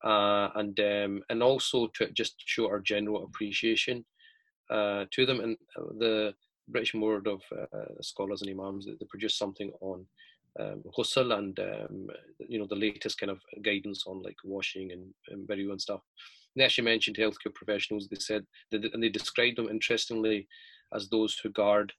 uh, 0.04 0.48
and 0.54 0.78
um, 0.80 1.22
and 1.30 1.42
also 1.42 1.88
to 1.94 2.10
just 2.12 2.42
show 2.44 2.66
our 2.66 2.80
general 2.80 3.24
appreciation 3.24 4.04
uh, 4.70 5.04
to 5.10 5.26
them. 5.26 5.40
And 5.40 5.56
uh, 5.76 5.92
the 5.98 6.34
British 6.68 6.92
Board 6.92 7.26
of 7.26 7.42
uh, 7.52 8.00
Scholars 8.00 8.42
and 8.42 8.50
Imams 8.50 8.86
they, 8.86 8.92
they 8.92 9.06
produced 9.06 9.38
something 9.38 9.72
on 9.80 10.06
um, 10.60 10.82
and 11.16 11.58
um, 11.58 12.08
you 12.48 12.58
know 12.58 12.66
the 12.66 12.74
latest 12.74 13.18
kind 13.18 13.30
of 13.30 13.40
guidance 13.62 14.04
on 14.06 14.22
like 14.22 14.36
washing 14.44 14.92
and, 14.92 15.12
and 15.28 15.46
burial 15.46 15.72
and 15.72 15.80
stuff. 15.80 16.00
Actually 16.60 16.84
mentioned 16.84 17.16
healthcare 17.16 17.54
professionals. 17.54 18.08
They 18.08 18.18
said 18.18 18.44
and 18.72 19.02
they 19.02 19.08
described 19.08 19.58
them 19.58 19.68
interestingly 19.68 20.48
as 20.94 21.08
those 21.08 21.38
who 21.42 21.50
guard 21.50 21.92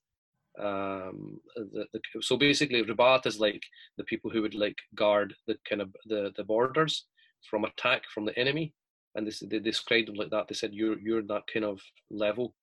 um, 0.60 1.40
the, 1.56 1.86
the, 1.94 2.02
so 2.22 2.36
basically 2.36 2.84
ribat 2.84 3.26
is 3.26 3.40
like 3.40 3.64
the 3.98 4.04
people 4.04 4.30
who 4.30 4.42
would 4.42 4.56
like 4.56 4.78
guard 4.96 5.34
the 5.48 5.56
kind 5.68 5.82
of 5.82 5.96
the, 6.06 6.34
the 6.36 6.44
borders 6.44 7.06
from 7.50 7.64
attack 7.64 8.04
from 8.14 8.26
the 8.26 8.38
enemy. 8.38 8.74
And 9.16 9.26
they, 9.26 9.48
they 9.48 9.60
described 9.60 10.08
them 10.08 10.16
like 10.16 10.32
that. 10.32 10.48
They 10.48 10.56
said 10.56 10.74
you're 10.74 11.00
you're 11.00 11.24
that 11.24 11.44
kind 11.52 11.66
of 11.66 11.80
level 12.12 12.54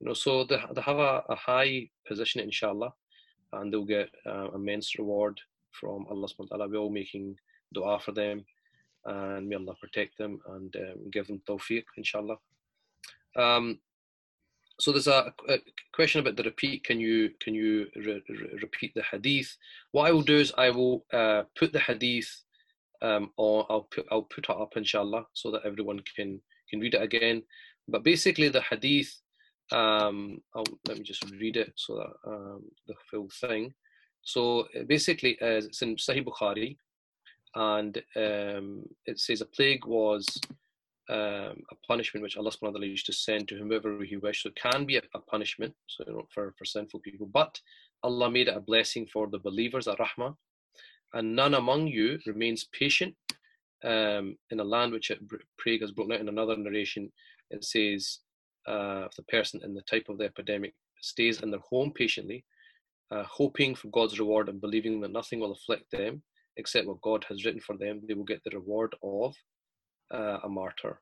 you 0.00 0.06
know. 0.06 0.14
So 0.14 0.44
they, 0.44 0.58
they 0.74 0.82
have 0.82 0.98
a, 0.98 1.22
a 1.28 1.36
high 1.36 1.88
position 2.06 2.40
inshallah 2.40 2.92
and 3.52 3.72
they'll 3.72 3.84
get 3.84 4.10
uh, 4.26 4.50
immense 4.54 4.98
reward 4.98 5.40
from 5.80 6.06
Allah 6.10 6.28
subhanahu 6.28 6.50
wa 6.50 6.56
ta'ala. 6.56 6.68
We're 6.68 6.78
all 6.78 6.90
making 6.90 7.36
dua 7.72 7.98
for 7.98 8.12
them 8.12 8.44
and 9.06 9.48
may 9.48 9.56
Allah 9.56 9.74
protect 9.80 10.18
them 10.18 10.40
and 10.48 10.74
um, 10.76 11.10
give 11.10 11.26
them 11.26 11.40
tawfiq 11.46 11.84
inshallah 11.96 12.38
um, 13.36 13.78
so 14.80 14.92
there's 14.92 15.06
a, 15.06 15.32
a, 15.48 15.58
question 15.92 16.20
about 16.20 16.36
the 16.36 16.42
repeat. 16.42 16.84
Can 16.84 16.98
you 16.98 17.30
can 17.40 17.54
you 17.54 17.86
re, 17.94 18.22
re, 18.28 18.58
repeat 18.60 18.92
the 18.94 19.02
hadith? 19.02 19.56
What 19.92 20.08
I 20.08 20.12
will 20.12 20.22
do 20.22 20.36
is 20.36 20.52
I 20.58 20.70
will 20.70 21.04
uh, 21.12 21.44
put 21.56 21.72
the 21.72 21.78
hadith 21.78 22.42
um, 23.02 23.30
on. 23.36 23.66
I'll 23.70 23.88
put 23.90 24.06
I'll 24.10 24.22
put 24.22 24.48
it 24.48 24.50
up 24.50 24.76
inshallah 24.76 25.26
so 25.32 25.50
that 25.52 25.62
everyone 25.64 26.00
can 26.16 26.40
can 26.68 26.80
read 26.80 26.94
it 26.94 27.02
again. 27.02 27.42
But 27.88 28.02
basically 28.02 28.48
the 28.48 28.62
hadith. 28.62 29.20
Um, 29.72 30.42
I'll, 30.54 30.64
let 30.86 30.98
me 30.98 31.04
just 31.04 31.24
read 31.40 31.56
it 31.56 31.72
so 31.74 31.96
that 31.96 32.30
um, 32.30 32.64
the 32.86 32.94
full 33.10 33.30
thing. 33.40 33.72
So 34.22 34.68
uh, 34.78 34.82
basically, 34.86 35.40
uh, 35.40 35.64
it's 35.64 35.80
in 35.80 35.96
Sahih 35.96 36.22
Bukhari, 36.22 36.76
and 37.54 37.98
um, 38.16 38.84
it 39.06 39.18
says 39.20 39.40
a 39.40 39.46
plague 39.46 39.86
was 39.86 40.26
um, 41.08 41.62
a 41.70 41.76
punishment 41.86 42.22
which 42.22 42.36
Allah 42.36 42.50
subhanahu 42.50 42.62
wa 42.62 42.70
ta'ala 42.70 42.86
used 42.86 43.06
to 43.06 43.12
send 43.12 43.46
to 43.48 43.56
whomever 43.56 44.02
He 44.02 44.16
wished. 44.16 44.42
So 44.42 44.48
it 44.48 44.56
can 44.56 44.84
be 44.84 44.96
a, 44.96 45.02
a 45.14 45.20
punishment 45.20 45.74
so, 45.86 46.26
for, 46.32 46.54
for 46.58 46.64
sinful 46.64 47.00
people. 47.00 47.26
But 47.26 47.60
Allah 48.02 48.30
made 48.30 48.48
it 48.48 48.56
a 48.56 48.60
blessing 48.60 49.06
for 49.12 49.28
the 49.28 49.38
believers, 49.38 49.86
a 49.86 49.96
rahmah. 49.96 50.34
And 51.12 51.36
none 51.36 51.54
among 51.54 51.86
you 51.86 52.18
remains 52.26 52.68
patient 52.72 53.14
um, 53.84 54.36
in 54.50 54.60
a 54.60 54.64
land 54.64 54.92
which 54.92 55.12
plague 55.60 55.82
has 55.82 55.92
broken 55.92 56.14
out. 56.14 56.20
In 56.20 56.28
another 56.28 56.56
narration, 56.56 57.12
it 57.50 57.64
says, 57.64 58.20
uh, 58.66 59.04
if 59.06 59.14
the 59.14 59.22
person 59.24 59.60
in 59.62 59.74
the 59.74 59.82
type 59.82 60.08
of 60.08 60.18
the 60.18 60.24
epidemic 60.24 60.74
stays 61.00 61.42
in 61.42 61.50
their 61.50 61.60
home 61.60 61.92
patiently, 61.94 62.44
uh, 63.10 63.24
hoping 63.30 63.74
for 63.74 63.88
God's 63.88 64.18
reward 64.18 64.48
and 64.48 64.60
believing 64.60 65.00
that 65.02 65.12
nothing 65.12 65.38
will 65.38 65.52
afflict 65.52 65.90
them 65.92 66.22
except 66.56 66.86
what 66.86 67.00
God 67.00 67.24
has 67.28 67.44
written 67.44 67.60
for 67.60 67.76
them, 67.76 68.02
they 68.06 68.14
will 68.14 68.24
get 68.24 68.42
the 68.44 68.56
reward 68.56 68.94
of 69.02 69.34
uh, 70.12 70.38
a 70.44 70.48
martyr. 70.48 71.00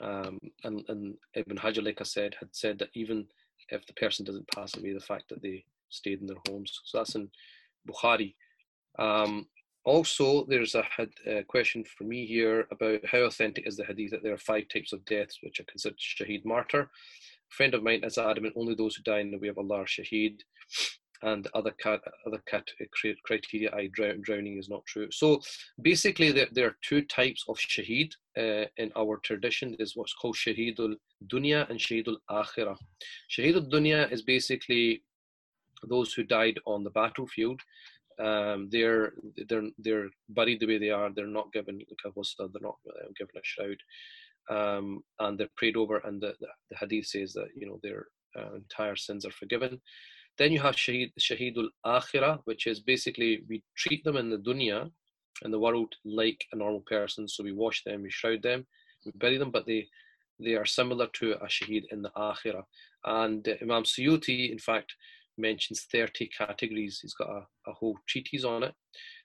Um, 0.00 0.38
and, 0.64 0.84
and 0.88 1.14
Ibn 1.34 1.56
Hajar, 1.56 1.84
like 1.84 2.00
I 2.00 2.04
said, 2.04 2.34
had 2.38 2.48
said 2.52 2.78
that 2.78 2.90
even 2.94 3.26
if 3.70 3.86
the 3.86 3.94
person 3.94 4.24
doesn't 4.24 4.48
pass 4.54 4.76
away, 4.76 4.92
the 4.92 5.00
fact 5.00 5.28
that 5.28 5.42
they 5.42 5.64
stayed 5.88 6.20
in 6.20 6.26
their 6.26 6.36
homes. 6.48 6.80
So 6.84 6.98
that's 6.98 7.14
in 7.14 7.28
Bukhari. 7.88 8.34
Um, 8.98 9.46
also, 9.84 10.44
there's 10.44 10.74
a, 10.74 10.84
a, 11.26 11.42
question 11.44 11.84
for 11.84 12.04
me 12.04 12.26
here 12.26 12.66
about 12.70 13.00
how 13.06 13.20
authentic 13.20 13.66
is 13.66 13.76
the 13.76 13.84
hadith 13.84 14.10
that 14.10 14.22
there 14.22 14.34
are 14.34 14.38
five 14.38 14.68
types 14.68 14.92
of 14.92 15.04
deaths 15.06 15.38
which 15.42 15.60
are 15.60 15.64
considered 15.64 15.98
shaheed 15.98 16.44
martyr. 16.44 16.82
A 16.82 17.54
friend 17.54 17.74
of 17.74 17.82
mine 17.82 18.04
is 18.04 18.18
adamant 18.18 18.54
only 18.56 18.74
those 18.74 18.96
who 18.96 19.02
die 19.02 19.20
in 19.20 19.30
the 19.30 19.38
way 19.38 19.48
of 19.48 19.56
Allah 19.56 19.82
are 19.82 19.86
shaheed 19.86 20.40
and 21.22 21.48
other 21.54 21.72
cat, 21.72 22.00
other 22.26 22.42
cat 22.46 22.64
uh, 22.80 23.12
criteria, 23.24 23.70
I 23.74 23.88
drowning 23.88 24.58
is 24.58 24.68
not 24.68 24.86
true. 24.86 25.08
So 25.10 25.40
basically, 25.82 26.32
there, 26.32 26.48
there 26.52 26.66
are 26.66 26.76
two 26.82 27.02
types 27.02 27.44
of 27.48 27.56
shaheed 27.56 28.12
uh, 28.36 28.66
in 28.76 28.92
our 28.96 29.18
tradition. 29.24 29.74
There's 29.76 29.96
what's 29.96 30.14
called 30.14 30.36
shaheedul 30.36 30.94
dunya 31.26 31.68
and 31.70 31.78
shaheedul 31.78 32.16
akhirah. 32.30 32.76
Shaheedul 33.30 33.70
dunya 33.70 34.10
is 34.12 34.22
basically 34.22 35.02
those 35.88 36.12
who 36.12 36.22
died 36.24 36.58
on 36.66 36.84
the 36.84 36.90
battlefield. 36.90 37.60
um, 38.18 38.68
they're 38.70 39.12
they're 39.48 39.68
they're 39.78 40.08
buried 40.28 40.60
the 40.60 40.66
way 40.66 40.78
they 40.78 40.90
are. 40.90 41.10
They're 41.10 41.26
not 41.26 41.52
given 41.52 41.78
like 41.78 42.14
a 42.16 42.48
they're 42.48 42.62
not 42.62 42.78
uh, 42.88 43.08
given 43.16 43.36
a 43.36 43.40
shroud, 43.42 43.80
um, 44.50 45.02
and 45.20 45.38
they're 45.38 45.48
prayed 45.56 45.76
over. 45.76 45.98
And 45.98 46.20
the, 46.20 46.34
the, 46.40 46.48
the 46.70 46.76
hadith 46.76 47.06
says 47.06 47.32
that 47.34 47.48
you 47.54 47.66
know 47.66 47.78
their 47.82 48.06
uh, 48.36 48.54
entire 48.54 48.96
sins 48.96 49.24
are 49.24 49.30
forgiven. 49.30 49.80
Then 50.38 50.52
you 50.52 50.60
have 50.60 50.76
Shaheed 50.76 51.12
Shahidul 51.18 51.68
Akhirah, 51.84 52.40
which 52.44 52.66
is 52.66 52.80
basically 52.80 53.42
we 53.48 53.62
treat 53.76 54.04
them 54.04 54.16
in 54.16 54.30
the 54.30 54.38
dunya, 54.38 54.90
in 55.44 55.50
the 55.50 55.58
world, 55.58 55.94
like 56.04 56.44
a 56.52 56.56
normal 56.56 56.82
person. 56.82 57.28
So 57.28 57.42
we 57.42 57.52
wash 57.52 57.82
them, 57.84 58.02
we 58.02 58.10
shroud 58.10 58.42
them, 58.42 58.66
we 59.04 59.12
bury 59.16 59.38
them, 59.38 59.50
but 59.50 59.66
they 59.66 59.88
they 60.40 60.54
are 60.54 60.66
similar 60.66 61.08
to 61.14 61.32
a 61.32 61.46
shaheed 61.46 61.84
in 61.90 62.02
the 62.02 62.10
akhirah. 62.16 62.62
And 63.04 63.48
Imam 63.60 63.82
Suyuti, 63.82 64.52
in 64.52 64.58
fact, 64.58 64.94
mentions 65.36 65.86
30 65.90 66.28
categories. 66.28 67.00
He's 67.02 67.14
got 67.14 67.28
a, 67.28 67.46
a 67.70 67.72
whole 67.72 67.96
treatise 68.06 68.44
on 68.44 68.62
it, 68.62 68.74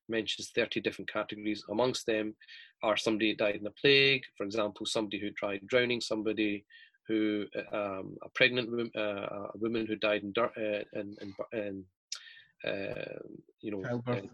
mentions 0.10 0.52
30 0.56 0.81
different 0.81 1.11
categories. 1.11 1.64
Amongst 1.69 2.07
them 2.07 2.35
are 2.81 2.98
somebody 2.98 3.35
died 3.35 3.56
in 3.56 3.68
a 3.68 3.72
plague, 3.72 4.23
for 4.35 4.44
example, 4.44 4.85
somebody 4.85 5.19
who 5.19 5.31
tried 5.31 5.68
drowning, 5.68 6.02
somebody 6.02 6.65
who, 7.07 7.45
um, 7.71 8.17
a 8.23 8.30
pregnant 8.34 8.69
woman, 8.69 8.91
uh, 8.95 9.49
a 9.53 9.57
woman 9.57 9.85
who 9.85 9.95
died 9.95 10.23
in, 10.23 10.34
uh, 10.38 10.84
in, 10.93 11.15
in, 11.53 11.85
uh, 12.65 13.19
you 13.61 13.71
know, 13.71 13.84
Childbirth. 13.84 14.23
uh, 14.23 14.27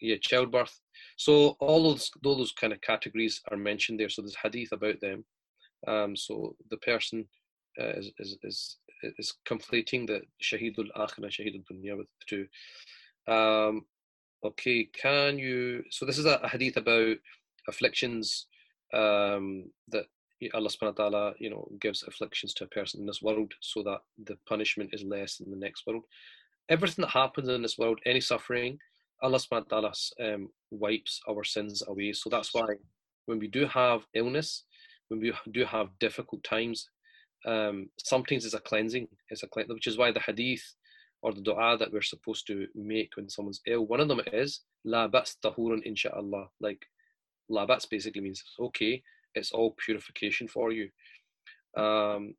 yeah, 0.00 0.16
childbirth. 0.20 0.78
So 1.16 1.56
all 1.60 1.82
those, 1.84 2.10
all 2.24 2.36
those 2.36 2.52
kind 2.52 2.72
of 2.72 2.80
categories 2.80 3.40
are 3.50 3.56
mentioned 3.56 4.00
there. 4.00 4.08
So 4.08 4.22
there's 4.22 4.36
hadith 4.36 4.72
about 4.72 5.00
them. 5.00 5.24
Um, 5.86 6.16
so 6.16 6.56
the 6.70 6.76
person 6.78 7.26
uh, 7.80 7.92
is, 7.98 8.10
is, 8.18 8.38
is 8.42 8.78
is 9.18 9.34
completing 9.44 10.06
the 10.06 10.22
Shahidul 10.42 10.88
Akhirah, 10.96 11.30
Shahidul 11.30 11.64
Dunya 11.70 11.96
with 11.96 12.06
the 12.06 12.26
two. 12.26 13.32
Um, 13.32 13.84
okay, 14.44 14.84
can 14.84 15.38
you? 15.38 15.84
So 15.90 16.06
this 16.06 16.18
is 16.18 16.26
a, 16.26 16.40
a 16.42 16.48
hadith 16.48 16.76
about 16.76 17.16
afflictions 17.68 18.46
um, 18.94 19.70
that 19.88 20.06
Allah 20.54 20.68
subhanahu 20.68 20.98
wa 20.98 21.08
ta'ala, 21.08 21.34
you 21.38 21.50
know, 21.50 21.68
gives 21.80 22.02
afflictions 22.02 22.52
to 22.54 22.64
a 22.64 22.68
person 22.68 23.00
in 23.00 23.06
this 23.06 23.22
world 23.22 23.54
so 23.60 23.82
that 23.82 24.00
the 24.24 24.36
punishment 24.46 24.90
is 24.92 25.02
less 25.02 25.40
in 25.40 25.50
the 25.50 25.56
next 25.56 25.86
world. 25.86 26.04
Everything 26.68 27.02
that 27.02 27.10
happens 27.10 27.48
in 27.48 27.62
this 27.62 27.78
world, 27.78 28.00
any 28.04 28.20
suffering, 28.20 28.78
Allah 29.22 29.38
subhanahu 29.38 29.70
wa 29.70 29.80
ta'ala 29.80 30.34
um, 30.34 30.48
wipes 30.70 31.20
our 31.28 31.42
sins 31.42 31.82
away. 31.86 32.12
So 32.12 32.28
that's 32.28 32.52
why 32.52 32.66
when 33.26 33.38
we 33.38 33.48
do 33.48 33.66
have 33.66 34.06
illness, 34.14 34.64
when 35.08 35.20
we 35.20 35.32
do 35.52 35.64
have 35.64 35.98
difficult 36.00 36.44
times, 36.44 36.90
um, 37.46 37.88
sometimes 37.98 38.44
it's 38.44 38.54
a 38.54 38.60
cleansing. 38.60 39.08
It's 39.30 39.42
a 39.42 39.46
cleansing, 39.46 39.74
which 39.74 39.86
is 39.86 39.96
why 39.96 40.12
the 40.12 40.20
hadith 40.20 40.64
or 41.22 41.32
the 41.32 41.40
dua 41.40 41.76
that 41.78 41.92
we're 41.92 42.02
supposed 42.02 42.46
to 42.48 42.66
make 42.74 43.10
when 43.16 43.28
someone's 43.28 43.62
ill, 43.66 43.86
one 43.86 44.00
of 44.00 44.08
them 44.08 44.20
is 44.32 44.60
la 44.84 45.08
bats 45.08 45.36
tahurun 45.42 45.86
insha'Allah. 45.86 46.48
Like 46.60 46.86
la 47.48 47.66
bats 47.66 47.86
basically 47.86 48.20
means 48.20 48.44
okay, 48.60 49.02
it's 49.34 49.52
all 49.52 49.74
purification 49.84 50.48
for 50.48 50.72
you. 50.72 50.88
Um, 51.76 52.34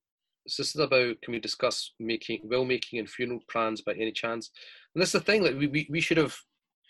so 0.48 0.64
this 0.64 0.76
is 0.76 0.82
about 0.82 1.22
can 1.22 1.34
we 1.34 1.40
discuss 1.40 1.92
making 2.00 2.42
will 2.44 2.66
making 2.66 3.00
and 3.00 3.10
funeral 3.10 3.42
plans 3.52 3.82
by 3.82 3.94
any 3.94 4.12
chance? 4.12 4.50
And 4.96 5.02
that's 5.02 5.12
the 5.12 5.20
thing 5.20 5.44
that 5.44 5.58
we, 5.58 5.68
we, 5.68 5.88
we 5.90 6.02
should 6.02 6.18
have 6.18 6.36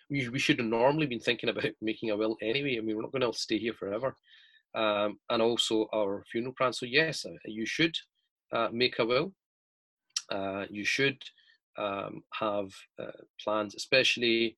we, 0.10 0.30
we 0.30 0.40
should 0.40 0.60
have 0.60 0.68
normally 0.68 1.08
been 1.08 1.20
thinking 1.20 1.50
about 1.50 1.66
making 1.82 2.12
a 2.12 2.18
will 2.18 2.38
anyway. 2.42 2.78
I 2.78 2.82
mean, 2.82 2.96
we're 2.96 3.02
not 3.02 3.12
going 3.12 3.30
to 3.30 3.38
stay 3.38 3.58
here 3.58 3.74
forever 3.74 4.16
um, 4.76 5.18
and 5.30 5.42
also 5.42 5.88
our 5.94 6.24
funeral 6.32 6.54
plan. 6.58 6.74
So 6.74 6.86
yes, 6.86 7.26
uh, 7.26 7.34
you 7.46 7.66
should 7.66 7.96
uh, 8.54 8.70
make 8.72 9.00
a 9.00 9.06
will. 9.06 9.34
Uh, 10.32 10.66
you 10.70 10.86
should 10.86 11.18
um, 11.78 12.24
have 12.34 12.70
uh, 13.02 13.12
plans, 13.44 13.76
especially 13.76 14.58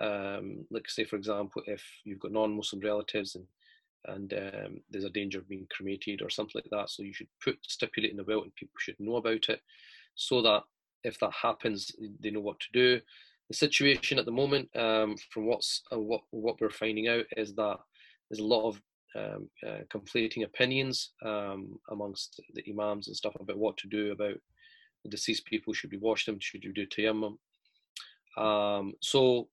um, 0.00 0.66
like 0.70 0.88
say 0.88 1.04
for 1.04 1.16
example, 1.16 1.62
if 1.66 1.82
you've 2.04 2.20
got 2.20 2.32
non-Muslim 2.32 2.82
relatives 2.82 3.34
and 3.34 3.44
and 4.06 4.32
um, 4.32 4.80
there's 4.90 5.04
a 5.04 5.10
danger 5.10 5.38
of 5.38 5.48
being 5.48 5.66
cremated 5.70 6.22
or 6.22 6.30
something 6.30 6.60
like 6.62 6.70
that. 6.70 6.90
So 6.90 7.02
you 7.02 7.12
should 7.12 7.28
put 7.42 7.58
stipulate 7.62 8.10
in 8.10 8.16
the 8.16 8.24
will, 8.24 8.42
and 8.42 8.54
people 8.54 8.74
should 8.78 8.98
know 8.98 9.16
about 9.16 9.48
it, 9.48 9.60
so 10.14 10.42
that 10.42 10.62
if 11.04 11.18
that 11.20 11.32
happens, 11.32 11.90
they 12.20 12.30
know 12.30 12.40
what 12.40 12.60
to 12.60 12.66
do. 12.72 13.00
The 13.48 13.54
situation 13.54 14.18
at 14.18 14.24
the 14.24 14.32
moment, 14.32 14.68
um, 14.76 15.16
from 15.30 15.46
what's 15.46 15.82
uh, 15.92 16.00
what 16.00 16.22
what 16.30 16.60
we're 16.60 16.70
finding 16.70 17.08
out, 17.08 17.26
is 17.36 17.54
that 17.54 17.78
there's 18.28 18.40
a 18.40 18.44
lot 18.44 18.68
of 18.68 18.80
um, 19.16 19.48
uh, 19.66 19.80
conflating 19.88 20.44
opinions 20.44 21.12
um, 21.24 21.78
amongst 21.90 22.40
the 22.54 22.64
imams 22.70 23.06
and 23.06 23.16
stuff 23.16 23.34
about 23.40 23.58
what 23.58 23.76
to 23.78 23.88
do 23.88 24.12
about 24.12 24.34
the 25.04 25.08
deceased 25.08 25.46
people. 25.46 25.72
Should 25.72 25.92
we 25.92 25.98
wash 25.98 26.26
them? 26.26 26.38
Should 26.40 26.64
we 26.64 26.72
do 26.72 26.86
tayammum? 26.86 27.38
Um, 28.36 28.94
so, 29.00 29.48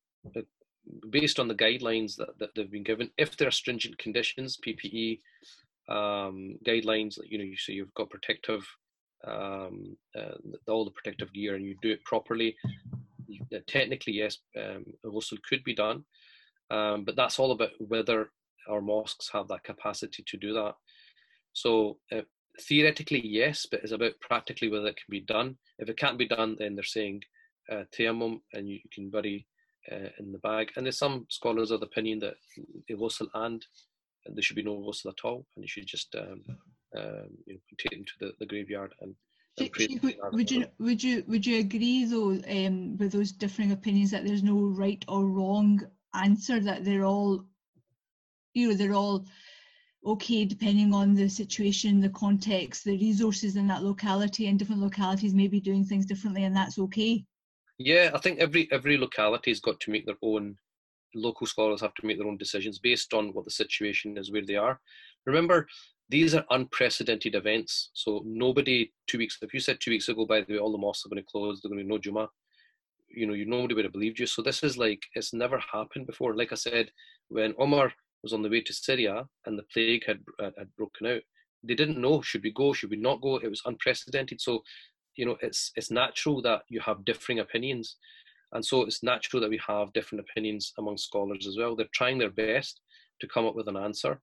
based 1.10 1.40
on 1.40 1.48
the 1.48 1.56
guidelines 1.56 2.16
that, 2.16 2.38
that 2.40 2.50
they've 2.56 2.72
been 2.72 2.84
given, 2.84 3.10
if 3.18 3.38
there 3.38 3.48
are 3.48 3.52
stringent 3.52 3.98
conditions, 3.98 4.58
PPE 4.66 5.20
um, 5.90 6.58
guidelines, 6.66 7.18
you 7.28 7.38
know, 7.38 7.44
you 7.44 7.58
say 7.58 7.74
you've 7.74 7.94
got 7.94 8.10
protective, 8.10 8.66
um, 9.26 9.98
uh, 10.18 10.36
all 10.68 10.86
the 10.86 10.92
protective 10.92 11.34
gear, 11.34 11.56
and 11.56 11.66
you 11.66 11.76
do 11.82 11.92
it 11.92 12.04
properly. 12.04 12.56
Uh, 13.54 13.60
technically, 13.68 14.14
yes, 14.14 14.38
um, 14.58 14.86
a 15.04 15.08
ghusl 15.08 15.38
could 15.48 15.64
be 15.64 15.76
done, 15.76 16.04
um, 16.72 17.04
but 17.04 17.16
that's 17.16 17.40
all 17.40 17.52
about 17.52 17.72
whether 17.80 18.30
our 18.70 18.82
mosques 18.82 19.30
have 19.32 19.48
that 19.48 19.64
capacity 19.64 20.24
to 20.28 20.38
do 20.38 20.54
that. 20.54 20.76
So 21.54 21.98
uh, 22.12 22.22
theoretically, 22.62 23.26
yes, 23.26 23.66
but 23.70 23.82
it's 23.84 23.92
about 23.92 24.14
practically 24.22 24.70
whether 24.70 24.88
it 24.88 24.98
can 24.98 25.10
be 25.10 25.22
done. 25.22 25.58
If 25.80 25.90
it 25.90 25.98
can't 25.98 26.18
be 26.18 26.28
done, 26.28 26.56
then 26.60 26.76
they're 26.76 26.84
saying 26.84 27.22
uh, 27.72 27.84
and 27.98 28.70
you 28.70 28.80
can 28.94 29.10
bury 29.10 29.48
uh, 29.92 30.10
in 30.20 30.32
the 30.32 30.40
bag. 30.40 30.72
And 30.76 30.86
there's 30.86 30.98
some 30.98 31.26
scholars 31.30 31.72
of 31.72 31.80
the 31.80 31.86
opinion 31.86 32.20
that 32.20 32.36
a 32.90 32.94
ghusl 32.94 33.28
and 33.34 33.66
there 34.26 34.42
should 34.42 34.56
be 34.56 34.64
no 34.64 34.78
ghusl 34.78 35.08
at 35.08 35.26
all, 35.26 35.46
and 35.56 35.64
you 35.64 35.68
should 35.68 35.86
just 35.86 36.16
um, 36.16 36.42
um, 36.98 37.30
you 37.46 37.56
know, 37.56 37.60
take 37.78 37.92
them 37.92 38.06
to 38.06 38.14
the, 38.20 38.34
the 38.40 38.46
graveyard 38.46 38.94
and. 39.02 39.16
and 39.60 39.72
pray 39.72 39.88
Sheikh, 39.88 40.04
would, 40.04 40.18
would 40.32 40.52
you 40.52 40.66
would 40.80 41.04
you 41.04 41.24
would 41.28 41.46
you 41.46 41.60
agree 41.60 42.06
though 42.06 42.32
um, 42.50 42.98
with 42.98 43.12
those 43.12 43.32
differing 43.32 43.72
opinions 43.72 44.12
that 44.12 44.26
there's 44.26 44.44
no 44.44 44.60
right 44.60 45.04
or 45.08 45.26
wrong 45.26 45.82
answer 46.14 46.60
that 46.60 46.86
they're 46.86 47.06
all 47.06 47.46
you 48.54 48.70
know 48.70 48.76
they're 48.76 48.94
all 48.94 49.26
okay 50.06 50.46
depending 50.46 50.94
on 50.94 51.14
the 51.14 51.30
situation 51.30 52.00
the 52.00 52.10
context 52.10 52.84
the 52.84 52.98
resources 52.98 53.56
in 53.56 53.68
that 53.68 53.84
locality 53.84 54.48
and 54.48 54.60
different 54.60 54.82
localities 54.82 55.34
may 55.34 55.48
be 55.48 55.60
doing 55.60 55.86
things 55.86 56.06
differently 56.06 56.44
and 56.44 56.56
that's 56.56 56.78
okay 56.78 57.24
Yeah, 57.78 58.12
I 58.14 58.20
think 58.20 58.40
every 58.40 58.68
every 58.72 58.98
locality 58.98 59.52
has 59.52 59.60
got 59.60 59.80
to 59.82 59.92
make 59.92 60.06
their 60.06 60.18
own. 60.22 60.58
Local 61.16 61.46
scholars 61.46 61.82
have 61.82 61.94
to 61.96 62.06
make 62.08 62.18
their 62.18 62.28
own 62.28 62.38
decisions 62.38 62.80
based 62.80 63.14
on 63.14 63.34
what 63.34 63.46
the 63.46 63.52
situation 63.52 64.18
is 64.18 64.32
where 64.32 64.46
they 64.46 64.56
are. 64.56 64.80
Remember, 65.28 65.68
these 66.10 66.34
are 66.34 66.46
unprecedented 66.50 67.36
events. 67.36 67.92
So 67.94 68.24
nobody 68.26 68.92
two 69.08 69.20
weeks. 69.20 69.38
If 69.42 69.54
you 69.54 69.60
said 69.60 69.80
two 69.80 69.92
weeks 69.92 70.10
ago, 70.10 70.26
by 70.26 70.42
the 70.42 70.54
way, 70.54 70.60
all 70.60 70.72
the 70.72 70.78
mosques 70.78 71.06
are 71.06 71.10
going 71.10 71.24
to 71.24 71.30
close, 71.30 71.62
they're 71.62 71.70
going 71.70 71.80
to 71.80 71.84
be 71.84 71.90
no 71.90 72.00
Juma. 72.00 72.30
You 73.10 73.28
know, 73.28 73.34
you 73.34 73.46
nobody 73.46 73.76
would 73.76 73.86
have 73.86 73.94
believed 73.94 74.20
you. 74.20 74.26
So 74.26 74.42
this 74.42 74.64
is 74.64 74.78
like 74.78 75.04
it's 75.14 75.34
never 75.34 75.60
happened 75.60 76.08
before. 76.08 76.36
Like 76.36 76.52
I 76.52 76.56
said, 76.56 76.92
when 77.30 77.54
Omar 77.60 77.94
was 78.24 78.34
on 78.34 78.42
the 78.42 78.50
way 78.50 78.62
to 78.62 78.74
Syria 78.74 79.26
and 79.46 79.58
the 79.58 79.66
plague 79.72 80.04
had 80.06 80.20
had 80.58 80.76
broken 80.78 81.08
out, 81.08 81.22
they 81.64 81.76
didn't 81.76 82.02
know 82.02 82.22
should 82.22 82.44
we 82.44 82.52
go, 82.52 82.74
should 82.74 82.90
we 82.90 82.98
not 82.98 83.22
go. 83.22 83.38
It 83.38 83.50
was 83.50 83.62
unprecedented. 83.66 84.42
So 84.42 84.64
you 85.16 85.26
know 85.26 85.38
it's 85.42 85.72
it's 85.76 85.92
natural 85.92 86.42
that 86.42 86.62
you 86.70 86.80
have 86.82 87.06
differing 87.06 87.40
opinions. 87.40 87.98
And 88.54 88.64
so 88.64 88.84
it's 88.84 89.02
natural 89.02 89.42
that 89.42 89.50
we 89.50 89.60
have 89.68 89.94
different 89.94 90.24
opinions 90.30 90.74
among 90.78 90.98
scholars 90.98 91.48
as 91.48 91.58
well. 91.58 91.76
They're 91.76 91.88
trying 91.92 92.20
their 92.20 92.30
best 92.30 92.82
to 93.20 93.28
come 93.28 93.48
up 93.48 93.56
with 93.56 93.68
an 93.68 93.78
answer. 93.78 94.22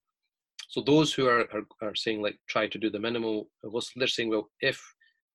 So 0.69 0.81
those 0.81 1.13
who 1.13 1.27
are 1.27 1.41
are, 1.53 1.65
are 1.81 1.95
saying 1.95 2.21
like 2.21 2.37
try 2.47 2.67
to 2.67 2.77
do 2.77 2.89
the 2.89 2.99
minimal 2.99 3.49
they're 3.95 4.07
saying 4.07 4.29
well 4.29 4.49
if 4.61 4.81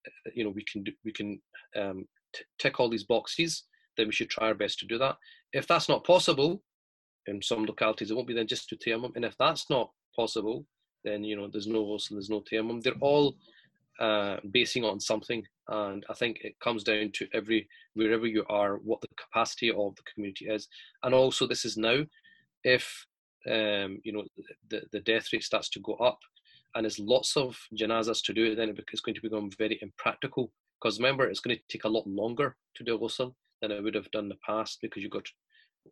uh, 0.07 0.31
you 0.35 0.45
know 0.45 0.51
we 0.51 0.65
can 0.65 0.83
do 0.83 0.93
we 1.05 1.13
can 1.13 1.41
um, 1.77 2.07
t- 2.35 2.45
tick 2.59 2.81
all 2.81 2.89
these 2.89 3.05
boxes 3.05 3.65
then 3.97 4.07
we 4.07 4.13
should 4.13 4.31
try 4.31 4.49
our 4.49 4.55
best 4.55 4.79
to 4.81 4.87
do 4.87 4.99
that. 4.99 5.17
If 5.53 5.67
that's 5.67 5.89
not 5.89 6.05
possible 6.05 6.63
in 7.27 7.43
some 7.43 7.65
localities 7.65 8.11
it 8.11 8.15
won't 8.15 8.29
be 8.29 8.35
then 8.35 8.47
just 8.47 8.69
to 8.69 8.77
tayammum 8.77 9.15
and 9.17 9.25
if 9.25 9.37
that's 9.39 9.69
not 9.69 9.91
possible 10.15 10.65
then 11.05 11.25
you 11.25 11.37
know 11.37 11.49
there's 11.51 11.67
no 11.67 11.85
ghusl, 11.85 12.11
there's 12.11 12.31
no 12.31 12.43
tayammum 12.43 12.83
they're 12.83 12.95
all 13.01 13.37
uh, 13.99 14.37
basing 14.51 14.85
on 14.85 15.01
something. 15.01 15.45
And 15.69 16.05
I 16.09 16.15
think 16.15 16.39
it 16.43 16.59
comes 16.61 16.85
down 16.85 17.11
to 17.15 17.27
every 17.33 17.69
wherever 17.95 18.27
you 18.27 18.45
are, 18.49 18.77
what 18.77 19.01
the 19.01 19.09
capacity 19.17 19.71
of 19.71 19.97
the 19.97 20.03
community 20.13 20.47
is, 20.47 20.69
and 21.03 21.15
also 21.15 21.47
this 21.47 21.65
is 21.65 21.77
now, 21.77 22.05
if 22.63 23.07
um, 23.51 24.01
you 24.05 24.13
know 24.13 24.25
the 24.69 24.83
the 24.93 25.01
death 25.01 25.33
rate 25.33 25.43
starts 25.43 25.69
to 25.71 25.81
go 25.81 25.95
up, 25.95 26.21
and 26.75 26.85
there's 26.85 26.99
lots 26.99 27.37
of 27.37 27.59
janazas 27.75 28.23
to 28.23 28.33
do 28.33 28.53
it, 28.53 28.57
then 28.57 28.75
it's 28.93 29.01
going 29.01 29.15
to 29.15 29.23
become 29.23 29.51
very 29.59 29.79
impractical. 29.83 30.53
Because 30.81 30.99
remember, 30.99 31.25
it's 31.25 31.41
going 31.41 31.57
to 31.57 31.63
take 31.69 31.85
a 31.85 31.89
lot 31.89 32.07
longer 32.07 32.55
to 32.75 32.85
do 32.85 32.99
ghusl 32.99 33.35
than 33.63 33.71
it 33.71 33.83
would 33.83 33.95
have 33.95 34.11
done 34.11 34.25
in 34.25 34.29
the 34.29 34.37
past 34.47 34.79
because 34.83 35.03
you've 35.03 35.11
got 35.11 35.25
to 35.25 35.33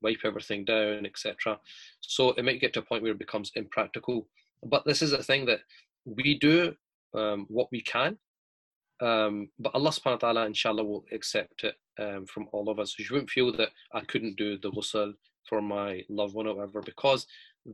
wipe 0.03 0.21
everything 0.25 0.65
down, 0.65 1.07
etc. 1.07 1.59
So 2.01 2.31
it 2.31 2.45
might 2.45 2.61
get 2.61 2.75
to 2.75 2.81
a 2.81 2.83
point 2.83 3.03
where 3.03 3.13
it 3.13 3.19
becomes 3.19 3.51
impractical. 3.55 4.29
But 4.63 4.85
this 4.85 5.03
is 5.03 5.13
a 5.13 5.23
thing 5.23 5.47
that 5.47 5.61
we 6.05 6.39
do 6.39 6.75
um, 7.15 7.47
what 7.49 7.69
we 7.73 7.83
can 7.83 8.19
um, 9.01 9.51
but 9.59 9.75
Allah 9.75 9.91
subhanahu 9.91 10.23
wa 10.23 10.33
ta'ala, 10.33 10.47
inshallah, 10.47 10.85
will 10.85 11.05
accept 11.13 11.65
it 11.65 11.75
um, 11.99 12.27
from 12.27 12.49
all 12.53 12.69
of 12.69 12.79
us. 12.79 12.95
You 12.99 13.07
wouldn't 13.11 13.31
feel 13.31 13.53
that 13.57 13.71
I 13.93 14.01
couldn't 14.01 14.37
do 14.37 14.59
the 14.59 14.71
ghusl 14.71 15.15
for 15.49 15.61
my 15.61 16.03
loved 16.09 16.35
one 16.35 16.47
or 16.47 16.55
whatever, 16.55 16.81
because 16.81 17.27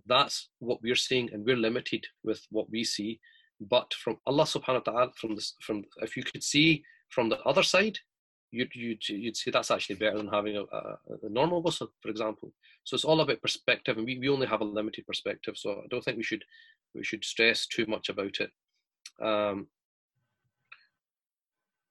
that's 0.06 0.48
what 0.58 0.82
we're 0.82 0.96
seeing 0.96 1.30
and 1.32 1.44
we're 1.44 1.56
limited 1.56 2.06
with 2.24 2.40
what 2.50 2.70
we 2.70 2.84
see. 2.84 3.20
But 3.60 3.92
from 3.94 4.16
Allah 4.26 4.44
subhanahu 4.44 4.86
wa 4.86 4.92
ta'ala, 4.92 5.12
from 5.16 5.34
this, 5.34 5.54
from 5.60 5.84
if 5.98 6.16
you 6.16 6.22
could 6.22 6.42
see 6.42 6.82
from 7.10 7.28
the 7.28 7.38
other 7.40 7.62
side, 7.62 7.98
you'd, 8.50 8.74
you'd, 8.74 9.06
you'd 9.08 9.36
see 9.36 9.50
that's 9.50 9.70
actually 9.70 9.96
better 9.96 10.16
than 10.16 10.28
having 10.28 10.56
a, 10.56 10.62
a, 10.62 10.98
a 11.24 11.28
normal 11.28 11.62
ghusl, 11.62 11.88
for 12.00 12.08
example. 12.08 12.52
So 12.84 12.94
it's 12.94 13.04
all 13.04 13.20
about 13.20 13.42
perspective, 13.42 13.98
and 13.98 14.06
we, 14.06 14.18
we 14.18 14.30
only 14.30 14.46
have 14.46 14.62
a 14.62 14.64
limited 14.64 15.06
perspective. 15.06 15.54
So 15.58 15.82
I 15.84 15.86
don't 15.90 16.02
think 16.02 16.16
we 16.16 16.22
should 16.22 16.44
we 16.94 17.04
should 17.04 17.24
stress 17.24 17.66
too 17.66 17.84
much 17.86 18.08
about 18.08 18.40
it. 18.40 18.50
Um, 19.20 19.66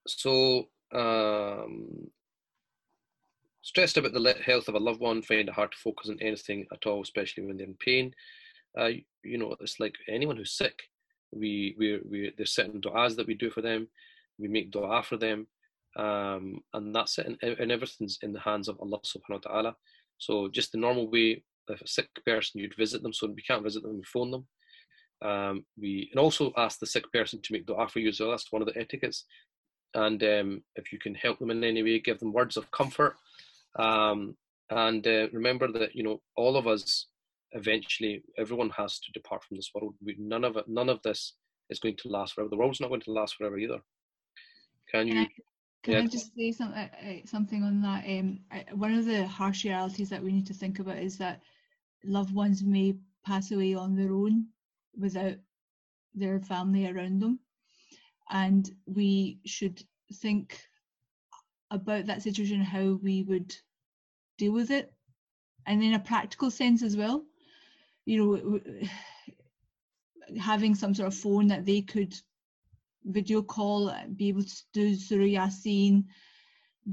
so 0.08 0.70
um, 0.94 2.10
stressed 3.62 3.98
about 3.98 4.14
the 4.14 4.36
health 4.46 4.68
of 4.68 4.76
a 4.76 4.80
loved 4.80 5.00
one, 5.00 5.22
find 5.22 5.48
it 5.48 5.56
hard 5.56 5.72
to 5.72 5.78
focus 5.78 6.10
on 6.10 6.18
anything 6.22 6.66
at 6.74 6.86
all, 6.86 7.02
especially 7.02 7.46
when 7.46 7.58
they're 7.58 7.68
in 7.68 7.76
pain. 7.76 8.14
Uh, 8.78 8.90
you 9.24 9.38
know, 9.38 9.56
it's 9.60 9.80
like 9.80 9.96
anyone 10.08 10.38
who's 10.38 10.58
sick. 10.58 10.80
We 11.32 11.76
we 11.78 12.00
we 12.10 12.34
there's 12.36 12.56
certain 12.56 12.82
du'as 12.82 13.16
that 13.16 13.28
we 13.28 13.36
do 13.36 13.52
for 13.52 13.62
them. 13.62 13.88
We 14.40 14.48
make 14.48 14.72
du'a 14.72 15.04
for 15.04 15.18
them, 15.18 15.48
um, 15.96 16.62
and 16.74 16.96
that's 16.96 17.18
it. 17.20 17.28
And, 17.28 17.38
and, 17.60 17.72
everything's 17.72 18.18
in 18.22 18.34
the 18.34 18.40
hands 18.40 18.68
of 18.68 18.80
Allah 18.80 19.00
Subhanahu 19.02 19.46
wa 19.46 19.52
Taala. 19.52 19.74
So 20.18 20.48
just 20.48 20.72
the 20.72 20.78
normal 20.78 21.10
way, 21.10 21.44
if 21.68 21.82
a 21.82 21.88
sick 21.88 22.10
person, 22.26 22.60
you'd 22.60 22.76
visit 22.76 23.04
them. 23.04 23.14
So 23.14 23.28
we 23.28 23.42
can't 23.42 23.64
visit 23.64 23.84
them, 23.84 23.98
we 23.98 24.04
phone 24.04 24.32
them. 24.32 24.48
Um, 25.22 25.66
we 25.78 26.10
and 26.12 26.20
also 26.20 26.54
ask 26.58 26.80
the 26.80 26.86
sick 26.86 27.12
person 27.12 27.42
to 27.42 27.54
make 27.54 27.66
du'a 27.66 27.90
for 27.90 28.00
you 28.00 28.10
as 28.10 28.20
well. 28.20 28.32
That's 28.32 28.52
one 28.52 28.62
of 28.62 28.68
the 28.68 28.80
etiquettes. 28.80 29.26
And 29.94 30.22
um, 30.24 30.64
if 30.76 30.94
you 30.94 31.00
can 31.00 31.16
help 31.16 31.40
them 31.40 31.52
in 31.52 31.64
any 31.64 31.84
way, 31.84 32.00
give 32.00 32.20
them 32.20 32.32
words 32.32 32.58
of 32.58 32.72
comfort. 32.72 33.16
Um, 33.78 34.36
and 34.70 35.06
uh, 35.06 35.28
remember 35.34 35.72
that 35.72 35.96
you 35.96 36.04
know 36.04 36.22
all 36.36 36.56
of 36.56 36.68
us 36.68 37.08
eventually, 37.54 38.24
everyone 38.38 38.70
has 38.72 39.00
to 39.00 39.12
depart 39.12 39.44
from 39.44 39.58
this 39.58 39.72
world. 39.74 39.96
We, 40.04 40.16
none 40.20 40.44
of 40.44 40.58
it, 40.58 40.68
none 40.68 40.90
of 40.90 41.02
this 41.02 41.34
is 41.70 41.80
going 41.80 41.98
to 41.98 42.10
last 42.10 42.34
forever. 42.34 42.50
The 42.50 42.58
world's 42.58 42.80
not 42.80 42.90
going 42.90 43.02
to 43.02 43.12
last 43.12 43.36
forever 43.36 43.58
either. 43.58 43.80
Can 44.92 45.08
you? 45.08 45.28
Can 45.84 45.94
yeah. 45.94 46.00
I 46.02 46.08
just 46.08 46.36
say 46.36 46.52
something, 46.52 46.78
uh, 46.78 47.10
uh, 47.10 47.26
something 47.26 47.64
on 47.64 47.82
that? 47.82 48.04
Um, 48.06 48.40
I, 48.52 48.66
one 48.74 48.94
of 48.94 49.06
the 49.06 49.26
harsh 49.26 49.64
realities 49.64 50.10
that 50.10 50.22
we 50.22 50.34
need 50.34 50.46
to 50.48 50.54
think 50.54 50.80
about 50.80 50.98
is 50.98 51.18
that 51.20 51.42
loved 52.04 52.34
ones 52.34 52.64
may 52.64 52.96
pass 53.26 53.52
away 53.52 53.76
on 53.76 53.96
their 53.96 54.12
own 54.12 54.48
without 55.00 55.36
their 56.14 56.40
family 56.40 56.88
around 56.88 57.22
them. 57.22 57.40
And 58.30 58.70
we 58.86 59.40
should 59.46 59.82
think 60.14 60.60
about 61.72 62.06
that 62.08 62.22
situation, 62.22 62.62
how 62.62 63.00
we 63.02 63.24
would 63.24 63.56
deal 64.38 64.54
with 64.54 64.72
it, 64.72 64.94
and 65.66 65.84
in 65.84 65.94
a 65.94 66.00
practical 66.00 66.52
sense 66.52 66.84
as 66.84 66.96
well. 66.96 67.26
You 68.06 68.18
know, 68.18 68.60
having 70.40 70.76
some 70.76 70.94
sort 70.94 71.08
of 71.08 71.16
phone 71.16 71.48
that 71.48 71.66
they 71.66 71.82
could 71.82 72.16
video 73.06 73.42
call, 73.42 73.90
uh, 73.90 74.04
be 74.16 74.30
able 74.30 74.44
to 74.44 74.56
do 74.74 74.96
Surah 74.96 75.24
Yasin, 75.24 76.06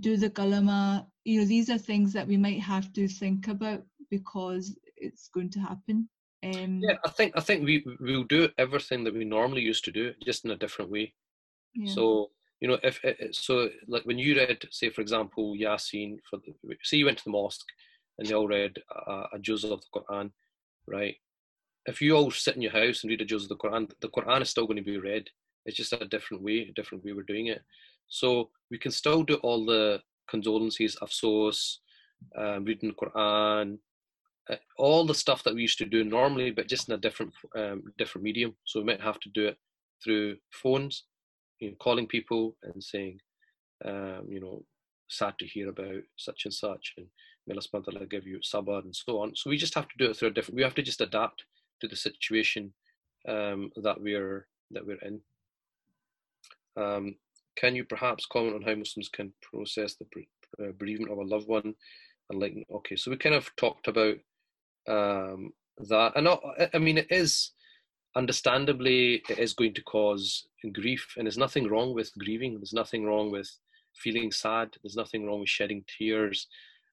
do 0.01 0.17
the 0.17 0.31
Kalama. 0.31 1.07
You 1.25 1.41
know, 1.41 1.47
these 1.47 1.71
are 1.71 1.79
things 1.79 2.13
that 2.13 2.27
we 2.27 2.37
might 2.37 2.61
have 2.61 2.93
to 2.95 3.09
think 3.09 3.49
about 3.49 3.83
because 4.11 4.79
it's 4.97 5.29
going 5.29 5.51
to 5.51 5.61
happen. 5.61 6.09
Um, 6.45 6.81
yeah, 6.83 6.97
I 7.05 7.11
think 7.11 7.33
I 7.37 7.41
think 7.41 7.65
we 7.65 7.85
we'll 8.01 8.25
do 8.25 8.49
everything 8.59 9.05
that 9.05 9.15
we 9.15 9.25
normally 9.25 9.63
used 9.63 9.85
to 9.85 9.93
do, 9.93 10.13
just 10.25 10.45
in 10.45 10.51
a 10.51 10.57
different 10.57 10.91
way. 10.91 11.15
Yeah. 11.75 11.93
So 11.93 12.31
you 12.61 12.69
know, 12.69 12.79
if 12.83 13.01
so, 13.33 13.69
like 13.87 14.05
when 14.05 14.19
you 14.19 14.37
read, 14.37 14.59
say 14.71 14.91
for 14.91 15.01
example, 15.03 15.55
Yasin 15.55 16.19
for 16.29 16.39
the, 16.39 16.77
say 16.83 16.99
you 16.99 17.07
went 17.07 17.19
to 17.19 17.25
the 17.25 17.31
mosque 17.31 17.67
and 18.19 18.27
they 18.27 18.35
all 18.35 18.49
read 18.49 18.77
a, 19.07 19.25
a 19.35 19.39
juz 19.41 19.65
of 19.65 19.81
the 19.81 20.01
Quran, 20.01 20.31
right? 20.87 21.17
If 21.87 22.01
you 22.01 22.17
all 22.17 22.31
sit 22.31 22.57
in 22.57 22.63
your 22.63 22.73
house 22.73 23.03
and 23.03 23.11
read 23.11 23.21
a 23.21 23.27
juz 23.27 23.45
of 23.45 23.51
the 23.51 23.57
Quran, 23.57 23.91
the 24.01 24.09
Quran 24.09 24.43
is 24.43 24.51
still 24.51 24.67
going 24.67 24.79
to 24.79 24.83
be 24.83 24.99
read. 24.99 25.29
It's 25.67 25.77
just 25.77 25.93
a 25.93 26.07
different 26.07 26.43
way, 26.43 26.69
a 26.69 26.73
different 26.73 27.05
way 27.05 27.13
we're 27.13 27.23
doing 27.23 27.49
it. 27.49 27.63
So 28.09 28.51
we 28.71 28.79
can 28.79 28.91
still 28.91 29.23
do 29.23 29.35
all 29.37 29.67
the 29.67 30.01
condolences, 30.29 30.97
afsos, 31.03 31.79
um, 32.37 32.65
reading 32.65 32.95
Quran, 32.95 33.75
uh, 33.75 33.77
all 34.79 35.05
the 35.05 35.15
stuff 35.15 35.43
that 35.45 35.55
we 35.55 35.63
used 35.63 35.79
to 35.79 35.85
do 35.85 36.05
normally, 36.05 36.51
but 36.51 36.69
just 36.69 36.89
in 36.89 36.95
a 36.95 36.99
different 36.99 37.33
um, 37.57 37.83
different 37.99 38.25
medium. 38.25 38.55
So 38.65 38.81
we 38.81 38.87
might 38.87 39.01
have 39.01 39.21
to 39.21 39.31
do 39.31 39.49
it 39.49 39.57
through 40.03 40.37
phones, 40.53 41.05
you 41.59 41.71
know, 41.71 41.77
calling 41.81 42.07
people 42.07 42.57
and 42.63 42.83
saying, 42.83 43.19
um, 43.85 44.27
you 44.29 44.41
know, 44.41 44.65
sad 45.09 45.35
to 45.39 45.47
hear 45.47 45.69
about 45.69 46.03
such 46.17 46.45
and 46.45 46.55
such, 46.55 46.95
and 46.97 47.07
may 47.47 47.55
Allah 47.55 48.07
give 48.07 48.27
you 48.27 48.39
sabr 48.41 48.85
and 48.85 48.95
so 48.95 49.21
on. 49.21 49.35
So 49.35 49.51
we 49.51 49.57
just 49.57 49.75
have 49.75 49.89
to 49.89 49.99
do 49.99 50.11
it 50.11 50.17
through 50.17 50.29
a 50.29 50.33
different. 50.33 50.57
We 50.57 50.63
have 50.63 50.75
to 50.77 50.83
just 50.83 51.01
adapt 51.01 51.45
to 51.81 51.89
the 51.89 51.97
situation 51.97 52.73
um, 53.29 53.71
that 53.83 54.01
we're 54.01 54.47
that 54.73 54.87
we're 54.87 55.03
in. 55.03 55.21
Um, 56.77 57.17
can 57.57 57.75
you 57.75 57.85
perhaps 57.85 58.27
comment 58.27 58.55
on 58.55 58.63
how 58.63 58.75
Muslims 58.75 59.09
can 59.09 59.33
process 59.43 59.97
the 59.97 60.07
uh, 60.63 60.73
bereavement 60.79 61.11
of 61.11 61.19
a 61.19 61.23
loved 61.23 61.49
one? 61.49 61.75
And 62.29 62.41
like, 62.41 62.55
okay, 62.71 62.97
so 62.97 63.11
we 63.11 63.17
kind 63.17 63.35
of 63.35 63.51
talked 63.57 63.89
about 63.89 64.17
um, 64.89 65.53
that, 65.79 66.13
and 66.17 66.29
I, 66.29 66.37
I 66.75 66.79
mean, 66.79 66.99
it 66.99 67.09
is 67.11 67.53
understandably 68.15 69.23
it 69.29 69.39
is 69.39 69.53
going 69.53 69.75
to 69.75 69.83
cause 69.83 70.47
grief, 70.73 71.15
and 71.17 71.27
there's 71.27 71.39
nothing 71.39 71.69
wrong 71.69 71.95
with 71.95 72.17
grieving. 72.19 72.55
There's 72.55 72.73
nothing 72.73 73.05
wrong 73.05 73.31
with 73.31 73.51
feeling 73.95 74.33
sad. 74.33 74.77
There's 74.83 74.97
nothing 74.97 75.27
wrong 75.27 75.41
with 75.41 75.49
shedding 75.49 75.85
tears 75.99 76.47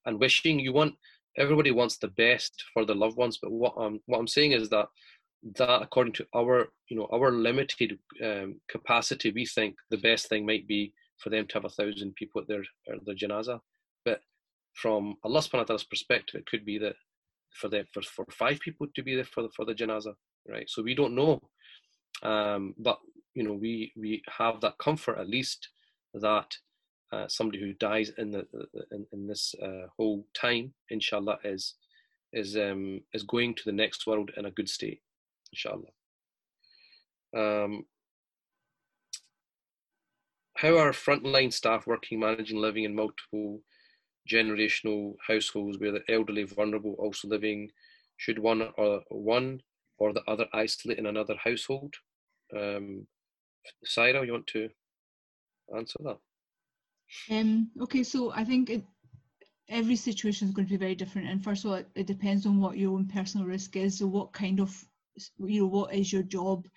and 0.06 0.20
wishing. 0.20 0.60
You 0.60 0.74
want 0.74 0.96
everybody 1.38 1.72
wants 1.72 1.98
the 1.98 2.10
best 2.10 2.64
for 2.74 2.86
their 2.86 2.96
loved 2.96 3.18
ones, 3.18 3.40
but 3.42 3.52
what 3.52 3.74
I'm 3.78 4.00
what 4.06 4.20
I'm 4.20 4.28
saying 4.28 4.52
is 4.52 4.70
that 4.70 4.88
that 5.58 5.82
according 5.82 6.14
to 6.14 6.26
our 6.36 6.70
you 6.88 6.98
know 6.98 7.08
our 7.12 7.32
limited 7.32 8.00
um, 8.24 8.60
capacity 8.70 9.32
we 9.32 9.46
think 9.46 9.76
the 9.90 9.98
best 9.98 10.30
thing 10.30 10.46
might 10.46 10.68
be 10.68 10.94
for 11.18 11.30
them 11.30 11.46
to 11.48 11.54
have 11.56 11.66
a 11.66 11.70
thousand 11.70 12.16
people 12.16 12.42
at 12.42 12.48
their 12.48 12.64
at 12.92 13.06
their 13.06 13.16
janaza 13.16 13.60
but 14.06 14.22
from 14.74 15.16
Allah 15.24 15.42
subhanahu 15.42 15.60
wa 15.60 15.64
ta'ala's 15.64 15.84
perspective 15.84 16.40
it 16.40 16.46
could 16.46 16.66
be 16.66 16.78
that 16.78 16.96
for 17.56 17.70
them 17.70 17.86
for, 17.94 18.02
for 18.02 18.26
five 18.32 18.60
people 18.60 18.88
to 18.96 19.04
be 19.04 19.16
there 19.16 19.26
for 19.26 19.44
the 19.44 19.50
for 19.56 19.66
the 19.66 19.74
janaza 19.74 20.14
right 20.48 20.70
so 20.70 20.82
we 20.82 20.96
don't 20.96 21.16
know 21.16 21.40
um, 22.24 22.74
but 22.78 23.00
you 23.34 23.44
know 23.44 23.54
we 23.54 23.92
we 23.96 24.22
have 24.38 24.62
that 24.62 24.78
comfort 24.78 25.18
at 25.18 25.30
least 25.30 25.70
that 26.14 26.56
uh, 27.12 27.28
somebody 27.28 27.60
who 27.60 27.74
dies 27.74 28.12
in 28.18 28.32
the 28.32 28.46
in, 28.92 29.06
in 29.12 29.28
this 29.28 29.54
uh, 29.62 29.88
whole 29.98 30.26
time 30.34 30.74
inshallah 30.90 31.38
is 31.44 31.76
is 32.34 32.58
um, 32.58 33.02
is 33.14 33.24
going 33.24 33.54
to 33.54 33.64
the 33.66 33.72
next 33.72 34.08
world 34.08 34.32
in 34.38 34.46
a 34.46 34.52
good 34.52 34.70
state 34.70 35.02
inshallah. 35.54 35.92
Um, 37.36 37.86
how 40.58 40.78
are 40.78 40.92
frontline 40.92 41.52
staff 41.52 41.88
working, 41.88 42.20
managing, 42.20 42.58
living 42.58 42.84
in 42.84 42.96
multiple 42.96 43.62
generational 44.30 45.16
households 45.26 45.80
where 45.80 45.92
the 45.92 46.04
elderly, 46.10 46.44
vulnerable, 46.44 46.96
also 47.00 47.28
living? 47.28 47.70
Should 48.18 48.40
one 48.40 48.70
or 48.78 49.02
one 49.10 49.62
or 49.98 50.14
the 50.14 50.24
other 50.28 50.46
isolate 50.54 51.00
in 51.00 51.08
another 51.08 51.36
household? 51.44 51.94
Um, 52.56 53.08
Sahira, 53.86 54.26
you 54.26 54.34
want 54.34 54.48
to 54.48 54.70
answer 55.76 56.00
that? 56.04 56.18
Um, 57.30 57.72
okay, 57.82 58.04
so 58.04 58.32
I 58.32 58.44
think 58.44 58.70
it, 58.70 58.84
every 59.70 59.96
situation 59.96 60.48
is 60.48 60.54
going 60.54 60.68
to 60.68 60.74
be 60.74 60.78
very 60.78 60.96
different. 60.96 61.30
And 61.30 61.44
first 61.44 61.66
of 61.66 61.72
all, 61.72 61.78
it, 61.78 61.88
it, 61.96 62.08
depends 62.08 62.46
on 62.46 62.60
what 62.60 62.78
your 62.78 62.94
own 62.94 63.08
personal 63.08 63.46
risk 63.46 63.76
is. 63.76 63.98
So, 63.98 64.08
what 64.08 64.34
kind 64.34 64.60
of 64.60 64.86
you 65.38 65.62
know 65.62 65.68
what 65.68 65.94
is 65.94 66.12
your 66.12 66.24
job 66.24 66.68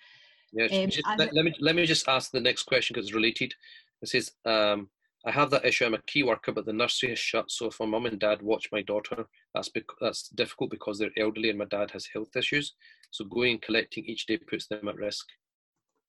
yes 0.53 0.71
um, 0.71 0.89
just, 0.89 1.07
let, 1.17 1.33
let, 1.33 1.45
me 1.45 1.53
let 1.59 1.75
me 1.75 1.85
just 1.85 2.07
ask 2.07 2.31
the 2.31 2.39
next 2.39 2.63
question 2.63 2.93
because 2.93 3.07
it's 3.07 3.15
related 3.15 3.53
it 4.01 4.09
says 4.09 4.31
um, 4.45 4.89
I 5.27 5.31
have 5.31 5.49
that 5.49 5.65
issue. 5.65 5.85
I'm 5.85 5.93
a 5.93 6.01
key 6.03 6.23
worker, 6.23 6.53
but 6.53 6.65
the 6.65 6.71
nursery 6.71 7.11
is 7.11 7.19
shut. 7.19 7.51
So 7.51 7.65
if 7.65 7.81
my 7.81 7.85
mum 7.85 8.05
and 8.05 8.17
dad 8.17 8.41
watch 8.41 8.69
my 8.71 8.81
daughter, 8.81 9.27
that's 9.53 9.67
bec- 9.67 9.99
that's 9.99 10.29
difficult 10.29 10.69
because 10.71 10.97
they're 10.97 11.11
elderly 11.17 11.49
and 11.49 11.59
my 11.59 11.65
dad 11.65 11.91
has 11.91 12.05
health 12.05 12.33
issues. 12.37 12.75
So 13.11 13.25
going 13.25 13.51
and 13.51 13.61
collecting 13.61 14.05
each 14.05 14.25
day 14.25 14.37
puts 14.37 14.67
them 14.67 14.87
at 14.87 14.95
risk. 14.95 15.25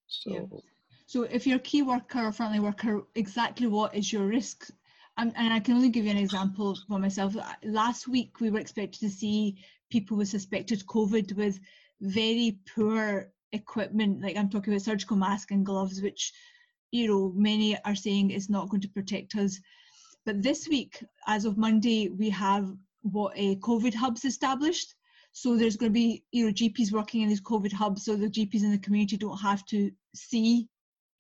So, 0.07 0.31
yeah. 0.33 0.59
so 1.07 1.23
if 1.25 1.49
you're 1.49 1.57
a 1.57 1.71
key 1.71 1.83
worker 1.83 2.21
or 2.21 2.31
frontline 2.31 2.61
worker, 2.61 3.03
exactly 3.17 3.67
what 3.67 3.93
is 3.93 4.13
your 4.13 4.25
risk? 4.25 4.71
And, 5.17 5.33
and 5.35 5.53
I 5.53 5.59
can 5.59 5.75
only 5.75 5.89
give 5.89 6.05
you 6.05 6.13
an 6.13 6.17
example 6.17 6.79
for 6.87 7.01
myself. 7.01 7.35
Last 7.65 8.07
week 8.07 8.41
we 8.41 8.51
were 8.51 8.61
expected 8.61 9.01
to 9.01 9.11
see 9.11 9.59
people 9.91 10.17
with 10.17 10.29
suspected 10.29 10.87
COVID 10.87 11.37
with 11.37 11.59
very 12.01 12.61
poor 12.73 13.33
equipment. 13.51 14.23
Like 14.23 14.37
I'm 14.37 14.49
talking 14.49 14.73
about 14.73 14.83
surgical 14.83 15.17
masks 15.17 15.51
and 15.51 15.67
gloves, 15.67 16.01
which 16.03 16.33
you 16.91 17.09
know 17.09 17.33
many 17.35 17.77
are 17.85 17.95
saying 17.95 18.31
it's 18.31 18.51
not 18.51 18.69
going 18.69 18.81
to 18.81 18.89
protect 18.89 19.35
us. 19.37 19.59
But 20.25 20.43
this 20.43 20.69
week, 20.69 21.03
as 21.27 21.45
of 21.45 21.57
Monday, 21.57 22.09
we 22.09 22.31
have 22.31 22.71
what 23.03 23.33
a 23.37 23.57
COVID 23.57 23.95
hubs 23.95 24.25
established. 24.25 24.95
So 25.33 25.57
there's 25.57 25.77
going 25.77 25.93
to 25.93 25.95
be 25.95 26.25
you 26.33 26.47
know 26.47 26.53
GPs 26.53 26.93
working 26.93 27.23
in 27.23 27.29
these 27.29 27.41
COVID 27.41 27.73
hubs, 27.73 28.05
so 28.05 28.17
the 28.17 28.29
GPs 28.29 28.63
in 28.63 28.71
the 28.71 28.79
community 28.79 29.17
don't 29.17 29.39
have 29.39 29.65
to 29.67 29.91
see 30.15 30.69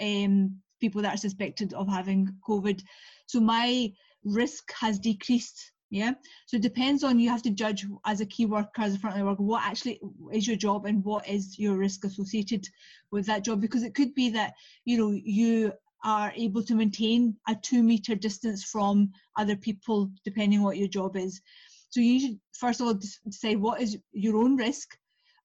um, 0.00 0.56
people 0.80 1.02
that 1.02 1.14
are 1.14 1.18
suspected 1.18 1.74
of 1.74 1.88
having 1.88 2.28
COVID. 2.48 2.82
So 3.26 3.40
my 3.40 3.92
risk 4.24 4.72
has 4.72 4.98
decreased. 4.98 5.72
Yeah. 5.90 6.12
So 6.46 6.58
it 6.58 6.62
depends 6.62 7.02
on 7.02 7.18
you 7.18 7.30
have 7.30 7.42
to 7.42 7.50
judge 7.50 7.86
as 8.04 8.20
a 8.20 8.26
key 8.26 8.44
worker, 8.44 8.82
as 8.82 8.94
a 8.94 8.98
frontline 8.98 9.24
worker, 9.24 9.42
what 9.42 9.64
actually 9.64 9.98
is 10.32 10.46
your 10.46 10.56
job 10.56 10.84
and 10.84 11.02
what 11.02 11.26
is 11.26 11.58
your 11.58 11.76
risk 11.76 12.04
associated 12.04 12.68
with 13.10 13.24
that 13.26 13.42
job. 13.42 13.60
Because 13.60 13.82
it 13.82 13.94
could 13.94 14.14
be 14.14 14.28
that, 14.30 14.52
you 14.84 14.98
know, 14.98 15.10
you 15.10 15.72
are 16.04 16.32
able 16.36 16.62
to 16.62 16.74
maintain 16.74 17.36
a 17.48 17.54
two 17.54 17.82
meter 17.82 18.14
distance 18.14 18.64
from 18.64 19.10
other 19.36 19.56
people, 19.56 20.10
depending 20.24 20.62
what 20.62 20.76
your 20.76 20.88
job 20.88 21.16
is. 21.16 21.40
So 21.88 22.00
you 22.00 22.20
should 22.20 22.38
first 22.52 22.80
of 22.80 22.86
all 22.86 23.00
decide 23.26 23.58
what 23.58 23.80
is 23.80 23.96
your 24.12 24.36
own 24.36 24.56
risk, 24.56 24.96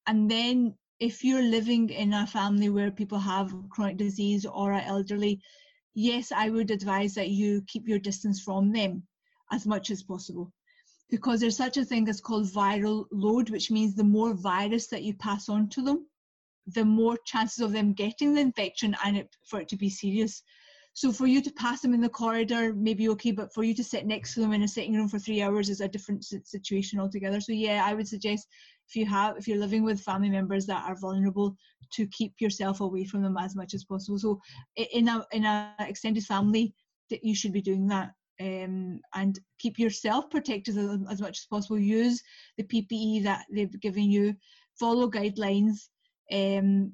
and 0.06 0.30
then 0.30 0.74
if 1.00 1.24
you're 1.24 1.42
living 1.42 1.88
in 1.88 2.12
a 2.12 2.26
family 2.26 2.68
where 2.68 2.90
people 2.90 3.18
have 3.18 3.54
chronic 3.70 3.96
disease 3.96 4.44
or 4.44 4.74
are 4.74 4.82
elderly, 4.86 5.40
yes, 5.94 6.32
I 6.32 6.50
would 6.50 6.70
advise 6.70 7.14
that 7.14 7.30
you 7.30 7.62
keep 7.66 7.88
your 7.88 7.98
distance 7.98 8.40
from 8.40 8.72
them 8.72 9.02
as 9.54 9.66
much 9.66 9.90
as 9.90 10.02
possible. 10.02 10.52
Because 11.10 11.40
there's 11.40 11.56
such 11.56 11.76
a 11.76 11.84
thing 11.84 12.08
as 12.08 12.20
called 12.20 12.46
viral 12.46 13.06
load, 13.12 13.50
which 13.50 13.70
means 13.70 13.94
the 13.94 14.04
more 14.04 14.34
virus 14.34 14.86
that 14.88 15.02
you 15.02 15.14
pass 15.14 15.48
on 15.48 15.68
to 15.70 15.82
them, 15.82 16.06
the 16.66 16.84
more 16.84 17.18
chances 17.26 17.60
of 17.60 17.72
them 17.72 17.92
getting 17.92 18.34
the 18.34 18.40
infection 18.40 18.96
and 19.04 19.16
it, 19.18 19.36
for 19.48 19.60
it 19.60 19.68
to 19.68 19.76
be 19.76 19.90
serious. 19.90 20.42
So 20.94 21.12
for 21.12 21.26
you 21.26 21.42
to 21.42 21.52
pass 21.52 21.80
them 21.80 21.92
in 21.92 22.00
the 22.00 22.08
corridor, 22.08 22.72
maybe 22.72 23.08
okay, 23.10 23.32
but 23.32 23.52
for 23.52 23.64
you 23.64 23.74
to 23.74 23.84
sit 23.84 24.06
next 24.06 24.34
to 24.34 24.40
them 24.40 24.52
in 24.52 24.62
a 24.62 24.68
sitting 24.68 24.94
room 24.94 25.08
for 25.08 25.18
three 25.18 25.42
hours 25.42 25.68
is 25.68 25.80
a 25.80 25.88
different 25.88 26.24
situation 26.24 27.00
altogether. 27.00 27.40
So 27.40 27.52
yeah, 27.52 27.82
I 27.84 27.94
would 27.94 28.08
suggest 28.08 28.46
if 28.88 28.94
you 28.94 29.04
have 29.06 29.36
if 29.36 29.48
you're 29.48 29.58
living 29.58 29.82
with 29.82 30.00
family 30.00 30.30
members 30.30 30.66
that 30.66 30.84
are 30.88 30.96
vulnerable, 30.96 31.56
to 31.94 32.06
keep 32.08 32.40
yourself 32.40 32.80
away 32.80 33.04
from 33.04 33.22
them 33.22 33.36
as 33.36 33.54
much 33.56 33.74
as 33.74 33.84
possible. 33.84 34.18
So 34.18 34.40
in 34.76 35.08
a 35.08 35.26
in 35.32 35.44
a 35.44 35.74
extended 35.80 36.24
family, 36.24 36.74
that 37.10 37.24
you 37.24 37.34
should 37.34 37.52
be 37.52 37.62
doing 37.62 37.86
that. 37.88 38.12
Um, 38.40 39.00
and 39.14 39.38
keep 39.58 39.78
yourself 39.78 40.28
protected 40.28 40.76
as, 40.76 40.98
as 41.08 41.20
much 41.20 41.38
as 41.38 41.46
possible. 41.48 41.78
Use 41.78 42.22
the 42.56 42.64
PPE 42.64 43.22
that 43.24 43.44
they've 43.52 43.80
given 43.80 44.10
you. 44.10 44.34
Follow 44.78 45.08
guidelines. 45.08 45.88
Um, 46.32 46.92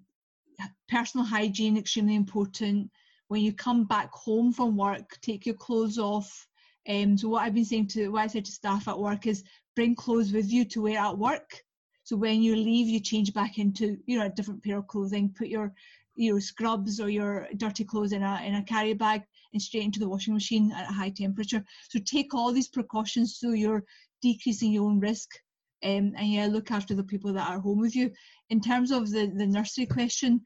personal 0.88 1.24
hygiene 1.24 1.78
extremely 1.78 2.14
important 2.14 2.90
when 3.30 3.42
you 3.42 3.52
come 3.52 3.84
back 3.84 4.10
home 4.12 4.52
from 4.52 4.76
work, 4.76 5.16
take 5.22 5.46
your 5.46 5.54
clothes 5.54 5.98
off. 5.98 6.48
Um, 6.88 7.16
so 7.16 7.28
what 7.28 7.42
I've 7.42 7.54
been 7.54 7.64
saying 7.64 7.86
to 7.88 8.08
what 8.08 8.22
I 8.22 8.26
said 8.26 8.44
to 8.46 8.50
staff 8.50 8.88
at 8.88 8.98
work 8.98 9.28
is 9.28 9.44
bring 9.76 9.94
clothes 9.94 10.32
with 10.32 10.50
you 10.50 10.64
to 10.64 10.82
wear 10.82 10.98
at 10.98 11.16
work. 11.16 11.62
So 12.02 12.16
when 12.16 12.42
you 12.42 12.56
leave, 12.56 12.88
you 12.88 12.98
change 12.98 13.32
back 13.32 13.56
into 13.58 13.98
you 14.06 14.18
know 14.18 14.26
a 14.26 14.30
different 14.30 14.64
pair 14.64 14.78
of 14.78 14.88
clothing. 14.88 15.32
Put 15.38 15.46
your 15.46 15.72
your 16.20 16.40
scrubs 16.40 17.00
or 17.00 17.08
your 17.08 17.48
dirty 17.56 17.84
clothes 17.84 18.12
in 18.12 18.22
a 18.22 18.42
in 18.44 18.54
a 18.54 18.62
carry 18.62 18.92
bag 18.92 19.22
and 19.52 19.62
straight 19.62 19.84
into 19.84 19.98
the 19.98 20.08
washing 20.08 20.34
machine 20.34 20.70
at 20.72 20.90
a 20.90 20.92
high 20.92 21.10
temperature. 21.10 21.64
So 21.88 21.98
take 22.04 22.34
all 22.34 22.52
these 22.52 22.68
precautions 22.68 23.38
so 23.38 23.52
you're 23.52 23.84
decreasing 24.22 24.72
your 24.72 24.84
own 24.84 25.00
risk. 25.00 25.28
Um, 25.82 26.12
and 26.16 26.28
yeah, 26.28 26.46
look 26.46 26.70
after 26.70 26.94
the 26.94 27.04
people 27.04 27.32
that 27.32 27.48
are 27.48 27.58
home 27.58 27.80
with 27.80 27.96
you. 27.96 28.10
In 28.50 28.60
terms 28.60 28.90
of 28.90 29.10
the 29.10 29.32
the 29.34 29.46
nursery 29.46 29.86
question, 29.86 30.40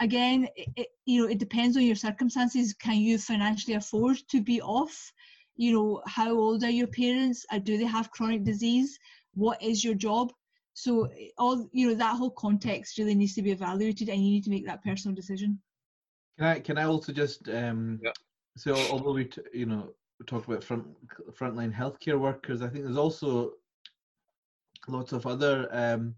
again, 0.00 0.48
it, 0.56 0.88
you 1.06 1.22
know, 1.22 1.28
it 1.28 1.38
depends 1.38 1.76
on 1.76 1.84
your 1.84 1.96
circumstances. 1.96 2.74
Can 2.74 2.96
you 2.96 3.16
financially 3.18 3.76
afford 3.76 4.16
to 4.30 4.42
be 4.42 4.60
off? 4.60 5.12
You 5.56 5.72
know, 5.72 6.02
how 6.06 6.32
old 6.32 6.64
are 6.64 6.70
your 6.70 6.88
parents? 6.88 7.46
Uh, 7.52 7.58
do 7.58 7.78
they 7.78 7.84
have 7.84 8.10
chronic 8.10 8.42
disease? 8.44 8.98
What 9.34 9.62
is 9.62 9.84
your 9.84 9.94
job? 9.94 10.32
So 10.74 11.08
all 11.38 11.68
you 11.72 11.88
know, 11.88 11.94
that 11.94 12.16
whole 12.16 12.30
context 12.30 12.98
really 12.98 13.14
needs 13.14 13.34
to 13.34 13.42
be 13.42 13.50
evaluated, 13.50 14.08
and 14.08 14.24
you 14.24 14.30
need 14.30 14.44
to 14.44 14.50
make 14.50 14.66
that 14.66 14.82
personal 14.82 15.14
decision. 15.14 15.60
Can 16.38 16.46
I 16.46 16.60
can 16.60 16.78
I 16.78 16.84
also 16.84 17.12
just 17.12 17.48
um, 17.48 18.00
yeah. 18.02 18.12
so 18.56 18.74
although 18.90 19.12
we 19.12 19.26
t- 19.26 19.42
you 19.52 19.66
know 19.66 19.92
we 20.18 20.26
talk 20.26 20.46
about 20.46 20.64
front 20.64 20.86
frontline 21.38 21.72
healthcare 21.74 22.18
workers, 22.18 22.62
I 22.62 22.68
think 22.68 22.84
there's 22.84 22.96
also 22.96 23.52
lots 24.88 25.12
of 25.12 25.26
other 25.26 25.68
um, 25.72 26.14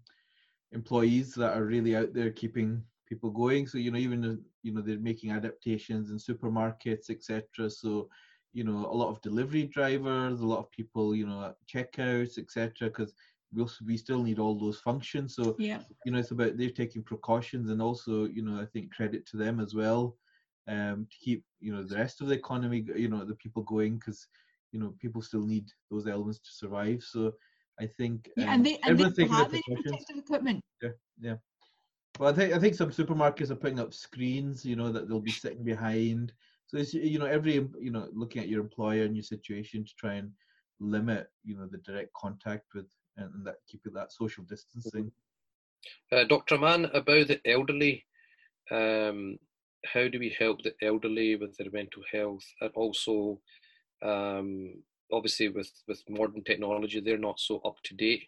employees 0.71 1.33
that 1.35 1.55
are 1.55 1.65
really 1.65 1.95
out 1.95 2.13
there 2.13 2.31
keeping 2.31 2.81
people 3.07 3.29
going. 3.29 3.67
So 3.67 3.77
you 3.77 3.91
know, 3.91 3.99
even 3.99 4.41
you 4.63 4.73
know 4.73 4.81
they're 4.81 4.99
making 4.99 5.31
adaptations 5.31 6.11
in 6.11 6.17
supermarkets, 6.17 7.09
etc. 7.09 7.69
So 7.69 8.09
you 8.53 8.63
know, 8.63 8.89
a 8.89 8.95
lot 8.95 9.09
of 9.09 9.21
delivery 9.21 9.65
drivers, 9.65 10.39
a 10.39 10.47
lot 10.47 10.59
of 10.59 10.71
people, 10.71 11.13
you 11.13 11.27
know, 11.27 11.43
at 11.43 11.57
checkouts, 11.67 12.37
etc. 12.37 12.87
Because 12.87 13.13
we 13.55 13.61
also 13.61 13.85
we 13.85 13.97
still 13.97 14.21
need 14.21 14.39
all 14.39 14.59
those 14.59 14.79
functions. 14.79 15.35
So 15.35 15.55
yeah, 15.57 15.79
you 16.03 16.11
know, 16.11 16.19
it's 16.19 16.31
about 16.31 16.57
they're 16.57 16.69
taking 16.69 17.03
precautions, 17.03 17.69
and 17.69 17.81
also 17.81 18.25
you 18.25 18.41
know, 18.41 18.61
I 18.61 18.65
think 18.65 18.93
credit 18.93 19.25
to 19.27 19.37
them 19.37 19.59
as 19.59 19.73
well 19.73 20.17
um, 20.67 21.07
to 21.09 21.17
keep 21.17 21.43
you 21.59 21.73
know 21.73 21.83
the 21.83 21.95
rest 21.95 22.21
of 22.21 22.27
the 22.27 22.35
economy, 22.35 22.85
you 22.95 23.09
know, 23.09 23.23
the 23.23 23.35
people 23.35 23.63
going 23.63 23.97
because 23.97 24.27
you 24.71 24.79
know 24.79 24.93
people 24.99 25.21
still 25.21 25.45
need 25.45 25.69
those 25.89 26.07
elements 26.07 26.39
to 26.39 26.51
survive. 26.51 27.01
So 27.01 27.33
I 27.79 27.87
think 27.87 28.29
yeah, 28.37 28.53
and 28.53 28.55
um, 28.55 28.63
they 28.63 28.79
and 28.83 28.99
they 28.99 29.27
have 29.27 29.53
any 29.53 29.61
protective 29.67 30.17
equipment. 30.17 30.63
Yeah, 30.81 30.89
yeah. 31.19 31.35
Well, 32.19 32.29
I 32.29 32.33
think 32.33 32.53
I 32.53 32.59
think 32.59 32.75
some 32.75 32.91
supermarkets 32.91 33.51
are 33.51 33.55
putting 33.55 33.79
up 33.79 33.93
screens, 33.93 34.65
you 34.65 34.75
know, 34.75 34.91
that 34.91 35.07
they'll 35.07 35.19
be 35.19 35.31
sitting 35.31 35.63
behind. 35.63 36.33
So 36.67 36.77
it's 36.77 36.93
you 36.93 37.19
know 37.19 37.25
every 37.25 37.53
you 37.79 37.91
know 37.91 38.09
looking 38.13 38.41
at 38.41 38.49
your 38.49 38.61
employer 38.61 39.03
and 39.03 39.15
your 39.15 39.23
situation 39.23 39.85
to 39.85 39.91
try 39.97 40.15
and 40.15 40.31
limit 40.79 41.27
you 41.43 41.55
know 41.55 41.67
the 41.67 41.77
direct 41.77 42.11
contact 42.13 42.65
with 42.73 42.85
and, 43.17 43.45
that 43.45 43.55
keep 43.67 43.81
it 43.85 43.93
that 43.93 44.11
social 44.11 44.43
distancing. 44.43 45.11
Uh, 46.11 46.23
Dr. 46.23 46.55
Aman, 46.55 46.85
about 46.93 47.27
the 47.27 47.39
elderly, 47.45 48.05
um, 48.71 49.37
how 49.85 50.07
do 50.07 50.19
we 50.19 50.35
help 50.37 50.63
the 50.63 50.73
elderly 50.81 51.35
with 51.35 51.55
their 51.57 51.69
mental 51.71 52.01
health 52.11 52.45
and 52.61 52.71
also 52.73 53.39
um, 54.03 54.73
obviously 55.11 55.49
with, 55.49 55.71
with 55.87 56.01
modern 56.09 56.43
technology 56.43 56.99
they're 56.99 57.19
not 57.19 57.39
so 57.39 57.59
up 57.59 57.75
to 57.83 57.93
date 57.93 58.23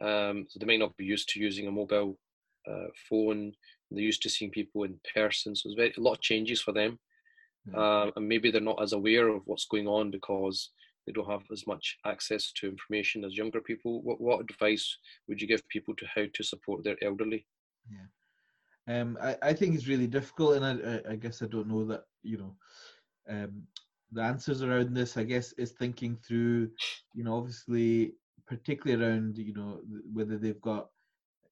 um, 0.00 0.46
so 0.48 0.58
they 0.58 0.66
may 0.66 0.78
not 0.78 0.96
be 0.96 1.04
used 1.04 1.28
to 1.30 1.40
using 1.40 1.68
a 1.68 1.70
mobile 1.70 2.18
uh, 2.68 2.86
phone. 3.08 3.52
They're 3.90 4.02
used 4.02 4.22
to 4.22 4.30
seeing 4.30 4.50
people 4.50 4.84
in 4.84 4.98
person, 5.14 5.54
so 5.54 5.68
there's 5.68 5.76
very, 5.76 5.94
a 5.96 6.00
lot 6.00 6.14
of 6.14 6.20
changes 6.20 6.60
for 6.60 6.72
them. 6.72 6.98
Mm-hmm. 7.68 7.78
Uh, 7.78 8.10
and 8.16 8.28
maybe 8.28 8.50
they're 8.50 8.60
not 8.60 8.82
as 8.82 8.92
aware 8.92 9.28
of 9.28 9.42
what's 9.44 9.66
going 9.66 9.86
on 9.86 10.10
because 10.10 10.70
they 11.06 11.12
don't 11.12 11.30
have 11.30 11.44
as 11.50 11.66
much 11.66 11.98
access 12.06 12.52
to 12.52 12.68
information 12.68 13.24
as 13.24 13.36
younger 13.36 13.60
people. 13.60 14.02
What 14.02 14.20
what 14.20 14.40
advice 14.40 14.98
would 15.28 15.40
you 15.40 15.48
give 15.48 15.66
people 15.68 15.94
to 15.96 16.06
how 16.14 16.24
to 16.32 16.44
support 16.44 16.84
their 16.84 16.96
elderly? 17.02 17.46
Yeah, 17.90 19.00
um, 19.00 19.18
I 19.22 19.36
I 19.42 19.52
think 19.52 19.74
it's 19.74 19.88
really 19.88 20.06
difficult, 20.06 20.56
and 20.56 20.64
I 20.64 21.12
I 21.12 21.16
guess 21.16 21.42
I 21.42 21.46
don't 21.46 21.68
know 21.68 21.84
that 21.86 22.04
you 22.22 22.38
know. 22.38 22.56
Um, 23.28 23.62
the 24.12 24.22
answers 24.22 24.62
around 24.62 24.92
this, 24.92 25.16
I 25.16 25.22
guess, 25.22 25.52
is 25.52 25.70
thinking 25.70 26.18
through, 26.26 26.70
you 27.14 27.22
know, 27.22 27.36
obviously, 27.36 28.14
particularly 28.44 29.00
around, 29.00 29.38
you 29.38 29.54
know, 29.54 29.82
whether 30.12 30.36
they've 30.36 30.60
got 30.60 30.88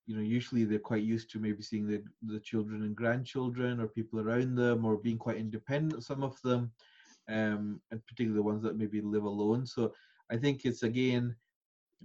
you 0.08 0.16
know 0.16 0.22
usually 0.22 0.64
they're 0.64 0.78
quite 0.78 1.02
used 1.02 1.30
to 1.30 1.38
maybe 1.38 1.62
seeing 1.62 1.86
the, 1.86 2.02
the 2.22 2.40
children 2.40 2.82
and 2.82 2.96
grandchildren 2.96 3.78
or 3.78 3.86
people 3.86 4.18
around 4.18 4.56
them 4.56 4.84
or 4.84 4.96
being 4.96 5.18
quite 5.18 5.36
independent 5.36 6.02
some 6.02 6.24
of 6.24 6.40
them 6.42 6.72
um, 7.28 7.80
and 7.90 8.04
particularly 8.06 8.36
the 8.36 8.42
ones 8.42 8.62
that 8.62 8.76
maybe 8.76 9.00
live 9.00 9.24
alone. 9.24 9.66
So 9.66 9.92
i 10.30 10.36
think 10.36 10.64
it's 10.64 10.82
again 10.82 11.34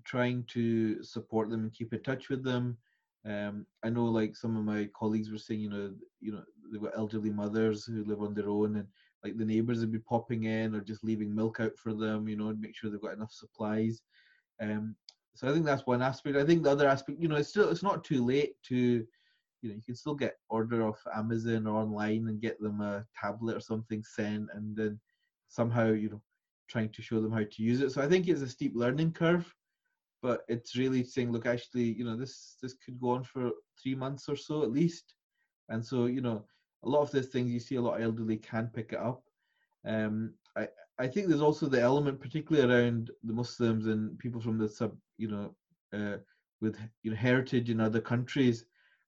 trying 0.06 0.46
to 0.48 1.04
support 1.04 1.50
them 1.50 1.64
and 1.64 1.74
keep 1.74 1.94
in 1.94 2.02
touch 2.04 2.30
with 2.30 2.44
them. 2.44 2.78
Um, 3.26 3.66
i 3.84 3.90
know 3.90 4.06
like 4.06 4.36
some 4.36 4.58
of 4.58 4.66
my 4.66 4.90
colleagues 4.94 5.32
were 5.32 5.38
saying 5.38 5.62
you 5.62 5.70
know 5.70 5.94
you 6.20 6.32
know 6.34 6.44
they've 6.70 6.82
got 6.82 6.98
elderly 6.98 7.30
mothers 7.30 7.86
who 7.86 8.04
live 8.04 8.22
on 8.22 8.34
their 8.34 8.50
own 8.50 8.76
and 8.76 8.88
like 9.24 9.38
the 9.38 9.46
neighbors 9.46 9.80
would 9.80 9.94
be 9.94 10.00
popping 10.00 10.44
in 10.44 10.76
or 10.76 10.82
just 10.82 11.06
leaving 11.06 11.34
milk 11.34 11.62
out 11.62 11.78
for 11.78 11.94
them 11.94 12.28
you 12.28 12.36
know 12.36 12.50
and 12.50 12.60
make 12.60 12.76
sure 12.76 12.90
they've 12.90 13.02
got 13.02 13.14
enough 13.14 13.32
supplies. 13.32 14.02
Um, 14.62 14.96
so 15.36 15.48
I 15.48 15.54
think 15.54 15.66
that's 15.66 15.86
one 15.86 16.02
aspect. 16.02 16.38
I 16.38 16.46
think 16.46 16.64
the 16.64 16.72
other 16.72 16.88
aspect, 16.88 17.20
you 17.20 17.28
know, 17.28 17.36
it's 17.38 17.50
still 17.50 17.70
it's 17.70 17.84
not 17.84 18.04
too 18.04 18.24
late 18.24 18.56
to, 18.68 18.76
you 18.76 19.70
know, 19.70 19.76
you 19.76 19.82
can 19.82 19.96
still 19.96 20.16
get 20.16 20.38
order 20.50 20.88
off 20.88 21.02
Amazon 21.16 21.66
or 21.66 21.82
online 21.82 22.28
and 22.28 22.42
get 22.42 22.60
them 22.62 22.82
a 22.82 23.06
tablet 23.20 23.58
or 23.58 23.62
something 23.62 24.04
sent, 24.04 24.50
and 24.54 24.76
then 24.76 25.00
somehow 25.54 25.92
you 25.92 26.10
know 26.10 26.22
trying 26.68 26.90
to 26.90 27.02
show 27.02 27.22
them 27.22 27.32
how 27.32 27.44
to 27.44 27.64
use 27.64 27.82
it. 27.82 27.92
So 27.92 28.02
I 28.02 28.08
think 28.08 28.28
it's 28.28 28.42
a 28.42 28.50
steep 28.50 28.74
learning 28.76 29.12
curve, 29.12 29.54
but 30.22 30.42
it's 30.48 30.76
really 30.76 31.04
saying, 31.04 31.32
look, 31.32 31.46
actually, 31.46 31.84
you 31.84 32.06
know, 32.06 32.16
this 32.16 32.58
this 32.62 32.74
could 32.74 33.00
go 33.00 33.12
on 33.12 33.24
for 33.24 33.52
three 33.82 33.96
months 33.96 34.28
or 34.28 34.36
so 34.36 34.64
at 34.64 34.72
least, 34.72 35.14
and 35.70 35.86
so 35.86 36.06
you 36.06 36.22
know, 36.22 36.46
a 36.84 36.90
lot 36.90 37.02
of 37.02 37.12
these 37.12 37.28
things 37.28 37.52
you 37.52 37.60
see 37.60 37.76
a 37.76 37.82
lot 37.82 37.98
of 37.98 38.04
elderly 38.04 38.38
can 38.38 38.68
pick 38.74 38.94
it 38.94 39.00
up. 39.00 39.24
Um, 39.86 40.34
I, 40.58 40.68
I 40.98 41.08
think 41.08 41.28
there's 41.28 41.42
also 41.42 41.68
the 41.68 41.82
element, 41.82 42.20
particularly 42.20 42.68
around 42.68 43.12
the 43.24 43.34
Muslims 43.34 43.88
and 43.88 44.18
people 44.20 44.42
from 44.42 44.58
the 44.58 44.70
sub, 44.70 44.96
you 45.18 45.30
know, 45.30 45.56
uh, 45.94 46.18
with 46.62 46.78
you 47.04 47.12
know 47.12 47.18
heritage 47.18 47.70
in 47.70 47.80
other 47.80 48.02
countries. 48.02 48.66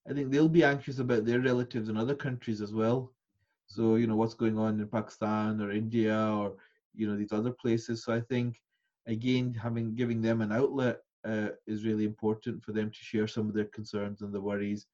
I 0.08 0.14
think 0.14 0.30
they'll 0.30 0.48
be 0.48 0.64
anxious 0.64 1.00
about 1.00 1.26
their 1.26 1.40
relatives 1.40 1.90
in 1.90 1.98
other 1.98 2.16
countries 2.16 2.62
as 2.62 2.74
well. 2.74 3.15
So 3.68 3.96
you 3.96 4.08
know 4.08 4.16
what's 4.16 4.34
going 4.34 4.58
on 4.58 4.80
in 4.80 4.88
Pakistan 4.88 5.62
or 5.62 5.72
India 5.72 6.18
or 6.18 6.54
you 6.94 7.08
know 7.08 7.18
these 7.18 7.34
other 7.34 7.52
places. 7.52 8.04
So 8.04 8.14
I 8.14 8.22
think 8.22 8.62
again 9.08 9.54
having 9.54 9.96
giving 9.96 10.22
them 10.22 10.42
an 10.42 10.52
outlet 10.52 11.00
uh, 11.26 11.50
is 11.68 11.86
really 11.86 12.06
important 12.06 12.64
for 12.64 12.72
them 12.72 12.90
to 12.90 12.98
share 12.98 13.28
some 13.28 13.48
of 13.50 13.56
their 13.56 13.66
concerns 13.66 14.22
and 14.22 14.34
the 14.34 14.42
worries. 14.42 14.88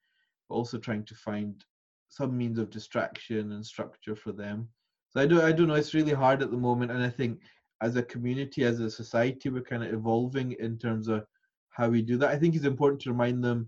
But 0.48 0.56
also 0.56 0.77
trying 0.77 1.06
to 1.06 1.15
find 1.15 1.64
some 2.10 2.38
means 2.38 2.60
of 2.60 2.69
distraction 2.69 3.53
and 3.53 3.65
structure 3.65 4.15
for 4.15 4.31
them. 4.34 4.68
So 5.10 5.22
I 5.22 5.26
do 5.26 5.41
I 5.41 5.52
don't 5.52 5.68
know. 5.68 5.76
It's 5.76 5.93
really 5.93 6.14
hard 6.14 6.41
at 6.41 6.52
the 6.52 6.57
moment, 6.57 6.91
and 6.91 7.03
I 7.03 7.10
think 7.10 7.39
as 7.81 7.95
a 7.95 8.03
community, 8.03 8.64
as 8.64 8.80
a 8.80 8.89
society, 8.89 9.49
we're 9.49 9.61
kind 9.61 9.84
of 9.84 9.93
evolving 9.93 10.53
in 10.53 10.77
terms 10.77 11.07
of 11.07 11.26
how 11.69 11.89
we 11.89 12.02
do 12.02 12.18
that. 12.18 12.30
I 12.30 12.38
think 12.38 12.56
it's 12.56 12.65
important 12.65 13.02
to 13.02 13.11
remind 13.11 13.43
them, 13.43 13.68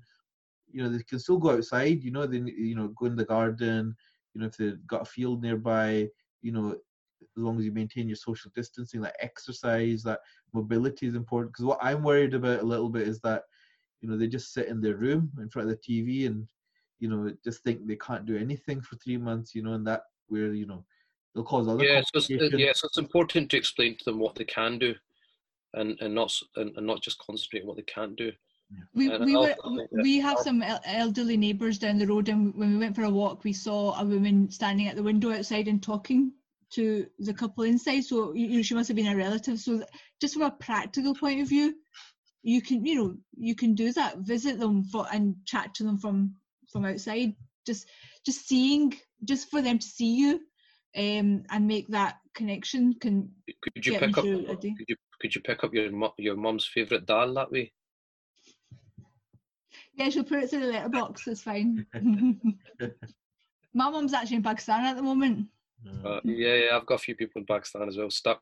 you 0.72 0.84
know, 0.84 0.90
they 0.90 1.02
can 1.04 1.20
still 1.20 1.38
go 1.38 1.52
outside. 1.52 2.04
You 2.04 2.12
know, 2.12 2.26
they 2.26 2.38
you 2.38 2.76
know 2.76 2.90
go 2.90 3.08
in 3.08 3.16
the 3.16 3.26
garden. 3.26 3.96
You 4.34 4.42
know, 4.42 4.48
if 4.48 4.58
they've 4.58 4.88
got 4.88 5.04
a 5.04 5.06
field 5.06 5.42
nearby, 5.42 6.10
you 6.42 6.52
know, 6.52 6.72
as 6.72 7.44
long 7.44 7.58
as 7.58 7.66
you 7.66 7.72
maintain 7.72 8.08
your 8.08 8.16
social 8.16 8.52
distancing, 8.56 9.02
that 9.02 9.16
exercise, 9.20 10.04
that 10.04 10.20
mobility 10.54 11.08
is 11.08 11.16
important. 11.16 11.54
Because 11.54 11.66
what 11.66 11.80
I'm 11.82 12.04
worried 12.04 12.34
about 12.34 12.62
a 12.62 12.66
little 12.66 12.90
bit 12.90 13.08
is 13.08 13.20
that, 13.22 13.44
you 14.02 14.10
know, 14.10 14.18
they 14.18 14.28
just 14.28 14.54
sit 14.54 14.68
in 14.68 14.82
their 14.82 14.96
room 14.96 15.32
in 15.40 15.50
front 15.50 15.70
of 15.70 15.78
the 15.78 16.04
TV 16.04 16.28
and, 16.28 16.48
you 17.00 17.10
know, 17.10 17.34
just 17.44 17.64
think 17.64 17.86
they 17.86 17.96
can't 17.96 18.26
do 18.26 18.38
anything 18.38 18.82
for 18.82 18.96
three 18.98 19.18
months. 19.18 19.54
You 19.54 19.64
know, 19.64 19.74
and 19.74 19.86
that 19.88 20.04
where 20.28 20.54
you 20.54 20.66
know 20.66 20.84
they'll 21.34 21.44
cause 21.44 21.68
other. 21.68 21.84
Yeah, 21.84 22.02
so 22.02 22.18
it's, 22.18 22.30
uh, 22.32 22.58
yeah, 22.58 22.72
so 22.74 22.88
it's 22.88 22.98
important 22.98 23.52
to 23.52 23.58
explain 23.58 23.98
to 23.98 24.06
them 24.06 24.20
what 24.20 24.36
they 24.36 24.46
can 24.46 24.80
do, 24.80 24.96
and 25.74 25.98
and 26.02 26.14
not 26.14 26.34
and, 26.56 26.76
and 26.78 26.88
not 26.88 27.02
just 27.02 27.20
concentrate 27.20 27.62
on 27.62 27.68
what 27.68 27.78
they 27.78 27.84
can't 27.84 28.16
do. 28.16 28.32
We, 28.96 29.10
we 29.18 29.36
were 29.36 29.56
we 29.92 30.20
have 30.20 30.40
some 30.40 30.64
elderly 30.86 31.38
neighbours 31.38 31.80
down 31.80 31.98
the 31.98 32.08
road, 32.08 32.30
and 32.30 32.54
when 32.56 32.74
we 32.74 32.78
went 32.78 32.96
for 32.96 33.04
a 33.04 33.10
walk, 33.10 33.44
we 33.44 33.54
saw 33.54 34.00
a 34.00 34.06
woman 34.06 34.50
standing 34.52 34.88
at 34.88 34.96
the 34.96 35.04
window 35.04 35.32
outside 35.32 35.68
and 35.68 35.82
talking 35.82 36.32
to 36.72 37.08
the 37.20 37.34
couple 37.34 37.64
inside. 37.64 38.04
So 38.04 38.34
you, 38.34 38.58
know, 38.58 38.62
she 38.62 38.76
must 38.76 38.88
have 38.88 38.98
been 38.98 39.08
a 39.08 39.16
relative. 39.16 39.60
So 39.60 39.84
just 40.22 40.34
from 40.34 40.44
a 40.44 40.52
practical 40.52 41.14
point 41.14 41.42
of 41.42 41.50
view, 41.50 41.76
you 42.44 42.62
can 42.62 42.86
you 42.86 42.96
know 42.96 43.16
you 43.38 43.56
can 43.56 43.76
do 43.76 43.92
that. 43.94 44.20
Visit 44.20 44.60
them 44.60 44.84
for 44.86 45.08
and 45.12 45.36
chat 45.46 45.74
to 45.76 45.84
them 45.84 45.98
from 45.98 46.36
from 46.72 46.86
outside. 46.86 47.36
Just 47.66 47.88
just 48.26 48.48
seeing 48.48 48.94
just 49.24 49.50
for 49.50 49.62
them 49.62 49.80
to 49.80 49.88
see 49.88 50.16
you 50.16 50.42
um, 50.96 51.44
and 51.50 51.68
make 51.68 51.88
that 51.90 52.18
connection 52.36 52.94
can 53.00 53.30
could 53.74 53.86
you 53.86 54.00
pick 54.00 54.18
up 54.18 54.24
could 54.24 54.64
you, 54.64 54.96
could 55.20 55.36
you 55.36 55.42
pick 55.42 55.64
up 55.64 55.74
your 55.74 55.90
your 56.18 56.36
mum's 56.36 56.66
favorite 56.66 57.06
dal 57.06 57.34
that 57.34 57.52
way 57.52 57.72
yeah 59.96 60.10
she'll 60.10 60.24
put 60.24 60.44
it 60.44 60.50
through 60.50 60.62
the 60.62 60.68
letterbox 60.68 61.28
it's 61.28 61.42
fine 61.42 61.86
my 63.74 63.90
mum's 63.90 64.14
actually 64.14 64.38
in 64.38 64.44
pakistan 64.44 64.86
at 64.86 64.96
the 64.96 65.02
moment 65.02 65.48
uh, 66.06 66.20
yeah 66.24 66.56
yeah 66.56 66.76
i've 66.76 66.86
got 66.86 66.96
a 66.96 67.06
few 67.06 67.16
people 67.16 67.40
in 67.40 67.46
pakistan 67.46 67.88
as 67.88 67.98
well 67.98 68.10
stuck 68.10 68.42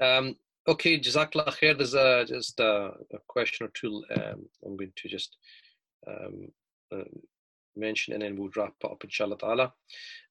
um, 0.00 0.36
okay 0.66 0.98
jazakallah 0.98 1.54
khair 1.58 1.76
there's 1.76 1.94
a, 1.94 2.24
just 2.26 2.58
a, 2.60 2.92
a 3.12 3.18
question 3.28 3.66
or 3.66 3.70
two 3.70 4.04
um, 4.16 4.46
i'm 4.64 4.76
going 4.76 4.92
to 4.96 5.08
just 5.08 5.36
um, 6.06 6.48
uh, 6.92 7.04
mention 7.76 8.14
and 8.14 8.22
then 8.22 8.36
we'll 8.36 8.50
wrap 8.56 8.74
up 8.84 9.02
inshallah 9.02 9.38
ta'ala. 9.38 9.72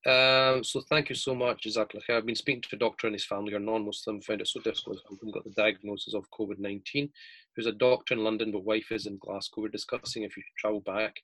Um, 0.06 0.64
so 0.64 0.82
thank 0.82 1.10
you 1.10 1.16
so 1.16 1.36
much, 1.36 1.66
Jazakallah 1.66 2.10
I've 2.10 2.26
been 2.26 2.36
speaking 2.36 2.62
to 2.62 2.76
a 2.76 2.80
doctor 2.80 3.08
and 3.08 3.16
his 3.16 3.26
family 3.26 3.54
are 3.54 3.60
non-Muslim, 3.60 4.22
found 4.22 4.42
it 4.42 4.48
so 4.48 4.60
difficult 4.62 5.00
to 5.08 5.32
got 5.32 5.44
the 5.44 5.52
diagnosis 5.52 6.14
of 6.14 6.30
COVID-19. 6.32 7.10
Who's 7.56 7.68
a 7.68 7.72
doctor 7.72 8.14
in 8.14 8.24
London 8.24 8.52
but 8.52 8.66
wife 8.66 8.92
is 8.92 9.06
in 9.06 9.18
Glasgow. 9.18 9.62
We're 9.62 9.70
discussing 9.70 10.24
if 10.24 10.36
you 10.36 10.44
should 10.44 10.58
travel 10.58 10.82
back 10.82 11.16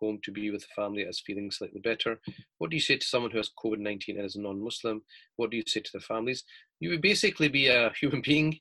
home 0.00 0.18
to 0.24 0.32
be 0.32 0.50
with 0.50 0.62
the 0.62 0.74
family 0.74 1.04
as 1.06 1.22
feeling 1.24 1.50
slightly 1.50 1.80
better. 1.80 2.20
What 2.58 2.70
do 2.70 2.76
you 2.76 2.82
say 2.82 2.96
to 2.96 3.06
someone 3.06 3.30
who 3.30 3.38
has 3.38 3.50
COVID-19 3.64 4.16
and 4.16 4.24
is 4.24 4.36
a 4.36 4.40
non-Muslim? 4.40 5.02
What 5.36 5.50
do 5.50 5.56
you 5.56 5.62
say 5.66 5.80
to 5.80 5.90
their 5.92 6.00
families? 6.00 6.44
You 6.80 6.90
would 6.90 7.02
basically 7.02 7.48
be 7.48 7.68
a 7.68 7.92
human 8.00 8.22
being. 8.22 8.58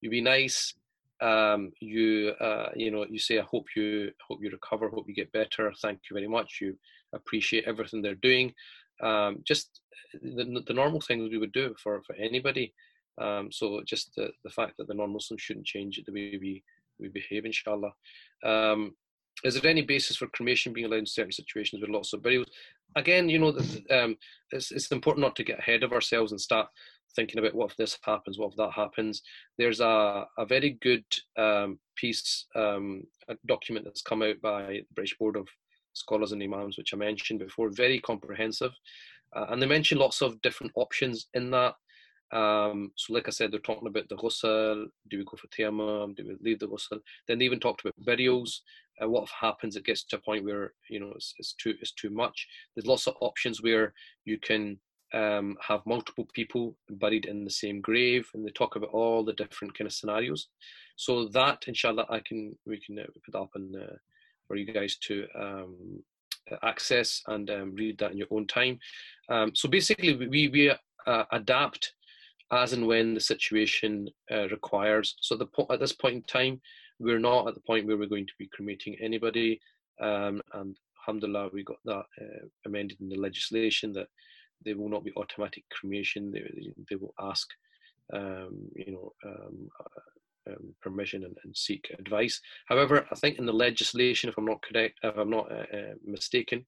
You'd 0.00 0.10
be 0.10 0.20
nice, 0.20 0.74
um, 1.20 1.72
you 1.80 2.32
uh, 2.40 2.68
you 2.76 2.90
know 2.90 3.06
you 3.08 3.18
say 3.18 3.38
I 3.38 3.42
hope 3.42 3.66
you 3.74 4.10
hope 4.28 4.40
you 4.42 4.50
recover, 4.50 4.88
hope 4.88 5.06
you 5.08 5.14
get 5.14 5.32
better. 5.32 5.72
Thank 5.80 6.00
you 6.10 6.14
very 6.14 6.28
much. 6.28 6.58
You 6.60 6.76
appreciate 7.14 7.64
everything 7.66 8.02
they're 8.02 8.14
doing. 8.16 8.52
Um, 9.02 9.38
just 9.44 9.80
the, 10.22 10.62
the 10.66 10.74
normal 10.74 11.00
things 11.00 11.30
we 11.30 11.38
would 11.38 11.52
do 11.52 11.74
for 11.82 12.02
for 12.06 12.14
anybody. 12.16 12.74
Um, 13.18 13.50
so 13.50 13.80
just 13.86 14.14
the, 14.14 14.30
the 14.44 14.50
fact 14.50 14.74
that 14.76 14.88
the 14.88 14.94
non-Muslims 14.94 15.40
shouldn't 15.40 15.66
change 15.66 16.00
the 16.04 16.12
way 16.12 16.38
we 16.40 16.62
we 16.98 17.08
behave, 17.08 17.44
inshallah. 17.44 17.92
Um, 18.44 18.94
is 19.44 19.60
there 19.60 19.70
any 19.70 19.82
basis 19.82 20.16
for 20.16 20.28
cremation 20.28 20.72
being 20.72 20.86
allowed 20.86 21.00
in 21.00 21.06
certain 21.06 21.32
situations 21.32 21.82
with 21.82 21.90
lots 21.90 22.12
of 22.12 22.22
burials? 22.22 22.48
Again, 22.94 23.28
you 23.28 23.38
know, 23.38 23.58
um, 23.90 24.16
it's, 24.50 24.72
it's 24.72 24.90
important 24.92 25.24
not 25.26 25.36
to 25.36 25.44
get 25.44 25.58
ahead 25.58 25.82
of 25.82 25.92
ourselves 25.92 26.32
and 26.32 26.40
start 26.40 26.68
thinking 27.14 27.38
about 27.38 27.54
what 27.54 27.70
if 27.70 27.76
this 27.76 27.98
happens, 28.02 28.38
what 28.38 28.52
if 28.52 28.56
that 28.56 28.72
happens. 28.72 29.22
There's 29.58 29.80
a, 29.80 30.26
a 30.38 30.46
very 30.46 30.78
good 30.80 31.04
um, 31.36 31.78
piece, 31.96 32.46
um, 32.54 33.02
a 33.28 33.36
document 33.46 33.84
that's 33.84 34.02
come 34.02 34.22
out 34.22 34.40
by 34.40 34.66
the 34.66 34.86
British 34.94 35.18
Board 35.18 35.36
of 35.36 35.48
Scholars 35.92 36.32
and 36.32 36.42
Imams, 36.42 36.78
which 36.78 36.94
I 36.94 36.96
mentioned 36.96 37.40
before, 37.40 37.68
very 37.70 38.00
comprehensive. 38.00 38.72
Uh, 39.34 39.46
and 39.50 39.60
they 39.60 39.66
mention 39.66 39.98
lots 39.98 40.22
of 40.22 40.40
different 40.40 40.72
options 40.76 41.26
in 41.34 41.50
that. 41.50 41.74
Um, 42.32 42.92
so, 42.96 43.12
like 43.12 43.28
I 43.28 43.30
said, 43.30 43.52
they're 43.52 43.60
talking 43.60 43.88
about 43.88 44.08
the 44.08 44.16
ghusl. 44.16 44.86
Do 45.08 45.18
we 45.18 45.24
go 45.24 45.36
for 45.36 45.46
tayammum? 45.48 46.16
Do 46.16 46.24
we 46.26 46.36
leave 46.40 46.58
the 46.58 46.66
ghusl? 46.66 47.00
Then 47.26 47.38
they 47.38 47.44
even 47.44 47.60
talked 47.60 47.82
about 47.82 47.94
burials. 47.98 48.62
Uh, 49.02 49.08
what 49.08 49.28
happens? 49.28 49.76
It 49.76 49.84
gets 49.84 50.04
to 50.04 50.16
a 50.16 50.20
point 50.20 50.44
where 50.44 50.72
you 50.88 51.00
know 51.00 51.12
it's, 51.14 51.34
it's 51.38 51.52
too 51.54 51.74
it's 51.80 51.92
too 51.92 52.10
much. 52.10 52.46
There's 52.74 52.86
lots 52.86 53.06
of 53.06 53.14
options 53.20 53.62
where 53.62 53.92
you 54.24 54.38
can 54.38 54.78
um, 55.14 55.56
have 55.66 55.86
multiple 55.86 56.28
people 56.32 56.76
buried 56.90 57.26
in 57.26 57.44
the 57.44 57.50
same 57.50 57.80
grave, 57.80 58.28
and 58.34 58.44
they 58.44 58.50
talk 58.50 58.76
about 58.76 58.90
all 58.90 59.24
the 59.24 59.32
different 59.34 59.76
kind 59.76 59.86
of 59.86 59.94
scenarios. 59.94 60.48
So 60.96 61.28
that, 61.28 61.64
inshallah, 61.68 62.06
I 62.08 62.20
can 62.20 62.56
we 62.66 62.80
can 62.80 62.98
uh, 62.98 63.04
put 63.24 63.38
up 63.38 63.50
in, 63.54 63.74
uh, 63.76 63.96
for 64.48 64.56
you 64.56 64.66
guys 64.72 64.96
to 65.02 65.26
um, 65.38 66.02
access 66.62 67.22
and 67.28 67.48
um, 67.50 67.74
read 67.74 67.98
that 67.98 68.12
in 68.12 68.18
your 68.18 68.28
own 68.30 68.46
time. 68.46 68.78
Um, 69.28 69.52
so 69.54 69.68
basically, 69.68 70.16
we 70.16 70.48
we 70.48 70.74
uh, 71.06 71.24
adapt 71.32 71.94
as 72.52 72.72
and 72.72 72.86
when 72.86 73.14
the 73.14 73.20
situation 73.20 74.08
uh, 74.30 74.48
requires. 74.48 75.16
So 75.20 75.36
the 75.36 75.46
po- 75.46 75.66
at 75.70 75.80
this 75.80 75.92
point 75.92 76.14
in 76.16 76.22
time, 76.22 76.60
we're 76.98 77.18
not 77.18 77.48
at 77.48 77.54
the 77.54 77.60
point 77.60 77.86
where 77.86 77.96
we're 77.96 78.06
going 78.06 78.26
to 78.26 78.32
be 78.38 78.48
cremating 78.48 78.96
anybody, 79.00 79.60
um, 80.00 80.40
and 80.54 80.76
alhamdulillah, 81.00 81.50
we 81.52 81.64
got 81.64 81.78
that 81.84 82.04
uh, 82.20 82.46
amended 82.64 83.00
in 83.00 83.08
the 83.08 83.16
legislation 83.16 83.92
that 83.92 84.08
they 84.64 84.74
will 84.74 84.88
not 84.88 85.04
be 85.04 85.12
automatic 85.16 85.64
cremation. 85.70 86.32
They, 86.32 86.72
they 86.88 86.96
will 86.96 87.14
ask, 87.20 87.46
um, 88.12 88.68
you 88.74 88.92
know, 88.92 89.12
um, 89.24 89.68
uh, 89.80 90.52
um, 90.52 90.74
permission 90.80 91.24
and, 91.24 91.36
and, 91.44 91.56
seek 91.56 91.92
advice. 91.98 92.40
However, 92.66 93.04
I 93.10 93.14
think 93.16 93.38
in 93.38 93.46
the 93.46 93.52
legislation, 93.52 94.30
if 94.30 94.38
I'm 94.38 94.44
not 94.44 94.62
correct, 94.62 94.98
if 95.02 95.16
I'm 95.16 95.30
not 95.30 95.50
uh, 95.50 95.76
uh, 95.76 95.94
mistaken, 96.04 96.64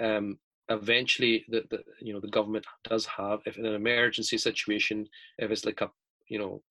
um, 0.00 0.38
eventually 0.70 1.44
the, 1.48 1.64
the 1.70 1.82
you 2.00 2.12
know 2.12 2.20
the 2.20 2.28
government 2.28 2.66
does 2.84 3.06
have, 3.06 3.40
if 3.46 3.56
in 3.56 3.66
an 3.66 3.74
emergency 3.74 4.38
situation, 4.38 5.06
if 5.38 5.50
it's 5.50 5.64
like 5.64 5.80
a 5.80 5.90
you 6.28 6.38
know 6.38 6.62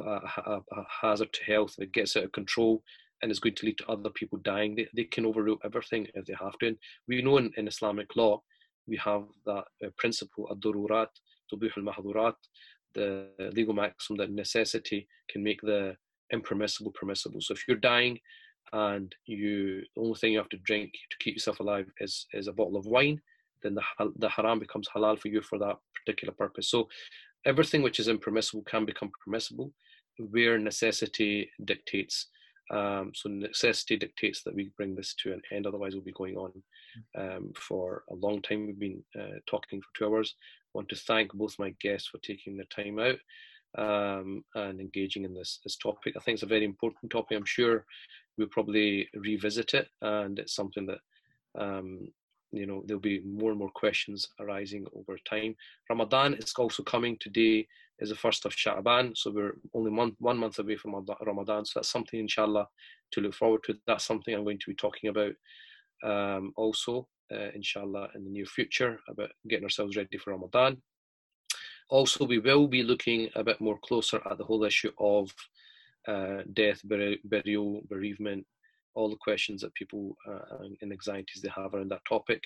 a, 0.00 0.02
a, 0.04 0.60
a 0.72 0.84
hazard 1.00 1.32
to 1.32 1.44
health 1.44 1.74
that 1.78 1.92
gets 1.92 2.16
out 2.16 2.24
of 2.24 2.32
control 2.32 2.82
and 3.20 3.30
is 3.30 3.40
going 3.40 3.54
to 3.54 3.66
lead 3.66 3.78
to 3.78 3.88
other 3.88 4.10
people 4.10 4.38
dying, 4.42 4.74
they, 4.74 4.88
they 4.94 5.04
can 5.04 5.26
overrule 5.26 5.58
everything 5.64 6.06
if 6.14 6.26
they 6.26 6.34
have 6.40 6.58
to. 6.58 6.68
And 6.68 6.76
we 7.08 7.22
know 7.22 7.38
in, 7.38 7.52
in 7.56 7.68
Islamic 7.68 8.14
law 8.16 8.42
we 8.86 8.96
have 8.96 9.24
that 9.46 9.64
uh, 9.84 9.90
principle, 9.96 10.48
ad-dururat, 10.50 11.08
tubuh 11.52 11.70
al-mahdurat, 11.76 12.34
the 12.94 13.28
legal 13.52 13.74
maxim 13.74 14.16
that 14.16 14.30
necessity 14.30 15.06
can 15.28 15.42
make 15.42 15.60
the 15.62 15.96
impermissible 16.32 16.92
permissible. 16.92 17.40
So 17.40 17.54
if 17.54 17.66
you're 17.66 17.76
dying 17.76 18.18
and 18.72 19.14
you 19.26 19.82
the 19.94 20.00
only 20.00 20.14
thing 20.18 20.32
you 20.32 20.38
have 20.38 20.48
to 20.50 20.58
drink 20.58 20.92
to 21.10 21.16
keep 21.20 21.34
yourself 21.34 21.60
alive 21.60 21.86
is, 22.00 22.26
is 22.32 22.48
a 22.48 22.52
bottle 22.52 22.76
of 22.76 22.86
wine, 22.86 23.20
then 23.62 23.74
the, 23.74 24.12
the 24.16 24.28
haram 24.28 24.58
becomes 24.58 24.88
halal 24.88 25.18
for 25.18 25.28
you 25.28 25.42
for 25.42 25.58
that 25.58 25.76
particular 25.94 26.34
purpose. 26.34 26.68
So 26.68 26.88
everything 27.44 27.82
which 27.82 28.00
is 28.00 28.08
impermissible 28.08 28.62
can 28.62 28.84
become 28.84 29.10
permissible 29.24 29.72
where 30.18 30.58
necessity 30.58 31.50
dictates 31.64 32.28
um, 32.70 33.12
so 33.14 33.28
necessity 33.28 33.96
dictates 33.96 34.42
that 34.42 34.54
we 34.54 34.70
bring 34.76 34.94
this 34.94 35.14
to 35.22 35.32
an 35.32 35.42
end, 35.52 35.66
otherwise 35.66 35.94
we'll 35.94 36.02
be 36.02 36.12
going 36.12 36.36
on 36.36 36.52
um, 37.18 37.52
for 37.54 38.02
a 38.10 38.14
long 38.14 38.40
time. 38.40 38.66
We've 38.66 38.78
been 38.78 39.02
uh, 39.18 39.40
talking 39.46 39.80
for 39.80 39.88
two 39.94 40.06
hours. 40.06 40.34
I 40.40 40.78
want 40.78 40.88
to 40.88 40.96
thank 40.96 41.32
both 41.34 41.58
my 41.58 41.74
guests 41.80 42.08
for 42.08 42.18
taking 42.18 42.56
their 42.56 42.66
time 42.66 42.98
out 42.98 43.18
um, 43.76 44.42
and 44.54 44.80
engaging 44.80 45.24
in 45.24 45.34
this, 45.34 45.60
this 45.62 45.76
topic. 45.76 46.14
I 46.16 46.20
think 46.20 46.36
it's 46.36 46.44
a 46.44 46.46
very 46.46 46.64
important 46.64 47.10
topic. 47.10 47.36
I'm 47.36 47.44
sure 47.44 47.84
we'll 48.38 48.48
probably 48.48 49.08
revisit 49.14 49.74
it 49.74 49.88
and 50.00 50.38
it's 50.38 50.54
something 50.54 50.86
that 50.86 50.98
um, 51.58 52.08
you 52.52 52.66
know 52.66 52.82
there'll 52.86 53.00
be 53.00 53.20
more 53.20 53.50
and 53.50 53.58
more 53.58 53.70
questions 53.70 54.28
arising 54.40 54.86
over 54.94 55.18
time. 55.28 55.56
Ramadan 55.88 56.34
is 56.34 56.52
also 56.56 56.82
coming 56.82 57.16
today 57.20 57.66
is 57.98 58.08
the 58.08 58.14
first 58.14 58.44
of 58.44 58.52
Sha'ban, 58.52 59.16
so 59.16 59.30
we're 59.30 59.54
only 59.74 59.90
one, 59.90 60.16
one 60.18 60.36
month 60.36 60.58
away 60.58 60.76
from 60.76 61.06
Ramadan. 61.24 61.64
So 61.64 61.78
that's 61.78 61.88
something, 61.88 62.18
inshallah, 62.18 62.66
to 63.12 63.20
look 63.20 63.34
forward 63.34 63.62
to. 63.64 63.74
That's 63.86 64.04
something 64.04 64.34
I'm 64.34 64.44
going 64.44 64.58
to 64.58 64.70
be 64.70 64.74
talking 64.74 65.10
about 65.10 65.32
um, 66.02 66.52
also, 66.56 67.06
uh, 67.32 67.50
inshallah, 67.54 68.08
in 68.14 68.24
the 68.24 68.30
near 68.30 68.46
future 68.46 68.98
about 69.08 69.30
getting 69.48 69.64
ourselves 69.64 69.96
ready 69.96 70.18
for 70.18 70.32
Ramadan. 70.32 70.82
Also, 71.88 72.24
we 72.24 72.38
will 72.38 72.66
be 72.66 72.82
looking 72.82 73.28
a 73.36 73.44
bit 73.44 73.60
more 73.60 73.78
closer 73.78 74.20
at 74.28 74.38
the 74.38 74.44
whole 74.44 74.64
issue 74.64 74.90
of 74.98 75.32
uh, 76.08 76.42
death, 76.52 76.80
burial, 76.84 77.82
bereavement, 77.88 78.44
all 78.94 79.08
the 79.08 79.16
questions 79.16 79.60
that 79.62 79.74
people 79.74 80.16
uh, 80.28 80.56
and 80.80 80.92
anxieties 80.92 81.42
they 81.42 81.50
have 81.54 81.74
around 81.74 81.90
that 81.90 82.04
topic. 82.08 82.42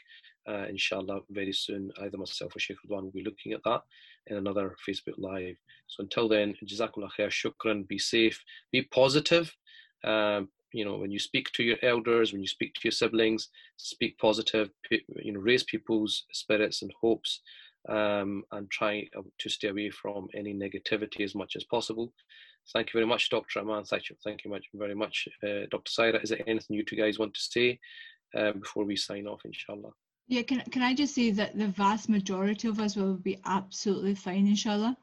Uh, 0.49 0.67
inshallah, 0.69 1.21
very 1.31 1.53
soon, 1.53 1.91
either 2.03 2.17
myself 2.17 2.55
or 2.55 2.61
Sheikh 2.61 2.77
Ridwan 2.87 3.05
will 3.05 3.11
be 3.11 3.25
looking 3.25 3.53
at 3.53 3.65
that 3.65 3.83
in 4.29 4.37
another 4.37 4.77
Facebook 4.89 5.15
Live. 5.19 5.57
So 5.89 6.03
until 6.03 6.29
then, 6.29 6.55
Jazakumullah 6.65 7.11
khair, 7.19 7.31
shukran, 7.31 7.87
be 7.89 7.99
safe, 7.99 8.43
be 8.73 8.83
positive. 8.83 9.55
Um, 10.05 10.49
you 10.73 10.85
know, 10.85 10.97
when 10.97 11.11
you 11.11 11.19
speak 11.19 11.51
to 11.53 11.63
your 11.63 11.79
elders, 11.83 12.33
when 12.33 12.43
you 12.43 12.49
speak 12.49 12.75
to 12.75 12.81
your 12.85 12.93
siblings, 12.93 13.49
speak 13.77 14.19
positive, 14.19 14.71
you 14.91 15.33
know, 15.33 15.41
raise 15.41 15.65
people's 15.65 16.25
spirits 16.33 16.83
and 16.83 16.93
hopes. 17.01 17.41
Um, 17.89 18.43
and 18.51 18.69
try 18.69 19.07
to 19.39 19.49
stay 19.49 19.69
away 19.69 19.91
from 19.91 20.27
any 20.35 20.53
negativity 20.53 21.21
as 21.21 21.37
much 21.37 21.55
as 21.55 21.63
possible. 21.63 22.13
Thank 22.73 22.89
you 22.89 22.99
very 22.99 23.07
much, 23.07 23.31
Dr. 23.31 23.61
Aman. 23.61 23.85
Thank 23.85 24.11
you, 24.11 24.17
thank 24.25 24.45
you 24.45 24.51
much, 24.51 24.67
very 24.75 24.95
much, 24.95 25.29
uh, 25.43 25.67
Dr. 25.71 25.91
Sahira. 25.91 26.23
Is 26.23 26.31
there 26.31 26.43
anything 26.47 26.77
you 26.77 26.85
two 26.85 26.97
guys 26.97 27.19
want 27.19 27.35
to 27.35 27.41
say 27.41 27.79
uh, 28.37 28.53
before 28.53 28.85
we 28.85 28.97
sign 28.97 29.27
off, 29.27 29.43
inshallah? 29.45 29.93
Yeah, 30.29 30.43
can, 30.43 30.61
can 30.73 30.83
I 30.83 30.93
just 30.93 31.15
say 31.15 31.31
that 31.31 31.57
the 31.57 31.69
vast 31.69 32.09
majority 32.09 32.67
of 32.67 32.81
us 32.81 32.97
will 32.97 33.15
be 33.15 33.39
absolutely 33.45 34.17
fine, 34.17 34.49
inshallah. 34.49 34.97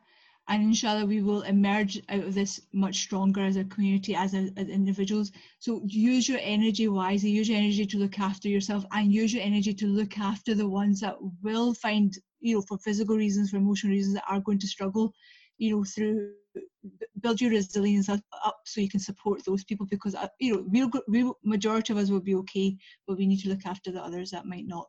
And 0.49 0.61
inshallah, 0.61 1.05
we 1.05 1.21
will 1.21 1.43
emerge 1.43 2.01
out 2.09 2.25
of 2.25 2.33
this 2.33 2.59
much 2.73 2.97
stronger 2.97 3.45
as 3.45 3.55
a 3.55 3.63
community, 3.63 4.13
as, 4.13 4.33
a, 4.33 4.49
as 4.57 4.67
individuals. 4.67 5.31
So 5.59 5.81
use 5.85 6.27
your 6.27 6.39
energy 6.41 6.89
wisely, 6.89 7.29
use 7.29 7.47
your 7.47 7.57
energy 7.57 7.85
to 7.85 7.97
look 7.97 8.19
after 8.19 8.49
yourself, 8.49 8.83
and 8.91 9.13
use 9.13 9.33
your 9.33 9.41
energy 9.41 9.73
to 9.73 9.87
look 9.87 10.19
after 10.19 10.53
the 10.53 10.67
ones 10.67 10.99
that 10.99 11.15
will 11.41 11.73
find, 11.75 12.13
you 12.41 12.55
know, 12.55 12.61
for 12.67 12.77
physical 12.79 13.15
reasons, 13.15 13.51
for 13.51 13.57
emotional 13.57 13.93
reasons, 13.93 14.15
that 14.15 14.25
are 14.27 14.41
going 14.41 14.59
to 14.59 14.67
struggle, 14.67 15.13
you 15.57 15.73
know, 15.73 15.85
through 15.85 16.33
build 17.21 17.39
your 17.39 17.51
resilience 17.51 18.09
up, 18.09 18.19
up, 18.45 18.59
so 18.65 18.81
you 18.81 18.89
can 18.89 18.99
support 18.99 19.43
those 19.45 19.63
people 19.63 19.85
because 19.89 20.15
uh, 20.15 20.27
you 20.39 20.53
know 20.53 20.65
we'll, 20.67 21.03
we'll 21.07 21.37
majority 21.43 21.93
of 21.93 21.99
us 21.99 22.09
will 22.09 22.19
be 22.19 22.35
okay 22.35 22.75
but 23.07 23.17
we 23.17 23.25
need 23.25 23.39
to 23.39 23.49
look 23.49 23.65
after 23.65 23.91
the 23.91 24.01
others 24.01 24.31
that 24.31 24.45
might 24.45 24.67
not. 24.67 24.87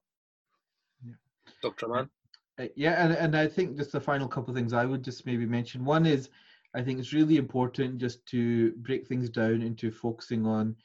Yeah. 1.05 1.15
dr 1.63 1.87
Aman 1.87 2.11
uh, 2.59 2.67
yeah 2.77 3.05
and, 3.05 3.13
and 3.13 3.37
i 3.37 3.47
think 3.47 3.77
just 3.77 3.93
the 3.93 4.01
final 4.01 4.29
couple 4.29 4.51
of 4.51 4.57
things 4.57 4.73
i 4.73 4.85
would 4.85 5.03
just 5.05 5.27
maybe 5.27 5.47
mention. 5.47 5.85
One 5.85 6.07
is 6.07 6.31
i 6.75 6.83
think 6.83 6.99
it's 6.99 7.13
really 7.13 7.37
important 7.37 7.99
just 7.99 8.27
to 8.27 8.73
break 8.79 9.07
things 9.07 9.29
down 9.29 9.63
into 9.63 9.91
focusing 9.91 10.47
on 10.47 10.77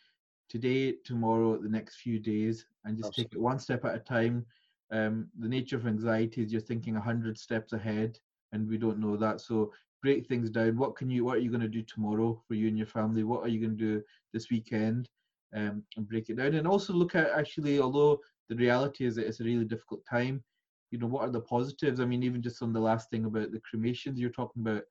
today 0.50 0.94
tomorrow 1.06 1.58
the 1.58 1.70
next 1.70 1.98
few 1.98 2.20
days 2.20 2.66
and 2.86 2.98
just 2.98 3.10
Absolutely. 3.10 3.30
take 3.30 3.38
it 3.38 3.42
one 3.42 3.60
step 3.60 3.86
at 3.86 3.96
a 3.96 4.00
time. 4.00 4.46
Um, 4.92 5.28
the 5.38 5.48
nature 5.48 5.76
of 5.76 5.86
anxiety 5.86 6.42
is 6.42 6.52
you're 6.52 6.62
thinking 6.62 6.96
100 6.96 7.38
steps 7.38 7.74
ahead 7.74 8.18
and 8.52 8.68
we 8.68 8.78
don't 8.78 8.98
know 8.98 9.16
that. 9.16 9.42
So 9.42 9.72
break 10.02 10.28
things 10.28 10.50
down. 10.50 10.78
What 10.78 10.96
can 10.96 11.10
you? 11.10 11.26
What 11.26 11.38
are 11.38 11.42
you 11.42 11.50
going 11.50 11.62
to 11.62 11.68
do 11.68 11.82
tomorrow 11.82 12.42
for 12.48 12.54
you 12.54 12.68
and 12.68 12.78
your 12.78 12.88
family? 12.88 13.24
What 13.24 13.44
are 13.44 13.48
you 13.48 13.60
going 13.60 13.78
to 13.78 13.84
do 13.84 14.04
this 14.34 14.50
weekend? 14.50 15.10
Um, 15.56 15.84
and 15.98 16.08
break 16.08 16.30
it 16.30 16.38
down, 16.38 16.54
and 16.54 16.68
also 16.68 16.94
look 16.94 17.16
at 17.16 17.32
actually, 17.32 17.80
although 17.80 18.20
the 18.50 18.56
reality 18.56 19.06
is 19.06 19.16
that 19.16 19.26
it's 19.26 19.40
a 19.40 19.44
really 19.44 19.66
difficult 19.66 20.06
time. 20.08 20.44
You 20.92 21.00
know, 21.00 21.08
what 21.08 21.24
are 21.24 21.32
the 21.32 21.42
positives? 21.42 22.00
I 22.00 22.06
mean, 22.06 22.24
even 22.24 22.42
just 22.42 22.62
on 22.62 22.72
the 22.72 22.80
last 22.80 23.10
thing 23.10 23.26
about 23.26 23.52
the 23.52 23.62
cremations 23.62 24.20
you're 24.20 24.30
talking 24.30 24.62
about, 24.62 24.84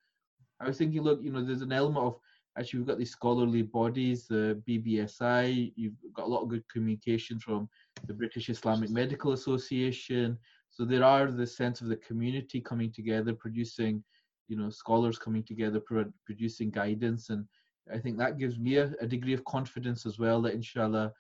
I 0.60 0.66
was 0.66 0.78
thinking, 0.78 1.02
look, 1.02 1.20
you 1.22 1.30
know, 1.30 1.44
there's 1.44 1.62
an 1.62 1.72
element 1.72 2.04
of 2.04 2.18
actually 2.58 2.80
we've 2.80 2.88
got 2.88 2.98
these 2.98 3.12
scholarly 3.12 3.62
bodies, 3.62 4.26
the 4.26 4.60
BBSI. 4.68 5.72
You've 5.76 5.94
got 6.12 6.26
a 6.26 6.30
lot 6.30 6.42
of 6.42 6.48
good 6.48 6.68
communication 6.68 7.38
from 7.38 7.68
the 8.06 8.14
British 8.14 8.48
Islamic 8.48 8.90
Medical 8.90 9.32
Association. 9.32 10.38
So 10.70 10.84
there 10.84 11.04
are 11.04 11.30
the 11.30 11.46
sense 11.46 11.80
of 11.80 11.88
the 11.88 11.96
community 11.96 12.60
coming 12.60 12.92
together, 12.92 13.32
producing 13.32 14.02
you 14.48 14.56
know 14.56 14.70
scholars 14.70 15.18
coming 15.18 15.42
together 15.42 15.80
pro- 15.80 16.12
producing 16.24 16.70
guidance 16.70 17.30
and 17.30 17.44
i 17.92 17.98
think 17.98 18.18
that 18.18 18.38
gives 18.38 18.58
me 18.58 18.76
a, 18.76 18.92
a, 19.00 19.06
degree 19.06 19.34
of 19.34 19.44
confidence 19.44 20.06
as 20.06 20.18
well 20.18 20.42
that 20.42 20.54
inshallah 20.54 21.12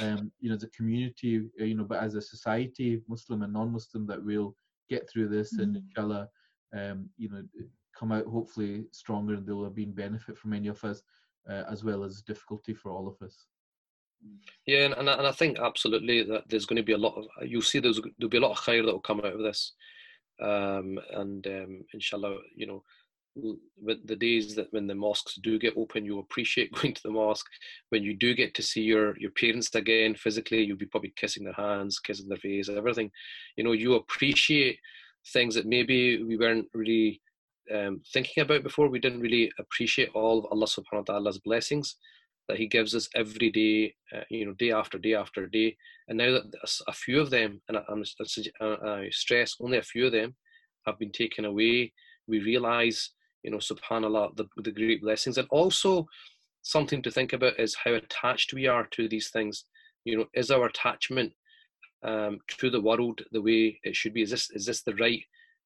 um, 0.00 0.30
you 0.40 0.50
know 0.50 0.56
the 0.56 0.68
community 0.68 1.42
uh, 1.60 1.64
you 1.64 1.74
know 1.74 1.84
but 1.84 2.02
as 2.02 2.14
a 2.14 2.22
society 2.22 3.02
muslim 3.08 3.42
and 3.42 3.52
non-muslim 3.52 4.06
that 4.06 4.22
we'll 4.22 4.54
get 4.88 5.08
through 5.08 5.28
this 5.28 5.54
mm-hmm. 5.54 5.62
and 5.62 5.76
inshallah 5.76 6.28
um, 6.76 7.08
you 7.16 7.28
know 7.28 7.42
come 7.98 8.12
out 8.12 8.26
hopefully 8.26 8.84
stronger 8.90 9.34
and 9.34 9.46
there 9.46 9.54
will 9.54 9.64
have 9.64 9.74
been 9.74 9.92
benefit 9.92 10.36
for 10.36 10.48
many 10.48 10.68
of 10.68 10.82
us 10.84 11.02
uh, 11.48 11.62
as 11.70 11.84
well 11.84 12.04
as 12.04 12.22
difficulty 12.22 12.74
for 12.74 12.90
all 12.90 13.08
of 13.08 13.20
us 13.24 13.46
yeah, 14.66 14.86
and, 14.86 14.94
and 14.94 15.10
I 15.10 15.32
think 15.32 15.58
absolutely 15.58 16.22
that 16.22 16.48
there's 16.48 16.64
going 16.64 16.78
to 16.78 16.82
be 16.82 16.94
a 16.94 16.98
lot 16.98 17.14
of 17.16 17.26
you'll 17.46 17.62
see 17.62 17.78
there's 17.78 18.00
there'll 18.18 18.30
be 18.30 18.38
a 18.38 18.40
lot 18.40 18.52
of 18.52 18.58
khair 18.58 18.84
that 18.84 18.92
will 18.92 19.00
come 19.00 19.18
out 19.18 19.34
of 19.34 19.40
this 19.40 19.72
um, 20.42 20.98
and 21.12 21.46
um, 21.46 21.84
inshallah, 21.92 22.38
you 22.54 22.66
know, 22.66 22.82
with 23.36 24.06
the 24.06 24.14
days 24.14 24.54
that 24.54 24.72
when 24.72 24.86
the 24.86 24.94
mosques 24.94 25.34
do 25.42 25.58
get 25.58 25.76
open, 25.76 26.04
you 26.04 26.20
appreciate 26.20 26.72
going 26.80 26.94
to 26.94 27.02
the 27.02 27.10
mosque. 27.10 27.46
When 27.90 28.02
you 28.02 28.14
do 28.14 28.34
get 28.34 28.54
to 28.54 28.62
see 28.62 28.82
your 28.82 29.18
your 29.18 29.32
parents 29.32 29.74
again 29.74 30.14
physically, 30.14 30.62
you'll 30.62 30.76
be 30.76 30.86
probably 30.86 31.12
kissing 31.16 31.44
their 31.44 31.54
hands, 31.54 31.98
kissing 31.98 32.28
their 32.28 32.38
face, 32.38 32.68
everything. 32.68 33.10
You 33.56 33.64
know, 33.64 33.72
you 33.72 33.94
appreciate 33.94 34.78
things 35.32 35.54
that 35.54 35.66
maybe 35.66 36.22
we 36.22 36.36
weren't 36.36 36.68
really 36.74 37.20
um, 37.74 38.02
thinking 38.12 38.42
about 38.42 38.62
before. 38.62 38.88
We 38.88 39.00
didn't 39.00 39.20
really 39.20 39.50
appreciate 39.58 40.10
all 40.14 40.38
of 40.38 40.46
Allah 40.46 40.66
Subhanahu 40.66 41.08
wa 41.08 41.14
Taala's 41.14 41.38
blessings 41.38 41.96
that 42.48 42.58
He 42.58 42.66
gives 42.66 42.94
us 42.94 43.08
every 43.14 43.50
day, 43.50 43.94
uh, 44.14 44.24
you 44.30 44.46
know, 44.46 44.52
day 44.54 44.72
after 44.72 44.98
day 44.98 45.14
after 45.14 45.46
day. 45.46 45.76
And 46.08 46.18
now 46.18 46.32
that 46.32 46.44
a 46.86 46.92
few 46.92 47.20
of 47.20 47.30
them, 47.30 47.60
and 47.68 47.78
I, 47.78 47.82
I 48.60 49.08
stress 49.10 49.56
only 49.60 49.78
a 49.78 49.82
few 49.82 50.06
of 50.06 50.12
them, 50.12 50.34
have 50.86 50.98
been 50.98 51.12
taken 51.12 51.44
away, 51.44 51.92
we 52.26 52.40
realize, 52.40 53.10
you 53.42 53.50
know, 53.50 53.58
subhanAllah, 53.58 54.36
the, 54.36 54.46
the 54.56 54.70
great 54.70 55.02
blessings. 55.02 55.38
And 55.38 55.48
also, 55.50 56.06
something 56.62 57.02
to 57.02 57.10
think 57.10 57.32
about 57.32 57.58
is 57.60 57.76
how 57.82 57.92
attached 57.92 58.52
we 58.52 58.66
are 58.66 58.86
to 58.92 59.08
these 59.08 59.30
things. 59.30 59.64
You 60.04 60.18
know, 60.18 60.26
is 60.34 60.50
our 60.50 60.66
attachment 60.66 61.32
um, 62.02 62.40
to 62.58 62.70
the 62.70 62.80
world 62.80 63.22
the 63.32 63.40
way 63.40 63.78
it 63.84 63.96
should 63.96 64.14
be? 64.14 64.22
Is 64.22 64.30
this 64.30 64.50
is 64.50 64.66
this 64.66 64.82
the 64.82 64.94
right? 64.96 65.22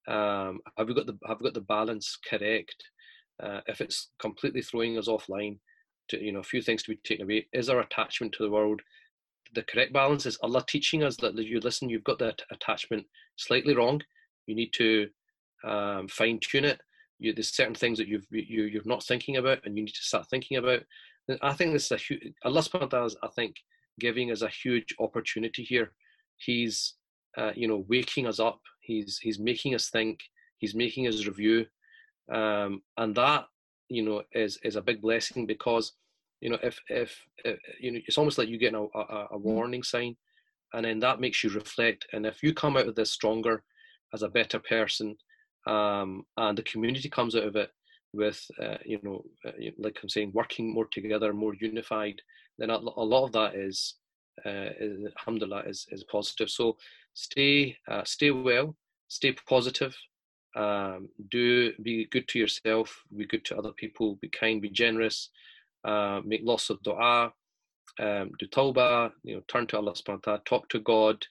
Um, 0.06 0.60
have 0.76 0.88
we 0.88 0.94
got 0.94 1.06
the 1.06 1.18
have 1.26 1.38
we 1.40 1.44
got 1.44 1.54
the 1.54 1.60
balance 1.62 2.18
correct? 2.28 2.82
Uh, 3.42 3.60
if 3.66 3.80
it's 3.80 4.10
completely 4.20 4.62
throwing 4.62 4.98
us 4.98 5.08
offline, 5.08 5.58
to, 6.08 6.22
you 6.22 6.32
know, 6.32 6.40
a 6.40 6.44
few 6.44 6.62
things 6.62 6.82
to 6.82 6.90
be 6.90 7.00
taken 7.04 7.24
away. 7.24 7.46
Is 7.52 7.68
our 7.68 7.80
attachment 7.80 8.32
to 8.34 8.42
the 8.42 8.50
world 8.50 8.80
the 9.54 9.62
correct 9.62 9.92
balance? 9.92 10.26
Is 10.26 10.38
Allah 10.42 10.64
teaching 10.66 11.02
us 11.02 11.16
that 11.18 11.34
you 11.36 11.60
listen, 11.60 11.88
you've 11.88 12.04
got 12.04 12.18
that 12.18 12.42
attachment 12.50 13.06
slightly 13.36 13.74
wrong. 13.74 14.00
You 14.46 14.54
need 14.54 14.72
to 14.74 15.08
um, 15.64 16.08
fine 16.08 16.40
tune 16.40 16.64
it. 16.64 16.80
You, 17.18 17.34
there's 17.34 17.54
certain 17.54 17.74
things 17.74 17.98
that 17.98 18.08
you've 18.08 18.26
you, 18.30 18.64
you're 18.64 18.82
not 18.84 19.02
thinking 19.02 19.36
about, 19.36 19.64
and 19.64 19.76
you 19.76 19.84
need 19.84 19.94
to 19.94 20.02
start 20.02 20.28
thinking 20.28 20.56
about. 20.56 20.80
And 21.28 21.38
I 21.42 21.52
think 21.52 21.72
this 21.72 21.86
is 21.86 21.92
a 21.92 21.96
huge. 21.96 22.32
Allah 22.44 22.62
subhanahu 22.62 23.06
is, 23.06 23.16
I 23.22 23.28
think, 23.28 23.56
giving 23.98 24.30
us 24.30 24.42
a 24.42 24.48
huge 24.48 24.94
opportunity 25.00 25.62
here. 25.62 25.92
He's, 26.36 26.94
uh, 27.36 27.52
you 27.54 27.66
know, 27.66 27.84
waking 27.88 28.26
us 28.26 28.38
up. 28.38 28.60
He's 28.80 29.18
he's 29.18 29.38
making 29.38 29.74
us 29.74 29.90
think. 29.90 30.20
He's 30.58 30.74
making 30.74 31.06
us 31.06 31.26
review, 31.26 31.66
um, 32.32 32.82
and 32.96 33.14
that 33.14 33.46
you 33.88 34.02
know 34.02 34.22
is 34.32 34.58
is 34.62 34.76
a 34.76 34.82
big 34.82 35.00
blessing 35.00 35.46
because 35.46 35.92
you 36.40 36.50
know 36.50 36.58
if 36.62 36.78
if, 36.88 37.16
if 37.44 37.58
you 37.80 37.92
know 37.92 38.00
it's 38.06 38.18
almost 38.18 38.38
like 38.38 38.48
you 38.48 38.58
get 38.58 38.74
a, 38.74 38.78
a, 38.78 39.26
a 39.32 39.38
mm. 39.38 39.40
warning 39.40 39.82
sign 39.82 40.16
and 40.74 40.84
then 40.84 40.98
that 40.98 41.20
makes 41.20 41.42
you 41.42 41.50
reflect 41.50 42.06
and 42.12 42.26
if 42.26 42.42
you 42.42 42.52
come 42.52 42.76
out 42.76 42.86
of 42.86 42.94
this 42.94 43.10
stronger 43.10 43.62
as 44.14 44.22
a 44.22 44.28
better 44.28 44.58
person 44.58 45.16
um, 45.66 46.24
and 46.36 46.56
the 46.56 46.62
community 46.62 47.08
comes 47.08 47.34
out 47.34 47.44
of 47.44 47.56
it 47.56 47.70
with 48.12 48.42
uh, 48.62 48.76
you 48.84 48.98
know 49.02 49.22
uh, 49.46 49.52
like 49.78 49.98
i'm 50.02 50.08
saying 50.08 50.30
working 50.34 50.72
more 50.72 50.86
together 50.92 51.32
more 51.32 51.54
unified 51.60 52.20
then 52.58 52.70
a, 52.70 52.76
a 52.76 53.04
lot 53.04 53.24
of 53.24 53.32
that 53.32 53.54
is, 53.54 53.94
uh, 54.44 54.70
is 54.80 54.98
alhamdulillah 55.18 55.62
is, 55.66 55.86
is 55.90 56.04
positive 56.10 56.48
so 56.48 56.76
stay 57.14 57.76
uh, 57.90 58.02
stay 58.04 58.30
well 58.30 58.74
stay 59.08 59.34
positive 59.46 59.94
um, 60.58 61.08
do 61.30 61.72
be 61.82 62.06
good 62.06 62.26
to 62.28 62.38
yourself, 62.38 63.04
be 63.16 63.26
good 63.26 63.44
to 63.46 63.56
other 63.56 63.72
people, 63.72 64.18
be 64.20 64.28
kind, 64.28 64.60
be 64.60 64.68
generous, 64.68 65.30
uh, 65.84 66.20
make 66.24 66.40
lots 66.42 66.68
of 66.68 66.82
dua, 66.82 67.32
um, 68.00 68.32
do 68.38 68.46
tawbah, 68.48 69.12
you 69.22 69.36
know, 69.36 69.42
turn 69.46 69.66
to 69.68 69.76
Allah 69.76 69.92
subhanahu 69.92 70.26
wa 70.26 70.32
ta'ala, 70.32 70.42
talk 70.44 70.68
to 70.70 70.80
God, 70.80 71.24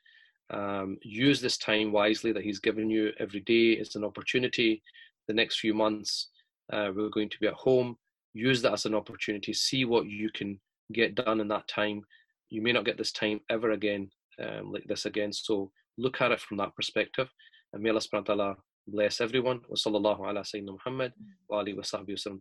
um, 0.49 0.97
use 1.01 1.41
this 1.41 1.57
time 1.57 1.91
wisely 1.91 2.31
that 2.31 2.43
He's 2.43 2.59
given 2.59 2.89
you 2.89 3.11
every 3.19 3.41
day. 3.41 3.71
It's 3.71 3.95
an 3.95 4.05
opportunity. 4.05 4.81
The 5.27 5.33
next 5.33 5.59
few 5.59 5.73
months, 5.73 6.29
uh, 6.71 6.91
we're 6.95 7.09
going 7.09 7.29
to 7.29 7.39
be 7.41 7.47
at 7.47 7.53
home. 7.53 7.97
Use 8.33 8.61
that 8.61 8.73
as 8.73 8.85
an 8.85 8.95
opportunity. 8.95 9.51
See 9.51 9.83
what 9.83 10.05
you 10.05 10.29
can 10.33 10.57
get 10.93 11.15
done 11.15 11.41
in 11.41 11.49
that 11.49 11.67
time. 11.67 12.01
You 12.49 12.61
may 12.61 12.71
not 12.71 12.85
get 12.85 12.97
this 12.97 13.11
time 13.11 13.41
ever 13.49 13.71
again 13.71 14.09
um, 14.41 14.71
like 14.71 14.85
this 14.85 15.05
again. 15.05 15.33
So 15.33 15.69
look 15.97 16.21
at 16.21 16.31
it 16.31 16.39
from 16.39 16.57
that 16.57 16.75
perspective. 16.75 17.27
And 17.73 17.83
may 17.83 17.89
Allah 17.89 17.99
subhanahu 17.99 18.29
wa 18.29 18.35
ta'ala 18.35 18.55
bless 18.87 19.21
everyone. 19.21 19.59
Wa 19.67 19.75
الله 19.87 20.17
ala 20.29 20.41
Sayyidina 20.43 20.71
Muhammad 20.71 21.11
mm. 21.19 21.25
wa 21.49 21.59
alihi 21.61 21.75
wa 21.77 21.83
sahbihi 21.83 22.15
wa 22.15 22.21
sallam 22.23 22.39